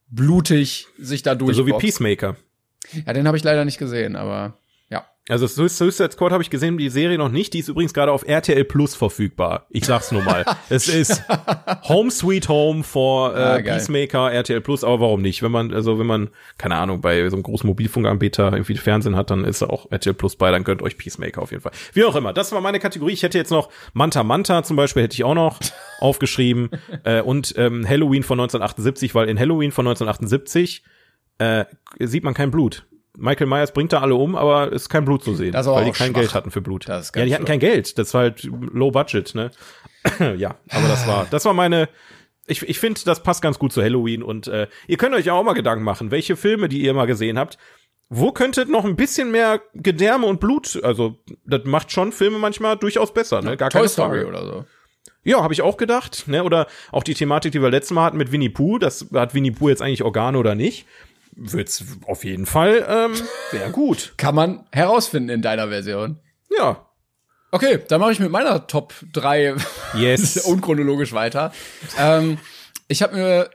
blutig 0.09 0.87
sich 0.99 1.23
da 1.23 1.35
durch. 1.35 1.57
So 1.57 1.67
wie 1.67 1.73
Peacemaker. 1.73 2.37
Ja, 3.07 3.13
den 3.13 3.27
habe 3.27 3.37
ich 3.37 3.45
leider 3.45 3.65
nicht 3.65 3.79
gesehen, 3.79 4.17
aber. 4.17 4.57
Also 5.29 5.49
Suicide 5.49 6.13
Squad 6.13 6.31
habe 6.31 6.43
ich 6.43 6.51
gesehen, 6.51 6.79
die 6.79 6.89
Serie 6.89 7.19
noch 7.19 7.31
nicht. 7.31 7.53
Die 7.53 7.59
ist 7.59 7.69
übrigens 7.69 7.93
gerade 7.93 8.13
auf 8.13 8.27
RTL 8.27 8.63
Plus 8.65 8.95
verfügbar. 8.95 9.67
Ich 9.71 9.85
sag's 9.85 10.13
nur 10.13 10.23
mal. 10.23 10.45
es 10.69 10.89
ist 10.89 11.25
Home 11.89 12.13
Sweet 12.13 12.49
Home 12.49 12.85
for 12.85 13.37
äh, 13.37 13.41
ah, 13.41 13.59
Peacemaker, 13.59 14.31
RTL 14.31 14.61
Plus, 14.61 14.85
aber 14.85 15.01
warum 15.01 15.23
nicht? 15.23 15.43
Wenn 15.43 15.51
man, 15.51 15.75
also 15.75 15.99
wenn 15.99 16.07
man, 16.07 16.31
keine 16.59 16.77
Ahnung, 16.77 17.01
bei 17.01 17.29
so 17.29 17.35
einem 17.35 17.43
großen 17.43 17.67
Mobilfunkanbieter 17.67 18.53
irgendwie 18.53 18.77
Fernsehen 18.77 19.17
hat, 19.17 19.31
dann 19.31 19.45
ist 19.45 19.65
auch 19.65 19.91
RTL 19.91 20.15
Plus 20.15 20.37
bei, 20.37 20.53
dann 20.53 20.63
gönnt 20.63 20.81
euch 20.81 20.97
Peacemaker 20.97 21.43
auf 21.43 21.51
jeden 21.51 21.63
Fall. 21.63 21.73
Wie 21.93 22.05
auch 22.05 22.15
immer, 22.15 22.33
das 22.33 22.53
war 22.53 22.61
meine 22.61 22.79
Kategorie. 22.79 23.13
Ich 23.13 23.25
hätte 23.25 23.37
jetzt 23.37 23.51
noch 23.51 23.71
Manta 23.95 24.23
Manta 24.23 24.63
zum 24.63 24.77
Beispiel, 24.77 25.03
hätte 25.03 25.15
ich 25.15 25.25
auch 25.25 25.35
noch 25.35 25.59
aufgeschrieben. 26.01 26.71
äh, 27.03 27.21
und 27.21 27.53
ähm, 27.57 27.87
Halloween 27.89 28.23
von 28.23 28.39
1978, 28.39 29.17
weil 29.17 29.29
in 29.29 29.41
Halloween 29.41 29.73
von 29.73 29.89
1978 29.89 30.85
äh, 31.39 31.65
sieht 31.99 32.23
man 32.23 32.33
kein 32.33 32.53
Blut. 32.53 32.87
Michael 33.17 33.47
Myers 33.47 33.73
bringt 33.73 33.93
da 33.93 34.01
alle 34.01 34.15
um, 34.15 34.37
aber 34.37 34.73
ist 34.73 34.89
kein 34.89 35.05
Blut 35.05 35.25
zu 35.25 35.35
sehen, 35.35 35.55
weil 35.55 35.85
die 35.85 35.93
kein 35.93 36.09
schwach. 36.13 36.21
Geld 36.21 36.35
hatten 36.35 36.51
für 36.51 36.61
Blut. 36.61 36.87
ja, 36.87 37.01
die 37.01 37.35
hatten 37.35 37.45
kein 37.45 37.61
Geld. 37.61 37.99
Das 37.99 38.15
war 38.15 38.23
halt 38.23 38.43
low 38.45 38.91
budget, 38.91 39.35
ne? 39.35 39.51
ja, 40.37 40.57
aber 40.71 40.89
das 40.89 41.07
war, 41.07 41.27
das 41.31 41.45
war 41.45 41.53
meine. 41.53 41.89
Ich, 42.49 42.63
ich 42.63 42.79
finde, 42.79 43.01
das 43.05 43.25
passt 43.25 43.43
ganz 43.43 43.59
gut 43.59 43.73
zu 43.73 43.83
Halloween 43.83 44.23
und 44.23 44.47
äh, 44.47 44.69
ihr 44.87 44.99
könnt 44.99 45.17
euch 45.17 45.29
auch 45.31 45.43
mal 45.43 45.55
Gedanken 45.55 45.83
machen, 45.85 46.13
welche 46.13 46.37
Filme, 46.37 46.69
die 46.69 46.81
ihr 46.81 46.95
mal 46.95 47.07
gesehen 47.07 47.41
habt, 47.41 47.59
wo 48.09 48.31
könnte 48.31 48.71
noch 48.71 48.85
ein 48.85 48.95
bisschen 48.95 49.33
mehr 49.33 49.61
Gedärme 49.75 50.27
und 50.27 50.39
Blut, 50.39 50.79
also 50.85 51.17
das 51.45 51.65
macht 51.65 51.91
schon 51.91 52.13
Filme 52.13 52.39
manchmal 52.39 52.77
durchaus 52.77 53.13
besser, 53.13 53.43
ne? 53.43 53.57
Gar 53.57 53.71
Toy 53.71 53.81
keine 53.81 53.89
Story 53.89 54.21
Frage. 54.21 54.29
oder 54.29 54.47
so. 54.47 54.65
Ja, 55.25 55.43
habe 55.43 55.55
ich 55.55 55.63
auch 55.63 55.77
gedacht, 55.77 56.29
ne? 56.29 56.45
Oder 56.45 56.69
auch 56.93 57.03
die 57.03 57.15
Thematik, 57.15 57.51
die 57.51 57.61
wir 57.61 57.71
letztes 57.71 57.93
Mal 57.93 58.05
hatten 58.05 58.17
mit 58.17 58.31
Winnie 58.31 58.49
Pooh, 58.49 58.79
das 58.79 59.09
hat 59.13 59.35
Winnie 59.35 59.51
Pooh 59.51 59.71
jetzt 59.71 59.83
eigentlich 59.83 60.05
Organe 60.05 60.39
oder 60.39 60.55
nicht? 60.55 60.87
Wird's 61.37 61.85
auf 62.07 62.25
jeden 62.25 62.47
Fall 62.47 62.85
ähm, 62.89 63.15
sehr 63.51 63.71
gut. 63.71 64.15
Kann 64.17 64.35
man 64.35 64.67
herausfinden 64.73 65.29
in 65.29 65.43
deiner 65.43 65.69
Version. 65.69 66.19
Ja. 66.57 66.87
Okay, 67.53 67.79
dann 67.89 68.01
mache 68.01 68.13
ich 68.13 68.21
mit 68.21 68.31
meiner 68.31 68.67
Top 68.67 68.95
3 69.13 69.55
yes. 69.97 70.39
unchronologisch 70.39 71.13
weiter. 71.13 71.53
Ähm, 71.99 72.39
ich 72.89 73.03
habe 73.03 73.17
mir 73.17 73.51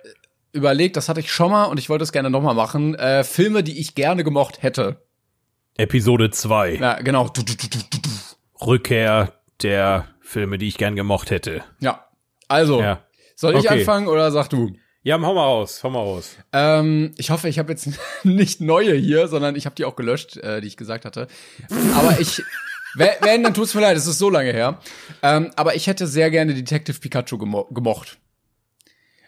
überlegt, 0.53 0.97
das 0.97 1.09
hatte 1.09 1.19
ich 1.19 1.31
schon 1.31 1.51
mal 1.51 1.65
und 1.65 1.77
ich 1.77 1.89
wollte 1.89 2.03
es 2.03 2.11
gerne 2.11 2.29
noch 2.29 2.41
mal 2.41 2.53
machen, 2.53 2.95
äh, 2.95 3.23
Filme, 3.23 3.63
die 3.63 3.79
ich 3.79 3.95
gerne 3.95 4.23
gemocht 4.23 4.63
hätte. 4.63 5.01
Episode 5.77 6.29
2. 6.29 6.75
Ja, 6.75 7.01
genau. 7.01 7.31
Rückkehr 8.65 9.33
der 9.61 10.07
Filme, 10.19 10.57
die 10.57 10.67
ich 10.67 10.77
gern 10.77 10.95
gemocht 10.95 11.31
hätte. 11.31 11.63
Ja. 11.79 12.07
Also, 12.47 12.81
ja. 12.81 13.05
soll 13.35 13.55
ich 13.55 13.65
okay. 13.65 13.79
anfangen 13.79 14.07
oder 14.07 14.31
sag 14.31 14.49
du? 14.49 14.73
Ja, 15.03 15.19
hau 15.19 15.33
mal 15.33 15.43
raus, 15.43 15.83
hau 15.83 15.89
mal 15.89 15.99
raus. 15.99 16.37
Ähm, 16.53 17.13
ich 17.17 17.31
hoffe, 17.31 17.49
ich 17.49 17.57
habe 17.57 17.71
jetzt 17.71 17.89
nicht 18.23 18.61
neue 18.61 18.93
hier, 18.93 19.27
sondern 19.27 19.55
ich 19.55 19.65
habe 19.65 19.75
die 19.75 19.85
auch 19.85 19.95
gelöscht, 19.95 20.37
äh, 20.37 20.61
die 20.61 20.67
ich 20.67 20.77
gesagt 20.77 21.05
hatte. 21.05 21.27
Aber 21.95 22.19
ich, 22.19 22.43
wenn, 22.95 23.41
dann 23.43 23.55
tut's 23.55 23.73
mir 23.73 23.81
leid, 23.81 23.97
es 23.97 24.05
ist 24.05 24.19
so 24.19 24.29
lange 24.29 24.51
her. 24.51 24.79
Ähm, 25.23 25.51
aber 25.55 25.75
ich 25.75 25.87
hätte 25.87 26.05
sehr 26.05 26.29
gerne 26.29 26.53
Detective 26.53 26.99
Pikachu 26.99 27.39
gemo 27.39 27.65
gemocht. 27.71 28.19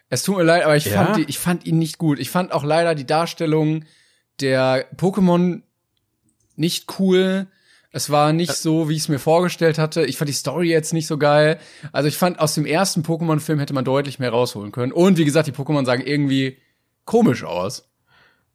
Es 0.10 0.22
tut 0.22 0.38
mir 0.38 0.44
leid, 0.44 0.64
aber 0.64 0.76
ich, 0.76 0.86
ja? 0.86 1.04
fand 1.04 1.18
die, 1.18 1.24
ich 1.24 1.40
fand 1.40 1.66
ihn 1.66 1.80
nicht 1.80 1.98
gut. 1.98 2.20
Ich 2.20 2.30
fand 2.30 2.52
auch 2.52 2.64
leider 2.64 2.94
die 2.94 3.08
Darstellung 3.08 3.86
der 4.42 4.92
Pokémon 4.96 5.64
nicht 6.56 7.00
cool. 7.00 7.48
Es 7.94 8.10
war 8.10 8.34
nicht 8.34 8.54
so, 8.54 8.90
wie 8.90 8.94
ich 8.94 9.02
es 9.04 9.08
mir 9.08 9.20
vorgestellt 9.20 9.78
hatte. 9.78 10.04
Ich 10.06 10.18
fand 10.18 10.28
die 10.28 10.34
Story 10.34 10.68
jetzt 10.68 10.94
nicht 10.94 11.06
so 11.06 11.20
geil. 11.20 11.60
Also 11.92 12.10
ich 12.10 12.18
fand, 12.18 12.40
aus 12.40 12.56
dem 12.56 12.66
ersten 12.66 13.04
Pokémon-Film 13.04 13.60
hätte 13.60 13.76
man 13.76 13.86
deutlich 13.86 14.18
mehr 14.18 14.32
rausholen 14.32 14.72
können. 14.72 14.92
Und 14.92 15.18
wie 15.18 15.26
gesagt, 15.26 15.48
die 15.48 15.52
Pokémon 15.52 15.86
sagen 15.86 16.02
irgendwie 16.04 16.58
komisch 17.06 17.44
aus. 17.44 17.90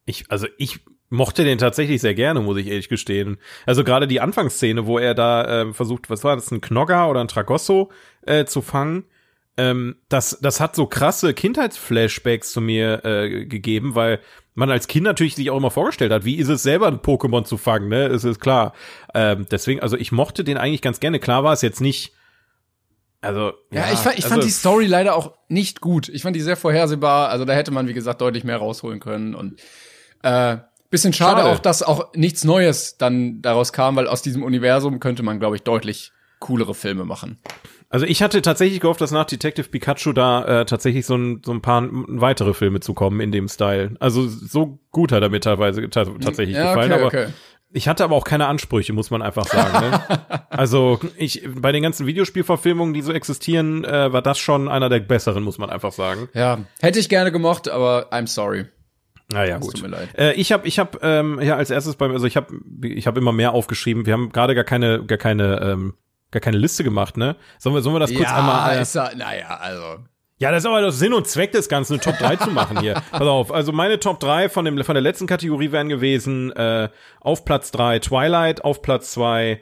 Ich, 0.04 0.28
also 0.28 0.48
ich 0.58 0.80
mochte 1.08 1.44
den 1.44 1.58
tatsächlich 1.58 2.00
sehr 2.00 2.14
gerne, 2.14 2.40
muss 2.40 2.58
ich 2.58 2.66
ehrlich 2.66 2.88
gestehen. 2.88 3.38
Also 3.64 3.84
gerade 3.84 4.08
die 4.08 4.20
Anfangsszene, 4.20 4.86
wo 4.86 4.98
er 4.98 5.14
da 5.14 5.62
äh, 5.62 5.72
versucht, 5.72 6.10
was 6.10 6.24
war 6.24 6.34
das, 6.34 6.50
ein 6.50 6.60
Knogger 6.60 7.08
oder 7.08 7.20
ein 7.20 7.28
Tragosso 7.28 7.92
äh, 8.26 8.44
zu 8.44 8.60
fangen 8.60 9.04
ähm, 9.58 9.96
das, 10.08 10.38
das 10.40 10.60
hat 10.60 10.76
so 10.76 10.86
krasse 10.86 11.34
Kindheitsflashbacks 11.34 12.52
zu 12.52 12.60
mir 12.60 13.04
äh, 13.04 13.44
gegeben, 13.44 13.96
weil 13.96 14.20
man 14.58 14.70
als 14.72 14.88
Kind 14.88 15.04
natürlich 15.04 15.36
sich 15.36 15.50
auch 15.50 15.56
immer 15.56 15.70
vorgestellt 15.70 16.10
hat, 16.10 16.24
wie 16.24 16.34
ist 16.34 16.48
es 16.48 16.64
selber 16.64 16.88
ein 16.88 16.98
Pokémon 16.98 17.44
zu 17.44 17.56
fangen, 17.56 17.88
ne? 17.88 18.06
Es 18.06 18.24
ist 18.24 18.40
klar. 18.40 18.74
Ähm, 19.14 19.46
deswegen, 19.50 19.80
also 19.80 19.96
ich 19.96 20.10
mochte 20.10 20.42
den 20.42 20.58
eigentlich 20.58 20.82
ganz 20.82 20.98
gerne. 20.98 21.20
Klar 21.20 21.44
war 21.44 21.52
es 21.52 21.62
jetzt 21.62 21.80
nicht. 21.80 22.12
Also 23.20 23.52
ja, 23.70 23.86
ja 23.86 23.92
ich, 23.92 24.00
fand, 24.00 24.18
ich 24.18 24.24
also, 24.24 24.34
fand 24.34 24.44
die 24.44 24.50
Story 24.50 24.86
leider 24.86 25.14
auch 25.14 25.32
nicht 25.48 25.80
gut. 25.80 26.08
Ich 26.08 26.22
fand 26.22 26.34
die 26.34 26.40
sehr 26.40 26.56
vorhersehbar. 26.56 27.28
Also 27.28 27.44
da 27.44 27.52
hätte 27.52 27.70
man 27.70 27.86
wie 27.86 27.94
gesagt 27.94 28.20
deutlich 28.20 28.42
mehr 28.42 28.56
rausholen 28.56 28.98
können 28.98 29.36
und 29.36 29.60
äh, 30.24 30.56
bisschen 30.90 31.12
schade, 31.12 31.42
schade. 31.42 31.52
auch, 31.52 31.60
dass 31.60 31.84
auch 31.84 32.12
nichts 32.14 32.42
Neues 32.42 32.96
dann 32.98 33.40
daraus 33.42 33.72
kam, 33.72 33.94
weil 33.94 34.08
aus 34.08 34.22
diesem 34.22 34.42
Universum 34.42 34.98
könnte 34.98 35.22
man 35.22 35.38
glaube 35.38 35.54
ich 35.54 35.62
deutlich 35.62 36.10
coolere 36.40 36.74
Filme 36.74 37.04
machen. 37.04 37.38
Also 37.90 38.04
ich 38.04 38.22
hatte 38.22 38.42
tatsächlich 38.42 38.80
gehofft, 38.80 39.00
dass 39.00 39.12
nach 39.12 39.24
Detective 39.24 39.68
Pikachu 39.68 40.12
da 40.12 40.60
äh, 40.60 40.64
tatsächlich 40.66 41.06
so 41.06 41.16
ein, 41.16 41.40
so 41.44 41.52
ein 41.52 41.62
paar 41.62 41.88
weitere 41.90 42.52
Filme 42.52 42.80
zu 42.80 42.92
kommen 42.92 43.20
in 43.20 43.32
dem 43.32 43.48
Style. 43.48 43.96
Also 43.98 44.28
so 44.28 44.78
gut 44.90 45.10
hat 45.10 45.22
er 45.22 45.30
mir 45.30 45.40
teilweise 45.40 45.88
tatsächlich 45.88 46.56
ja, 46.56 46.74
gefallen, 46.74 46.92
okay, 46.92 47.00
aber 47.00 47.06
okay. 47.06 47.26
ich 47.70 47.88
hatte 47.88 48.04
aber 48.04 48.14
auch 48.14 48.24
keine 48.24 48.46
Ansprüche, 48.46 48.92
muss 48.92 49.10
man 49.10 49.22
einfach 49.22 49.46
sagen. 49.46 49.90
ne? 49.90 50.02
Also 50.50 50.98
ich 51.16 51.48
bei 51.54 51.70
den 51.70 51.84
ganzen 51.84 52.06
Videospielverfilmungen, 52.06 52.92
die 52.92 53.00
so 53.00 53.12
existieren, 53.12 53.84
äh, 53.84 54.12
war 54.12 54.22
das 54.22 54.38
schon 54.38 54.68
einer 54.68 54.88
der 54.88 54.98
besseren, 54.98 55.44
muss 55.44 55.58
man 55.58 55.70
einfach 55.70 55.92
sagen. 55.92 56.28
Ja, 56.34 56.58
hätte 56.80 56.98
ich 56.98 57.08
gerne 57.08 57.30
gemocht, 57.30 57.68
aber 57.68 58.12
I'm 58.12 58.26
sorry. 58.26 58.66
Naja, 59.30 59.56
ah, 59.56 59.58
gut. 59.58 59.74
Tut 59.74 59.82
mir 59.82 59.88
leid. 59.88 60.08
Äh, 60.18 60.32
ich 60.32 60.52
habe 60.52 60.66
ich 60.66 60.78
hab, 60.78 61.02
ähm, 61.04 61.38
ja 61.40 61.56
als 61.56 61.70
erstes 61.70 61.96
beim 61.96 62.12
also 62.12 62.26
ich 62.26 62.36
habe 62.36 62.52
ich 62.82 63.06
habe 63.06 63.20
immer 63.20 63.32
mehr 63.32 63.52
aufgeschrieben. 63.52 64.04
Wir 64.04 64.14
haben 64.14 64.30
gerade 64.30 64.54
gar 64.54 64.64
keine 64.64 65.04
gar 65.04 65.18
keine 65.18 65.60
ähm, 65.60 65.94
gar 66.30 66.40
keine 66.40 66.58
Liste 66.58 66.84
gemacht, 66.84 67.16
ne? 67.16 67.36
Sollen 67.58 67.74
wir, 67.74 67.82
sollen 67.82 67.96
wir 67.96 68.00
das 68.00 68.12
kurz 68.12 68.28
ja, 68.28 68.36
einmal. 68.36 68.76
Äh, 68.76 68.82
ist 68.82 68.94
ja, 68.94 69.10
naja, 69.14 69.56
also. 69.60 70.04
Ja, 70.40 70.52
das 70.52 70.62
ist 70.62 70.66
aber 70.66 70.82
doch 70.82 70.92
Sinn 70.92 71.12
und 71.14 71.26
Zweck 71.26 71.50
des 71.50 71.68
Ganzen, 71.68 71.94
eine 71.94 72.02
Top 72.02 72.16
3 72.18 72.36
zu 72.36 72.50
machen 72.50 72.78
hier. 72.80 72.94
Pass 73.10 73.22
auf, 73.22 73.52
also 73.52 73.72
meine 73.72 73.98
Top 73.98 74.20
3 74.20 74.48
von, 74.48 74.64
dem, 74.64 74.82
von 74.84 74.94
der 74.94 75.02
letzten 75.02 75.26
Kategorie 75.26 75.72
wären 75.72 75.88
gewesen, 75.88 76.52
äh, 76.52 76.88
auf 77.20 77.44
Platz 77.44 77.72
3 77.72 77.98
Twilight, 77.98 78.62
auf 78.62 78.80
Platz 78.82 79.10
2, 79.12 79.60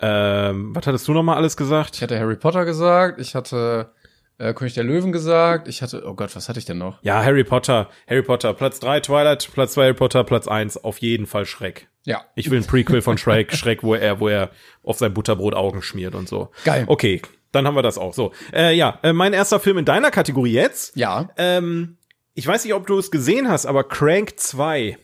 ähm, 0.00 0.74
was 0.74 0.86
hattest 0.86 1.08
du 1.08 1.12
nochmal 1.12 1.36
alles 1.36 1.56
gesagt? 1.56 1.96
Ich 1.96 2.02
hatte 2.02 2.18
Harry 2.18 2.36
Potter 2.36 2.64
gesagt, 2.64 3.20
ich 3.20 3.34
hatte 3.34 3.92
äh, 4.38 4.54
König 4.54 4.74
der 4.74 4.84
Löwen 4.84 5.12
gesagt, 5.12 5.68
ich 5.68 5.82
hatte, 5.82 6.04
oh 6.06 6.14
Gott, 6.14 6.34
was 6.34 6.48
hatte 6.48 6.58
ich 6.58 6.64
denn 6.64 6.78
noch? 6.78 7.02
Ja, 7.02 7.22
Harry 7.22 7.44
Potter, 7.44 7.88
Harry 8.08 8.22
Potter, 8.22 8.54
Platz 8.54 8.80
3 8.80 9.00
Twilight, 9.00 9.50
Platz 9.52 9.74
2 9.74 9.82
Harry 9.82 9.94
Potter, 9.94 10.24
Platz 10.24 10.48
1 10.48 10.84
auf 10.84 10.98
jeden 10.98 11.26
Fall 11.26 11.46
Schreck. 11.46 11.88
Ja. 12.04 12.24
Ich 12.34 12.50
will 12.50 12.58
ein 12.58 12.66
Prequel 12.66 13.02
von 13.02 13.18
Shrek, 13.18 13.54
Shrek, 13.54 13.82
wo 13.82 13.94
er, 13.94 14.20
wo 14.20 14.28
er 14.28 14.50
auf 14.82 14.98
sein 14.98 15.14
Butterbrot 15.14 15.54
Augen 15.54 15.82
schmiert 15.82 16.14
und 16.14 16.28
so. 16.28 16.50
Geil. 16.64 16.84
Okay, 16.86 17.22
dann 17.52 17.66
haben 17.66 17.76
wir 17.76 17.82
das 17.82 17.98
auch. 17.98 18.14
So, 18.14 18.32
äh, 18.52 18.74
ja, 18.74 18.98
äh, 19.02 19.12
mein 19.12 19.32
erster 19.32 19.60
Film 19.60 19.78
in 19.78 19.84
deiner 19.84 20.10
Kategorie 20.10 20.52
jetzt. 20.52 20.96
Ja. 20.96 21.30
Ähm, 21.36 21.98
ich 22.34 22.46
weiß 22.46 22.64
nicht, 22.64 22.74
ob 22.74 22.86
du 22.86 22.98
es 22.98 23.10
gesehen 23.10 23.48
hast, 23.48 23.66
aber 23.66 23.84
Crank 23.84 24.38
2. 24.38 24.96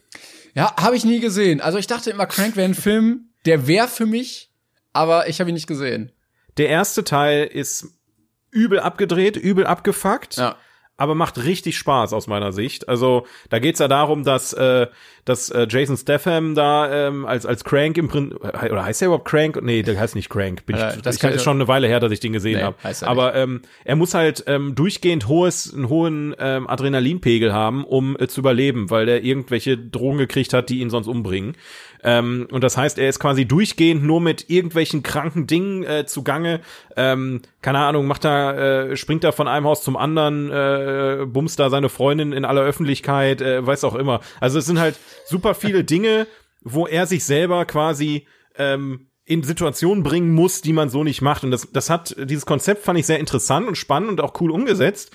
Ja, 0.55 0.75
habe 0.77 0.97
ich 0.97 1.05
nie 1.05 1.21
gesehen. 1.21 1.61
Also 1.61 1.79
ich 1.79 1.87
dachte 1.87 2.11
immer, 2.11 2.27
Crank 2.27 2.57
wäre 2.57 2.69
ein 2.69 2.75
Film, 2.75 3.29
der 3.45 3.67
wäre 3.67 3.87
für 3.87 4.07
mich, 4.07 4.51
aber 4.93 5.29
ich 5.29 5.41
habe 5.41 5.51
ihn 5.51 5.55
nicht 5.55 5.67
gesehen. 5.67 6.11
Der 6.57 6.69
erste 6.69 7.05
Teil 7.05 7.45
ist 7.45 7.98
übel 8.51 8.81
abgedreht, 8.81 9.37
übel 9.37 9.67
abgefuckt. 9.67 10.37
Ja 10.37 10.57
aber 10.99 11.15
macht 11.15 11.43
richtig 11.45 11.79
Spaß 11.79 12.13
aus 12.13 12.27
meiner 12.27 12.53
Sicht. 12.53 12.89
Also 12.89 13.25
da 13.51 13.61
geht's 13.61 13.79
ja 13.79 13.87
darum, 13.87 14.25
dass 14.25 14.53
äh, 14.53 14.89
dass 15.25 15.49
äh, 15.49 15.67
Jason 15.71 15.97
Statham 15.97 16.57
da 16.57 17.07
ähm, 17.07 17.25
als 17.25 17.47
als 17.47 17.63
Crank 17.63 17.97
im 17.97 18.09
Prinzip 18.09 18.43
oder 18.43 18.85
heißt 18.85 19.01
er 19.01 19.07
überhaupt 19.07 19.29
Crank? 19.29 19.63
Nee, 19.63 19.83
der 19.83 19.99
heißt 19.99 20.17
nicht 20.17 20.29
Crank. 20.29 20.67
Bin 20.67 20.77
äh, 20.77 20.97
ich, 20.97 21.03
das 21.03 21.17
ich, 21.17 21.23
ist 21.23 21.45
schon 21.45 21.57
eine 21.57 21.69
Weile 21.69 21.87
her, 21.87 22.01
dass 22.01 22.11
ich 22.11 22.19
den 22.19 22.33
gesehen 22.33 22.57
nee, 22.57 22.65
habe. 22.65 22.77
Aber 23.03 23.37
ähm, 23.37 23.63
er 23.85 23.95
muss 23.95 24.13
halt 24.13 24.43
ähm, 24.49 24.75
durchgehend 24.75 25.29
hohes 25.29 25.73
einen 25.73 25.89
hohen 25.89 26.35
ähm, 26.41 26.67
Adrenalinpegel 26.67 27.53
haben, 27.53 27.85
um 27.85 28.17
äh, 28.19 28.27
zu 28.27 28.41
überleben, 28.41 28.91
weil 28.91 29.09
er 29.09 29.23
irgendwelche 29.23 29.79
Drogen 29.79 30.19
gekriegt 30.19 30.53
hat, 30.53 30.69
die 30.69 30.81
ihn 30.81 30.91
sonst 30.91 31.07
umbringen. 31.07 31.55
Ähm, 32.03 32.47
und 32.51 32.63
das 32.63 32.77
heißt, 32.77 32.99
er 32.99 33.09
ist 33.09 33.19
quasi 33.19 33.45
durchgehend 33.45 34.05
nur 34.05 34.21
mit 34.21 34.49
irgendwelchen 34.51 35.03
kranken 35.03 35.47
Dingen 35.47 35.85
äh, 35.85 36.07
zugange. 36.07 36.61
Ähm, 36.97 37.43
keine 37.63 37.81
Ahnung, 37.81 38.07
macht 38.07 38.25
da, 38.25 38.53
äh, 38.91 38.97
springt 38.97 39.25
da 39.25 39.33
von 39.33 39.49
einem 39.49 39.67
Haus 39.67 39.83
zum 39.83 39.97
anderen, 39.97 40.51
äh, 40.51 41.27
bumst 41.27 41.59
da 41.59 41.71
seine 41.71 41.89
Freundin 41.89 42.33
in 42.33 42.45
aller 42.45 42.63
Öffentlichkeit, 42.63 43.41
äh, 43.41 43.67
weiß 43.67 43.85
auch 43.85 43.95
immer. 43.95 44.21
Also 44.41 44.59
es 44.59 44.67
sind 44.67 44.79
halt 44.79 44.97
super 45.27 45.55
viele 45.55 45.85
Dinge, 45.85 46.27
wo 46.63 46.87
er 46.87 47.07
sich 47.07 47.25
selber 47.25 47.65
quasi 47.65 48.27
ähm, 48.57 49.09
in 49.25 49.43
Situationen 49.43 50.03
bringen 50.03 50.35
muss, 50.35 50.63
die 50.63 50.73
man 50.73 50.89
so 50.89 51.05
nicht 51.05 51.21
macht. 51.21 51.45
Und 51.45 51.51
das, 51.51 51.71
das 51.71 51.91
hat, 51.91 52.17
dieses 52.19 52.47
Konzept 52.47 52.83
fand 52.85 52.99
ich 52.99 53.07
sehr 53.07 53.19
interessant 53.19 53.69
und 53.69 53.77
spannend 53.77 54.11
und 54.11 54.21
auch 54.21 54.41
cool 54.41 54.51
umgesetzt. 54.51 55.11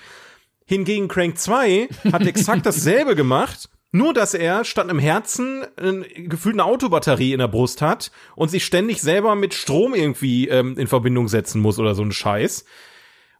Hingegen 0.66 1.08
Crank 1.08 1.36
2 1.36 1.88
hat 2.12 2.26
exakt 2.26 2.64
dasselbe 2.64 3.16
gemacht, 3.16 3.68
nur, 3.94 4.12
dass 4.12 4.34
er 4.34 4.64
statt 4.64 4.90
einem 4.90 4.98
Herzen 4.98 5.64
äh, 5.76 6.22
gefühlt 6.24 6.56
eine 6.56 6.64
Autobatterie 6.64 7.32
in 7.32 7.38
der 7.38 7.48
Brust 7.48 7.80
hat 7.80 8.10
und 8.34 8.50
sich 8.50 8.64
ständig 8.64 9.00
selber 9.00 9.36
mit 9.36 9.54
Strom 9.54 9.94
irgendwie 9.94 10.48
ähm, 10.48 10.76
in 10.76 10.88
Verbindung 10.88 11.28
setzen 11.28 11.60
muss 11.62 11.78
oder 11.78 11.94
so 11.94 12.02
ein 12.02 12.10
Scheiß. 12.10 12.64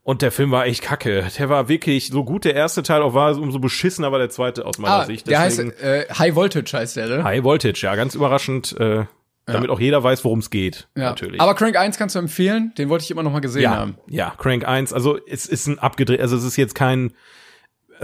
Und 0.04 0.22
der 0.22 0.30
Film 0.30 0.52
war 0.52 0.66
echt 0.66 0.82
kacke. 0.82 1.26
Der 1.38 1.48
war 1.48 1.68
wirklich 1.68 2.08
so 2.08 2.24
gut 2.24 2.44
der 2.44 2.54
erste 2.54 2.84
Teil 2.84 3.02
auch 3.02 3.14
war, 3.14 3.36
umso 3.36 3.58
beschissener 3.58 4.12
war 4.12 4.20
der 4.20 4.30
zweite 4.30 4.64
aus 4.64 4.78
meiner 4.78 4.94
ah, 4.94 5.04
Sicht. 5.06 5.26
Deswegen, 5.26 5.72
der 5.80 5.90
heißt 5.90 6.10
äh, 6.10 6.14
High 6.14 6.34
Voltage 6.36 6.76
heißt 6.76 6.96
der, 6.96 7.08
ne? 7.08 7.24
High 7.24 7.42
Voltage, 7.42 7.80
ja, 7.82 7.96
ganz 7.96 8.14
überraschend. 8.14 8.78
Äh, 8.78 9.06
damit 9.46 9.70
auch 9.70 9.80
jeder 9.80 10.02
weiß, 10.02 10.24
worum 10.24 10.38
es 10.38 10.50
geht. 10.50 10.88
Ja. 10.96 11.10
Natürlich. 11.10 11.40
Aber 11.40 11.54
Crank 11.54 11.76
1 11.76 11.98
kannst 11.98 12.14
du 12.14 12.18
empfehlen, 12.18 12.72
den 12.78 12.88
wollte 12.88 13.04
ich 13.04 13.10
immer 13.10 13.22
noch 13.22 13.32
mal 13.32 13.40
gesehen 13.40 13.62
ja, 13.62 13.76
haben. 13.76 13.98
ja, 14.08 14.32
Crank 14.38 14.66
1, 14.66 14.92
also 14.94 15.18
es 15.28 15.44
ist 15.44 15.66
ein 15.66 15.78
abgedreht, 15.78 16.20
also 16.20 16.36
es 16.36 16.44
ist 16.44 16.56
jetzt 16.56 16.74
kein 16.74 17.12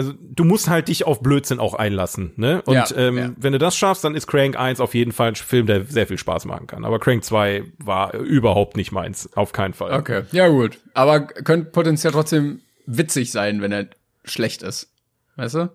also 0.01 0.15
du 0.19 0.45
musst 0.45 0.71
halt 0.71 0.89
dich 0.89 1.07
auf 1.07 1.21
Blödsinn 1.21 1.59
auch 1.59 1.75
einlassen, 1.75 2.33
ne? 2.37 2.63
Und 2.63 2.75
Ja, 2.75 2.87
ähm, 2.97 3.19
ja. 3.19 3.31
wenn 3.37 3.53
du 3.53 3.59
das 3.59 3.77
schaffst, 3.77 4.03
dann 4.03 4.15
ist 4.15 4.27
Crank 4.27 4.59
1 4.59 4.81
auf 4.81 4.95
jeden 4.95 5.13
Fall 5.13 5.29
ein 5.29 5.35
Film, 5.35 5.67
der 5.67 5.85
sehr 5.85 6.07
viel 6.07 6.17
Spaß 6.17 6.47
machen 6.47 6.67
kann. 6.67 6.87
Aber 6.87 6.99
Crank 6.99 7.23
2 7.23 7.65
war 7.79 8.15
überhaupt 8.15 8.79
nicht 8.79 8.93
meins, 8.93 9.29
auf 9.35 9.53
keinen 9.53 9.75
Fall. 9.75 9.93
Okay, 9.93 10.23
ja 10.33 10.49
gut. 10.49 10.79
Aber 10.95 11.21
könnte 11.21 11.71
potenziell 11.71 12.15
trotzdem 12.15 12.63
witzig 12.87 13.31
sein, 13.31 13.61
wenn 13.61 13.73
er 13.73 13.89
schlecht 14.25 14.63
ist. 14.63 14.91
Weißt 15.37 15.57
du? 15.57 15.71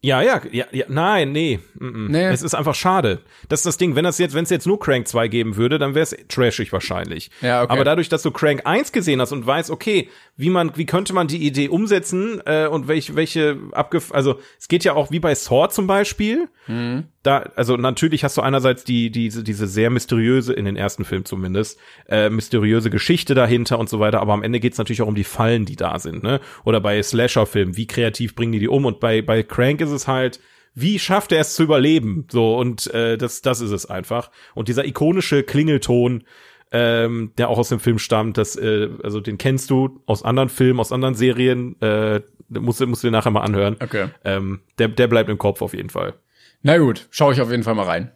Ja, 0.00 0.22
ja, 0.22 0.40
ja, 0.52 0.66
ja, 0.70 0.84
nein, 0.88 1.32
nee, 1.32 1.58
mm. 1.74 2.06
Nee. 2.06 2.26
Es 2.26 2.42
ist 2.42 2.54
einfach 2.54 2.74
schade. 2.74 3.20
Das 3.48 3.60
ist 3.60 3.66
das 3.66 3.76
Ding, 3.78 3.96
wenn 3.96 4.04
das 4.04 4.18
jetzt, 4.18 4.34
wenn 4.34 4.44
es 4.44 4.50
jetzt 4.50 4.66
nur 4.66 4.78
Crank 4.78 5.08
2 5.08 5.26
geben 5.28 5.56
würde, 5.56 5.78
dann 5.78 5.94
wäre 5.94 6.04
es 6.04 6.16
trashig 6.28 6.72
wahrscheinlich. 6.72 7.30
Ja, 7.40 7.62
okay. 7.62 7.72
Aber 7.72 7.84
dadurch, 7.84 8.08
dass 8.08 8.22
du 8.22 8.30
Crank 8.30 8.62
1 8.64 8.92
gesehen 8.92 9.20
hast 9.20 9.32
und 9.32 9.44
weißt, 9.44 9.70
okay, 9.70 10.08
wie 10.36 10.50
man, 10.50 10.76
wie 10.76 10.86
könnte 10.86 11.12
man 11.12 11.26
die 11.26 11.44
Idee 11.44 11.68
umsetzen 11.68 12.40
äh, 12.46 12.68
und 12.68 12.86
welche, 12.86 13.16
welche 13.16 13.58
abgef, 13.72 14.12
also 14.12 14.38
es 14.58 14.68
geht 14.68 14.84
ja 14.84 14.94
auch 14.94 15.10
wie 15.10 15.18
bei 15.18 15.34
Saw 15.34 15.68
zum 15.68 15.88
Beispiel. 15.88 16.48
Mhm. 16.68 17.04
Da, 17.28 17.50
also 17.56 17.76
natürlich 17.76 18.24
hast 18.24 18.38
du 18.38 18.40
einerseits 18.40 18.84
die, 18.84 19.10
diese, 19.10 19.44
diese 19.44 19.66
sehr 19.66 19.90
mysteriöse, 19.90 20.54
in 20.54 20.64
den 20.64 20.76
ersten 20.76 21.04
Film 21.04 21.26
zumindest, 21.26 21.78
äh, 22.08 22.30
mysteriöse 22.30 22.88
Geschichte 22.88 23.34
dahinter 23.34 23.78
und 23.78 23.90
so 23.90 24.00
weiter, 24.00 24.20
aber 24.22 24.32
am 24.32 24.42
Ende 24.42 24.60
geht's 24.60 24.78
natürlich 24.78 25.02
auch 25.02 25.08
um 25.08 25.14
die 25.14 25.24
Fallen, 25.24 25.66
die 25.66 25.76
da 25.76 25.98
sind, 25.98 26.22
ne? 26.22 26.40
Oder 26.64 26.80
bei 26.80 27.02
Slasher-Filmen, 27.02 27.76
wie 27.76 27.86
kreativ 27.86 28.34
bringen 28.34 28.52
die 28.52 28.60
die 28.60 28.68
um? 28.68 28.86
Und 28.86 28.98
bei, 28.98 29.20
bei 29.20 29.42
Crank 29.42 29.82
ist 29.82 29.90
es 29.90 30.08
halt, 30.08 30.40
wie 30.74 30.98
schafft 30.98 31.32
er 31.32 31.40
es 31.42 31.54
zu 31.54 31.64
überleben? 31.64 32.26
So, 32.30 32.56
und 32.56 32.86
äh, 32.94 33.18
das, 33.18 33.42
das 33.42 33.60
ist 33.60 33.72
es 33.72 33.84
einfach. 33.84 34.30
Und 34.54 34.68
dieser 34.68 34.86
ikonische 34.86 35.42
Klingelton, 35.42 36.24
ähm, 36.72 37.32
der 37.36 37.50
auch 37.50 37.58
aus 37.58 37.68
dem 37.68 37.80
Film 37.80 37.98
stammt, 37.98 38.38
das, 38.38 38.56
äh, 38.56 38.88
also 39.02 39.20
den 39.20 39.36
kennst 39.36 39.68
du 39.68 40.00
aus 40.06 40.22
anderen 40.22 40.48
Filmen, 40.48 40.80
aus 40.80 40.92
anderen 40.92 41.14
Serien, 41.14 41.76
äh, 41.82 42.22
musst, 42.48 42.80
du- 42.80 42.86
musst 42.86 43.02
du 43.04 43.08
dir 43.08 43.12
nachher 43.12 43.32
mal 43.32 43.42
anhören. 43.42 43.76
Okay. 43.82 44.06
Ähm, 44.24 44.60
der, 44.78 44.88
der 44.88 45.08
bleibt 45.08 45.28
im 45.28 45.36
Kopf 45.36 45.60
auf 45.60 45.74
jeden 45.74 45.90
Fall. 45.90 46.14
Na 46.62 46.78
gut, 46.78 47.06
schaue 47.10 47.32
ich 47.32 47.40
auf 47.40 47.50
jeden 47.50 47.62
Fall 47.62 47.74
mal 47.74 47.86
rein. 47.86 48.12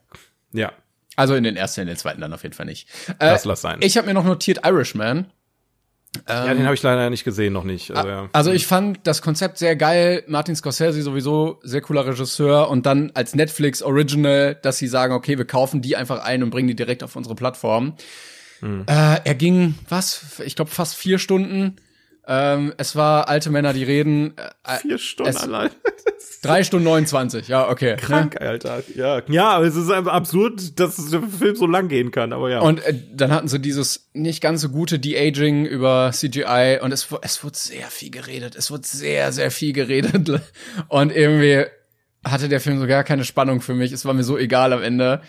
Ja, 0.52 0.72
Also 1.16 1.34
in 1.34 1.44
den 1.44 1.56
ersten, 1.56 1.82
in 1.82 1.86
den 1.86 1.96
zweiten 1.96 2.20
dann 2.20 2.32
auf 2.32 2.42
jeden 2.42 2.54
Fall 2.54 2.66
nicht. 2.66 2.88
Äh, 3.18 3.30
das 3.30 3.44
lass 3.44 3.60
sein. 3.60 3.78
ich 3.80 3.96
habe 3.96 4.06
mir 4.06 4.14
noch 4.14 4.24
notiert 4.24 4.66
Irishman. 4.66 5.26
ja, 6.28 6.52
den 6.52 6.64
habe 6.64 6.74
ich 6.74 6.82
leider 6.82 7.08
nicht 7.08 7.24
gesehen, 7.24 7.52
noch 7.52 7.64
nicht. 7.64 7.90
Also, 7.90 8.08
ja. 8.08 8.28
Also 8.32 8.52
ich 8.52 8.66
fand 8.66 9.00
das 9.04 9.22
Konzept 9.22 9.58
sehr 9.58 9.76
geil. 9.76 10.24
Martin 10.26 10.54
Scorsese 10.54 11.00
sowieso 11.02 11.58
sehr 11.62 11.80
cooler 11.80 12.06
Regisseur 12.06 12.68
und 12.68 12.84
dann 12.84 13.12
als 13.14 13.34
Netflix 13.34 13.82
Original, 13.82 14.54
dass 14.60 14.78
sie 14.78 14.88
sagen, 14.88 15.14
okay, 15.14 15.38
wir 15.38 15.46
kaufen 15.46 15.80
die 15.80 15.96
einfach 15.96 16.22
ein 16.22 16.42
und 16.42 16.50
bringen 16.50 16.68
die 16.68 16.76
direkt 16.76 17.02
auf 17.02 17.16
unsere 17.16 17.34
Plattform. 17.34 17.94
Hm. 18.60 18.84
Äh, 18.86 19.20
er 19.24 19.34
ging, 19.34 19.74
was? 19.88 20.40
Ich 20.44 20.54
glaube 20.54 20.70
fast 20.70 20.96
vier 20.96 21.18
Stunden. 21.18 21.76
Ähm, 22.26 22.72
es 22.76 22.94
war 22.94 23.28
alte 23.28 23.50
Männer, 23.50 23.72
die 23.72 23.82
reden. 23.82 24.34
Äh, 24.64 24.78
Vier 24.78 24.98
Stunden 24.98 25.36
allein. 25.36 25.70
drei 26.42 26.62
Stunden 26.62 26.84
29, 26.84 27.48
ja, 27.48 27.68
okay. 27.68 27.96
Krank, 27.96 28.40
Alter. 28.40 28.82
Ja, 28.94 29.22
ja, 29.28 29.50
aber 29.50 29.66
es 29.66 29.74
ist 29.74 29.90
einfach 29.90 30.12
absurd, 30.12 30.78
dass 30.78 30.96
der 31.10 31.22
Film 31.22 31.56
so 31.56 31.66
lang 31.66 31.88
gehen 31.88 32.12
kann, 32.12 32.32
aber 32.32 32.50
ja. 32.50 32.60
Und 32.60 32.84
äh, 32.84 32.94
dann 33.12 33.32
hatten 33.32 33.48
sie 33.48 33.60
dieses 33.60 34.10
nicht 34.12 34.40
ganz 34.40 34.60
so 34.60 34.68
gute 34.68 35.00
De-Aging 35.00 35.66
über 35.66 36.10
CGI 36.12 36.78
und 36.80 36.92
es, 36.92 37.08
es 37.22 37.42
wurde 37.42 37.56
sehr 37.56 37.86
viel 37.88 38.10
geredet. 38.10 38.54
Es 38.54 38.70
wurde 38.70 38.86
sehr, 38.86 39.32
sehr 39.32 39.50
viel 39.50 39.72
geredet. 39.72 40.12
Und 40.88 41.14
irgendwie 41.14 41.64
hatte 42.24 42.48
der 42.48 42.60
Film 42.60 42.78
so 42.78 42.86
gar 42.86 43.04
keine 43.04 43.24
Spannung 43.24 43.60
für 43.60 43.74
mich. 43.74 43.92
Es 43.92 44.04
war 44.04 44.14
mir 44.14 44.24
so 44.24 44.38
egal 44.38 44.72
am 44.72 44.82
Ende. 44.82 45.22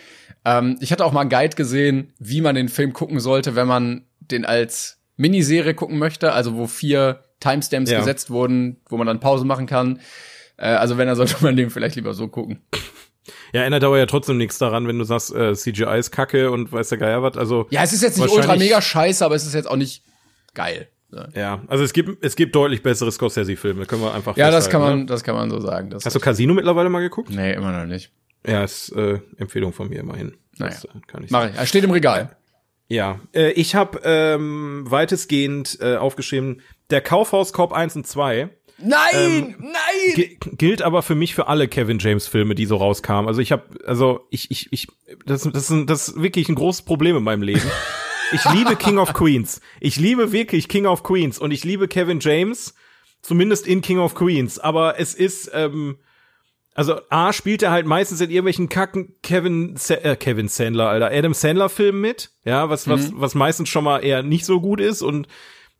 Ähm, 0.44 0.78
ich 0.80 0.92
hatte 0.92 1.04
auch 1.04 1.12
mal 1.12 1.22
einen 1.22 1.30
Guide 1.30 1.56
gesehen, 1.56 2.12
wie 2.18 2.40
man 2.40 2.54
den 2.54 2.68
Film 2.68 2.92
gucken 2.92 3.20
sollte, 3.20 3.56
wenn 3.56 3.66
man 3.66 4.04
den 4.20 4.44
als 4.44 5.03
Miniserie 5.16 5.74
gucken 5.74 5.98
möchte, 5.98 6.32
also 6.32 6.56
wo 6.56 6.66
vier 6.66 7.22
Timestamps 7.40 7.90
Ja. 7.90 7.98
gesetzt 7.98 8.30
wurden, 8.30 8.78
wo 8.88 8.96
man 8.96 9.06
dann 9.06 9.20
Pause 9.20 9.44
machen 9.44 9.66
kann. 9.66 10.00
Äh, 10.56 10.66
also 10.68 10.98
wenn, 10.98 11.06
dann 11.06 11.16
sollte 11.16 11.36
man 11.42 11.56
den 11.56 11.70
vielleicht 11.70 11.96
lieber 11.96 12.14
so 12.14 12.28
gucken. 12.28 12.60
ja, 13.52 13.62
ändert 13.64 13.84
aber 13.84 13.98
ja 13.98 14.06
trotzdem 14.06 14.36
nichts 14.38 14.58
daran, 14.58 14.86
wenn 14.88 14.98
du 14.98 15.04
sagst, 15.04 15.34
äh, 15.34 15.54
CGI 15.54 15.98
ist 15.98 16.10
kacke 16.10 16.50
und 16.50 16.72
weiß 16.72 16.88
der 16.90 16.98
Geier 16.98 17.22
was. 17.22 17.36
Also, 17.36 17.66
Ja, 17.70 17.82
es 17.82 17.92
ist 17.92 18.02
jetzt 18.02 18.18
nicht 18.18 18.30
ultra 18.30 18.56
mega 18.56 18.80
scheiße, 18.80 19.24
aber 19.24 19.34
es 19.34 19.46
ist 19.46 19.54
jetzt 19.54 19.70
auch 19.70 19.76
nicht 19.76 20.02
geil. 20.54 20.88
So. 21.10 21.22
ja, 21.36 21.62
also 21.68 21.84
es 21.84 21.92
gibt, 21.92 22.24
es 22.24 22.34
gibt 22.34 22.56
deutlich 22.56 22.82
bessere 22.82 23.12
Scorsese-Filme, 23.12 23.86
können 23.86 24.02
wir 24.02 24.12
einfach 24.12 24.36
Ja, 24.36 24.50
das 24.50 24.68
kann 24.68 24.80
man, 24.80 24.98
Ne? 25.00 25.06
das 25.06 25.22
kann 25.22 25.36
man 25.36 25.48
so 25.48 25.60
sagen. 25.60 25.90
Das 25.90 26.04
Hast 26.04 26.16
du 26.16 26.18
Casino 26.20 26.54
mittlerweile 26.54 26.88
mal 26.88 27.00
geguckt? 27.00 27.30
nee, 27.30 27.52
immer 27.54 27.70
noch 27.70 27.86
nicht. 27.86 28.10
Ja, 28.44 28.64
ist 28.64 28.90
äh, 28.96 29.20
Empfehlung 29.36 29.72
von 29.72 29.88
mir 29.88 30.00
immerhin. 30.00 30.36
Naja. 30.58 30.72
Das, 30.72 30.84
äh, 30.86 30.88
kann 31.06 31.22
ich 31.22 31.30
Mach 31.30 31.48
ich. 31.48 31.54
Er 31.56 31.66
steht 31.66 31.84
im 31.84 31.90
Regal. 31.92 32.36
Ja, 32.88 33.20
äh, 33.34 33.50
ich 33.52 33.74
habe 33.74 34.00
ähm, 34.04 34.84
weitestgehend 34.86 35.78
äh, 35.80 35.96
aufgeschrieben, 35.96 36.60
der 36.90 37.00
Kaufhaus-Korb 37.00 37.72
1 37.72 37.96
und 37.96 38.06
2 38.06 38.50
Nein, 38.78 39.54
nein. 39.58 40.14
G 40.14 40.36
gilt 40.56 40.82
aber 40.82 41.02
für 41.02 41.14
mich 41.14 41.34
für 41.34 41.46
alle 41.46 41.68
Kevin 41.68 41.98
James 41.98 42.26
Filme, 42.26 42.54
die 42.54 42.66
so 42.66 42.76
rauskamen. 42.76 43.28
Also 43.28 43.40
ich 43.40 43.52
habe, 43.52 43.64
also 43.86 44.26
ich, 44.30 44.50
ich, 44.50 44.72
ich, 44.72 44.88
das, 45.24 45.42
das, 45.42 45.64
ist 45.64 45.70
ein, 45.70 45.86
das 45.86 46.08
ist 46.08 46.22
wirklich 46.22 46.48
ein 46.48 46.56
großes 46.56 46.82
Problem 46.82 47.16
in 47.16 47.22
meinem 47.22 47.42
Leben. 47.42 47.70
Ich 48.32 48.44
liebe 48.52 48.74
King 48.74 48.98
of 48.98 49.12
Queens. 49.12 49.60
Ich 49.80 49.96
liebe 49.96 50.32
wirklich 50.32 50.68
King 50.68 50.86
of 50.86 51.04
Queens 51.04 51.38
und 51.38 51.52
ich 51.52 51.62
liebe 51.62 51.86
Kevin 51.86 52.18
James, 52.20 52.74
zumindest 53.22 53.66
in 53.66 53.80
King 53.80 53.98
of 53.98 54.14
Queens. 54.14 54.58
Aber 54.58 54.98
es 54.98 55.14
ist, 55.14 55.50
ähm, 55.54 55.98
also 56.74 57.00
A 57.08 57.32
spielt 57.32 57.62
er 57.62 57.70
halt 57.70 57.86
meistens 57.86 58.20
in 58.20 58.30
irgendwelchen 58.30 58.68
Kacken 58.68 59.14
Kevin, 59.22 59.76
Sa 59.76 59.94
äh, 59.94 60.16
Kevin 60.16 60.48
Sandler, 60.48 60.88
Alter, 60.88 61.10
Adam 61.12 61.32
Sandler 61.32 61.68
Filmen 61.68 62.00
mit, 62.00 62.32
ja, 62.44 62.68
was, 62.68 62.88
was, 62.88 63.12
was 63.14 63.36
meistens 63.36 63.68
schon 63.68 63.84
mal 63.84 64.00
eher 64.00 64.24
nicht 64.24 64.44
so 64.44 64.60
gut 64.60 64.80
ist 64.80 65.00
und 65.00 65.28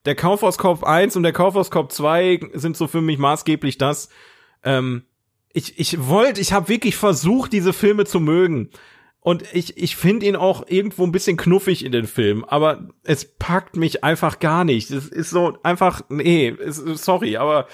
der 0.05 0.15
Kaufhauskorb 0.15 0.85
1 0.85 1.17
und 1.17 1.25
der 1.25 1.33
Kaufhauskorb 1.33 1.91
2 1.91 2.51
sind 2.53 2.77
so 2.77 2.87
für 2.87 3.01
mich 3.01 3.19
maßgeblich 3.19 3.77
das. 3.77 4.09
Ähm, 4.63 5.03
ich 5.53 5.79
ich 5.79 6.07
wollte, 6.07 6.41
ich 6.41 6.53
habe 6.53 6.69
wirklich 6.69 6.97
versucht, 6.97 7.53
diese 7.53 7.73
Filme 7.73 8.05
zu 8.05 8.21
mögen. 8.21 8.71
Und 9.27 9.43
ich, 9.55 9.79
ich 9.79 9.97
finde 9.97 10.27
ihn 10.27 10.37
auch 10.37 10.67
irgendwo 10.69 11.03
ein 11.03 11.11
bisschen 11.11 11.39
knuffig 11.39 11.83
in 11.83 11.93
den 11.93 12.07
Film, 12.07 12.45
aber 12.45 12.89
es 13.05 13.25
packt 13.25 13.75
mich 13.75 14.05
einfach 14.05 14.39
gar 14.39 14.65
nicht. 14.65 14.91
Es 14.91 15.09
ist 15.09 15.31
so 15.31 15.57
einfach, 15.63 16.03
nee, 16.11 16.51
es, 16.63 16.77
sorry, 16.77 17.39
aber 17.39 17.67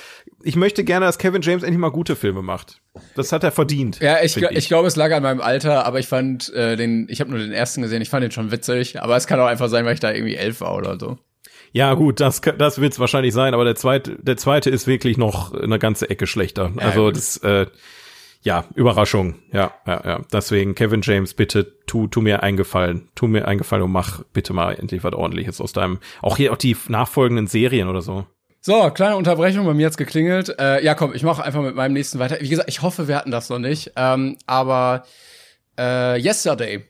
ich 0.45 0.55
möchte 0.55 0.85
gerne, 0.85 1.07
dass 1.07 1.19
Kevin 1.19 1.43
James 1.43 1.65
endlich 1.65 1.81
mal 1.81 1.91
gute 1.91 2.15
Filme 2.15 2.41
macht. 2.41 2.81
Das 3.17 3.33
hat 3.33 3.43
er 3.43 3.51
verdient. 3.51 3.99
Ja, 3.99 4.23
ich, 4.23 4.37
gl- 4.37 4.53
ich 4.53 4.69
glaube, 4.69 4.87
es 4.87 4.95
lag 4.95 5.11
an 5.13 5.25
meinem 5.25 5.41
Alter, 5.41 5.85
aber 5.87 5.99
ich 5.99 6.07
fand 6.07 6.55
äh, 6.55 6.77
den, 6.77 7.09
ich 7.11 7.21
habe 7.21 7.31
nur 7.31 7.41
den 7.41 7.51
ersten 7.51 7.83
gesehen, 7.83 8.01
ich 8.01 8.11
fand 8.11 8.23
den 8.23 8.31
schon 8.31 8.53
witzig, 8.53 9.03
aber 9.03 9.17
es 9.17 9.27
kann 9.27 9.41
auch 9.41 9.47
einfach 9.47 9.69
sein, 9.69 9.85
weil 9.85 9.95
ich 9.95 10.01
da 10.01 10.13
irgendwie 10.13 10.37
elf 10.37 10.61
war 10.61 10.77
oder 10.77 11.01
so. 11.01 11.19
Ja, 11.73 11.95
gut, 11.95 12.21
das, 12.21 12.41
das 12.43 12.81
wird's 12.81 13.01
wahrscheinlich 13.01 13.35
sein, 13.35 13.55
aber 13.55 13.65
der 13.65 13.75
zweite, 13.75 14.17
der 14.23 14.37
zweite 14.37 14.71
ist 14.71 14.87
wirklich 14.87 15.17
noch 15.19 15.53
eine 15.53 15.81
ganze 15.81 16.09
Ecke 16.11 16.29
schlechter. 16.29 16.71
also 16.77 17.07
gut. 17.07 17.17
das, 17.17 17.39
äh, 17.39 17.67
ja, 18.43 18.65
Überraschung. 18.75 19.35
Ja, 19.53 19.73
ja, 19.87 20.03
ja. 20.05 20.21
Deswegen, 20.33 20.75
Kevin 20.75 21.03
James, 21.03 21.35
bitte 21.35 21.77
tu, 21.87 22.07
tu 22.07 22.21
mir 22.21 22.43
einen 22.43 22.57
Gefallen. 22.57 23.09
Tu 23.15 23.27
mir 23.27 23.47
einen 23.47 23.59
Gefallen 23.59 23.83
und 23.83 23.93
mach 23.93 24.23
bitte 24.33 24.53
mal 24.53 24.73
endlich 24.75 25.05
was 25.05 25.13
ordentliches 25.13 25.61
aus 25.61 25.73
deinem, 25.73 25.99
auch 26.23 26.37
hier 26.39 26.53
auch 26.53 26.57
die 26.57 26.77
nachfolgenden 26.89 27.47
Serien 27.47 27.89
oder 27.89 28.01
so. 28.03 28.27
So, 28.63 28.91
kleine 28.91 29.17
Unterbrechung, 29.17 29.65
bei 29.65 29.73
mir 29.75 29.87
hat's 29.87 29.97
geklingelt. 29.97 30.55
Äh, 30.59 30.85
ja, 30.85 30.95
komm, 30.95 31.15
ich 31.15 31.23
mache 31.23 31.43
einfach 31.43 31.63
mit 31.63 31.75
meinem 31.75 31.95
nächsten 31.95 32.19
weiter. 32.19 32.39
Wie 32.41 32.49
gesagt, 32.49 32.69
ich 32.69 32.83
hoffe, 32.83 33.09
wir 33.09 33.17
hatten 33.17 33.31
das 33.31 33.49
noch 33.49 33.59
nicht. 33.59 33.93
Ähm, 33.97 34.37
aber 34.47 35.05
äh, 35.79 36.19
Yesterday. 36.21 36.85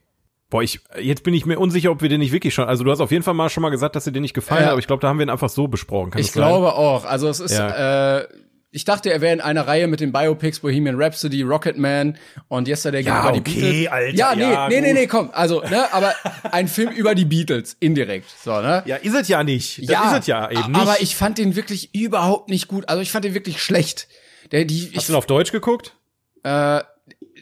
Boah, 0.50 0.64
ich, 0.64 0.80
jetzt 1.00 1.22
bin 1.22 1.32
ich 1.32 1.46
mir 1.46 1.60
unsicher, 1.60 1.92
ob 1.92 2.02
wir 2.02 2.08
den 2.08 2.18
nicht 2.18 2.32
wirklich 2.32 2.54
schon, 2.54 2.66
also 2.66 2.82
du 2.82 2.90
hast 2.90 3.00
auf 3.00 3.12
jeden 3.12 3.22
Fall 3.22 3.34
mal 3.34 3.48
schon 3.50 3.62
mal 3.62 3.70
gesagt, 3.70 3.94
dass 3.94 4.02
dir 4.02 4.10
den 4.10 4.22
nicht 4.22 4.34
gefallen 4.34 4.62
Ja. 4.62 4.66
hat, 4.66 4.72
aber 4.72 4.80
ich 4.80 4.88
glaube, 4.88 5.00
da 5.00 5.06
haben 5.08 5.18
wir 5.20 5.26
ihn 5.26 5.30
einfach 5.30 5.48
so 5.48 5.68
besprochen. 5.68 6.10
Kann 6.10 6.20
Ich 6.20 6.32
glaube 6.32 6.74
auch. 6.74 7.04
Also 7.04 7.28
es 7.28 7.38
ist, 7.38 7.56
Ja. 7.56 8.18
äh, 8.18 8.26
ich 8.72 8.84
dachte, 8.84 9.12
er 9.12 9.20
wäre 9.20 9.32
in 9.32 9.40
einer 9.40 9.66
Reihe 9.66 9.86
mit 9.88 10.00
den 10.00 10.12
Biopics 10.12 10.60
Bohemian 10.60 10.94
Rhapsody, 11.00 11.42
Rocketman 11.42 12.16
und 12.48 12.68
Yesterday 12.68 13.02
Ja, 13.02 13.20
über 13.22 13.32
die 13.32 13.40
okay, 13.40 13.60
Beatles. 13.60 13.88
Alter, 13.88 14.14
ja, 14.16 14.34
nee, 14.36 14.42
ja, 14.42 14.68
nee, 14.68 14.80
nee, 14.80 14.86
gut. 14.88 14.98
nee, 15.00 15.06
komm. 15.08 15.30
Also, 15.32 15.60
ne, 15.62 15.92
aber 15.92 16.14
ein 16.52 16.68
Film 16.68 16.90
über 16.90 17.14
die 17.16 17.24
Beatles, 17.24 17.76
indirekt. 17.80 18.30
So, 18.44 18.60
ne? 18.60 18.82
Ja, 18.86 18.96
ist 18.96 19.14
es 19.14 19.26
ja 19.28 19.42
nicht. 19.42 19.88
Das 19.90 20.12
ist 20.12 20.18
es 20.20 20.26
ja 20.28 20.50
eben 20.50 20.70
nicht. 20.72 20.80
aber 20.80 21.00
ich 21.00 21.16
fand 21.16 21.38
den 21.38 21.56
wirklich 21.56 21.94
überhaupt 21.94 22.48
nicht 22.48 22.68
gut. 22.68 22.88
Also 22.88 23.02
ich 23.02 23.10
fand 23.10 23.24
den 23.24 23.34
wirklich 23.34 23.60
schlecht. 23.62 24.06
Der, 24.52 24.64
die, 24.64 24.86
Hast 24.94 24.96
ich, 25.02 25.06
du 25.06 25.12
ihn 25.12 25.16
auf 25.16 25.26
Deutsch 25.26 25.52
geguckt? 25.52 25.94
äh, 26.44 26.80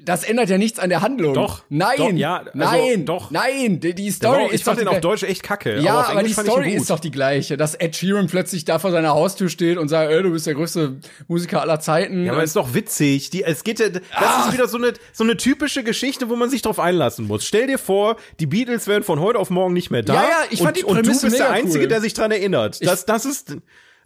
das 0.05 0.25
ändert 0.25 0.49
ja 0.49 0.59
nichts 0.59 0.79
an 0.79 0.89
der 0.89 1.03
Handlung. 1.03 1.35
Doch, 1.35 1.63
Nein. 1.69 1.97
doch, 1.97 2.13
ja, 2.13 2.37
also, 2.39 2.51
nein. 2.55 3.05
doch. 3.05 3.31
Nein. 3.31 3.81
Die, 3.81 3.95
die 3.95 4.11
Story 4.11 4.47
ich 4.47 4.55
ist 4.55 4.67
doch 4.67 4.73
fand 4.73 4.81
die 4.81 4.85
den 4.85 4.95
auf. 4.95 5.01
Deutsch 5.01 5.23
echt 5.23 5.43
kacke. 5.43 5.79
Ja, 5.81 5.95
aber, 5.95 6.09
aber, 6.09 6.23
die 6.23 6.31
ich 6.31 6.37
Story 6.37 6.73
ist 6.73 6.91
doch 6.91 7.01
die 7.01 7.11
gleiche, 7.11 7.57
dass 7.57 7.75
Ed 7.75 7.97
Sheeran 7.97 8.27
plötzlich 8.27 8.65
da 8.65 8.79
vor 8.79 8.91
seiner 8.91 9.11
Haustür 9.11 9.49
steht 9.49 9.79
und 9.79 9.89
sagt, 9.89 10.11
ey, 10.11 10.23
du 10.23 10.31
bist 10.31 10.47
der 10.47 10.55
größte 10.55 10.97
Musiker 11.27 11.63
aller 11.63 11.81
Zeiten. 11.81 12.25
Ja, 12.25 12.33
aber 12.33 12.43
ist 12.43 12.57
doch 12.57 12.75
witzig. 12.75 13.31
Die, 13.31 13.45
es 13.45 13.65
geht 13.65 13.81
ja, 13.81 13.89
das 13.89 14.03
ist 14.47 14.53
wieder 14.53 14.69
so 14.69 14.79
eine, 14.79 14.93
so 15.13 15.25
eine 15.25 15.37
typische 15.37 15.85
Geschichte, 15.85 16.29
wo 16.29 16.37
man 16.37 16.51
sich 16.51 16.63
drauf 16.63 16.79
einlassen 16.79 17.27
muss. 17.27 17.45
Stell 17.45 17.67
dir 17.67 17.79
vor, 17.79 18.17
die 18.41 18.47
Beatles 18.47 18.87
wären 18.87 19.03
von 19.03 19.21
heute 19.21 19.39
auf 19.39 19.51
morgen 19.51 19.73
nicht 19.73 19.91
mehr 19.91 20.03
da. 20.03 20.15
Ja, 20.15 20.23
ja, 20.23 20.29
ich 20.51 20.59
fand 20.61 20.71
und, 20.71 20.77
die 20.79 20.85
und 20.85 20.97
du 20.97 21.03
Prämisse 21.03 21.27
bist 21.27 21.39
der 21.39 21.51
Einzige, 21.51 21.85
cool. 21.85 21.89
der 21.89 22.01
sich 22.01 22.15
dran 22.15 22.31
erinnert. 22.31 22.85
Das, 22.85 23.07
das 23.07 23.25
ist, 23.25 23.57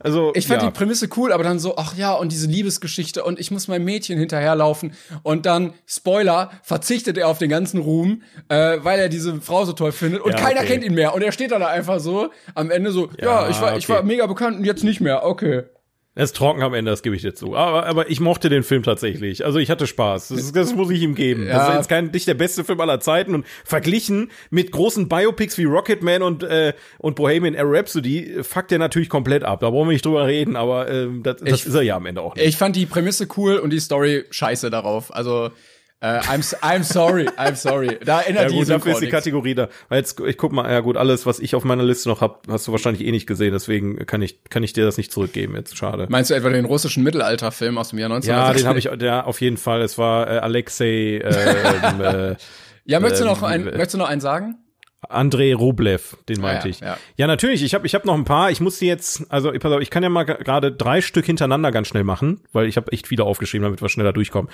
Also 0.03 0.33
Ich 0.35 0.47
fand 0.47 0.63
ja. 0.63 0.69
die 0.69 0.75
Prämisse 0.75 1.09
cool, 1.17 1.33
aber 1.33 1.45
dann 1.45 1.59
so, 1.59 1.77
ach 1.77 1.97
ja, 1.97 2.13
und 2.15 2.33
diese 2.33 2.47
Liebesgeschichte 2.47 3.25
und 3.25 3.39
ich 3.41 3.51
muss 3.51 3.69
meinem 3.69 3.85
Mädchen 3.85 4.19
hinterherlaufen 4.19 4.93
und 5.23 5.47
dann, 5.47 5.73
Spoiler, 5.87 6.51
verzichtet 6.63 7.19
er 7.19 7.29
auf 7.29 7.39
den 7.39 7.51
ganzen 7.51 7.81
Ruhm, 7.81 8.23
äh, 8.49 8.79
weil 8.83 8.99
er 8.99 9.09
diese 9.09 9.41
Frau 9.41 9.65
so 9.65 9.73
toll 9.73 9.93
findet 9.93 10.21
und 10.23 10.33
Ja, 10.33 10.39
keiner 10.39 10.61
okay. 10.61 10.69
kennt 10.73 10.85
ihn 10.85 10.95
mehr 10.95 11.15
und 11.15 11.23
er 11.23 11.33
steht 11.33 11.53
dann 11.53 11.61
da 11.61 11.69
einfach 11.69 12.01
so 12.01 12.31
am 12.55 12.71
Ende 12.71 12.93
so, 12.93 13.09
ja, 13.19 13.45
Ja, 13.45 13.49
ich 13.49 13.61
war, 13.61 13.77
ich 13.77 13.85
okay. 13.85 13.95
war 13.95 14.03
mega 14.03 14.27
bekannt 14.27 14.59
und 14.59 14.65
jetzt 14.65 14.85
nicht 14.85 15.01
mehr, 15.01 15.25
okay. 15.25 15.65
Er 16.15 16.25
ist 16.25 16.37
trocken 16.37 16.63
am 16.63 16.75
Ende, 16.75 16.91
das 16.91 17.01
gebe 17.03 17.17
ich 17.17 17.23
dir 17.23 17.35
zu. 17.35 17.57
Aber, 17.57 17.87
aber 17.87 18.11
ich 18.11 18.21
mochte 18.21 18.51
den 18.51 18.65
Film 18.65 18.83
tatsächlich. 18.83 19.47
Also 19.47 19.59
ich 19.59 19.71
hatte 19.71 19.87
Spaß. 19.87 20.29
Das, 20.29 20.53
das 20.53 20.75
muss 20.75 20.91
ich 20.91 21.01
ihm 21.01 21.15
geben. 21.15 21.47
Das 21.47 21.55
Ja. 21.57 21.69
ist 21.71 21.75
jetzt 21.77 21.89
kein, 21.89 22.09
nicht 22.11 22.29
der 22.29 22.35
beste 22.35 22.65
Film 22.65 22.81
aller 22.83 23.01
Zeiten. 23.01 23.35
Und 23.35 23.47
verglichen 23.65 24.31
mit 24.51 24.73
großen 24.73 25.09
Biopics 25.09 25.57
wie 25.57 25.65
Rocketman 25.65 26.21
und, 26.23 26.43
äh, 26.43 26.75
und 26.99 27.17
Bohemian 27.17 27.55
Rhapsody 27.59 28.27
äh, 28.41 28.43
fuckt 28.45 28.73
er 28.73 28.79
natürlich 28.79 29.09
komplett 29.09 29.43
ab. 29.43 29.61
Da 29.61 29.71
brauchen 29.71 29.89
wir 29.89 29.95
nicht 29.95 30.05
drüber 30.05 30.27
reden, 30.27 30.55
aber 30.55 30.91
ähm, 30.91 31.23
das, 31.23 31.37
das 31.39 31.61
Ich- 31.61 31.67
ist 31.67 31.75
er 31.75 31.81
ja 31.83 31.97
am 31.97 32.05
Ende 32.05 32.21
auch 32.21 32.35
nicht. 32.35 32.45
Ich 32.47 32.59
fand 32.59 32.77
die 32.77 32.85
Prämisse 32.85 33.27
cool 33.39 33.57
und 33.57 33.71
die 33.71 33.81
Story 33.81 34.25
scheiße 34.29 34.69
darauf. 34.69 35.15
Also, 35.15 35.49
äh, 36.03 36.19
I'm, 36.19 36.43
I'm 36.63 36.83
sorry, 36.83 37.29
I'm 37.39 37.55
sorry. 37.55 37.99
Da 38.05 38.21
Ja 38.21 38.27
ändert 38.27 38.51
die 38.51 38.57
gut, 38.57 38.69
dafür 38.69 38.93
ist 38.93 38.99
die 38.99 39.05
nichts. 39.05 39.17
Kategorie 39.17 39.55
da. 39.55 39.69
Jetzt, 39.91 40.19
ich 40.21 40.37
guck 40.37 40.53
mal, 40.53 40.71
ja 40.71 40.81
gut, 40.81 40.97
alles, 40.97 41.27
was 41.27 41.39
ich 41.39 41.55
auf 41.55 41.63
meiner 41.65 41.85
Liste 41.85 42.09
noch 42.09 42.21
hab, 42.21 42.47
hast 42.49 42.67
du 42.67 42.73
wahrscheinlich 42.73 43.07
eh 43.07 43.13
nicht 43.13 43.27
gesehen. 43.29 43.53
Deswegen 43.53 44.05
kann 44.05 44.21
ich, 44.21 44.43
kann 44.45 44.65
ich 44.65 44.73
dir 44.73 44.85
das 44.85 44.97
nicht 44.97 45.13
zurückgeben 45.13 45.55
jetzt. 45.55 45.77
Schade. 45.77 46.07
Meinst 46.11 46.31
du 46.31 46.35
etwa 46.35 46.51
den 46.51 46.65
russischen 46.65 47.05
Mittelalterfilm 47.05 47.79
aus 47.79 47.91
dem 47.91 48.01
Jahr 48.01 48.09
19? 48.09 48.31
Ja, 48.31 48.53
den 48.53 48.67
habe 48.67 48.81
ich, 48.81 48.91
ja, 49.01 49.25
auf 49.25 49.41
jeden 49.41 49.57
Fall. 49.57 49.81
Es 49.83 49.97
war 49.97 50.29
äh, 50.29 50.39
Alexei, 50.39 51.23
ähm, 51.25 52.01
äh, 52.01 52.37
Ja, 52.85 52.99
möchtest 52.99 53.23
du 53.23 53.27
noch 53.27 53.39
ähm, 53.43 53.49
einen, 53.49 53.67
äh, 53.69 53.71
möchtest 53.77 53.95
du 53.95 53.99
noch 53.99 54.09
einen 54.09 54.21
sagen? 54.21 54.57
Andrei 55.09 55.55
Rublev, 55.55 56.17
den 56.29 56.41
meinte 56.41 56.69
ja, 56.69 56.71
ich. 56.71 56.81
ja. 56.81 56.97
Ja, 57.17 57.27
natürlich. 57.27 57.63
Ich 57.63 57.75
habe 57.75 57.87
ich 57.87 57.95
hab 57.95 58.05
noch 58.05 58.15
ein 58.15 58.25
paar. 58.25 58.51
Ich 58.51 58.61
muss 58.61 58.79
die 58.79 58.87
jetzt, 58.87 59.25
also 59.31 59.53
pass 59.53 59.73
auf, 59.73 59.81
ich 59.81 59.91
kann 59.91 60.03
ja 60.03 60.09
mal 60.09 60.25
gerade 60.25 60.73
drei 60.73 61.01
Stück 61.01 61.27
hintereinander 61.27 61.73
ganz 61.73 61.89
schnell 61.89 62.05
machen, 62.05 62.41
weil 62.53 62.67
ich 62.67 62.77
habe 62.77 62.91
echt 62.93 63.09
viele 63.09 63.25
aufgeschrieben, 63.25 63.65
damit 63.65 63.83
wir 63.83 63.89
schneller 63.89 64.13
durchkommen. 64.13 64.51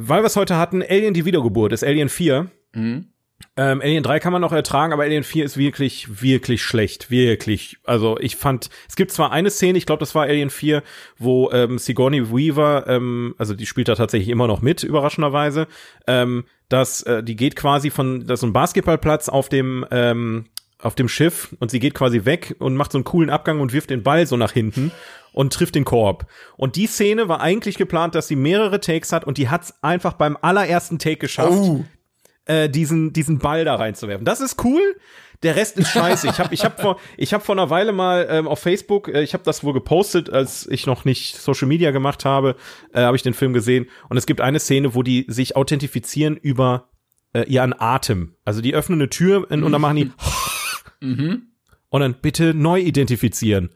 Weil 0.00 0.22
wir 0.22 0.28
es 0.28 0.36
heute 0.36 0.56
hatten, 0.56 0.80
Alien 0.80 1.12
die 1.12 1.24
Wiedergeburt 1.24 1.72
ist 1.72 1.82
Alien 1.82 2.08
4. 2.08 2.46
Mhm. 2.72 3.08
Ähm, 3.56 3.80
Alien 3.80 4.04
3 4.04 4.20
kann 4.20 4.32
man 4.32 4.40
noch 4.40 4.52
ertragen, 4.52 4.92
aber 4.92 5.02
Alien 5.02 5.24
4 5.24 5.44
ist 5.44 5.56
wirklich, 5.56 6.22
wirklich 6.22 6.62
schlecht. 6.62 7.10
Wirklich. 7.10 7.78
Also 7.82 8.16
ich 8.20 8.36
fand, 8.36 8.70
es 8.88 8.94
gibt 8.94 9.10
zwar 9.10 9.32
eine 9.32 9.50
Szene, 9.50 9.76
ich 9.76 9.86
glaube, 9.86 9.98
das 9.98 10.14
war 10.14 10.22
Alien 10.22 10.50
4, 10.50 10.84
wo 11.18 11.50
ähm, 11.50 11.78
Sigourney 11.78 12.30
Weaver, 12.30 12.84
ähm, 12.86 13.34
also 13.38 13.54
die 13.54 13.66
spielt 13.66 13.88
da 13.88 13.96
tatsächlich 13.96 14.28
immer 14.28 14.46
noch 14.46 14.62
mit, 14.62 14.84
überraschenderweise, 14.84 15.66
ähm, 16.06 16.44
dass 16.68 17.02
äh, 17.02 17.24
die 17.24 17.34
geht 17.34 17.56
quasi 17.56 17.90
von, 17.90 18.20
das 18.20 18.34
ist 18.34 18.40
so 18.42 18.46
ein 18.46 18.52
Basketballplatz 18.52 19.28
auf 19.28 19.48
dem, 19.48 19.84
ähm, 19.90 20.44
auf 20.80 20.94
dem 20.94 21.08
Schiff 21.08 21.54
und 21.58 21.70
sie 21.70 21.80
geht 21.80 21.94
quasi 21.94 22.24
weg 22.24 22.54
und 22.60 22.76
macht 22.76 22.92
so 22.92 22.98
einen 22.98 23.04
coolen 23.04 23.30
Abgang 23.30 23.60
und 23.60 23.72
wirft 23.72 23.90
den 23.90 24.02
Ball 24.02 24.26
so 24.26 24.36
nach 24.36 24.52
hinten 24.52 24.92
und 25.32 25.52
trifft 25.52 25.74
den 25.74 25.84
Korb. 25.84 26.26
Und 26.56 26.76
die 26.76 26.86
Szene 26.86 27.28
war 27.28 27.40
eigentlich 27.40 27.76
geplant, 27.76 28.14
dass 28.14 28.28
sie 28.28 28.36
mehrere 28.36 28.80
Takes 28.80 29.12
hat 29.12 29.24
und 29.24 29.38
die 29.38 29.48
hat's 29.48 29.74
einfach 29.82 30.12
beim 30.14 30.36
allerersten 30.40 30.98
Take 30.98 31.16
geschafft, 31.16 31.52
Oh. 31.52 31.84
äh, 32.46 32.68
diesen, 32.68 33.12
diesen 33.12 33.38
Ball 33.38 33.64
da 33.64 33.74
reinzuwerfen. 33.74 34.24
Das 34.24 34.40
ist 34.40 34.64
cool. 34.64 34.96
Der 35.44 35.54
Rest 35.54 35.78
ist 35.78 35.90
scheiße. 35.90 36.26
Ich 36.28 36.38
habe 36.40 36.52
ich 36.52 36.64
hab 36.64 36.80
vor, 36.80 36.98
ich 37.16 37.32
hab 37.32 37.44
vor 37.46 37.54
einer 37.54 37.70
Weile 37.70 37.92
mal 37.92 38.26
ähm, 38.28 38.48
auf 38.48 38.58
Facebook, 38.58 39.06
äh, 39.08 39.22
ich 39.22 39.34
habe 39.34 39.44
das 39.44 39.62
wohl 39.62 39.72
gepostet, 39.72 40.30
als 40.30 40.66
ich 40.68 40.86
noch 40.86 41.04
nicht 41.04 41.36
Social 41.36 41.68
Media 41.68 41.92
gemacht 41.92 42.24
habe, 42.24 42.56
äh, 42.92 43.02
habe 43.02 43.16
ich 43.16 43.22
den 43.22 43.34
Film 43.34 43.52
gesehen. 43.52 43.86
Und 44.08 44.16
es 44.16 44.26
gibt 44.26 44.40
eine 44.40 44.58
Szene, 44.58 44.94
wo 44.96 45.02
die 45.04 45.26
sich 45.28 45.54
authentifizieren 45.54 46.36
über 46.36 46.88
äh, 47.34 47.42
ihren 47.44 47.72
Atem. 47.78 48.34
Also 48.44 48.60
die 48.60 48.74
öffnen 48.74 49.00
eine 49.00 49.10
Tür 49.10 49.46
und, 49.48 49.62
und 49.62 49.70
dann 49.70 49.80
machen 49.80 49.96
die 49.96 50.10
und 51.90 52.00
dann 52.00 52.14
bitte 52.20 52.54
neu 52.54 52.80
identifizieren. 52.80 53.70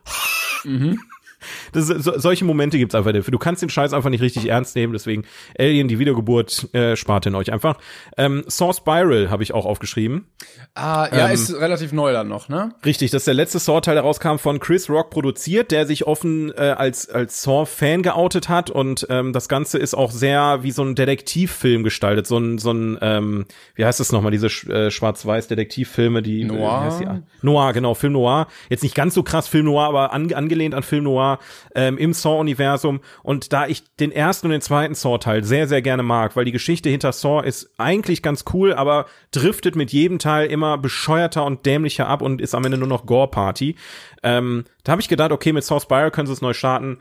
Das, 1.72 1.86
so, 1.86 2.18
solche 2.18 2.44
Momente 2.44 2.78
gibt's 2.78 2.94
einfach 2.94 3.12
dafür. 3.12 3.32
Du 3.32 3.38
kannst 3.38 3.62
den 3.62 3.68
Scheiß 3.68 3.92
einfach 3.92 4.10
nicht 4.10 4.22
richtig 4.22 4.48
ernst 4.48 4.76
nehmen, 4.76 4.92
deswegen 4.92 5.24
Alien, 5.58 5.88
die 5.88 5.98
Wiedergeburt, 5.98 6.72
äh, 6.74 6.96
spart 6.96 7.26
in 7.26 7.34
euch 7.34 7.52
einfach. 7.52 7.78
Ähm, 8.16 8.44
Saw 8.46 8.72
Spiral 8.72 9.30
habe 9.30 9.42
ich 9.42 9.54
auch 9.54 9.66
aufgeschrieben. 9.66 10.26
Ah, 10.74 11.08
ja, 11.12 11.28
Ähm, 11.28 11.34
ist 11.34 11.54
relativ 11.54 11.92
neu 11.92 12.12
dann 12.12 12.28
noch, 12.28 12.48
ne? 12.48 12.74
Richtig, 12.84 13.10
das 13.10 13.22
ist 13.22 13.26
der 13.26 13.34
letzte 13.34 13.58
Saw-Teil, 13.58 13.94
der 13.94 14.04
rauskam, 14.04 14.36
von 14.36 14.60
Chris 14.60 14.88
Rock 14.88 15.10
produziert, 15.10 15.70
der 15.70 15.86
sich 15.86 16.06
offen 16.06 16.52
äh, 16.56 16.74
als, 16.76 17.08
als 17.08 17.42
Saw-Fan 17.42 18.02
geoutet 18.02 18.48
hat 18.48 18.70
und 18.70 19.06
ähm, 19.10 19.32
das 19.32 19.48
Ganze 19.48 19.78
ist 19.78 19.94
auch 19.94 20.10
sehr 20.10 20.60
wie 20.62 20.70
so 20.70 20.82
ein 20.82 20.94
Detektivfilm 20.94 21.82
gestaltet, 21.84 22.26
so 22.26 22.38
ein, 22.38 22.58
so 22.58 22.72
ein 22.72 22.98
ähm, 23.00 23.44
wie 23.74 23.84
heißt 23.84 24.00
das 24.00 24.12
nochmal, 24.12 24.32
diese 24.32 24.46
äh, 24.46 24.90
schwarz-weiß-Detektivfilme, 24.90 26.22
die 26.22 26.44
Noir? 26.44 26.58
Äh, 26.58 26.80
wie 26.80 26.86
heißt 26.86 27.00
die? 27.00 27.46
Noir, 27.46 27.72
genau, 27.72 27.94
Film 27.94 28.14
Noir. 28.14 28.46
Jetzt 28.68 28.82
nicht 28.82 28.94
ganz 28.94 29.14
so 29.14 29.22
krass 29.22 29.48
Film 29.48 29.66
Noir, 29.66 29.84
aber 29.84 30.12
an, 30.12 30.32
angelehnt 30.32 30.74
an 30.74 30.82
Film 30.82 31.04
Noir 31.04 31.31
ähm, 31.74 31.98
im 31.98 32.12
Saw-Universum 32.12 33.00
und 33.22 33.52
da 33.52 33.66
ich 33.66 33.84
den 33.96 34.12
ersten 34.12 34.46
und 34.46 34.52
den 34.52 34.60
zweiten 34.60 34.94
Saw-Teil 34.94 35.44
sehr, 35.44 35.68
sehr 35.68 35.82
gerne 35.82 36.02
mag, 36.02 36.36
weil 36.36 36.44
die 36.44 36.52
Geschichte 36.52 36.88
hinter 36.88 37.12
Saw 37.12 37.46
ist 37.46 37.70
eigentlich 37.78 38.22
ganz 38.22 38.44
cool, 38.52 38.72
aber 38.72 39.06
driftet 39.30 39.76
mit 39.76 39.92
jedem 39.92 40.18
Teil 40.18 40.46
immer 40.46 40.78
bescheuerter 40.78 41.44
und 41.44 41.66
dämlicher 41.66 42.08
ab 42.08 42.22
und 42.22 42.40
ist 42.40 42.54
am 42.54 42.64
Ende 42.64 42.78
nur 42.78 42.88
noch 42.88 43.06
Gore-Party. 43.06 43.76
Ähm, 44.22 44.64
da 44.84 44.92
habe 44.92 45.02
ich 45.02 45.08
gedacht, 45.08 45.32
okay, 45.32 45.52
mit 45.52 45.64
Saw 45.64 45.80
Spiral 45.80 46.10
können 46.10 46.26
sie 46.26 46.32
es 46.32 46.42
neu 46.42 46.52
starten. 46.52 46.98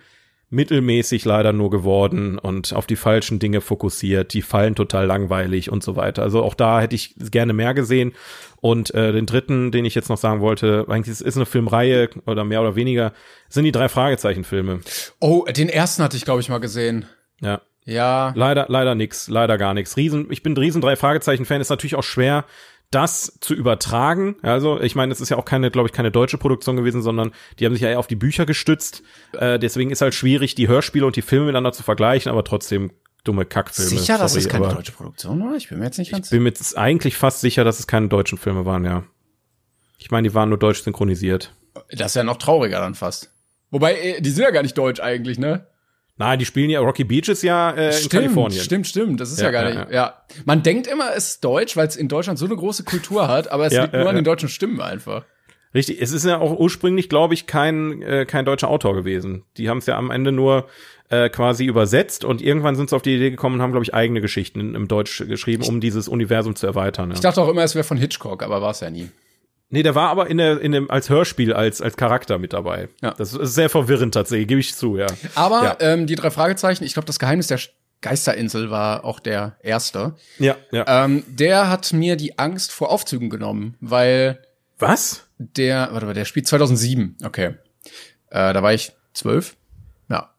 Mittelmäßig 0.54 1.24
leider 1.24 1.54
nur 1.54 1.70
geworden 1.70 2.38
und 2.38 2.74
auf 2.74 2.86
die 2.86 2.98
falschen 2.98 3.40
Dinge 3.40 3.62
fokussiert. 3.62 4.34
Die 4.34 4.42
fallen 4.42 4.76
total 4.76 5.06
langweilig 5.06 5.72
und 5.72 5.82
so 5.82 5.96
weiter. 5.96 6.24
Also 6.24 6.44
auch 6.44 6.54
da 6.54 6.82
hätte 6.82 6.94
ich 6.94 7.16
gerne 7.32 7.54
mehr 7.54 7.74
gesehen. 7.74 8.12
Und 8.60 8.94
äh, 8.94 9.14
den 9.14 9.26
dritten, 9.26 9.72
den 9.72 9.86
ich 9.86 9.96
jetzt 9.96 10.10
noch 10.10 10.18
sagen 10.18 10.42
wollte, 10.42 10.86
eigentlich 10.90 11.14
ist, 11.14 11.22
ist 11.22 11.38
eine 11.38 11.46
Filmreihe 11.46 12.10
oder 12.26 12.44
mehr 12.44 12.62
oder 12.62 12.76
weniger, 12.76 13.14
sind 13.50 13.64
die 13.64 13.72
drei 13.72 13.88
Fragezeichen-Filme. 13.88 14.82
Oh, 15.20 15.46
den 15.46 15.70
ersten 15.70 16.04
hatte 16.04 16.18
ich, 16.18 16.26
glaube 16.26 16.42
ich, 16.42 16.50
mal 16.50 16.60
gesehen. 16.60 17.06
Ja. 17.40 17.62
Ja. 17.86 18.34
Leider, 18.36 18.66
leider 18.68 18.94
nix, 18.94 19.28
leider 19.28 19.58
gar 19.58 19.74
nichts. 19.74 19.98
Riesen, 19.98 20.28
ich 20.30 20.44
bin 20.44 20.54
ein 20.54 20.58
riesen 20.58 20.82
drei 20.82 20.96
Fragezeichen 20.96 21.46
Fan. 21.46 21.62
Ist 21.62 21.70
natürlich 21.70 21.96
auch 21.96 22.04
schwer, 22.04 22.46
das 22.92 23.38
zu 23.40 23.54
übertragen. 23.54 24.36
Also, 24.42 24.80
ich 24.80 24.96
meine, 24.96 25.12
es 25.14 25.22
ist 25.22 25.30
ja 25.30 25.38
auch 25.38 25.46
keine, 25.46 25.72
glaube 25.72 25.88
ich, 25.88 25.94
keine 25.94 26.12
deutsche 26.12 26.38
Produktion 26.38 26.76
gewesen, 26.76 27.02
sondern 27.02 27.32
die 27.58 27.66
haben 27.66 27.74
sich 27.74 27.82
ja 27.82 27.90
eher 27.90 28.00
auf 28.00 28.08
die 28.08 28.16
Bücher 28.16 28.46
gestützt. 28.46 29.02
Äh, 29.34 29.58
deswegen 29.60 29.92
ist 29.92 30.02
halt 30.02 30.14
schwierig, 30.14 30.56
die 30.56 30.68
Hörspiele 30.68 31.06
und 31.06 31.16
die 31.16 31.22
Filme 31.22 31.46
miteinander 31.46 31.72
zu 31.72 31.84
vergleichen, 31.84 32.32
aber 32.32 32.44
trotzdem 32.44 32.92
dumme 33.24 33.46
Kackfilme. 33.46 33.90
Sicher, 33.90 34.18
dass 34.18 34.34
Sorry, 34.34 34.46
es 34.46 34.50
keine 34.50 34.68
deutsche 34.68 34.92
Produktion 34.92 35.40
war? 35.42 35.56
Ich 35.56 35.70
bin 35.70 35.80
mir 35.80 35.86
jetzt 35.86 35.98
nicht 35.98 36.12
ganz. 36.12 36.28
Ich 36.28 36.32
bin 36.32 36.44
mir 36.44 36.50
jetzt 36.50 36.78
eigentlich 36.78 37.16
fast 37.16 37.42
sicher, 37.42 37.64
dass 37.64 37.80
es 37.80 37.88
keine 37.88 38.10
deutschen 38.10 38.38
Filme 38.38 38.66
waren, 38.66 38.84
ja. 38.84 39.04
Ich 39.98 40.12
meine, 40.12 40.28
die 40.28 40.34
waren 40.34 40.50
nur 40.50 40.58
deutsch 40.58 40.82
synchronisiert. 40.82 41.54
Das 41.92 42.12
ist 42.12 42.16
ja 42.16 42.24
noch 42.24 42.38
trauriger 42.38 42.80
dann 42.80 42.96
fast. 42.96 43.32
Wobei, 43.70 43.96
äh, 43.96 44.22
die 44.22 44.30
sind 44.32 44.44
ja 44.44 44.52
gar 44.52 44.64
nicht 44.64 44.78
deutsch 44.78 45.00
eigentlich, 45.00 45.40
ne? 45.40 45.68
Nein, 46.22 46.38
die 46.38 46.46
spielen 46.46 46.70
ja 46.70 46.80
Rocky 46.82 47.04
Beach 47.04 47.30
ist 47.30 47.42
ja 47.42 47.72
äh, 47.72 48.00
in 48.00 48.10
Kalifornien. 48.10 48.62
Stimmt, 48.62 48.86
stimmt. 48.86 49.20
Das 49.20 49.32
ist 49.32 49.40
ja, 49.40 49.46
Ja, 49.46 49.52
gar 49.52 49.70
ja, 49.70 49.80
nicht. 49.86 49.92
Ja. 49.92 50.22
Man 50.46 50.62
denkt 50.62 50.86
immer, 50.86 51.16
es 51.16 51.30
ist 51.30 51.44
deutsch, 51.44 51.76
weil 51.76 51.88
es 51.88 51.96
in 51.96 52.10
Deutschland 52.10 52.38
so 52.38 52.46
eine 52.46 52.56
große 52.56 52.84
Kultur 52.84 53.28
hat, 53.28 53.52
aber 53.52 53.66
es 53.66 53.74
Ja, 53.74 53.82
liegt 53.82 53.96
ja, 53.96 54.02
nur 54.02 54.10
an 54.10 54.16
ja. 54.16 54.22
den 54.22 54.26
deutschen 54.26 54.48
Stimmen 54.48 54.82
einfach. 54.82 55.26
Richtig, 55.74 56.00
es 56.00 56.12
ist 56.12 56.24
ja 56.24 56.38
auch 56.38 56.60
ursprünglich, 56.60 57.10
glaube 57.10 57.34
ich, 57.34 57.48
kein, 57.48 58.04
äh, 58.04 58.26
kein 58.28 58.46
deutscher 58.46 58.68
Autor 58.68 58.94
gewesen. 58.94 59.46
Die 59.58 59.68
haben 59.68 59.80
es 59.80 59.88
ja 59.88 59.98
am 59.98 60.12
Ende 60.12 60.32
nur 60.32 60.68
äh, 61.10 61.30
quasi 61.30 61.66
übersetzt 61.66 62.24
und 62.24 62.40
irgendwann 62.40 62.76
sind 62.76 62.92
sie 62.92 62.96
auf 62.96 63.02
die 63.02 63.16
Idee 63.16 63.32
gekommen 63.32 63.56
und 63.56 63.62
haben, 63.64 63.72
glaube 63.72 63.86
ich, 63.86 63.96
eigene 63.96 64.22
Geschichten 64.22 64.76
im 64.76 64.88
Deutsch 64.88 65.24
geschrieben, 65.28 65.64
um 65.64 65.82
dieses 65.82 66.08
Universum 66.08 66.56
zu 66.56 66.68
erweitern. 66.68 67.10
Ja. 67.10 67.16
Ich 67.16 67.22
dachte 67.22 67.42
auch 67.42 67.50
immer, 67.50 67.64
es 67.64 67.74
wäre 67.74 67.84
von 67.84 67.98
Hitchcock, 67.98 68.44
aber 68.44 68.62
war 68.62 68.72
es 68.72 68.82
ja 68.82 68.92
nie. 68.92 69.10
Nee, 69.72 69.84
der 69.84 69.96
war 69.96 70.10
aber 70.10 70.30
in 70.30 70.38
der, 70.38 70.60
in 70.62 70.72
dem, 70.74 70.92
als 70.92 71.10
Hörspiel, 71.10 71.54
als, 71.54 71.82
als 71.82 71.96
Charakter 71.98 72.38
mit 72.38 72.54
dabei. 72.54 72.90
Ja. 73.02 73.12
Das 73.12 73.34
ist 73.34 73.56
sehr 73.56 73.70
verwirrend 73.70 74.14
tatsächlich, 74.14 74.48
gebe 74.48 74.60
ich 74.60 74.76
zu, 74.76 74.98
ja. 74.98 75.08
Aber 75.34 75.64
Ja. 75.64 75.78
ähm, 75.80 76.08
die 76.08 76.16
drei 76.16 76.30
Fragezeichen, 76.30 76.84
ich 76.84 76.94
glaube, 76.94 77.06
das 77.08 77.20
Geheimnis 77.20 77.48
der 77.48 77.60
Geisterinsel 78.02 78.70
war 78.70 79.06
auch 79.06 79.20
der 79.20 79.58
erste. 79.62 80.16
Ja, 80.40 80.56
ja. 80.72 81.06
Ähm, 81.06 81.24
der 81.28 81.70
hat 81.70 81.94
mir 81.94 82.16
die 82.18 82.38
Angst 82.40 82.72
vor 82.72 82.90
Aufzügen 82.92 83.30
genommen, 83.30 83.76
weil 83.80 84.42
Was? 84.80 85.28
der, 85.38 85.90
warte 85.92 86.06
mal, 86.06 86.14
der 86.14 86.26
spielt 86.26 86.48
2007. 86.48 87.18
Okay. 87.24 87.56
Äh, 88.30 88.54
da 88.54 88.62
war 88.64 88.74
ich 88.74 88.92
zwölf. 89.14 89.56
Ja. 90.10 90.32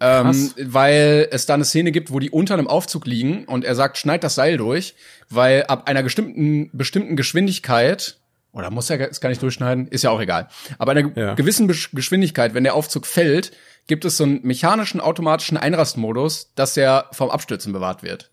Ähm, 0.00 0.50
weil 0.58 1.28
es 1.30 1.46
da 1.46 1.54
eine 1.54 1.64
Szene 1.64 1.92
gibt, 1.92 2.10
wo 2.12 2.18
die 2.20 2.30
unter 2.30 2.54
einem 2.54 2.68
Aufzug 2.68 3.06
liegen 3.06 3.44
und 3.44 3.64
er 3.64 3.74
sagt, 3.74 3.98
schneid 3.98 4.24
das 4.24 4.34
Seil 4.36 4.56
durch, 4.56 4.94
weil 5.28 5.64
ab 5.64 5.88
einer 5.88 6.02
bestimmten, 6.02 6.70
bestimmten 6.72 7.16
Geschwindigkeit, 7.16 8.16
oder 8.52 8.70
muss 8.70 8.90
er 8.90 9.00
es 9.10 9.20
gar 9.20 9.28
nicht 9.30 9.42
durchschneiden, 9.42 9.86
ist 9.88 10.02
ja 10.04 10.10
auch 10.10 10.20
egal, 10.20 10.48
aber 10.78 10.92
einer 10.92 11.10
Ja. 11.16 11.34
gewissen 11.34 11.68
Besch- 11.70 11.94
Geschwindigkeit, 11.94 12.54
wenn 12.54 12.64
der 12.64 12.74
Aufzug 12.74 13.06
fällt, 13.06 13.52
gibt 13.86 14.04
es 14.04 14.16
so 14.16 14.24
einen 14.24 14.40
mechanischen, 14.42 15.00
automatischen 15.00 15.56
Einrastmodus, 15.56 16.52
dass 16.54 16.76
er 16.76 17.06
vom 17.12 17.30
Abstürzen 17.30 17.72
bewahrt 17.72 18.02
wird. 18.02 18.30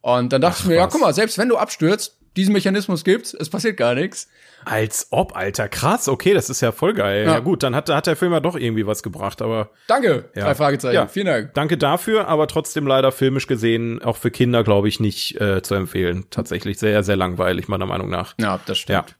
Und 0.00 0.32
dann 0.32 0.40
dachte 0.40 0.56
Ach, 0.58 0.62
ich 0.64 0.66
mir, 0.68 0.74
ja, 0.76 0.86
was. 0.86 0.92
guck 0.92 1.02
mal, 1.02 1.14
selbst 1.14 1.38
wenn 1.38 1.48
du 1.48 1.56
abstürzt, 1.58 2.15
diesen 2.36 2.52
Mechanismus 2.52 3.02
gibt's, 3.04 3.34
es 3.34 3.48
passiert 3.50 3.76
gar 3.76 3.94
nichts. 3.94 4.28
Als 4.64 5.08
ob, 5.10 5.36
Alter, 5.36 5.68
krass, 5.68 6.08
okay, 6.08 6.34
das 6.34 6.50
ist 6.50 6.60
ja 6.60 6.72
voll 6.72 6.92
geil. 6.94 7.24
Ja, 7.26 7.34
Ja. 7.34 7.38
gut, 7.40 7.62
dann 7.62 7.74
hat, 7.76 7.88
hat 7.88 8.06
der 8.06 8.16
Film 8.16 8.32
ja 8.32 8.40
doch 8.40 8.56
irgendwie 8.56 8.86
was 8.86 9.02
gebracht, 9.02 9.40
aber 9.42 9.70
Danke, 9.86 10.30
Ja. 10.34 10.44
drei 10.44 10.54
Fragezeichen. 10.54 10.94
Ja. 10.94 11.06
Vielen 11.06 11.26
Dank. 11.26 11.54
danke 11.54 11.78
dafür, 11.78 12.28
aber 12.28 12.46
trotzdem 12.48 12.86
leider 12.86 13.12
filmisch 13.12 13.46
gesehen, 13.46 14.02
auch 14.02 14.16
für 14.16 14.30
Kinder, 14.30 14.64
glaube 14.64 14.88
ich, 14.88 14.98
nicht 15.00 15.40
äh, 15.40 15.62
zu 15.62 15.74
empfehlen. 15.74 16.26
Tatsächlich 16.30 16.78
sehr, 16.78 17.02
sehr 17.02 17.16
langweilig, 17.16 17.68
meiner 17.68 17.86
Meinung 17.86 18.10
nach. 18.10 18.34
Ja, 18.40 18.58
das 18.66 18.78
stimmt. 18.78 19.16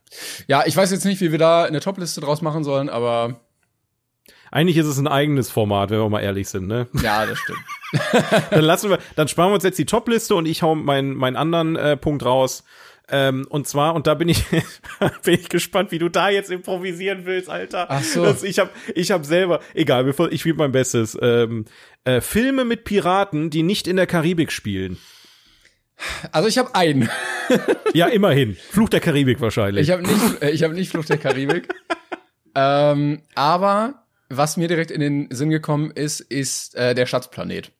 Ja. 0.47 0.63
ich 0.65 0.75
weiß 0.75 0.91
jetzt 0.91 1.05
nicht, 1.05 1.21
wie 1.21 1.31
wir 1.31 1.39
da 1.39 1.63
eine 1.63 1.79
Topliste 1.79 2.21
draus 2.21 2.41
machen 2.41 2.63
sollen, 2.63 2.89
aber 2.89 3.39
Eigentlich 4.49 4.77
ist 4.77 4.85
es 4.87 4.97
ein 4.97 5.07
eigenes 5.07 5.49
Format, 5.51 5.89
wenn 5.89 5.99
wir 5.99 6.09
mal 6.09 6.21
ehrlich 6.21 6.47
sind, 6.47 6.67
ne? 6.67 6.87
Ja, 7.03 7.25
das 7.25 7.37
stimmt. 7.37 7.59
dann 8.49 8.63
lassen 8.63 8.89
wir, 8.89 8.99
dann 9.17 9.27
sparen 9.27 9.49
wir 9.51 9.55
uns 9.55 9.63
jetzt 9.65 9.77
die 9.77 9.85
Top-Liste 9.85 10.35
und 10.35 10.45
ich 10.45 10.61
hau 10.61 10.73
meinen 10.73 11.15
meinen 11.15 11.35
anderen 11.35 11.75
äh, 11.75 11.97
Punkt 11.97 12.23
raus. 12.23 12.63
Ähm, 13.09 13.45
und 13.49 13.67
zwar, 13.67 13.95
und 13.95 14.05
da 14.05 14.15
bin 14.15 14.27
ich, 14.27 14.43
bin 15.23 15.35
ich 15.35 15.49
gespannt, 15.49 15.91
wie 15.91 15.99
du 15.99 16.09
da 16.09 16.29
jetzt 16.29 16.51
improvisieren 16.51 17.25
willst, 17.25 17.49
Alter. 17.49 17.87
Ach 17.89 18.03
so. 18.03 18.23
Das, 18.23 18.43
ich 18.43 18.59
habe 18.59 18.69
ich 18.95 19.11
hab 19.11 19.25
selber, 19.25 19.61
egal, 19.73 20.13
ich 20.31 20.41
spiele 20.41 20.55
mein 20.55 20.71
Bestes. 20.71 21.17
Ähm, 21.21 21.65
äh, 22.03 22.21
Filme 22.21 22.65
mit 22.65 22.83
Piraten, 22.83 23.49
die 23.49 23.63
nicht 23.63 23.87
in 23.87 23.95
der 23.95 24.07
Karibik 24.07 24.51
spielen. 24.51 24.97
Also 26.31 26.47
ich 26.47 26.57
habe 26.57 26.75
einen. 26.75 27.09
ja, 27.93 28.07
immerhin. 28.07 28.55
Fluch 28.55 28.89
der 28.89 28.99
Karibik 28.99 29.41
wahrscheinlich. 29.41 29.87
Ich 29.87 29.91
habe 29.91 30.03
nicht, 30.03 30.41
äh, 30.41 30.49
ich 30.51 30.63
habe 30.63 30.73
nicht 30.73 30.91
Fluch 30.91 31.05
der 31.05 31.17
Karibik. 31.17 31.67
ähm, 32.55 33.21
aber 33.35 34.03
was 34.29 34.57
mir 34.57 34.67
direkt 34.67 34.91
in 34.91 34.99
den 34.99 35.27
Sinn 35.31 35.49
gekommen 35.49 35.91
ist, 35.91 36.19
ist 36.19 36.75
äh, 36.75 36.93
der 36.93 37.05
Schatzplanet. 37.05 37.71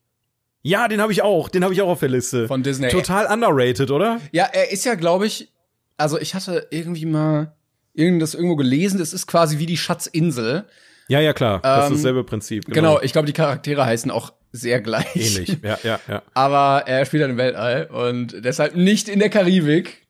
Ja, 0.67 0.87
den 0.87 1.01
habe 1.01 1.11
ich 1.11 1.21
auch. 1.21 1.49
Den 1.49 1.63
habe 1.63 1.73
ich 1.73 1.81
auch 1.81 1.87
auf 1.89 1.99
der 1.99 2.09
Liste. 2.09 2.47
Von 2.47 2.61
Disney. 2.63 2.89
Total 2.89 3.25
underrated, 3.31 3.89
oder? 3.91 4.19
Ja, 4.31 4.45
er 4.51 4.71
ist 4.71 4.83
ja, 4.85 4.95
glaube 4.95 5.25
ich, 5.25 5.51
also 5.97 6.19
ich 6.19 6.35
hatte 6.35 6.67
irgendwie 6.71 7.05
mal 7.05 7.53
irgendwas 7.93 8.33
irgendwo 8.33 8.55
gelesen, 8.55 8.99
das 8.99 9.13
ist 9.13 9.27
quasi 9.27 9.59
wie 9.59 9.65
die 9.65 9.77
Schatzinsel. 9.77 10.65
Ja, 11.07 11.19
ja, 11.21 11.33
klar. 11.33 11.61
Das 11.63 11.87
Ähm, 11.87 11.93
ist 11.93 11.99
dasselbe 12.03 12.23
Prinzip. 12.23 12.65
Genau, 12.65 12.99
ich 13.01 13.13
glaube, 13.13 13.25
die 13.25 13.33
Charaktere 13.33 13.85
heißen 13.85 14.11
auch 14.11 14.33
sehr 14.51 14.81
gleich. 14.81 15.15
Ähnlich. 15.15 15.57
Ja, 15.63 15.77
ja, 15.83 15.99
ja. 16.07 16.21
Aber 16.33 16.87
er 16.87 17.05
spielt 17.05 17.21
halt 17.23 17.31
im 17.31 17.37
Weltall 17.37 17.85
und 17.85 18.43
deshalb 18.43 18.75
nicht 18.75 19.07
in 19.09 19.19
der 19.19 19.29
Karibik. 19.29 20.06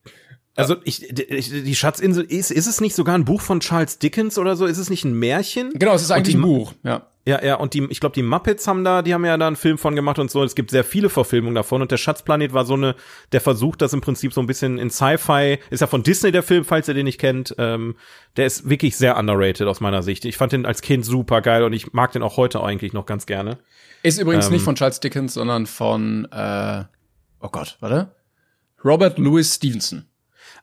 Also 0.57 0.75
ich, 0.85 1.07
die, 1.11 1.75
Schatzinsel 1.75 2.23
ist, 2.23 2.49
ist 2.49 2.65
es 2.65 2.81
nicht 2.81 2.95
sogar 2.95 3.13
ein 3.15 3.25
Buch 3.25 3.41
von 3.41 3.59
Charles 3.59 3.99
Dickens 3.99 4.39
oder 4.39 4.55
so? 4.55 4.65
Ist 4.65 4.79
es 4.79 4.89
nicht 4.89 5.05
ein 5.05 5.13
Märchen? 5.13 5.69
Genau, 5.75 5.93
es 5.93 6.01
ist 6.01 6.09
eigentlich 6.09 6.35
ein 6.35 6.41
Buch, 6.41 6.73
ja. 6.83 7.05
Ja, 7.27 7.43
ja, 7.43 7.55
und 7.55 7.73
die, 7.73 7.85
ich 7.89 7.99
glaube, 7.99 8.15
die 8.15 8.23
Muppets 8.23 8.67
haben 8.67 8.85
da, 8.85 9.01
die 9.01 9.13
haben 9.13 9.23
ja 9.25 9.37
da 9.37 9.47
einen 9.47 9.57
Film 9.57 9.77
von 9.77 9.95
gemacht 9.95 10.17
und 10.17 10.31
so. 10.31 10.43
Es 10.43 10.55
gibt 10.55 10.71
sehr 10.71 10.85
viele 10.85 11.09
Verfilmungen 11.09 11.55
davon 11.55 11.81
und 11.81 11.91
der 11.91 11.97
Schatzplanet 11.97 12.53
war 12.53 12.65
so 12.65 12.73
eine, 12.73 12.95
der 13.33 13.41
versucht 13.41 13.81
das 13.81 13.91
im 13.91 13.99
Prinzip 14.01 14.33
so 14.33 14.39
ein 14.39 14.47
bisschen 14.47 14.79
in 14.79 14.89
Sci-Fi, 14.89 15.59
ist 15.69 15.81
ja 15.81 15.87
von 15.87 16.03
Disney 16.03 16.31
der 16.31 16.41
Film, 16.41 16.63
falls 16.63 16.87
ihr 16.87 16.93
den 16.93 17.03
nicht 17.03 17.19
kennt. 17.19 17.53
Ähm, 17.57 17.95
der 18.37 18.45
ist 18.45 18.69
wirklich 18.69 18.95
sehr 18.95 19.17
underrated 19.17 19.67
aus 19.67 19.81
meiner 19.81 20.03
Sicht. 20.03 20.23
Ich 20.23 20.37
fand 20.37 20.53
den 20.53 20.65
als 20.65 20.81
Kind 20.81 21.05
super 21.05 21.41
geil 21.41 21.63
und 21.63 21.73
ich 21.73 21.91
mag 21.91 22.13
den 22.13 22.23
auch 22.23 22.37
heute 22.37 22.63
eigentlich 22.63 22.93
noch 22.93 23.05
ganz 23.05 23.25
gerne. 23.25 23.57
Ist 24.03 24.19
übrigens 24.19 24.47
Ähm. 24.47 24.53
nicht 24.53 24.63
von 24.63 24.75
Charles 24.75 25.01
Dickens, 25.01 25.33
sondern 25.33 25.65
von, 25.65 26.29
äh, 26.31 26.85
oh 27.41 27.49
Gott, 27.49 27.75
warte. 27.81 28.15
Robert 28.85 29.19
Louis 29.19 29.53
Stevenson. 29.53 30.05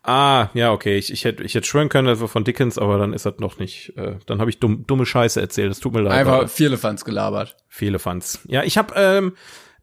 Ah, 0.06 0.48
ja, 0.52 0.70
okay. 0.70 0.98
Ich, 0.98 1.10
ich 1.10 1.24
hätte 1.24 1.42
ich 1.44 1.54
hätte 1.54 1.66
schwören 1.66 1.88
können, 1.88 2.06
das 2.06 2.20
war 2.20 2.28
von 2.28 2.44
Dickens, 2.44 2.76
aber 2.78 2.98
dann 2.98 3.14
ist 3.14 3.24
das 3.24 3.38
noch 3.38 3.58
nicht. 3.58 3.94
Äh, 3.96 4.16
dann 4.26 4.38
habe 4.40 4.50
ich 4.50 4.60
dumm, 4.60 4.86
dumme 4.86 5.06
Scheiße 5.06 5.40
erzählt. 5.40 5.72
Es 5.72 5.80
tut 5.80 5.94
mir 5.94 6.02
leid. 6.02 6.12
Einfach 6.12 6.32
aber 6.34 6.48
Vierlefanz 6.48 7.04
gelabert. 7.06 7.56
Viele 7.68 7.98
fans. 7.98 8.40
Ja, 8.46 8.62
ich 8.64 8.76
habe 8.76 8.92
ähm, 8.96 9.36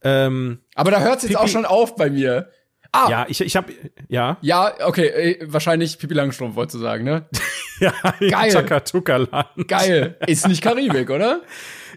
ähm, 0.03 0.59
Aber 0.75 0.91
da 0.91 0.99
hört's 1.01 1.23
jetzt 1.23 1.31
Pipi- 1.31 1.39
auch 1.43 1.47
schon 1.47 1.65
auf 1.65 1.95
bei 1.95 2.09
mir. 2.11 2.49
Ah, 2.93 3.07
ja, 3.09 3.25
ich 3.29 3.39
ich 3.41 3.55
habe 3.55 3.71
ja 4.09 4.37
ja 4.41 4.73
okay, 4.85 5.07
äh, 5.07 5.39
wahrscheinlich 5.47 5.97
Pippi 5.97 6.13
Langstrumpf 6.13 6.55
wolltest 6.55 6.75
du 6.75 6.79
sagen, 6.79 7.05
ne? 7.05 7.25
ja 7.79 7.93
Geil. 8.19 8.51
Takatuka-Land. 8.51 9.67
Geil. 9.67 10.17
Ist 10.27 10.47
nicht 10.47 10.61
Karibik, 10.61 11.09
oder? 11.09 11.41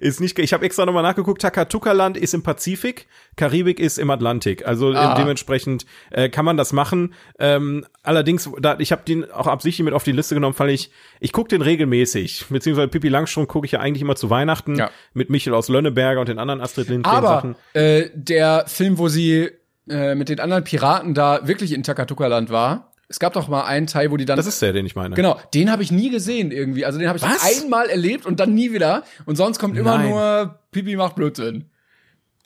Ist 0.00 0.20
nicht, 0.20 0.38
ich 0.38 0.52
habe 0.52 0.64
extra 0.66 0.84
nochmal 0.86 1.02
nachgeguckt, 1.04 1.40
Takatuka-Land 1.40 2.16
ist 2.16 2.34
im 2.34 2.42
Pazifik, 2.42 3.06
Karibik 3.36 3.78
ist 3.78 3.98
im 3.98 4.10
Atlantik. 4.10 4.66
Also 4.66 4.92
äh, 4.92 4.96
Ah. 4.96 5.14
dementsprechend 5.14 5.86
äh, 6.10 6.28
kann 6.28 6.44
man 6.44 6.56
das 6.56 6.72
machen. 6.72 7.14
Ähm, 7.38 7.86
allerdings, 8.02 8.50
da, 8.60 8.76
ich 8.80 8.90
habe 8.92 9.02
den 9.06 9.30
auch 9.30 9.46
absichtlich 9.46 9.84
mit 9.84 9.94
auf 9.94 10.02
die 10.02 10.10
Liste 10.12 10.34
genommen, 10.34 10.54
weil 10.58 10.70
ich, 10.70 10.90
ich 11.20 11.32
gucke 11.32 11.48
den 11.48 11.62
regelmäßig. 11.62 12.46
Beziehungsweise 12.50 12.88
Pippi 12.88 13.08
Langstrumpf 13.08 13.48
gucke 13.48 13.66
ich 13.66 13.72
ja 13.72 13.80
eigentlich 13.80 14.02
immer 14.02 14.16
zu 14.16 14.30
Weihnachten 14.30 14.76
Ja. 14.76 14.90
mit 15.12 15.30
Michel 15.30 15.54
aus 15.54 15.68
Lönneberger 15.68 16.20
und 16.20 16.28
den 16.28 16.38
anderen 16.40 16.60
Astrid 16.60 16.88
Lindgren-Sachen. 16.88 17.56
Aber 17.72 17.80
äh, 17.80 18.10
der 18.14 18.64
Film, 18.66 18.98
wo 18.98 19.08
sie 19.08 19.50
äh, 19.88 20.14
mit 20.14 20.28
den 20.28 20.40
anderen 20.40 20.64
Piraten 20.64 21.14
da 21.14 21.46
wirklich 21.46 21.72
in 21.72 21.82
Takatuka-Land 21.82 22.50
war, 22.50 22.92
es 23.08 23.18
gab 23.18 23.34
doch 23.34 23.48
mal 23.48 23.64
einen 23.64 23.86
Teil, 23.86 24.10
wo 24.10 24.16
die 24.16 24.24
dann 24.24 24.36
Das 24.36 24.46
ist 24.46 24.60
der, 24.62 24.72
den 24.72 24.86
ich 24.86 24.96
meine. 24.96 25.14
Genau, 25.14 25.38
den 25.52 25.70
habe 25.70 25.82
ich 25.82 25.92
nie 25.92 26.10
gesehen 26.10 26.50
irgendwie. 26.50 26.84
Also 26.84 26.98
den 26.98 27.08
habe 27.08 27.18
ich 27.18 27.22
Was? 27.24 27.62
einmal 27.62 27.88
erlebt 27.90 28.26
und 28.26 28.40
dann 28.40 28.54
nie 28.54 28.72
wieder. 28.72 29.04
Und 29.26 29.36
sonst 29.36 29.58
kommt 29.58 29.76
immer 29.76 29.98
Nein. 29.98 30.10
nur 30.10 30.58
Pipi 30.72 30.96
macht 30.96 31.14
Blödsinn. 31.14 31.66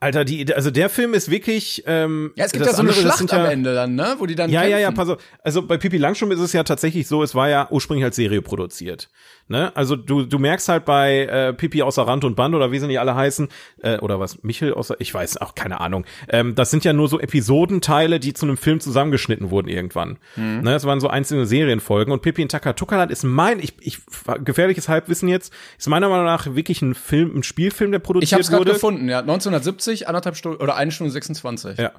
Alter, 0.01 0.25
die, 0.25 0.55
also 0.55 0.71
der 0.71 0.91
Film 0.91 1.13
ist 1.15 1.29
wirklich. 1.31 1.83
Ähm, 1.87 2.33
Ja, 2.37 2.45
es 2.45 2.53
gibt 2.53 2.65
ja 2.65 2.73
so 2.73 2.81
eine 2.81 2.91
andere, 2.91 3.01
Schlacht 3.03 3.19
sind 3.19 3.33
am 3.33 3.45
ja, 3.45 3.51
Ende 3.51 3.75
dann, 3.75 3.97
ne? 3.97 4.15
Wo 4.19 4.27
die 4.27 4.37
dann 4.37 4.49
Ja, 4.51 4.63
ja, 4.63 4.79
ja, 4.79 4.89
kämpfen. 4.89 4.97
pass 4.97 5.09
auf. 5.17 5.23
Also 5.43 5.63
bei 5.63 5.77
Pippi 5.77 5.97
Langstrumpf 5.97 6.35
ist 6.35 6.41
es 6.41 6.53
ja 6.53 6.63
tatsächlich 6.63 7.09
so, 7.09 7.23
es 7.23 7.35
war 7.35 7.49
ja 7.49 7.67
ursprünglich 7.71 8.05
als 8.05 8.15
Serie 8.17 8.41
produziert. 8.43 9.09
Ne? 9.49 9.75
Also 9.75 9.97
du, 9.97 10.25
du 10.25 10.39
merkst 10.39 10.69
halt 10.69 10.85
bei 10.85 11.25
äh, 11.25 11.53
Pippi 11.55 11.83
außer 11.83 12.03
Rand 12.03 12.25
und 12.25 12.37
Band 12.37 12.55
oder 12.55 12.71
wie 12.71 12.79
sie 12.79 12.87
nicht 12.87 13.01
alle 13.01 13.15
heißen, 13.15 13.49
äh, 13.83 13.99
oder 13.99 14.21
was, 14.21 14.43
Michel 14.43 14.75
außer, 14.75 14.97
ich 14.99 15.13
weiß 15.13 15.39
auch, 15.39 15.55
keine 15.55 15.81
Ahnung. 15.81 16.05
Ähm, 16.29 16.55
das 16.55 16.71
sind 16.71 16.85
ja 16.85 16.93
nur 16.93 17.09
so 17.09 17.19
Episodenteile, 17.19 18.21
die 18.21 18.35
zu 18.35 18.47
einem 18.47 18.57
Film 18.59 18.81
zusammengeschnitten 18.81 19.51
wurden 19.51 19.69
irgendwann. 19.69 20.19
Mhm. 20.37 20.61
Ne? 20.61 20.73
Das 20.73 20.85
waren 20.85 21.01
so 21.01 21.09
einzelne 21.09 21.47
Serienfolgen 21.47 22.13
und 22.13 22.21
Pippi 22.21 22.43
in 22.43 22.49
Takatuka-Land 22.49 23.11
ist 23.11 23.25
mein, 23.25 23.59
ich, 23.61 23.75
ich, 23.81 24.01
gefährliches 24.45 24.89
Halbwissen 24.89 25.29
jetzt, 25.29 25.53
ist 25.79 25.89
meiner 25.89 26.09
Meinung 26.09 26.27
nach 26.27 26.55
wirklich 26.55 26.83
ein 26.83 26.95
Film, 26.95 27.37
ein 27.37 27.43
Spielfilm, 27.43 27.91
der 27.91 28.01
Ich 28.01 28.05
produziert 28.05 28.33
habe 28.33 28.43
es 28.43 28.49
gerade 28.49 28.61
wurde. 28.61 28.73
gefunden, 28.73 29.09
ja. 29.09 29.21
1970, 29.21 30.09
anderthalb 30.09 30.37
Stunden 30.37 30.63
oder 30.63 30.77
eine 30.77 30.91
Stunde 30.91 31.11
26. 31.11 31.79
Ja. 31.79 31.93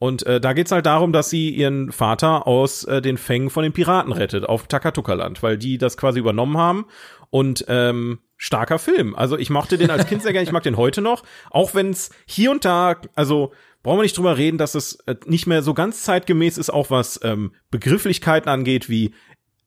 Und 0.00 0.24
äh, 0.26 0.40
da 0.40 0.52
geht's 0.52 0.70
halt 0.70 0.86
darum, 0.86 1.12
dass 1.12 1.28
sie 1.30 1.50
ihren 1.50 1.90
Vater 1.90 2.46
aus 2.46 2.84
äh, 2.84 3.02
den 3.02 3.16
Fängen 3.16 3.50
von 3.50 3.64
den 3.64 3.72
Piraten 3.72 4.12
rettet 4.12 4.44
auf 4.44 4.68
Takatuka-Land, 4.68 5.42
weil 5.42 5.58
die 5.58 5.78
das 5.78 5.96
quasi 5.96 6.20
übernommen 6.20 6.56
haben. 6.56 6.86
Und 7.30 7.64
ähm, 7.68 8.20
starker 8.38 8.78
Film. 8.78 9.14
Also 9.14 9.36
ich 9.36 9.50
mochte 9.50 9.76
den 9.76 9.90
als 9.90 10.06
Kind 10.06 10.22
sehr 10.22 10.32
gerne, 10.32 10.46
ich 10.46 10.52
mag 10.52 10.62
den 10.62 10.76
heute 10.76 11.02
noch, 11.02 11.24
auch 11.50 11.74
wenn 11.74 11.90
es 11.90 12.10
hier 12.24 12.50
und 12.52 12.64
da, 12.64 12.96
also 13.14 13.52
brauchen 13.82 13.98
wir 13.98 14.02
nicht 14.02 14.16
drüber 14.16 14.38
reden, 14.38 14.58
dass 14.58 14.74
es 14.74 15.00
äh, 15.06 15.16
nicht 15.26 15.46
mehr 15.46 15.62
so 15.62 15.74
ganz 15.74 16.04
zeitgemäß 16.04 16.56
ist, 16.56 16.70
auch 16.70 16.90
was 16.90 17.20
ähm, 17.22 17.52
Begrifflichkeiten 17.70 18.48
angeht, 18.48 18.88
wie 18.88 19.12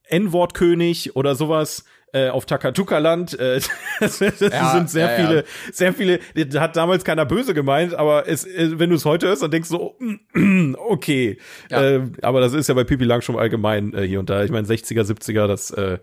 N-Wort-König 0.06 1.16
oder 1.16 1.36
sowas 1.36 1.86
äh, 2.14 2.30
auf 2.30 2.46
Takatuka-Land. 2.46 3.40
Äh, 3.40 3.60
das 4.00 4.20
das 4.20 4.40
Ja, 4.40 4.72
sind 4.72 4.90
sehr 4.90 5.06
ja, 5.12 5.12
ja. 5.12 5.26
viele, 5.28 5.44
sehr 5.72 5.94
viele, 5.94 6.20
da 6.48 6.62
hat 6.62 6.76
damals 6.76 7.04
keiner 7.06 7.26
böse 7.26 7.54
gemeint, 7.54 7.94
aber 7.94 8.28
es, 8.28 8.46
äh, 8.46 8.78
wenn 8.80 8.90
du 8.90 8.96
es 8.96 9.06
heute 9.06 9.28
hörst, 9.28 9.42
dann 9.44 9.52
denkst 9.52 9.70
du, 9.70 9.76
so, 9.78 9.98
okay. 10.90 11.38
Ja. 11.70 11.82
Äh, 11.82 12.02
aber 12.22 12.42
das 12.42 12.54
ist 12.54 12.68
ja 12.68 12.74
bei 12.76 12.84
Pipi 12.84 13.04
Langstrumpf 13.06 13.40
allgemein 13.40 13.94
äh, 13.94 14.08
hier 14.08 14.20
und 14.20 14.30
da. 14.30 14.44
Ich 14.44 14.52
meine, 14.52 14.68
60er, 14.68 15.04
70er, 15.04 15.48
das, 15.48 15.72
äh, 15.72 16.00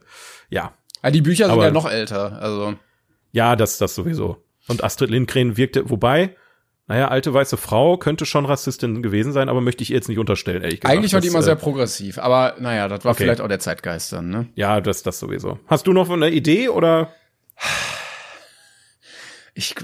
ja. 0.51 0.72
Ja, 1.02 1.10
die 1.10 1.20
Bücher 1.22 1.44
sind 1.47 1.52
Aber- 1.52 1.64
ja 1.64 1.70
noch 1.70 1.89
älter. 1.90 2.40
Also 2.40 2.74
Ja, 3.32 3.55
das, 3.56 3.78
das 3.78 3.94
sowieso. 3.94 4.43
Und 4.66 4.82
Astrid 4.85 5.10
Lindgren 5.10 5.56
wirkte, 5.56 5.89
wobei, 5.90 6.35
naja, 6.89 7.09
alte 7.09 7.32
weiße 7.35 7.56
Frau 7.56 7.97
könnte 7.98 8.27
schon 8.27 8.47
Rassistin 8.47 9.02
gewesen 9.02 9.32
sein, 9.32 9.48
aber 9.48 9.60
möchte 9.60 9.82
ich 9.82 9.90
ihr 9.90 9.97
jetzt 9.97 10.09
nicht 10.09 10.19
unterstellen, 10.19 10.62
ehrlich 10.62 10.81
gesagt. 10.81 10.97
eigentlich 10.97 11.12
war 11.12 11.20
die 11.20 11.28
immer 11.28 11.39
äh, 11.40 11.43
sehr 11.43 11.55
progressiv. 11.56 12.19
Aber 12.19 12.56
naja, 12.59 12.89
das 12.89 13.05
war 13.05 13.12
Okay. 13.12 13.24
vielleicht 13.24 13.40
auch 13.43 13.48
der 13.48 13.60
Zeitgeist 13.60 14.12
dann, 14.12 14.31
ne? 14.31 14.48
Ja, 14.55 14.81
das, 14.81 15.02
das 15.02 15.19
sowieso. 15.20 15.59
Hast 15.66 15.86
du 15.86 15.93
noch 15.93 16.09
eine 16.10 16.31
Idee 16.31 16.69
oder? 16.70 17.12
Ich, 19.55 19.74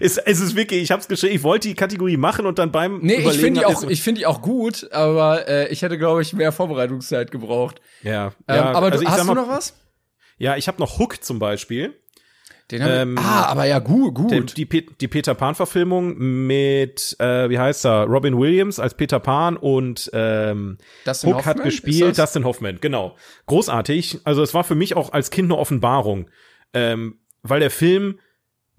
Ist, 0.00 0.18
es 0.26 0.40
ist 0.40 0.56
wirklich, 0.56 0.82
ich 0.82 0.90
hab's 0.90 1.08
geschrieben, 1.08 1.34
ich 1.34 1.42
wollte 1.42 1.68
die 1.68 1.74
Kategorie 1.74 2.16
machen 2.16 2.46
und 2.46 2.58
dann 2.58 2.72
beim 2.72 2.98
nee, 3.00 3.14
ich 3.14 3.20
Überlegen 3.20 3.40
finde 3.42 3.60
die 3.60 3.66
auch, 3.66 3.82
ich 3.84 4.02
finde 4.02 4.18
die 4.20 4.26
auch 4.26 4.42
gut, 4.42 4.90
aber 4.92 5.48
äh, 5.48 5.68
ich 5.68 5.82
hätte, 5.82 5.98
glaube 5.98 6.22
ich, 6.22 6.32
mehr 6.32 6.52
Vorbereitungszeit 6.52 7.30
gebraucht. 7.30 7.80
ja, 8.02 8.32
Ähm, 8.48 8.56
ja, 8.56 8.72
aber 8.72 8.88
du, 8.90 8.92
also 8.94 9.02
ich 9.02 9.08
hast 9.08 9.16
sag 9.18 9.26
du 9.26 9.34
mal, 9.34 9.40
noch 9.42 9.48
was? 9.48 9.74
Ja, 10.38 10.56
ich 10.56 10.68
habe 10.68 10.78
noch 10.80 10.98
Hook 10.98 11.22
zum 11.22 11.38
Beispiel. 11.38 11.94
Den 12.70 12.82
Ähm, 12.82 13.14
wir, 13.14 13.22
ah, 13.24 13.46
aber 13.46 13.64
ja, 13.64 13.78
gut, 13.78 14.14
gut. 14.14 14.30
Der, 14.30 14.40
die, 14.42 14.66
Pe- 14.66 14.86
die 15.00 15.08
Peter 15.08 15.34
Pan-Verfilmung 15.34 16.16
mit, 16.46 17.16
äh, 17.18 17.48
wie 17.50 17.58
heißt 17.58 17.84
er, 17.86 18.04
Robin 18.04 18.38
Williams 18.38 18.78
als 18.78 18.94
Peter 18.94 19.18
Pan 19.20 19.56
und 19.56 20.10
ähm, 20.12 20.78
Dustin 21.04 21.30
Hook 21.30 21.36
Hoffman, 21.38 21.56
hat 21.56 21.64
gespielt? 21.64 22.18
Dustin 22.18 22.44
Hoffman, 22.44 22.78
genau. 22.80 23.16
Großartig. 23.46 24.20
Also 24.24 24.42
es 24.42 24.54
war 24.54 24.64
für 24.64 24.74
mich 24.74 24.96
auch 24.96 25.12
als 25.12 25.30
Kind 25.30 25.50
eine 25.50 25.58
Offenbarung, 25.58 26.28
ähm, 26.74 27.18
weil 27.42 27.60
der 27.60 27.70
Film, 27.70 28.18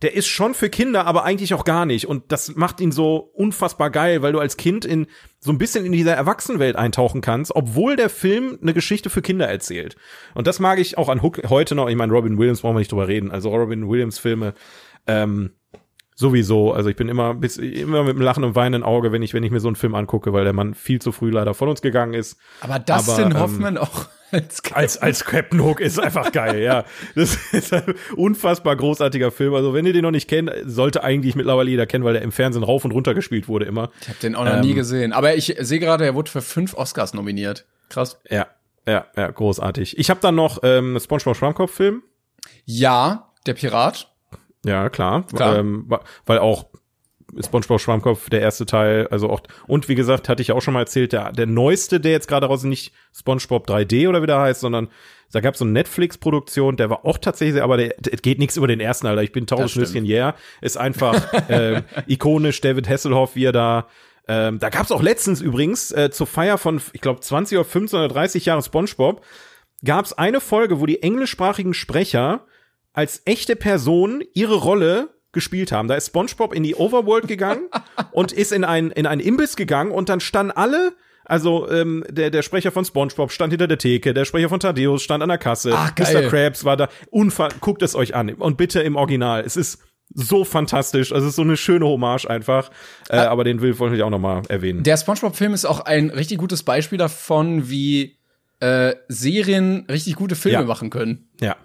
der 0.02 0.16
ist 0.16 0.28
schon 0.28 0.54
für 0.54 0.70
Kinder, 0.70 1.06
aber 1.06 1.24
eigentlich 1.24 1.54
auch 1.54 1.64
gar 1.64 1.86
nicht. 1.86 2.08
Und 2.08 2.32
das 2.32 2.56
macht 2.56 2.82
ihn 2.82 2.92
so 2.92 3.18
unfassbar 3.34 3.92
geil, 3.92 4.22
weil 4.22 4.32
du 4.32 4.40
als 4.40 4.58
Kind 4.58 4.84
in 4.84 5.08
so 5.40 5.52
ein 5.52 5.58
bisschen 5.58 5.86
in 5.86 5.92
dieser 5.92 6.14
Erwachsenenwelt 6.14 6.76
eintauchen 6.76 7.22
kannst, 7.22 7.56
obwohl 7.56 7.96
der 7.96 8.10
Film 8.10 8.58
eine 8.62 8.74
Geschichte 8.74 9.10
für 9.10 9.22
Kinder 9.22 9.48
erzählt. 9.48 9.96
Und 10.34 10.48
das 10.48 10.60
mag 10.60 10.80
ich 10.80 10.98
auch 10.98 11.10
an 11.10 11.22
Hook 11.22 11.42
heute 11.50 11.76
noch. 11.76 11.88
Ich 11.88 11.96
meine, 11.96 12.14
Robin 12.14 12.38
Williams 12.38 12.62
brauchen 12.62 12.76
wir 12.76 12.80
nicht 12.80 12.92
drüber 12.92 13.08
reden. 13.08 13.32
Also 13.32 13.56
Robin 13.56 13.88
Williams 13.88 14.18
Filme, 14.18 14.54
ähm, 15.08 15.52
sowieso. 16.16 16.74
Also 16.74 16.90
ich 16.90 16.96
bin 16.96 17.10
immer 17.10 17.34
bis 17.36 17.58
immer 17.58 18.04
mit 18.04 18.16
einem 18.16 18.22
lachenden, 18.22 18.56
weinenden 18.56 18.84
Auge, 18.84 19.12
wenn 19.12 19.22
ich 19.22 19.34
wenn 19.34 19.44
ich 19.44 19.52
mir 19.52 19.60
so 19.60 19.68
einen 19.68 19.76
Film 19.76 19.96
angucke, 19.96 20.34
weil 20.34 20.44
der 20.44 20.54
Mann 20.54 20.74
viel 20.74 21.02
zu 21.02 21.12
früh 21.12 21.30
leider 21.30 21.54
von 21.54 21.70
uns 21.70 21.82
gegangen 21.82 22.14
ist. 22.14 22.38
aber 22.62 22.80
Dustin 22.80 23.26
aber, 23.26 23.36
ähm, 23.36 23.40
Hoffman 23.40 23.78
auch 23.78 24.08
als 24.32 24.62
Als 24.74 24.98
als 24.98 25.26
Captain 25.26 25.62
Hook 25.64 25.80
ist 25.80 26.00
einfach 26.00 26.32
geil, 26.32 26.62
ja. 26.62 26.86
Das 27.16 27.38
ist 27.54 27.74
ein 27.74 27.94
unfassbar 28.16 28.76
großartiger 28.76 29.32
Film. 29.32 29.54
Also 29.54 29.74
wenn 29.74 29.86
ihr 29.86 29.94
den 29.94 30.04
noch 30.04 30.12
nicht 30.12 30.30
kennt, 30.30 30.52
sollte 30.66 31.04
eigentlich 31.04 31.36
mittlerweile 31.36 31.70
jeder 31.70 31.86
kennen, 31.86 32.04
weil 32.04 32.14
der 32.14 32.22
im 32.22 32.32
Fernsehen 32.32 32.64
rauf 32.64 32.86
und 32.86 32.92
runter 32.92 33.14
gespielt 33.14 33.48
wurde 33.48 33.66
immer. 33.66 33.92
Ich 34.02 34.08
habe 34.10 34.20
den 34.22 34.36
auch 34.36 34.46
noch 34.46 34.60
nie 34.62 34.72
Ähm, 34.72 34.76
gesehen. 34.76 35.14
Aber 35.14 35.36
ich 35.36 35.56
sehe 35.60 35.80
gerade, 35.80 36.06
er 36.06 36.16
wurde 36.16 36.32
für 36.32 36.42
fünf 36.42 36.74
Oscars 36.74 37.14
nominiert. 37.14 37.66
Krass. 37.90 38.20
Ja, 38.30 38.48
ja, 38.88 39.06
ja, 39.16 39.30
großartig. 39.30 39.98
Ich 39.98 40.10
habe 40.10 40.20
dann 40.22 40.36
noch 40.36 40.60
ähm, 40.64 40.98
SpongeBob 41.00 41.36
Schwammkopf 41.36 41.72
Film. 41.74 42.04
Ja, 42.66 43.30
der 43.46 43.54
Pirat. 43.54 44.12
Ja, 44.66 44.90
klar. 44.90 45.26
Klar. 45.28 45.58
Ähm, 45.58 45.90
weil 46.26 46.40
auch 46.40 46.66
SpongeBob 47.40 47.80
Schwammkopf, 47.80 48.30
der 48.30 48.42
erste 48.42 48.66
Teil, 48.66 49.08
also 49.12 49.30
auch, 49.30 49.42
und 49.68 49.88
wie 49.90 49.96
gesagt, 49.96 50.30
hatte 50.30 50.42
ich 50.42 50.52
auch 50.52 50.62
schon 50.62 50.74
mal 50.74 50.82
erzählt, 50.82 51.14
der, 51.14 51.32
der 51.32 51.46
neueste, 51.46 52.00
der 52.00 52.12
jetzt 52.12 52.28
gerade 52.28 52.48
raus 52.48 52.60
ist, 52.60 52.70
nicht 52.70 52.94
SpongeBob 53.14 53.70
3D 53.70 54.10
oder 54.10 54.22
wie 54.22 54.28
der 54.28 54.40
heißt, 54.40 54.62
sondern 54.62 54.90
da 55.32 55.40
gab 55.40 55.54
es 55.54 55.60
so 55.60 55.66
eine 55.66 55.72
Netflix-Produktion, 55.74 56.76
der 56.76 56.90
war 56.90 57.06
auch 57.06 57.18
tatsächlich, 57.18 57.62
aber 57.62 57.78
der, 57.78 57.96
der 58.00 58.18
geht 58.18 58.40
nichts 58.40 58.58
über 58.58 58.68
den 58.68 58.80
ersten, 58.80 59.08
Alter. 59.08 59.24
Ich 59.24 59.32
bin 59.32 59.48
tausend. 59.48 59.72
Schnüsschen, 59.72 60.06
yeah. 60.06 60.36
Ist 60.60 60.78
einfach 60.78 61.34
äh, 61.50 61.84
ikonisch, 62.08 62.60
David 62.60 62.90
Hasselhoff, 62.90 63.36
wie 63.36 63.46
er 63.46 63.54
da 63.54 63.88
ähm, 64.28 64.60
da 64.60 64.70
gab 64.70 64.86
es 64.86 64.92
auch 64.92 65.02
letztens 65.02 65.42
übrigens 65.42 65.92
äh, 65.92 66.12
zur 66.12 66.28
Feier 66.28 66.58
von, 66.58 66.80
ich 66.94 67.02
glaube, 67.02 67.22
20 67.22 67.58
oder 67.58 67.66
15 67.66 68.00
oder 68.00 68.08
30 68.08 68.46
Jahre 68.46 68.62
SpongeBob, 68.62 69.26
gab 69.84 70.06
es 70.06 70.14
eine 70.14 70.40
Folge, 70.40 70.80
wo 70.80 70.86
die 70.86 71.02
englischsprachigen 71.02 71.74
Sprecher 71.74 72.46
als 72.94 73.24
echte 73.26 73.56
Person 73.56 74.24
ihre 74.34 74.56
Rolle 74.56 75.10
gespielt 75.32 75.72
haben. 75.72 75.88
Da 75.88 75.96
ist 75.96 76.08
SpongeBob 76.08 76.54
in 76.54 76.64
die 76.64 76.76
Overworld 76.76 77.28
gegangen 77.28 77.70
und 78.12 78.32
ist 78.32 78.52
in 78.52 78.64
ein 78.64 78.92
in 78.92 79.06
einen 79.06 79.22
Imbiss 79.22 79.56
gegangen 79.56 79.92
und 79.92 80.10
dann 80.10 80.20
standen 80.20 80.52
alle 80.52 80.94
also 81.24 81.70
ähm, 81.70 82.04
der, 82.10 82.30
der 82.32 82.42
Sprecher 82.42 82.72
von 82.72 82.84
SpongeBob 82.84 83.32
stand 83.32 83.54
hinter 83.54 83.68
der 83.68 83.78
Theke, 83.78 84.14
der 84.14 84.26
Sprecher 84.26 84.50
von 84.50 84.60
Thaddeus 84.60 85.04
stand 85.04 85.22
an 85.24 85.30
der 85.30 85.38
Kasse, 85.38 85.72
Ach, 85.76 85.94
geil. 85.96 86.24
Mr. 86.26 86.30
Krabs 86.30 86.66
war 86.66 86.76
da. 86.78 86.90
Unfa 87.10 87.50
guckt 87.62 87.84
es 87.84 87.96
euch 87.96 88.16
an 88.16 88.34
und 88.34 88.58
bitte 88.58 88.82
im 88.82 88.96
Original. 88.96 89.42
Es 89.46 89.56
ist 89.56 89.80
so 90.14 90.44
fantastisch, 90.44 91.14
also 91.14 91.26
es 91.28 91.32
ist 91.32 91.36
so 91.38 91.44
eine 91.44 91.56
schöne 91.58 91.86
Hommage 91.86 92.26
einfach. 92.26 92.70
Äh, 93.10 93.18
aber 93.18 93.44
den 93.44 93.62
will 93.62 93.78
wollte 93.80 93.96
ich 93.96 94.04
auch 94.04 94.10
noch 94.10 94.20
mal 94.20 94.42
erwähnen. 94.50 94.84
Der 94.84 94.98
SpongeBob-Film 94.98 95.54
ist 95.54 95.66
auch 95.66 95.80
ein 95.82 96.10
richtig 96.10 96.38
gutes 96.38 96.64
Beispiel 96.64 96.98
davon, 96.98 97.70
wie 97.70 98.18
äh, 98.60 98.96
Serien 99.08 99.86
richtig 99.90 100.16
gute 100.16 100.36
Filme 100.36 100.60
Ja. 100.60 100.66
machen 100.66 100.90
können. 100.90 101.30
Ja, 101.40 101.56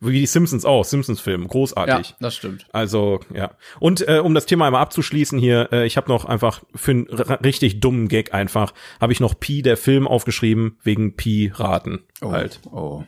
wie 0.00 0.18
die 0.20 0.26
Simpsons 0.26 0.64
auch, 0.64 0.84
Simpsons-Film, 0.84 1.46
großartig. 1.46 2.14
das 2.20 2.34
stimmt. 2.34 2.66
Also, 2.72 3.20
ja. 3.34 3.52
Und 3.80 4.06
äh, 4.08 4.18
um 4.18 4.34
das 4.34 4.46
Thema 4.46 4.66
einmal 4.66 4.80
abzuschließen 4.82 5.38
hier, 5.38 5.68
äh, 5.72 5.86
ich 5.86 5.96
habe 5.96 6.08
noch 6.08 6.24
einfach 6.24 6.62
für 6.74 6.92
einen 6.92 7.06
richtig 7.06 7.80
dummen 7.80 8.08
Gag 8.08 8.32
einfach, 8.32 8.72
habe 9.00 9.12
ich 9.12 9.20
noch 9.20 9.38
Pi, 9.38 9.62
der 9.62 9.76
Film, 9.76 10.08
aufgeschrieben, 10.08 10.78
wegen 10.82 11.16
Pi-Raten 11.16 12.00
halt. 12.22 12.60
Oh. 12.72 13.04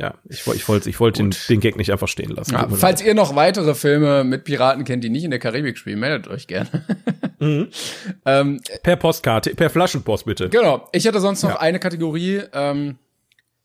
Ja, 0.00 0.14
ich, 0.28 0.46
ich 0.46 0.68
wollte 0.68 0.88
ich 0.88 1.00
wollte 1.00 1.22
den, 1.22 1.34
den 1.50 1.60
Gag 1.60 1.76
nicht 1.76 1.92
einfach 1.92 2.08
stehen 2.08 2.30
lassen. 2.30 2.52
Ja, 2.54 2.66
falls 2.70 3.02
ihr 3.02 3.12
noch 3.14 3.36
weitere 3.36 3.74
Filme 3.74 4.24
mit 4.24 4.44
Piraten 4.44 4.84
kennt, 4.84 5.04
die 5.04 5.10
nicht 5.10 5.24
in 5.24 5.30
der 5.30 5.38
Karibik 5.38 5.76
spielen, 5.76 6.00
meldet 6.00 6.28
euch 6.28 6.46
gerne. 6.46 6.68
ähm, 7.40 7.68
leid. 8.24 8.82
Per 8.82 8.96
Postkarte, 8.96 9.54
per 9.54 9.68
Flaschenpost 9.68 10.24
bitte. 10.24 10.48
genau. 10.48 10.88
Ich 10.92 11.04
hätte 11.04 11.20
sonst 11.20 11.42
noch 11.42 11.50
Ja. 11.50 11.60
eine 11.60 11.78
Kategorie 11.78 12.42
ähm, 12.54 12.96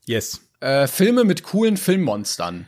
Yes. 0.05 0.41
Äh, 0.61 0.87
Filme 0.87 1.23
mit 1.23 1.43
coolen 1.43 1.77
Filmmonstern. 1.77 2.67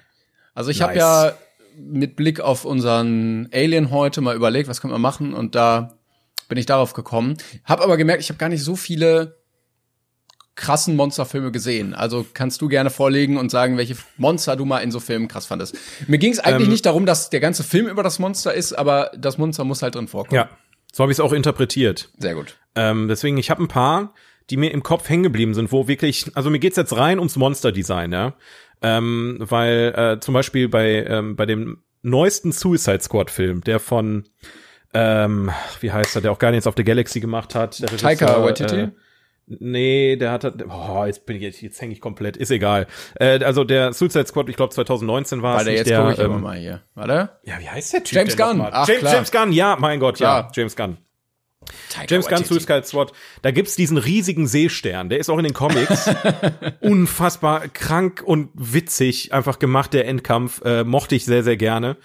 Also 0.53 0.70
ich 0.70 0.82
habe 0.82 0.94
Nice. 0.94 1.02
ja 1.02 1.34
mit 1.78 2.15
Blick 2.15 2.40
auf 2.40 2.65
unseren 2.65 3.49
Alien 3.52 3.90
heute 3.90 4.22
mal 4.22 4.36
überlegt, 4.36 4.68
was 4.70 4.82
können 4.82 4.94
wir 4.94 4.99
machen 4.99 5.34
und 5.34 5.56
da 5.56 5.98
bin 6.48 6.57
ich 6.57 6.65
darauf 6.65 6.94
gekommen. 6.94 7.38
Hab 7.65 7.82
aber 7.82 7.98
gemerkt, 7.98 8.22
ich 8.22 8.30
habe 8.30 8.38
gar 8.38 8.49
nicht 8.49 8.64
so 8.64 8.76
viele 8.76 9.38
krassen 10.56 10.95
Monsterfilme 10.95 11.52
gesehen. 11.52 11.95
Also 11.95 12.26
kannst 12.32 12.61
du 12.61 12.68
gerne 12.68 12.91
vorlegen 12.91 13.38
und 13.38 13.49
sagen, 13.49 13.78
welche 13.78 13.95
Monster 14.18 14.56
du 14.56 14.65
mal 14.65 14.80
in 14.80 14.91
so 14.91 14.99
Filmen 14.99 15.28
krass 15.28 15.48
fandest. 15.48 15.76
Mir 16.06 16.20
ging 16.20 16.32
es 16.32 16.40
eigentlich 16.40 16.68
Ähm, 16.68 16.72
nicht 16.72 16.86
darum, 16.86 17.07
dass 17.07 17.32
der 17.32 17.40
ganze 17.40 17.64
Film 17.64 17.88
über 17.88 18.03
das 18.03 18.20
Monster 18.20 18.53
ist, 18.53 18.74
aber 18.74 19.11
das 19.18 19.40
Monster 19.40 19.64
muss 19.64 19.82
halt 19.82 19.95
drin 19.95 20.07
vorkommen. 20.07 20.36
Ja, 20.36 20.49
so 20.91 21.02
habe 21.03 21.11
ich 21.11 21.18
es 21.18 21.20
auch 21.20 21.34
interpretiert. 21.34 22.10
Sehr 22.20 22.36
gut. 22.36 22.56
Ähm, 22.76 23.07
deswegen, 23.07 23.38
ich 23.38 23.49
habe 23.49 23.64
ein 23.64 23.68
paar, 23.68 24.14
die 24.49 24.57
mir 24.57 24.72
im 24.72 24.84
Kopf 24.84 25.10
hängen 25.10 25.24
geblieben 25.24 25.53
sind, 25.53 25.72
wo 25.72 25.88
wirklich, 25.88 26.26
also 26.36 26.49
mir 26.49 26.60
geht's 26.60 26.78
jetzt 26.78 26.95
rein 26.95 27.20
ums 27.20 27.36
Monster-Design, 27.36 28.11
ja. 28.11 28.34
Ähm, 28.82 29.38
weil 29.40 29.94
äh, 29.95 30.20
zum 30.20 30.34
Beispiel 30.34 30.68
bei, 30.68 31.06
ähm, 31.06 31.36
bei 31.36 31.45
dem 31.45 31.84
neuesten 32.02 32.52
Suicide 32.52 33.02
Squad-Film, 33.02 33.61
der 33.61 33.80
von, 33.80 34.26
ähm, 34.94 35.52
wie 35.80 35.91
heißt 35.91 36.15
er, 36.15 36.22
der 36.22 36.32
auch 36.32 36.40
Guardians 36.40 36.68
of 36.68 36.76
the 36.76 36.84
Galaxy 36.84 37.20
gemacht 37.20 37.56
hat. 37.56 37.82
Der 37.82 37.98
Taika 37.98 38.44
Waititi? 38.44 38.76
Äh, 38.76 38.91
Nee, 39.45 40.15
der 40.15 40.32
hat, 40.32 40.45
oh, 40.70 41.03
jetzt 41.06 41.26
bin 41.26 41.36
ich 41.36 41.41
jetzt, 41.41 41.61
jetzt 41.61 41.82
hänge 41.82 41.91
ich 41.91 41.99
komplett, 41.99 42.38
ist 42.38 42.49
egal. 42.49 42.88
Äh, 43.15 43.44
also 43.44 43.65
der 43.65 43.91
Suicide 43.91 44.26
Squad, 44.26 44.48
ich 44.48 44.56
glaube 44.56 44.74
2019 44.74 45.41
war 45.41 45.56
es 45.56 45.60
Warte, 45.60 45.72
jetzt 45.72 45.90
der, 45.90 45.99
gucke 45.99 46.14
ich 46.14 46.20
ähm, 46.20 46.41
mal 46.41 46.57
hier. 46.57 46.82
Warte. 46.95 47.30
ja, 47.44 47.60
wie 47.60 47.70
heißt 47.70 47.94
der 47.94 48.03
Typ? 48.03 48.18
James 48.18 48.38
Gunn. 48.38 48.61
Ach, 48.61 48.88
James. 48.88 49.11
James 49.11 49.32
Gunn, 49.32 49.52
ja, 49.52 49.76
mein 49.78 49.99
Gott, 49.99 50.20
ja, 50.20 50.44
Klar. 50.44 50.52
James 50.56 50.76
Gunn. 50.78 50.98
Taika 51.90 52.06
James 52.10 52.27
Gunn. 52.27 52.44
Suicide 52.44 52.84
Squad, 52.84 53.11
da 53.41 53.52
gibt's 53.52 53.76
diesen 53.76 53.98
riesigen 53.98 54.48
Seestern, 54.48 55.10
der 55.10 55.19
ist 55.19 55.30
auch 55.30 55.38
in 55.38 55.44
den 55.44 55.53
Comics 55.53 56.10
unfassbar 56.81 57.68
krank 57.69 58.22
und 58.26 58.49
witzig 58.53 59.34
einfach 59.34 59.60
gemacht, 59.60 59.94
der 59.94 60.07
Endkampf, 60.07 60.61
äh, 60.64 60.84
mochte 60.84 61.15
ich 61.15 61.26
sehr, 61.26 61.44
sehr 61.44 61.57
gerne. 61.57 61.98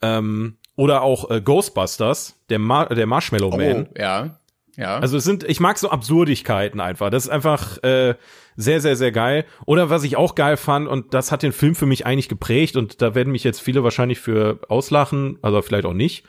Ähm, 0.00 0.56
oder 0.76 1.02
auch 1.02 1.30
äh, 1.30 1.40
Ghostbusters, 1.40 2.36
der, 2.50 2.60
Mar 2.60 2.88
der 2.94 3.06
Marshmallow 3.06 3.56
Man. 3.56 3.88
Oh, 3.88 3.98
ja. 3.98 4.38
Ja. 4.78 5.00
Also 5.00 5.16
es 5.16 5.24
sind, 5.24 5.42
ich 5.42 5.58
mag 5.58 5.76
so 5.76 5.90
Absurdigkeiten 5.90 6.78
einfach. 6.78 7.10
Das 7.10 7.24
ist 7.24 7.30
einfach 7.30 7.82
äh, 7.82 8.14
sehr, 8.56 8.80
sehr, 8.80 8.94
sehr 8.94 9.10
geil. 9.10 9.44
Oder 9.66 9.90
was 9.90 10.04
ich 10.04 10.16
auch 10.16 10.36
geil 10.36 10.56
fand, 10.56 10.86
und 10.86 11.14
das 11.14 11.32
hat 11.32 11.42
den 11.42 11.50
Film 11.50 11.74
für 11.74 11.86
mich 11.86 12.06
eigentlich 12.06 12.28
geprägt, 12.28 12.76
und 12.76 13.02
da 13.02 13.16
werden 13.16 13.32
mich 13.32 13.42
jetzt 13.42 13.60
viele 13.60 13.82
wahrscheinlich 13.82 14.20
für 14.20 14.60
auslachen, 14.68 15.38
also 15.42 15.62
vielleicht 15.62 15.84
auch 15.84 15.94
nicht. 15.94 16.24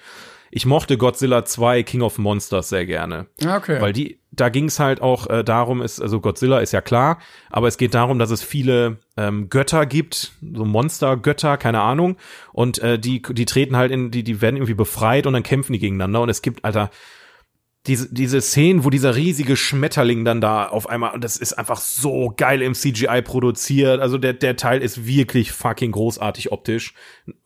Ich 0.51 0.65
mochte 0.65 0.97
Godzilla 0.97 1.45
2 1.45 1.83
King 1.83 2.01
of 2.01 2.17
Monsters 2.17 2.69
sehr 2.69 2.85
gerne. 2.85 3.27
Ah, 3.43 3.57
okay. 3.57 3.81
Weil 3.81 3.93
die, 3.93 4.19
da 4.31 4.49
ging 4.49 4.65
es 4.65 4.79
halt 4.79 5.01
auch 5.01 5.27
äh, 5.27 5.43
darum, 5.43 5.81
ist, 5.81 6.01
also 6.01 6.19
Godzilla 6.19 6.59
ist 6.59 6.71
ja 6.71 6.81
klar, 6.81 7.19
aber 7.49 7.67
es 7.67 7.77
geht 7.77 7.93
darum, 7.93 8.19
dass 8.19 8.31
es 8.31 8.41
viele 8.41 8.97
ähm, 9.17 9.49
Götter 9.49 9.85
gibt, 9.85 10.33
so 10.53 10.65
Monstergötter, 10.65 11.57
keine 11.57 11.81
Ahnung. 11.81 12.17
Und 12.53 12.79
äh, 12.79 12.97
die, 12.97 13.21
die 13.21 13.45
treten 13.45 13.75
halt 13.77 13.91
in, 13.91 14.11
die, 14.11 14.23
die 14.23 14.41
werden 14.41 14.57
irgendwie 14.57 14.73
befreit 14.73 15.27
und 15.27 15.33
dann 15.33 15.43
kämpfen 15.43 15.73
die 15.73 15.79
gegeneinander. 15.79 16.21
Und 16.21 16.29
es 16.29 16.41
gibt, 16.41 16.65
Alter, 16.65 16.89
diese, 17.87 18.13
diese 18.13 18.41
Szenen, 18.41 18.83
wo 18.83 18.89
dieser 18.89 19.15
riesige 19.15 19.55
Schmetterling 19.55 20.25
dann 20.25 20.41
da 20.41 20.67
auf 20.67 20.89
einmal, 20.89 21.13
und 21.13 21.23
das 21.23 21.37
ist 21.37 21.53
einfach 21.53 21.79
so 21.79 22.33
geil 22.35 22.61
im 22.61 22.73
CGI 22.73 23.21
produziert. 23.21 24.01
Also 24.01 24.17
der, 24.17 24.33
der 24.33 24.57
Teil 24.57 24.81
ist 24.81 25.05
wirklich 25.05 25.53
fucking 25.53 25.91
großartig 25.91 26.51
optisch. 26.51 26.93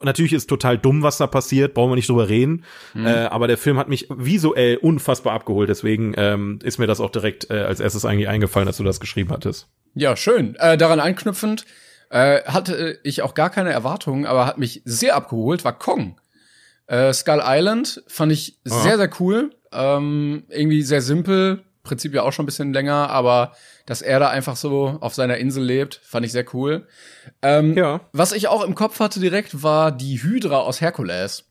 Natürlich 0.02 0.32
ist 0.32 0.48
total 0.48 0.76
dumm, 0.76 1.02
was 1.02 1.18
da 1.18 1.28
passiert, 1.28 1.72
brauchen 1.72 1.92
wir 1.92 1.96
nicht 1.96 2.08
drüber 2.08 2.28
reden. 2.28 2.64
Äh, 2.96 3.08
aber 3.08 3.46
der 3.46 3.56
Film 3.56 3.78
hat 3.78 3.88
mich 3.88 4.08
visuell 4.10 4.76
unfassbar 4.78 5.34
abgeholt, 5.34 5.68
deswegen 5.68 6.14
ähm, 6.16 6.58
ist 6.62 6.78
mir 6.78 6.86
das 6.86 7.00
auch 7.00 7.10
direkt 7.10 7.50
äh, 7.50 7.60
als 7.60 7.78
erstes 7.78 8.04
eigentlich 8.04 8.28
eingefallen, 8.28 8.66
dass 8.66 8.76
du 8.76 8.84
das 8.84 8.98
geschrieben 8.98 9.30
hattest. 9.30 9.68
Ja, 9.94 10.16
schön. 10.16 10.56
Äh, 10.56 10.76
daran 10.76 10.98
anknüpfend 10.98 11.64
äh, 12.10 12.42
hatte 12.42 12.98
ich 13.04 13.22
auch 13.22 13.34
gar 13.34 13.50
keine 13.50 13.72
Erwartungen, 13.72 14.26
aber 14.26 14.46
hat 14.46 14.58
mich 14.58 14.82
sehr 14.84 15.14
abgeholt, 15.14 15.64
war 15.64 15.78
Kong. 15.78 16.20
Äh, 16.86 17.12
Skull 17.12 17.42
Island 17.42 18.02
fand 18.08 18.32
ich 18.32 18.58
sehr, 18.64 18.98
sehr 18.98 19.10
cool. 19.20 19.50
Ähm, 19.74 20.44
irgendwie 20.48 20.82
sehr 20.82 21.02
simpel, 21.02 21.62
Prinzip 21.82 22.14
ja 22.14 22.22
auch 22.22 22.32
schon 22.32 22.44
ein 22.44 22.46
bisschen 22.46 22.72
länger, 22.72 23.10
aber 23.10 23.52
dass 23.86 24.00
er 24.00 24.18
da 24.18 24.30
einfach 24.30 24.56
so 24.56 24.96
auf 25.00 25.14
seiner 25.14 25.36
Insel 25.36 25.62
lebt, 25.62 26.00
fand 26.02 26.24
ich 26.24 26.32
sehr 26.32 26.46
cool. 26.54 26.86
Ähm, 27.42 27.76
Ja. 27.76 28.00
Was 28.12 28.32
ich 28.32 28.48
auch 28.48 28.64
im 28.64 28.74
Kopf 28.74 29.00
hatte 29.00 29.20
direkt, 29.20 29.62
war 29.62 29.92
die 29.92 30.22
Hydra 30.22 30.58
aus 30.60 30.80
Herkules. 30.80 31.44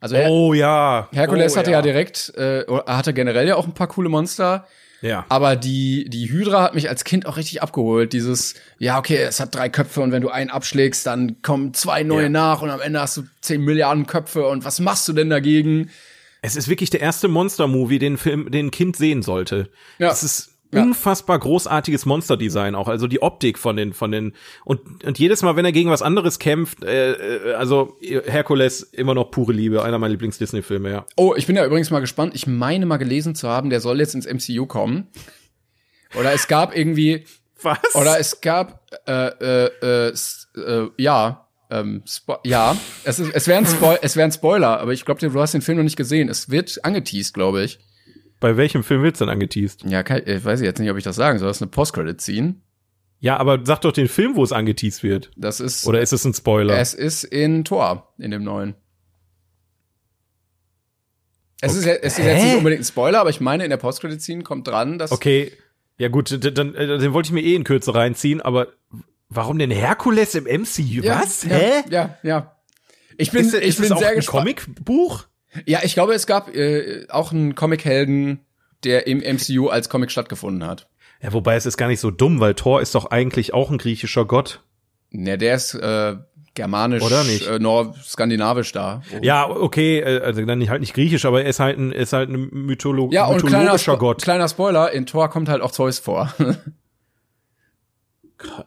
Also 0.00 0.16
Her 0.16 0.30
Oh 0.30 0.52
ja. 0.52 1.08
Herkules 1.12 1.54
oh, 1.54 1.56
hatte 1.58 1.70
ja, 1.70 1.82
direkt, 1.82 2.32
äh, 2.36 2.64
hatte 2.86 3.12
generell 3.12 3.46
ja 3.46 3.56
auch 3.56 3.66
ein 3.66 3.74
paar 3.74 3.88
coole 3.88 4.08
Monster. 4.08 4.66
Ja. 5.00 5.24
Aber 5.28 5.54
die, 5.54 6.08
die 6.08 6.28
Hydra 6.28 6.62
hat 6.62 6.74
mich 6.74 6.88
als 6.88 7.04
Kind 7.04 7.26
auch 7.26 7.36
richtig 7.36 7.62
abgeholt. 7.62 8.12
Dieses, 8.12 8.54
ja, 8.78 8.98
okay, 8.98 9.18
es 9.18 9.38
hat 9.38 9.54
drei 9.54 9.68
Köpfe 9.68 10.00
und 10.00 10.10
wenn 10.10 10.22
du 10.22 10.28
einen 10.28 10.50
abschlägst, 10.50 11.06
dann 11.06 11.40
kommen 11.42 11.72
zwei 11.72 12.02
neue 12.02 12.24
Ja. 12.24 12.28
nach 12.28 12.62
und 12.62 12.70
am 12.70 12.80
Ende 12.80 13.00
hast 13.00 13.16
du 13.16 13.22
zehn 13.40 13.62
Milliarden 13.62 14.06
Köpfe 14.06 14.46
und 14.48 14.64
was 14.64 14.80
machst 14.80 15.06
du 15.06 15.12
denn 15.12 15.30
dagegen? 15.30 15.90
Es 16.42 16.56
ist 16.56 16.68
wirklich 16.68 16.90
der 16.90 17.00
erste 17.00 17.28
Monster-Movie, 17.28 17.98
den 17.98 18.16
Film, 18.16 18.50
den 18.50 18.66
ein 18.66 18.70
Kind 18.70 18.96
sehen 18.96 19.22
sollte. 19.22 19.70
Ja. 19.98 20.10
Es 20.10 20.22
ist 20.22 20.52
Ja. 20.70 20.82
unfassbar 20.82 21.38
großartiges 21.38 22.04
Monster-Design 22.04 22.74
auch. 22.74 22.88
Also 22.88 23.06
die 23.06 23.22
Optik 23.22 23.58
von 23.58 23.76
den, 23.76 23.92
von 23.94 24.12
den, 24.12 24.34
und, 24.64 25.02
und 25.02 25.18
jedes 25.18 25.42
Mal, 25.42 25.56
wenn 25.56 25.64
er 25.64 25.72
gegen 25.72 25.90
was 25.90 26.02
anderes 26.02 26.38
kämpft, 26.38 26.84
äh, 26.84 27.12
äh, 27.12 27.54
also 27.54 27.96
Herkules 28.00 28.82
immer 28.82 29.14
noch 29.14 29.30
pure 29.30 29.52
Liebe, 29.52 29.82
einer 29.82 29.98
meiner 29.98 30.12
Lieblings-Disney-Filme, 30.12 30.90
ja. 30.90 31.06
Oh, 31.16 31.34
ich 31.36 31.46
bin 31.46 31.56
ja 31.56 31.64
übrigens 31.64 31.90
mal 31.90 32.00
gespannt. 32.00 32.34
Ich 32.34 32.46
meine 32.46 32.84
mal 32.86 32.98
gelesen 32.98 33.34
zu 33.34 33.48
haben, 33.48 33.70
der 33.70 33.80
soll 33.80 33.98
jetzt 33.98 34.14
ins 34.14 34.26
MCU 34.26 34.66
kommen. 34.66 35.08
Oder 36.18 36.32
es 36.32 36.48
gab 36.48 36.76
irgendwie, 36.76 37.24
Was? 37.62 37.78
oder 37.94 38.18
es 38.20 38.40
gab, 38.40 38.82
äh, 39.06 39.12
äh, 39.12 39.70
äh, 39.82 40.12
äh 40.60 40.90
ja, 40.98 41.47
ähm, 41.70 42.02
Spo 42.06 42.36
ja, 42.44 42.76
es, 43.04 43.18
ist, 43.18 43.32
es 43.34 43.46
wäre 43.46 43.58
ein, 43.58 43.66
es 44.02 44.16
wär 44.16 44.24
ein 44.24 44.32
Spoiler, 44.32 44.80
aber 44.80 44.92
ich 44.92 45.04
glaube, 45.04 45.20
du 45.20 45.40
hast 45.40 45.54
den 45.54 45.62
Film 45.62 45.78
noch 45.78 45.84
nicht 45.84 45.96
gesehen. 45.96 46.28
Es 46.28 46.50
wird 46.50 46.84
angeteased, 46.84 47.34
glaube 47.34 47.62
ich. 47.62 47.78
Bei 48.40 48.56
welchem 48.56 48.84
Film 48.84 49.02
wird's 49.02 49.18
denn 49.18 49.28
angeteased? 49.28 49.84
Ja, 49.84 50.02
kann, 50.02 50.22
ich 50.24 50.44
weiß 50.44 50.60
jetzt 50.60 50.78
nicht, 50.78 50.90
ob 50.90 50.96
ich 50.96 51.04
das 51.04 51.16
sagen 51.16 51.38
soll. 51.38 51.48
Das 51.48 51.58
ist 51.58 51.62
eine 51.62 51.70
Post-Credit-Scene. 51.70 52.54
Ja, 53.20 53.36
aber 53.38 53.58
sag 53.64 53.80
doch 53.80 53.90
den 53.92 54.06
Film, 54.06 54.36
wo 54.36 54.44
es 54.44 54.52
angeteased 54.52 55.02
wird. 55.02 55.30
Das 55.36 55.58
ist, 55.58 55.86
Oder 55.86 56.00
ist 56.00 56.12
es 56.12 56.24
ein 56.24 56.34
Spoiler? 56.34 56.78
es 56.78 56.94
ist 56.94 57.24
in 57.24 57.64
Tor, 57.64 58.14
in 58.18 58.30
dem 58.30 58.44
neuen. 58.44 58.76
Es 61.60 61.74
ist, 61.74 61.84
Okay. 61.84 61.98
es 62.02 62.18
ist 62.18 62.24
jetzt 62.24 62.44
nicht 62.44 62.56
unbedingt 62.56 62.82
ein 62.82 62.84
Spoiler, 62.84 63.20
aber 63.20 63.30
ich 63.30 63.40
meine, 63.40 63.64
in 63.64 63.70
der 63.70 63.76
Post-Credit-Scene 63.78 64.44
kommt 64.44 64.68
dran, 64.68 64.98
dass 64.98 65.10
Okay, 65.10 65.50
ja 65.98 66.06
gut, 66.08 66.30
dann, 66.56 66.74
äh, 66.76 66.98
den 66.98 67.12
wollte 67.12 67.26
ich 67.28 67.32
mir 67.32 67.42
eh 67.42 67.56
in 67.56 67.64
Kürze 67.64 67.92
reinziehen, 67.92 68.40
aber 68.40 68.68
warum 69.28 69.58
denn 69.58 69.70
Herkules 69.70 70.34
im 70.34 70.44
MCU? 70.44 71.02
Ja, 71.02 71.20
Was? 71.20 71.44
Ja, 71.44 71.50
Hä? 71.50 71.70
Ja, 71.90 72.18
ja. 72.22 72.56
Ich 73.16 73.30
bin, 73.32 73.46
ist, 73.46 73.54
ich 73.54 73.62
ist 73.62 73.76
bin 73.76 73.86
es 73.86 73.92
auch 73.92 73.98
sehr 73.98 74.10
ein 74.10 74.16
gespannt. 74.16 74.56
Comicbuch? 74.66 75.24
Ja, 75.66 75.80
ich 75.82 75.94
glaube, 75.94 76.14
es 76.14 76.26
gab 76.26 76.54
äh, 76.54 77.06
auch 77.08 77.32
einen 77.32 77.54
Comic-Helden, 77.54 78.40
der 78.84 79.06
im 79.06 79.18
MCU 79.18 79.68
als 79.68 79.88
Comic 79.88 80.10
stattgefunden 80.10 80.68
hat. 80.68 80.88
Ja, 81.20 81.32
wobei 81.32 81.56
es 81.56 81.66
ist 81.66 81.76
gar 81.76 81.88
nicht 81.88 82.00
so 82.00 82.10
dumm, 82.12 82.38
weil 82.38 82.54
Thor 82.54 82.80
ist 82.80 82.94
doch 82.94 83.06
eigentlich 83.10 83.54
auch 83.54 83.70
ein 83.70 83.78
griechischer 83.78 84.24
Gott. 84.24 84.60
Ne, 85.10 85.36
der 85.36 85.54
ist 85.56 85.74
äh, 85.74 86.16
germanisch, 86.54 87.02
Oder 87.02 87.24
nicht? 87.24 87.46
Äh, 87.46 87.58
nord 87.58 87.96
skandinavisch 88.04 88.70
da. 88.72 89.02
Ja, 89.22 89.48
okay, 89.48 89.98
äh, 90.00 90.20
also 90.20 90.44
dann 90.44 90.58
nicht, 90.58 90.68
halt 90.70 90.80
nicht 90.80 90.94
griechisch, 90.94 91.24
aber 91.24 91.42
er 91.42 91.48
ist 91.48 91.58
halt 91.60 91.78
ein, 91.78 91.90
ist 91.92 92.12
halt 92.12 92.28
ein 92.30 92.50
Mytholo 92.52 93.08
Ja, 93.10 93.26
und 93.26 93.38
kleiner, 93.40 93.58
mythologischer 93.58 93.92
Spo 93.94 93.98
Gott. 93.98 94.22
kleiner 94.22 94.48
Spoiler, 94.48 94.92
in 94.92 95.06
Thor 95.06 95.28
kommt 95.30 95.48
halt 95.48 95.62
auch 95.62 95.72
Zeus 95.72 95.98
vor. 95.98 96.32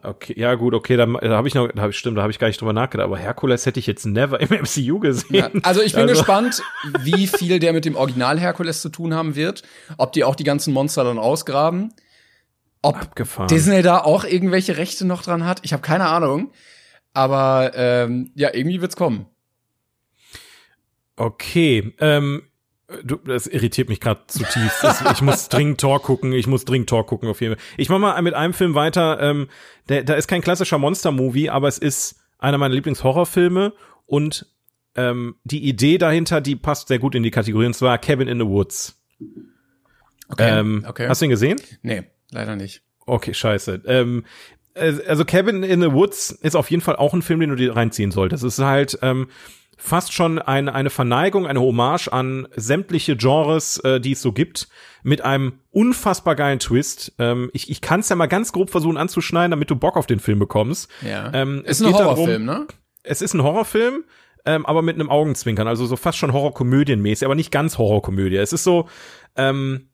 Okay, 0.02 0.34
ja 0.38 0.54
gut, 0.54 0.74
okay, 0.74 0.96
da, 0.96 1.06
da 1.06 1.30
habe 1.36 1.48
ich 1.48 1.54
noch, 1.54 1.66
da 1.72 1.80
hab 1.82 1.90
ich, 1.90 1.98
stimmt, 1.98 2.18
da 2.18 2.22
habe 2.22 2.30
ich 2.30 2.38
gar 2.38 2.48
nicht 2.48 2.60
drüber 2.60 2.74
nachgedacht, 2.74 3.06
aber 3.06 3.16
Herkules 3.16 3.64
hätte 3.64 3.80
ich 3.80 3.86
jetzt 3.86 4.04
never 4.04 4.38
im 4.40 4.48
MCU 4.62 4.98
gesehen. 4.98 5.34
Ja, 5.34 5.50
also 5.62 5.80
ich 5.80 5.92
bin 5.94 6.02
Also- 6.02 6.14
gespannt, 6.14 6.62
wie 7.00 7.26
viel 7.26 7.58
der 7.58 7.72
mit 7.72 7.84
dem 7.86 7.96
Original 7.96 8.38
Herkules 8.38 8.82
zu 8.82 8.90
tun 8.90 9.14
haben 9.14 9.34
wird. 9.34 9.62
Ob 9.96 10.12
die 10.12 10.24
auch 10.24 10.34
die 10.34 10.44
ganzen 10.44 10.74
Monster 10.74 11.04
dann 11.04 11.18
ausgraben. 11.18 11.94
Ob 12.82 12.96
Abgefahren. 12.96 13.48
Disney 13.48 13.80
da 13.82 13.98
auch 13.98 14.24
irgendwelche 14.24 14.76
Rechte 14.76 15.06
noch 15.06 15.22
dran 15.22 15.46
hat. 15.46 15.60
Ich 15.62 15.72
habe 15.72 15.82
keine 15.82 16.06
Ahnung. 16.06 16.52
Aber 17.14 17.72
ähm, 17.74 18.30
ja, 18.34 18.52
irgendwie 18.52 18.80
wird's 18.80 18.96
kommen. 18.96 19.26
Okay, 21.16 21.94
ähm, 22.00 22.42
du, 23.04 23.16
das 23.16 23.46
irritiert 23.46 23.88
mich 23.88 24.00
gerade 24.00 24.20
zutiefst. 24.26 24.82
Das, 24.82 25.02
ich 25.12 25.22
muss 25.22 25.48
dringend 25.50 25.80
Tor 25.80 26.02
gucken, 26.02 26.32
ich 26.32 26.46
muss 26.46 26.64
dringend 26.64 26.88
Tor 26.88 27.06
gucken 27.06 27.28
auf 27.28 27.40
jeden 27.40 27.56
Fall. 27.56 27.64
Ich 27.76 27.88
mach 27.88 27.98
mal 27.98 28.20
mit 28.22 28.34
einem 28.34 28.52
Film 28.52 28.74
weiter, 28.74 29.20
ähm, 29.20 29.48
der, 29.88 30.04
da 30.04 30.14
ist 30.14 30.28
kein 30.28 30.40
klassischer 30.40 30.78
Monster-Movie, 30.78 31.50
aber 31.50 31.68
es 31.68 31.78
ist 31.78 32.20
einer 32.38 32.58
meiner 32.58 32.74
Lieblings-Horrorfilme 32.74 33.72
und 34.06 34.46
ähm, 34.94 35.36
die 35.44 35.64
Idee 35.64 35.98
dahinter, 35.98 36.40
die 36.40 36.56
passt 36.56 36.88
sehr 36.88 36.98
gut 36.98 37.14
in 37.14 37.22
die 37.22 37.30
Kategorie, 37.30 37.66
und 37.66 37.74
zwar 37.74 37.98
Cabin 37.98 38.28
in 38.28 38.38
the 38.38 38.46
Woods. 38.46 39.00
Okay. 40.28 40.58
Ähm, 40.58 40.84
okay. 40.88 41.08
Hast 41.08 41.20
du 41.20 41.26
ihn 41.26 41.30
gesehen? 41.30 41.60
nee, 41.82 42.04
leider 42.30 42.56
nicht. 42.56 42.82
Okay, 43.06 43.34
scheiße. 43.34 43.82
Ähm, 43.86 44.24
äh, 44.74 44.94
also 45.06 45.24
Cabin 45.24 45.62
in 45.62 45.80
the 45.80 45.92
Woods 45.92 46.30
ist 46.30 46.56
auf 46.56 46.70
jeden 46.70 46.82
Fall 46.82 46.96
auch 46.96 47.14
ein 47.14 47.22
Film, 47.22 47.40
den 47.40 47.50
du 47.50 47.56
dir 47.56 47.76
reinziehen 47.76 48.10
solltest. 48.10 48.44
Es 48.44 48.58
ist 48.58 48.64
halt 48.64 48.98
ähm, 49.02 49.28
fast 49.76 50.12
schon 50.12 50.38
ein, 50.38 50.68
eine 50.68 50.90
Verneigung, 50.90 51.46
eine 51.46 51.60
Hommage 51.60 52.08
an 52.08 52.46
sämtliche 52.54 53.16
Genres, 53.16 53.78
äh, 53.78 54.00
die 54.00 54.12
es 54.12 54.22
so 54.22 54.32
gibt, 54.32 54.68
mit 55.02 55.22
einem 55.22 55.54
unfassbar 55.70 56.36
geilen 56.36 56.58
Twist. 56.58 57.12
Ähm, 57.18 57.50
ich 57.52 57.70
ich 57.70 57.80
kann 57.80 58.00
es 58.00 58.08
ja 58.08 58.16
mal 58.16 58.26
ganz 58.26 58.52
grob 58.52 58.70
versuchen 58.70 58.96
anzuschneiden, 58.96 59.50
damit 59.50 59.70
du 59.70 59.76
Bock 59.76 59.96
auf 59.96 60.06
den 60.06 60.20
Film 60.20 60.38
bekommst. 60.38 60.90
Ja. 61.00 61.32
Ähm, 61.34 61.62
es 61.64 61.80
ist 61.80 61.86
ein 61.86 61.92
geht 61.92 62.00
darum- 62.00 62.16
Horrorfilm, 62.16 62.44
ne? 62.44 62.66
Es 63.02 63.22
ist 63.22 63.34
ein 63.34 63.42
Horrorfilm, 63.42 64.04
ähm, 64.44 64.64
aber 64.66 64.82
mit 64.82 64.94
einem 64.94 65.10
Augenzwinkern, 65.10 65.66
also 65.66 65.86
so 65.86 65.96
fast 65.96 66.18
schon 66.18 66.32
Horrorkomödienmäßig, 66.32 67.24
aber 67.24 67.34
nicht 67.34 67.50
ganz 67.50 67.78
Horrorkomödie. 67.78 68.36
Es 68.36 68.52
ist 68.52 68.64
so, 68.64 68.88
ähm, 69.36 69.88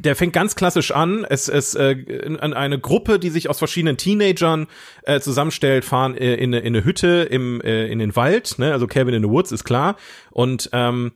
der 0.00 0.16
fängt 0.16 0.32
ganz 0.32 0.54
klassisch 0.56 0.90
an. 0.92 1.24
Es 1.28 1.48
ist 1.48 1.74
äh, 1.74 2.36
an 2.40 2.52
eine 2.54 2.78
Gruppe, 2.78 3.18
die 3.18 3.30
sich 3.30 3.48
aus 3.48 3.58
verschiedenen 3.58 3.96
Teenagern 3.96 4.66
äh, 5.04 5.20
zusammenstellt, 5.20 5.84
fahren 5.84 6.14
äh, 6.16 6.34
in, 6.34 6.54
eine- 6.54 6.60
in 6.60 6.74
eine 6.76 6.84
Hütte 6.84 7.26
im 7.30 7.60
äh, 7.60 7.86
in 7.86 7.98
den 7.98 8.14
Wald, 8.16 8.58
ne? 8.58 8.72
Also 8.72 8.86
Cabin 8.86 9.14
in 9.14 9.22
the 9.22 9.28
Woods 9.28 9.52
ist 9.52 9.64
klar. 9.64 9.96
Und 10.30 10.70
ähm, 10.72 11.12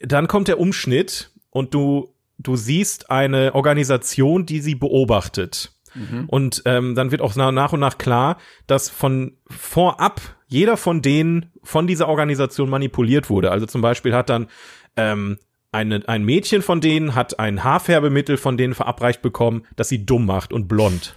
dann 0.00 0.28
kommt 0.28 0.48
der 0.48 0.60
Umschnitt 0.60 1.30
und 1.50 1.74
du 1.74 2.12
du 2.38 2.54
siehst 2.56 3.10
eine 3.10 3.54
Organisation, 3.54 4.44
die 4.46 4.60
sie 4.60 4.74
beobachtet. 4.74 5.72
Und 6.26 6.60
ähm, 6.66 6.94
dann 6.94 7.10
wird 7.10 7.22
auch 7.22 7.34
na- 7.36 7.50
nach 7.52 7.72
und 7.72 7.80
nach 7.80 7.96
klar, 7.96 8.36
dass 8.66 8.90
von 8.90 9.38
vorab 9.48 10.20
jeder 10.46 10.76
von 10.76 11.00
denen 11.00 11.52
von 11.62 11.86
dieser 11.86 12.06
Organisation 12.08 12.68
manipuliert 12.68 13.30
wurde. 13.30 13.50
Also 13.50 13.64
zum 13.64 13.80
Beispiel 13.80 14.12
hat 14.12 14.28
dann 14.28 14.48
ähm, 14.96 15.38
eine, 15.72 16.02
ein 16.08 16.24
Mädchen 16.24 16.62
von 16.62 16.80
denen 16.80 17.14
hat 17.14 17.38
ein 17.38 17.62
Haarfärbemittel 17.62 18.36
von 18.36 18.56
denen 18.56 18.74
verabreicht 18.74 19.22
bekommen, 19.22 19.66
das 19.76 19.88
sie 19.88 20.06
dumm 20.06 20.26
macht 20.26 20.52
und 20.52 20.68
blond. 20.68 21.16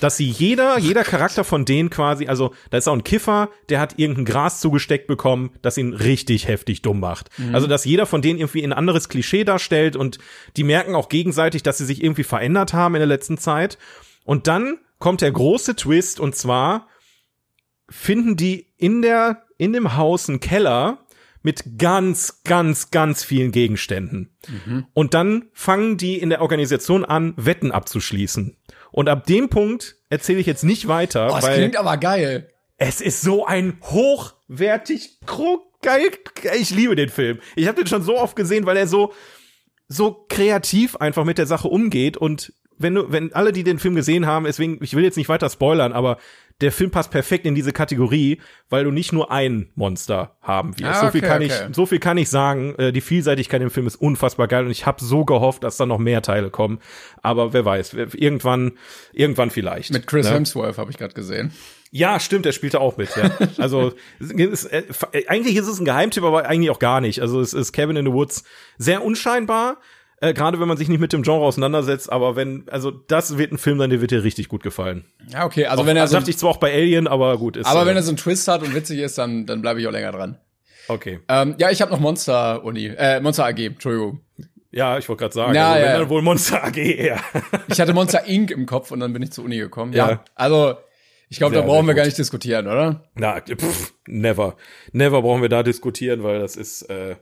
Dass 0.00 0.16
sie 0.16 0.26
jeder, 0.26 0.78
jeder 0.78 1.04
Charakter 1.04 1.44
von 1.44 1.64
denen 1.64 1.88
quasi, 1.88 2.26
also 2.26 2.52
da 2.70 2.78
ist 2.78 2.88
auch 2.88 2.94
ein 2.94 3.04
Kiffer, 3.04 3.48
der 3.68 3.80
hat 3.80 3.98
irgendein 3.98 4.24
Gras 4.24 4.60
zugesteckt 4.60 5.06
bekommen, 5.06 5.52
das 5.62 5.78
ihn 5.78 5.94
richtig 5.94 6.48
heftig 6.48 6.82
dumm 6.82 7.00
macht. 7.00 7.30
Also 7.52 7.66
dass 7.66 7.84
jeder 7.84 8.04
von 8.04 8.20
denen 8.20 8.38
irgendwie 8.38 8.64
ein 8.64 8.72
anderes 8.72 9.08
Klischee 9.08 9.44
darstellt 9.44 9.96
und 9.96 10.18
die 10.56 10.64
merken 10.64 10.94
auch 10.94 11.08
gegenseitig, 11.08 11.62
dass 11.62 11.78
sie 11.78 11.86
sich 11.86 12.02
irgendwie 12.02 12.24
verändert 12.24 12.74
haben 12.74 12.96
in 12.96 13.00
der 13.00 13.06
letzten 13.06 13.38
Zeit. 13.38 13.78
Und 14.24 14.46
dann 14.46 14.78
kommt 14.98 15.20
der 15.20 15.32
große 15.32 15.76
Twist 15.76 16.18
und 16.20 16.34
zwar 16.34 16.88
finden 17.88 18.36
die 18.36 18.72
in 18.76 19.02
der, 19.02 19.44
in 19.58 19.72
dem 19.72 19.96
Haus 19.96 20.28
einen 20.28 20.40
Keller 20.40 21.03
mit 21.44 21.78
ganz, 21.78 22.42
ganz, 22.42 22.90
ganz 22.90 23.22
vielen 23.22 23.52
Gegenständen. 23.52 24.34
Und 24.94 25.14
dann 25.14 25.44
fangen 25.52 25.96
die 25.96 26.18
in 26.18 26.30
der 26.30 26.40
Organisation 26.42 27.04
an, 27.04 27.34
Wetten 27.36 27.70
abzuschließen. 27.70 28.56
Und 28.90 29.08
ab 29.08 29.26
dem 29.26 29.48
Punkt 29.50 29.96
erzähle 30.08 30.40
ich 30.40 30.46
jetzt 30.46 30.64
nicht 30.64 30.88
weiter, 30.88 31.28
Oh, 31.30 31.34
das 31.36 31.44
weil 31.44 31.58
klingt 31.58 31.76
aber 31.76 31.96
geil. 31.98 32.50
es 32.78 33.00
ist 33.00 33.20
so 33.20 33.44
ein 33.46 33.78
hochwertig, 33.82 35.18
kro- 35.26 35.60
geil. 35.82 36.10
Ich 36.58 36.70
liebe 36.70 36.96
den 36.96 37.08
Film. 37.08 37.38
Ich 37.56 37.66
habe 37.68 37.76
den 37.76 37.86
schon 37.86 38.02
so 38.02 38.18
oft 38.18 38.36
gesehen, 38.36 38.66
weil 38.66 38.76
er 38.76 38.86
so 38.86 39.12
so 39.86 40.24
kreativ 40.30 40.96
einfach 40.96 41.24
mit 41.24 41.36
der 41.36 41.46
Sache 41.46 41.68
umgeht 41.68 42.16
und 42.16 42.54
wenn 42.78 42.94
du, 42.94 43.12
wenn 43.12 43.32
alle, 43.32 43.52
die 43.52 43.64
den 43.64 43.78
Film 43.78 43.94
gesehen 43.94 44.26
haben, 44.26 44.44
deswegen, 44.44 44.78
ich 44.82 44.94
will 44.94 45.04
jetzt 45.04 45.16
nicht 45.16 45.28
weiter 45.28 45.48
spoilern, 45.48 45.92
aber 45.92 46.18
der 46.60 46.70
Film 46.70 46.90
passt 46.90 47.10
perfekt 47.10 47.46
in 47.46 47.54
diese 47.54 47.72
Kategorie, 47.72 48.40
weil 48.70 48.84
du 48.84 48.92
nicht 48.92 49.12
nur 49.12 49.32
ein 49.32 49.70
Monster 49.74 50.36
haben 50.40 50.78
wirst. 50.78 50.84
Ah, 50.84 51.06
so 51.06 51.10
viel 51.10 51.20
okay, 51.20 51.28
kann 51.28 51.42
okay. 51.42 51.66
ich, 51.68 51.76
so 51.76 51.86
viel 51.86 51.98
kann 51.98 52.16
ich 52.16 52.28
sagen. 52.28 52.74
Äh, 52.76 52.92
Die 52.92 53.00
Vielseitigkeit 53.00 53.60
im 53.60 53.70
Film 53.70 53.86
ist 53.86 53.96
unfassbar 53.96 54.46
geil 54.46 54.64
und 54.64 54.70
ich 54.70 54.86
habe 54.86 55.02
so 55.02 55.24
gehofft, 55.24 55.64
dass 55.64 55.76
da 55.76 55.86
noch 55.86 55.98
mehr 55.98 56.22
Teile 56.22 56.50
kommen. 56.50 56.78
Aber 57.22 57.52
wer 57.52 57.64
weiß, 57.64 57.94
irgendwann, 58.14 58.72
irgendwann 59.12 59.50
vielleicht. 59.50 59.92
Mit 59.92 60.06
Chris 60.06 60.26
ne? 60.26 60.34
Hemsworth 60.34 60.78
habe 60.78 60.90
ich 60.92 60.96
gerade 60.96 61.14
gesehen. 61.14 61.52
Ja, 61.90 62.18
stimmt, 62.18 62.44
der 62.44 62.52
spielte 62.52 62.80
auch 62.80 62.96
mit. 62.96 63.10
Ja. 63.16 63.30
Also 63.58 63.92
ist, 64.18 64.64
äh, 64.64 64.82
äh, 65.12 65.26
eigentlich 65.26 65.56
ist 65.56 65.68
es 65.68 65.78
ein 65.78 65.84
Geheimtipp, 65.84 66.24
aber 66.24 66.46
eigentlich 66.46 66.70
auch 66.70 66.78
gar 66.78 67.00
nicht. 67.00 67.20
Also 67.20 67.40
es 67.40 67.52
ist 67.52 67.72
Cabin 67.72 67.96
in 67.96 68.06
the 68.06 68.12
Woods 68.12 68.44
sehr 68.78 69.04
unscheinbar, 69.04 69.78
äh, 70.28 70.34
gerade 70.34 70.60
wenn 70.60 70.68
man 70.68 70.76
sich 70.76 70.88
nicht 70.88 71.00
mit 71.00 71.12
dem 71.12 71.22
Genre 71.22 71.44
auseinandersetzt. 71.44 72.10
Aber 72.12 72.36
wenn, 72.36 72.64
also 72.68 72.90
das 72.90 73.38
wird 73.38 73.52
ein 73.52 73.58
Film 73.58 73.78
sein, 73.78 73.90
der 73.90 74.00
wird 74.00 74.10
dir 74.10 74.24
richtig 74.24 74.48
gut 74.48 74.62
gefallen. 74.62 75.04
Ja, 75.28 75.44
okay, 75.44 75.66
also 75.66 75.82
Auch- 75.82 75.86
wenn 75.86 75.96
er 75.96 76.04
das 76.04 76.10
so, 76.10 76.16
dachte 76.18 76.30
ich 76.30 76.38
zwar 76.38 76.50
auch 76.50 76.56
bei 76.58 76.72
Alien, 76.72 77.06
aber 77.06 77.36
gut. 77.38 77.56
Ist, 77.56 77.66
aber 77.66 77.82
äh, 77.82 77.86
wenn 77.86 77.96
er 77.96 78.02
so 78.02 78.10
einen 78.10 78.16
Twist 78.16 78.48
hat 78.48 78.62
und 78.62 78.74
witzig 78.74 78.98
ist, 79.00 79.18
dann, 79.18 79.46
dann 79.46 79.60
bleibe 79.62 79.80
ich 79.80 79.86
auch 79.86 79.92
länger 79.92 80.12
dran. 80.12 80.38
okay. 80.88 81.20
Ähm, 81.28 81.54
ja, 81.58 81.70
ich 81.70 81.80
habe 81.82 81.90
noch 81.92 82.00
Monster 82.00 82.64
Uni, 82.64 82.86
äh, 82.86 83.20
Monster 83.20 83.46
AG, 83.46 83.58
Entschuldigung. 83.58 84.20
Ja, 84.70 84.98
ich 84.98 85.08
wollte 85.08 85.20
gerade 85.20 85.34
sagen, 85.34 85.54
Ja, 85.54 85.72
also, 85.72 85.84
wenn 85.84 85.92
ja. 85.92 85.98
dann 86.00 86.08
wohl 86.08 86.22
Monster 86.22 86.64
AG 86.64 86.76
eher. 86.76 87.20
Ich 87.68 87.80
hatte 87.80 87.94
Monster 87.94 88.24
Inc. 88.26 88.50
im 88.50 88.66
Kopf 88.66 88.90
und 88.90 89.00
dann 89.00 89.12
bin 89.12 89.22
ich 89.22 89.30
zur 89.30 89.44
Uni 89.44 89.58
gekommen. 89.58 89.92
Ja. 89.92 90.10
Ja. 90.10 90.24
Also, 90.34 90.74
ich 91.30 91.38
glaube, 91.38 91.54
da 91.54 91.62
brauchen 91.62 91.86
wir 91.86 91.94
gar 91.94 92.04
nicht 92.04 92.18
diskutieren, 92.18 92.66
oder? 92.66 93.04
Na, 93.14 93.40
pff, 93.40 93.92
never. 94.06 94.56
Never 94.92 95.22
brauchen 95.22 95.42
wir 95.42 95.48
da 95.48 95.62
diskutieren, 95.62 96.22
weil 96.22 96.40
das 96.40 96.56
ist, 96.56 96.82
äh, 96.90 97.16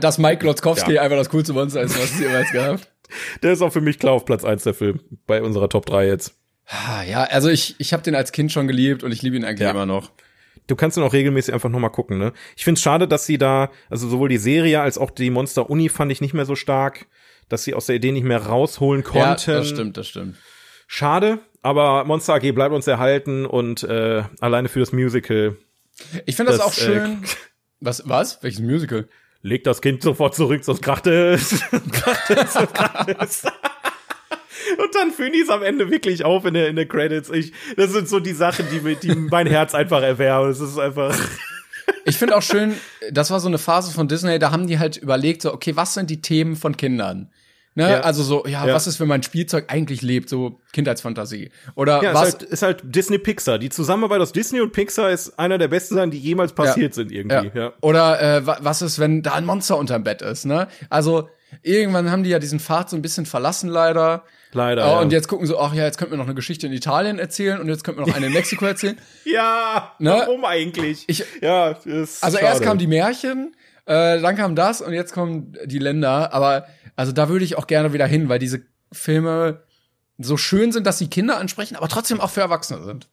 Dass 0.00 0.18
Mike 0.18 0.38
Glotzkowski 0.38 0.94
Ja. 0.94 1.02
einfach 1.02 1.16
das 1.16 1.30
coolste 1.30 1.52
Monster 1.52 1.82
ist, 1.82 1.96
was 1.98 2.12
es 2.12 2.20
jemals 2.20 2.52
gab. 2.52 2.80
der 3.42 3.52
ist 3.52 3.62
auch 3.62 3.72
für 3.72 3.80
mich 3.80 3.98
klar 3.98 4.12
auf 4.14 4.24
Platz 4.24 4.44
eins 4.44 4.64
der 4.64 4.74
Film 4.74 5.00
bei 5.26 5.42
unserer 5.42 5.68
Top 5.68 5.86
3 5.86 6.06
jetzt. 6.06 6.34
Ah, 6.66 7.02
Ja, 7.02 7.24
also 7.24 7.48
ich, 7.48 7.74
ich 7.78 7.92
habe 7.92 8.02
den 8.02 8.14
als 8.14 8.32
Kind 8.32 8.52
schon 8.52 8.68
geliebt 8.68 9.02
und 9.02 9.12
ich 9.12 9.22
liebe 9.22 9.36
ihn 9.36 9.44
eigentlich 9.44 9.60
Ja. 9.60 9.70
immer 9.70 9.86
noch. 9.86 10.10
Du 10.66 10.76
kannst 10.76 10.96
ihn 10.96 11.02
auch 11.02 11.12
regelmäßig 11.12 11.52
einfach 11.52 11.68
noch 11.68 11.80
mal 11.80 11.88
gucken, 11.88 12.18
ne? 12.18 12.32
Ich 12.56 12.64
find's 12.64 12.80
schade, 12.80 13.08
dass 13.08 13.26
sie 13.26 13.38
da, 13.38 13.70
also 13.88 14.08
sowohl 14.08 14.28
die 14.28 14.36
Serie 14.38 14.80
als 14.80 14.98
auch 14.98 15.10
die 15.10 15.30
Monster 15.30 15.68
Uni 15.68 15.88
fand 15.88 16.12
ich 16.12 16.20
nicht 16.20 16.32
mehr 16.34 16.44
so 16.44 16.54
stark, 16.54 17.06
dass 17.48 17.64
sie 17.64 17.74
aus 17.74 17.86
der 17.86 17.96
Idee 17.96 18.12
nicht 18.12 18.22
mehr 18.24 18.46
rausholen 18.46 19.02
konnten. 19.02 19.18
Ja, 19.18 19.34
das 19.58 19.68
stimmt, 19.68 19.96
das 19.96 20.06
stimmt. 20.06 20.36
Schade, 20.86 21.40
aber 21.62 22.04
Monster 22.04 22.34
AG 22.34 22.52
bleibt 22.52 22.72
uns 22.72 22.86
erhalten 22.86 23.46
und 23.46 23.82
äh, 23.82 24.22
alleine 24.40 24.68
für 24.68 24.78
das 24.78 24.92
Musical 24.92 25.56
Ich 26.26 26.36
finde 26.36 26.52
das, 26.52 26.60
Das, 26.60 26.66
auch 26.68 26.72
schön. 26.72 27.18
was, 27.80 28.08
was? 28.08 28.40
Welches 28.42 28.60
Musical? 28.60 29.08
Legt 29.42 29.66
das 29.66 29.80
Kind 29.80 30.02
sofort 30.02 30.34
zurück, 30.34 30.64
sonst 30.64 30.82
kracht 30.82 31.06
es. 31.06 31.50
kracht 31.92 32.30
es, 32.30 32.52
kracht 32.72 33.08
es. 33.20 33.42
Und 34.78 34.94
dann 34.94 35.10
fühlen 35.10 35.32
die 35.32 35.40
es 35.40 35.48
am 35.48 35.62
Ende 35.62 35.90
wirklich 35.90 36.24
auf 36.24 36.44
in 36.44 36.54
der, 36.54 36.68
in 36.68 36.76
der 36.76 36.86
Credits. 36.86 37.30
Ich, 37.30 37.52
das 37.76 37.92
sind 37.92 38.08
so 38.08 38.20
die 38.20 38.32
Sachen, 38.34 38.66
die, 38.70 38.80
mir- 38.80 38.94
die 38.96 39.14
mein 39.14 39.46
Herz 39.46 39.74
einfach 39.74 40.02
erwärmen. 40.02 40.50
Es 40.50 40.60
ist 40.60 40.78
einfach. 40.78 41.14
Ich 42.04 42.16
finde 42.18 42.36
auch 42.36 42.42
schön, 42.42 42.74
das 43.10 43.30
war 43.32 43.40
so 43.40 43.48
eine 43.48 43.58
Phase 43.58 43.92
von 43.92 44.06
Disney, 44.06 44.38
da 44.38 44.52
haben 44.52 44.68
die 44.68 44.78
halt 44.78 44.96
überlegt, 44.96 45.42
so, 45.42 45.52
okay, 45.52 45.74
was 45.74 45.94
sind 45.94 46.08
die 46.08 46.22
Themen 46.22 46.54
von 46.54 46.76
Kindern? 46.76 47.30
Ne? 47.80 47.90
Ja. 47.90 48.00
Also 48.00 48.22
so, 48.22 48.46
ja, 48.46 48.66
Ja. 48.66 48.74
was 48.74 48.86
ist, 48.86 49.00
wenn 49.00 49.08
mein 49.08 49.22
Spielzeug 49.22 49.64
eigentlich 49.68 50.02
lebt, 50.02 50.28
so 50.28 50.60
Kindheitsfantasie? 50.72 51.50
Oder 51.76 52.02
Ja, 52.02 52.12
was, 52.14 52.28
ist 52.28 52.40
halt, 52.40 52.42
ist 52.50 52.62
halt 52.62 52.80
Disney 52.84 53.18
Pixar. 53.18 53.58
Die 53.58 53.70
Zusammenarbeit 53.70 54.20
aus 54.20 54.32
Disney 54.32 54.60
und 54.60 54.72
Pixar 54.72 55.10
ist 55.10 55.38
einer 55.38 55.56
der 55.56 55.68
besten 55.68 55.94
Sachen, 55.94 56.10
die 56.10 56.18
jemals 56.18 56.52
passiert 56.52 56.92
sind 56.94 57.10
irgendwie. 57.10 57.50
Ja. 57.58 57.72
Oder 57.80 58.20
äh, 58.20 58.46
wa- 58.46 58.58
was 58.60 58.82
ist, 58.82 58.98
wenn 58.98 59.22
da 59.22 59.32
ein 59.32 59.46
Monster 59.46 59.78
unterm 59.78 60.04
Bett 60.04 60.20
ist, 60.20 60.44
ne? 60.44 60.68
Also 60.90 61.28
irgendwann 61.62 62.10
haben 62.10 62.22
die 62.22 62.30
ja 62.30 62.38
diesen 62.38 62.60
Pfad 62.60 62.90
so 62.90 62.96
ein 62.96 63.02
bisschen 63.02 63.24
verlassen 63.26 63.68
leider. 63.70 64.24
Leider. 64.52 64.84
Oh, 64.84 64.90
ja. 64.96 65.00
Und 65.00 65.12
jetzt 65.12 65.28
gucken 65.28 65.46
sie, 65.46 65.56
ach 65.58 65.72
ja, 65.74 65.84
jetzt 65.84 65.96
könnten 65.96 66.12
wir 66.12 66.18
noch 66.18 66.24
eine 66.26 66.34
Geschichte 66.34 66.66
in 66.66 66.72
Italien 66.72 67.18
erzählen 67.18 67.60
und 67.60 67.68
jetzt 67.68 67.84
könnten 67.84 68.00
wir 68.00 68.06
noch 68.08 68.14
eine 68.16 68.26
in 68.26 68.32
Mexiko 68.32 68.64
erzählen. 68.66 68.98
ja, 69.24 69.92
Ne? 69.98 70.10
warum 70.10 70.44
eigentlich? 70.44 71.04
Ich- 71.06 71.24
ja, 71.40 71.70
ist 71.84 72.22
Also 72.22 72.36
schade. 72.36 72.48
erst 72.50 72.62
kamen 72.62 72.78
die 72.78 72.86
Märchen, 72.88 73.54
äh, 73.86 74.20
dann 74.20 74.36
kam 74.36 74.54
das 74.56 74.80
und 74.82 74.92
jetzt 74.92 75.12
kommen 75.12 75.56
die 75.64 75.78
Länder. 75.78 76.32
Aber 76.34 76.66
also 77.00 77.12
da 77.12 77.30
würde 77.30 77.46
ich 77.46 77.56
auch 77.56 77.66
gerne 77.66 77.94
wieder 77.94 78.06
hin, 78.06 78.28
weil 78.28 78.38
diese 78.38 78.60
Filme 78.92 79.62
so 80.18 80.36
schön 80.36 80.70
sind, 80.70 80.86
dass 80.86 80.98
sie 80.98 81.08
Kinder 81.08 81.38
ansprechen, 81.38 81.74
aber 81.74 81.88
trotzdem 81.88 82.20
auch 82.20 82.28
für 82.28 82.42
Erwachsene 82.42 82.84
sind. 82.84 83.08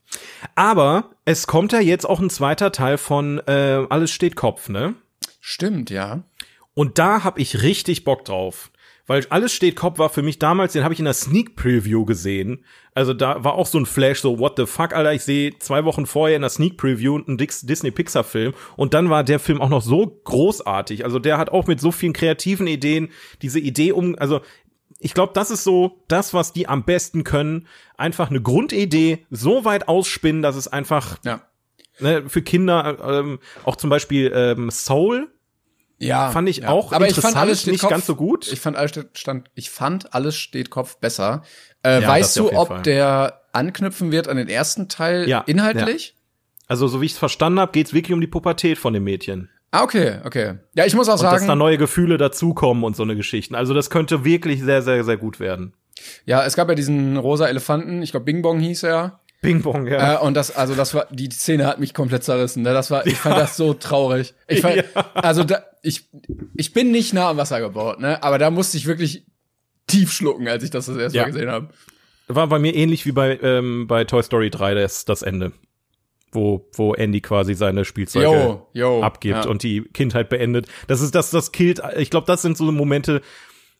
Aber 0.56 1.12
es 1.24 1.48
kommt 1.48 1.72
ja 1.72 1.80
jetzt 1.80 2.04
auch 2.04 2.20
ein 2.20 2.30
zweiter 2.30 2.74
Teil 2.74 2.98
von 2.98 3.40
äh, 3.48 3.86
Alles 3.90 4.12
steht 4.12 4.36
Kopf, 4.36 4.68
ne? 4.68 4.96
Stimmt, 5.40 5.90
ja. 5.90 6.24
Und 6.74 7.00
da 7.00 7.24
hab 7.24 7.40
ich 7.40 7.62
richtig 7.62 8.04
Bock 8.04 8.26
drauf. 8.26 8.72
Weil 9.08 9.26
alles 9.30 9.54
steht 9.54 9.78
Kopf 9.78 10.00
war 10.00 10.10
für 10.10 10.22
mich 10.22 10.38
damals, 10.38 10.74
den 10.74 10.84
habe 10.84 10.94
ich 10.94 11.00
in 11.00 11.06
der 11.06 11.14
Sneak 11.14 11.56
Preview 11.56 12.04
gesehen. 12.04 12.66
Also 12.94 13.14
da 13.14 13.44
war 13.44 13.54
auch 13.54 13.66
so 13.66 13.80
ein 13.80 13.86
Flash, 13.86 14.20
so 14.20 14.38
what 14.38 14.56
the 14.58 14.66
fuck, 14.66 14.94
Alter, 14.94 15.14
ich 15.14 15.24
sehe 15.24 15.58
zwei 15.60 15.86
Wochen 15.86 16.06
vorher 16.06 16.36
in 16.36 16.42
der 16.42 16.50
Sneak 16.50 16.78
Preview 16.78 17.16
einen 17.16 17.38
Disney 17.38 17.92
Pixar 17.92 18.26
Film 18.26 18.54
und 18.76 18.94
dann 18.94 19.10
war 19.10 19.24
der 19.24 19.40
Film 19.40 19.62
auch 19.62 19.70
noch 19.70 19.82
so 19.82 20.20
großartig. 20.26 21.06
Also 21.06 21.20
der 21.20 21.38
hat 21.38 21.50
auch 21.50 21.68
mit 21.68 21.80
so 21.80 21.92
vielen 21.92 22.12
kreativen 22.14 22.68
Ideen 22.68 23.10
diese 23.42 23.60
Idee 23.60 23.94
um, 23.94 24.16
also 24.20 24.42
ich 25.00 25.14
glaube, 25.14 25.32
das 25.34 25.52
ist 25.52 25.64
so 25.64 26.04
das, 26.08 26.34
was 26.34 26.54
die 26.54 26.68
am 26.68 26.84
besten 26.84 27.24
können. 27.24 27.68
Einfach 27.98 28.30
eine 28.30 28.42
Grundidee 28.42 29.26
so 29.30 29.64
weit 29.64 29.88
ausspinnen, 29.88 30.42
dass 30.42 30.56
es 30.56 30.68
einfach 30.68 31.20
Ja. 31.24 31.42
ne, 32.00 32.28
für 32.28 32.42
Kinder, 32.42 32.98
ähm, 33.08 33.40
auch 33.64 33.76
zum 33.76 33.90
Beispiel 33.90 34.32
ähm, 34.34 34.72
Soul, 34.72 35.30
Ja. 36.00 36.30
Fand 36.32 36.48
ich 36.48 36.58
ja. 36.58 36.70
auch 36.70 36.92
aber 36.92 37.06
ich 37.06 37.10
interessant, 37.10 37.34
fand 37.34 37.48
alles 37.48 37.62
steht 37.62 37.72
nicht 37.74 37.82
Kopf, 37.82 37.90
ganz 37.90 38.06
so 38.06 38.16
gut. 38.16 38.52
Ich 38.52 38.60
fand 38.60 38.78
alles 38.78 38.92
steht, 38.92 39.18
stand, 39.18 39.50
ich 39.56 39.70
fand 39.70 40.14
alles 40.14 40.36
steht 40.36 40.70
Kopf 40.70 40.98
besser. 40.98 41.44
Äh, 41.84 42.02
Ja, 42.02 42.08
weißt 42.08 42.38
du, 42.38 42.52
ob 42.54 42.68
Fall. 42.68 42.82
der 42.84 43.42
anknüpfen 43.54 44.12
wird 44.12 44.28
an 44.28 44.38
den 44.38 44.48
ersten 44.48 44.90
Teil 44.90 45.28
Ja, 45.28 45.44
inhaltlich? 45.48 46.16
Also, 46.68 46.88
so 46.88 47.02
wie 47.02 47.06
ich 47.06 47.14
es 47.14 47.18
verstanden 47.18 47.60
habe, 47.60 47.72
geht's 47.72 47.94
wirklich 47.94 48.14
um 48.14 48.22
die 48.22 48.28
Pubertät 48.28 48.78
von 48.78 48.94
dem 48.94 49.04
Mädchen. 49.06 49.50
Ah, 49.72 49.84
okay, 49.84 50.18
okay. 50.24 50.56
Ja, 50.76 50.86
ich 50.86 50.96
muss 50.96 51.10
auch 51.10 51.14
Und 51.14 51.24
dass 51.24 51.34
da 51.34 51.40
sagen, 51.40 51.58
neue 51.58 51.78
Gefühle 51.78 52.18
dazukommen 52.18 52.84
und 52.84 52.96
so 52.96 53.04
eine 53.04 53.16
Geschichten. 53.16 53.56
Also, 53.56 53.74
das 53.74 53.90
könnte 53.90 54.24
wirklich 54.24 54.62
sehr, 54.62 54.82
sehr, 54.82 55.04
sehr 55.04 55.18
gut 55.18 55.40
werden. 55.40 55.74
ja, 56.26 56.46
es 56.46 56.56
gab 56.56 56.70
ja 56.70 56.76
diesen 56.76 57.18
rosa 57.18 57.48
Elefanten, 57.48 58.02
ich 58.04 58.12
glaube 58.12 58.26
Bing 58.26 58.42
Bong 58.42 58.60
hieß 58.60 58.84
er. 58.84 59.20
Bing 59.42 59.62
Bong, 59.62 59.88
ja. 59.88 60.16
Äh, 60.16 60.26
und 60.26 60.34
das, 60.34 60.56
also 60.56 60.74
das 60.74 60.94
war, 60.94 61.08
die 61.12 61.30
Szene 61.30 61.68
hat 61.68 61.80
mich 61.80 61.94
komplett 61.94 62.24
zerrissen. 62.24 62.64
Ne? 62.64 62.74
Das 62.74 62.90
war, 62.90 63.06
ich 63.06 63.18
fand 63.18 63.38
das 63.38 63.56
so 63.56 63.74
traurig. 63.74 64.34
Ich 64.48 64.62
fand, 64.62 64.78
Ja. 64.78 64.84
also 65.14 65.44
da, 65.44 65.64
ich, 65.84 66.10
ich 66.56 66.74
bin 66.74 66.92
nicht 66.92 67.14
nah 67.14 67.30
am 67.30 67.38
Wasser 67.38 67.60
gebaut, 67.60 68.00
ne? 68.00 68.22
Aber 68.24 68.40
da 68.40 68.50
musste 68.50 68.78
ich 68.78 68.88
wirklich 68.88 69.26
tief 69.86 70.12
schlucken, 70.12 70.48
als 70.48 70.64
ich 70.64 70.70
das 70.72 70.88
das 70.88 70.98
erste 70.98 71.18
Ja. 71.18 71.24
Mal 71.24 71.32
gesehen 71.32 71.52
habe. 71.52 71.70
War 72.28 72.48
bei 72.48 72.60
mir 72.60 72.76
ähnlich 72.76 73.06
wie 73.06 73.12
bei, 73.12 73.40
ähm, 73.42 73.86
bei 73.88 74.04
Toy 74.04 74.22
Story 74.24 74.50
3, 74.50 74.74
das, 74.74 75.06
das 75.06 75.22
Ende. 75.22 75.54
Wo, 76.34 76.68
wo 76.74 76.94
Andy 76.94 77.22
quasi 77.22 77.54
seine 77.54 77.86
Spielzeuge 77.86 78.26
Jo, 78.26 78.68
jo, 78.74 79.02
abgibt 79.02 79.46
ja. 79.46 79.50
und 79.50 79.64
die 79.64 79.84
Kindheit 79.94 80.28
beendet. 80.28 80.68
Das 80.88 81.00
ist 81.00 81.16
das, 81.16 81.30
das 81.30 81.54
killt. 81.54 81.82
Ich 81.96 82.10
glaube, 82.10 82.28
das 82.28 82.42
sind 82.42 82.58
so 82.58 82.70
Momente, 82.70 83.22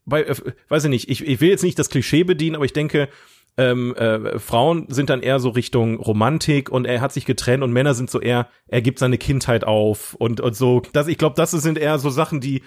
bei, 0.06 0.24
äh, 0.24 0.36
weiß 0.70 0.86
ich 0.86 0.90
nicht, 0.90 1.10
ich, 1.10 1.28
ich 1.28 1.42
will 1.42 1.50
jetzt 1.50 1.64
nicht 1.64 1.78
das 1.78 1.90
Klischee 1.90 2.24
bedienen, 2.24 2.56
aber 2.56 2.64
ich 2.64 2.72
denke, 2.72 3.10
ähm, 3.58 3.96
äh, 3.96 4.40
Frauen 4.40 4.86
sind 4.90 5.10
dann 5.10 5.22
eher 5.22 5.40
so 5.40 5.50
Richtung 5.50 6.00
Romantik 6.00 6.70
und 6.70 6.86
er 6.86 7.02
hat 7.02 7.12
sich 7.12 7.26
getrennt 7.26 7.64
und 7.64 7.74
Männer 7.74 7.96
sind 7.96 8.10
so 8.10 8.22
eher, 8.22 8.48
er 8.68 8.82
gibt 8.82 9.00
seine 9.00 9.18
Kindheit 9.18 9.64
auf 9.64 10.14
und, 10.14 10.42
und 10.42 10.56
so. 10.56 10.84
Das, 10.94 11.08
ich 11.08 11.18
glaube, 11.18 11.36
das 11.36 11.52
sind 11.52 11.78
eher 11.78 11.98
so 11.98 12.10
Sachen, 12.10 12.40
die, 12.40 12.62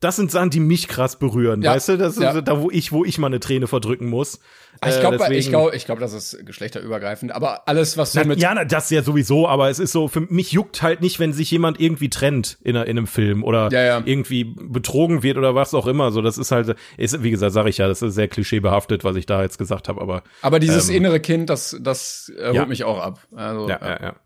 das 0.00 0.16
sind 0.16 0.30
Sachen, 0.30 0.50
die 0.50 0.60
mich 0.60 0.88
krass 0.88 1.18
berühren, 1.18 1.62
Ja, 1.62 1.72
weißt 1.74 1.88
du? 1.90 1.98
Das 1.98 2.16
ist 2.16 2.22
ja. 2.22 2.40
da, 2.40 2.60
wo 2.60 2.70
ich, 2.70 2.92
wo 2.92 3.04
ich 3.04 3.18
mal 3.18 3.28
eine 3.28 3.40
Träne 3.40 3.66
verdrücken 3.66 4.08
muss. 4.08 4.40
Ich 4.86 4.94
Äh, 4.94 5.00
glaube, 5.00 5.34
ich 5.34 5.48
glaube, 5.48 5.74
ich 5.74 5.86
glaube, 5.86 6.02
das 6.02 6.12
ist 6.12 6.44
geschlechterübergreifend. 6.44 7.32
Aber 7.32 7.66
alles, 7.66 7.96
was 7.96 8.12
so 8.12 8.20
na, 8.20 8.26
mit 8.26 8.38
ja, 8.40 8.52
na, 8.54 8.66
das 8.66 8.90
ja 8.90 9.02
sowieso, 9.02 9.48
aber 9.48 9.70
es 9.70 9.78
ist 9.78 9.92
so, 9.92 10.06
für 10.08 10.20
mich 10.20 10.52
juckt 10.52 10.82
halt 10.82 11.00
nicht, 11.00 11.18
wenn 11.18 11.32
sich 11.32 11.50
jemand 11.50 11.80
irgendwie 11.80 12.10
trennt 12.10 12.58
in, 12.62 12.76
in 12.76 12.82
einem 12.82 13.06
Film 13.06 13.42
oder 13.42 13.70
Ja, 13.72 13.82
ja. 13.82 14.02
irgendwie 14.04 14.44
betrogen 14.44 15.22
wird 15.22 15.38
oder 15.38 15.54
was 15.54 15.72
auch 15.72 15.86
immer. 15.86 16.10
So, 16.12 16.20
das 16.20 16.36
ist 16.36 16.52
halt, 16.52 16.76
ist, 16.98 17.22
wie 17.22 17.30
gesagt, 17.30 17.54
sage 17.54 17.70
ich 17.70 17.78
ja, 17.78 17.88
das 17.88 18.02
ist 18.02 18.14
sehr 18.14 18.28
klischeebehaftet, 18.28 19.02
was 19.02 19.16
ich 19.16 19.24
da 19.24 19.42
jetzt 19.42 19.56
gesagt 19.56 19.88
habe, 19.88 20.00
aber 20.02 20.22
Aber 20.42 20.60
dieses 20.60 20.90
Ähm, 20.90 20.96
innere 20.96 21.20
Kind, 21.20 21.48
das, 21.48 21.74
das 21.80 22.30
äh, 22.38 22.50
holt 22.58 22.68
mich 22.68 22.84
auch 22.84 22.98
ab. 23.00 23.20
Also, 23.34 23.68
ja, 23.70 23.78
ja, 23.82 23.98
ja. 24.02 24.16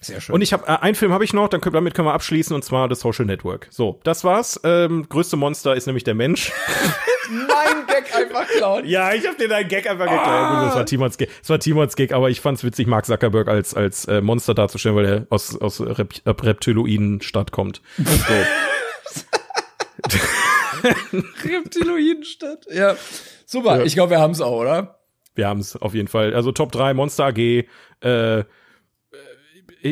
Sehr 0.00 0.20
schön. 0.20 0.34
Und 0.34 0.42
ich 0.42 0.52
habe 0.52 0.66
äh, 0.66 0.78
einen 0.80 0.94
Film 0.94 1.12
habe 1.12 1.24
ich 1.24 1.32
noch, 1.32 1.48
dann 1.48 1.60
können, 1.60 1.74
damit 1.74 1.94
können 1.94 2.08
wir 2.08 2.14
abschließen 2.14 2.54
und 2.54 2.64
zwar 2.64 2.88
The 2.88 2.94
Social 2.94 3.24
Network. 3.24 3.68
So, 3.70 4.00
das 4.04 4.24
war's. 4.24 4.60
Ähm, 4.64 5.08
größte 5.08 5.36
Monster 5.36 5.74
ist 5.74 5.86
nämlich 5.86 6.04
der 6.04 6.14
Mensch. 6.14 6.52
mein 7.30 7.86
Gag 7.86 8.14
einfach 8.14 8.46
klauen. 8.48 8.84
ja, 8.84 9.12
ich 9.14 9.26
habe 9.26 9.36
dir 9.36 9.48
deinen 9.48 9.68
Gag 9.68 9.88
einfach 9.88 10.04
geklaut. 10.04 10.58
Gut, 10.60 10.68
das 10.68 10.74
war 10.76 10.86
Timons 10.86 11.18
Gag, 11.18 11.30
das 11.40 11.50
war 11.50 11.58
Timons 11.58 11.96
Gag, 11.96 12.12
aber 12.12 12.30
ich 12.30 12.40
fand's 12.40 12.62
witzig, 12.62 12.86
Mark 12.86 13.06
Zuckerberg 13.06 13.48
als 13.48 13.74
als 13.74 14.04
äh, 14.04 14.20
Monster 14.20 14.54
darzustellen, 14.54 14.96
weil 14.96 15.04
er 15.06 15.26
aus 15.30 15.58
aus 15.60 15.80
Rep 15.80 16.14
Reptiloiden-Stadt 16.26 17.50
kommt. 17.52 17.80
So. 17.96 18.04
Reptiloidenstadt. 21.44 22.66
Ja. 22.70 22.96
Super, 23.44 23.78
Ja. 23.78 23.84
ich 23.84 23.94
glaube, 23.94 24.10
wir 24.10 24.20
haben's 24.20 24.40
auch, 24.40 24.60
oder? 24.60 24.98
Wir 25.34 25.48
haben 25.48 25.60
es 25.60 25.76
auf 25.76 25.94
jeden 25.94 26.08
Fall. 26.08 26.34
Also 26.34 26.52
Top 26.52 26.72
3, 26.72 26.94
Monster 26.94 27.26
AG. 27.26 27.64
Äh, 28.00 28.44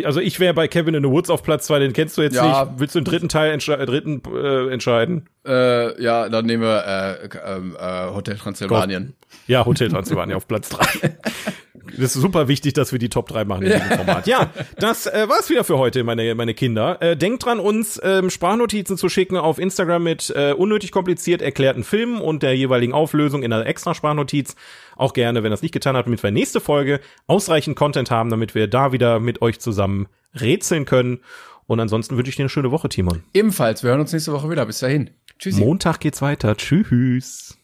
also 0.05 0.21
ich 0.21 0.41
wäre 0.41 0.55
bei 0.55 0.67
Kevin 0.69 0.95
in 0.95 1.03
the 1.05 1.09
Woods 1.11 1.31
auf 1.31 1.43
Platz 1.43 1.67
2, 1.67 1.79
den 1.79 1.93
kennst 1.93 2.17
du 2.19 2.23
jetzt 2.23 2.35
Ja. 2.37 2.65
nicht. 2.65 2.81
Willst 2.81 2.95
du 2.95 3.01
den 3.01 3.05
dritten 3.05 3.29
Teil 3.29 3.53
entsche 3.53 3.75
äh, 3.79 3.87
dritten, 3.87 4.23
äh, 4.35 4.73
entscheiden? 4.73 5.29
Äh, 5.47 6.03
ja, 6.03 6.29
dann 6.29 6.47
nehmen 6.47 6.63
wir 6.63 6.85
äh, 6.87 7.29
ähm, 7.57 7.77
äh, 7.79 8.15
Hotel 8.15 8.37
Transsilvanien. 8.37 9.15
Ja, 9.47 9.65
Hotel 9.67 9.89
Transylvania 9.91 10.37
auf 10.37 10.49
Platz 10.49 10.69
3. 10.71 11.17
Das 11.93 12.15
ist 12.17 12.23
super 12.23 12.49
wichtig, 12.49 12.73
dass 12.75 12.93
wir 12.93 12.99
die 12.99 13.09
Top 13.09 13.29
3 13.29 13.45
machen 13.45 13.63
in 13.65 13.73
diesem 13.73 13.97
Format. 13.97 14.27
Ja, 14.27 14.51
das 14.79 15.07
äh, 15.07 15.29
war's 15.29 15.51
wieder 15.51 15.65
für 15.65 15.79
heute, 15.79 16.05
meine, 16.05 16.35
meine 16.35 16.55
Kinder. 16.55 17.01
Äh, 17.01 17.17
denkt 17.17 17.45
dran, 17.45 17.61
uns 17.61 18.01
ähm, 18.03 18.31
Sprachnotizen 18.31 18.97
zu 18.97 19.09
schicken 19.09 19.37
auf 19.37 19.59
Instagram 19.59 20.03
mit 20.03 20.33
äh, 20.35 20.53
unnötig 20.53 20.93
kompliziert 20.93 21.43
erklärten 21.43 21.85
Filmen 21.85 22.21
und 22.21 22.43
der 22.43 22.57
jeweiligen 22.57 22.93
Auflösung 22.93 23.43
in 23.43 23.53
einer 23.53 23.67
extra 23.67 23.95
Sprachnotiz. 23.95 24.57
Auch 24.97 25.13
gerne, 25.13 25.43
wenn 25.43 25.51
das 25.51 25.63
nicht 25.63 25.73
getan 25.73 25.97
hat, 25.97 26.07
damit 26.07 26.23
wir 26.23 26.31
nächste 26.31 26.61
Folge 26.61 27.01
ausreichend 27.27 27.77
Content 27.77 28.11
haben, 28.11 28.31
damit 28.31 28.55
wir 28.55 28.69
da 28.69 28.93
wieder 28.93 29.21
mit 29.21 29.43
euch 29.43 29.61
zusammen 29.61 30.09
rätseln 30.35 30.85
können. 30.85 31.21
Und 31.67 31.81
ansonsten 31.81 32.17
wünsche 32.17 32.29
ich 32.29 32.37
dir 32.37 32.43
eine 32.43 32.51
schöne 32.51 32.71
Woche, 32.71 32.89
Timon. 32.89 33.23
Ebenfalls, 33.33 33.83
wir 33.83 33.91
hören 33.91 34.01
uns 34.01 34.13
nächste 34.13 34.33
Woche 34.33 34.51
wieder. 34.51 34.67
Bis 34.67 34.81
dahin. 34.81 35.11
Tschüssi. 35.39 35.61
Montag 35.61 36.01
geht's 36.01 36.23
weiter. 36.23 36.57
Tschüss. 36.57 37.57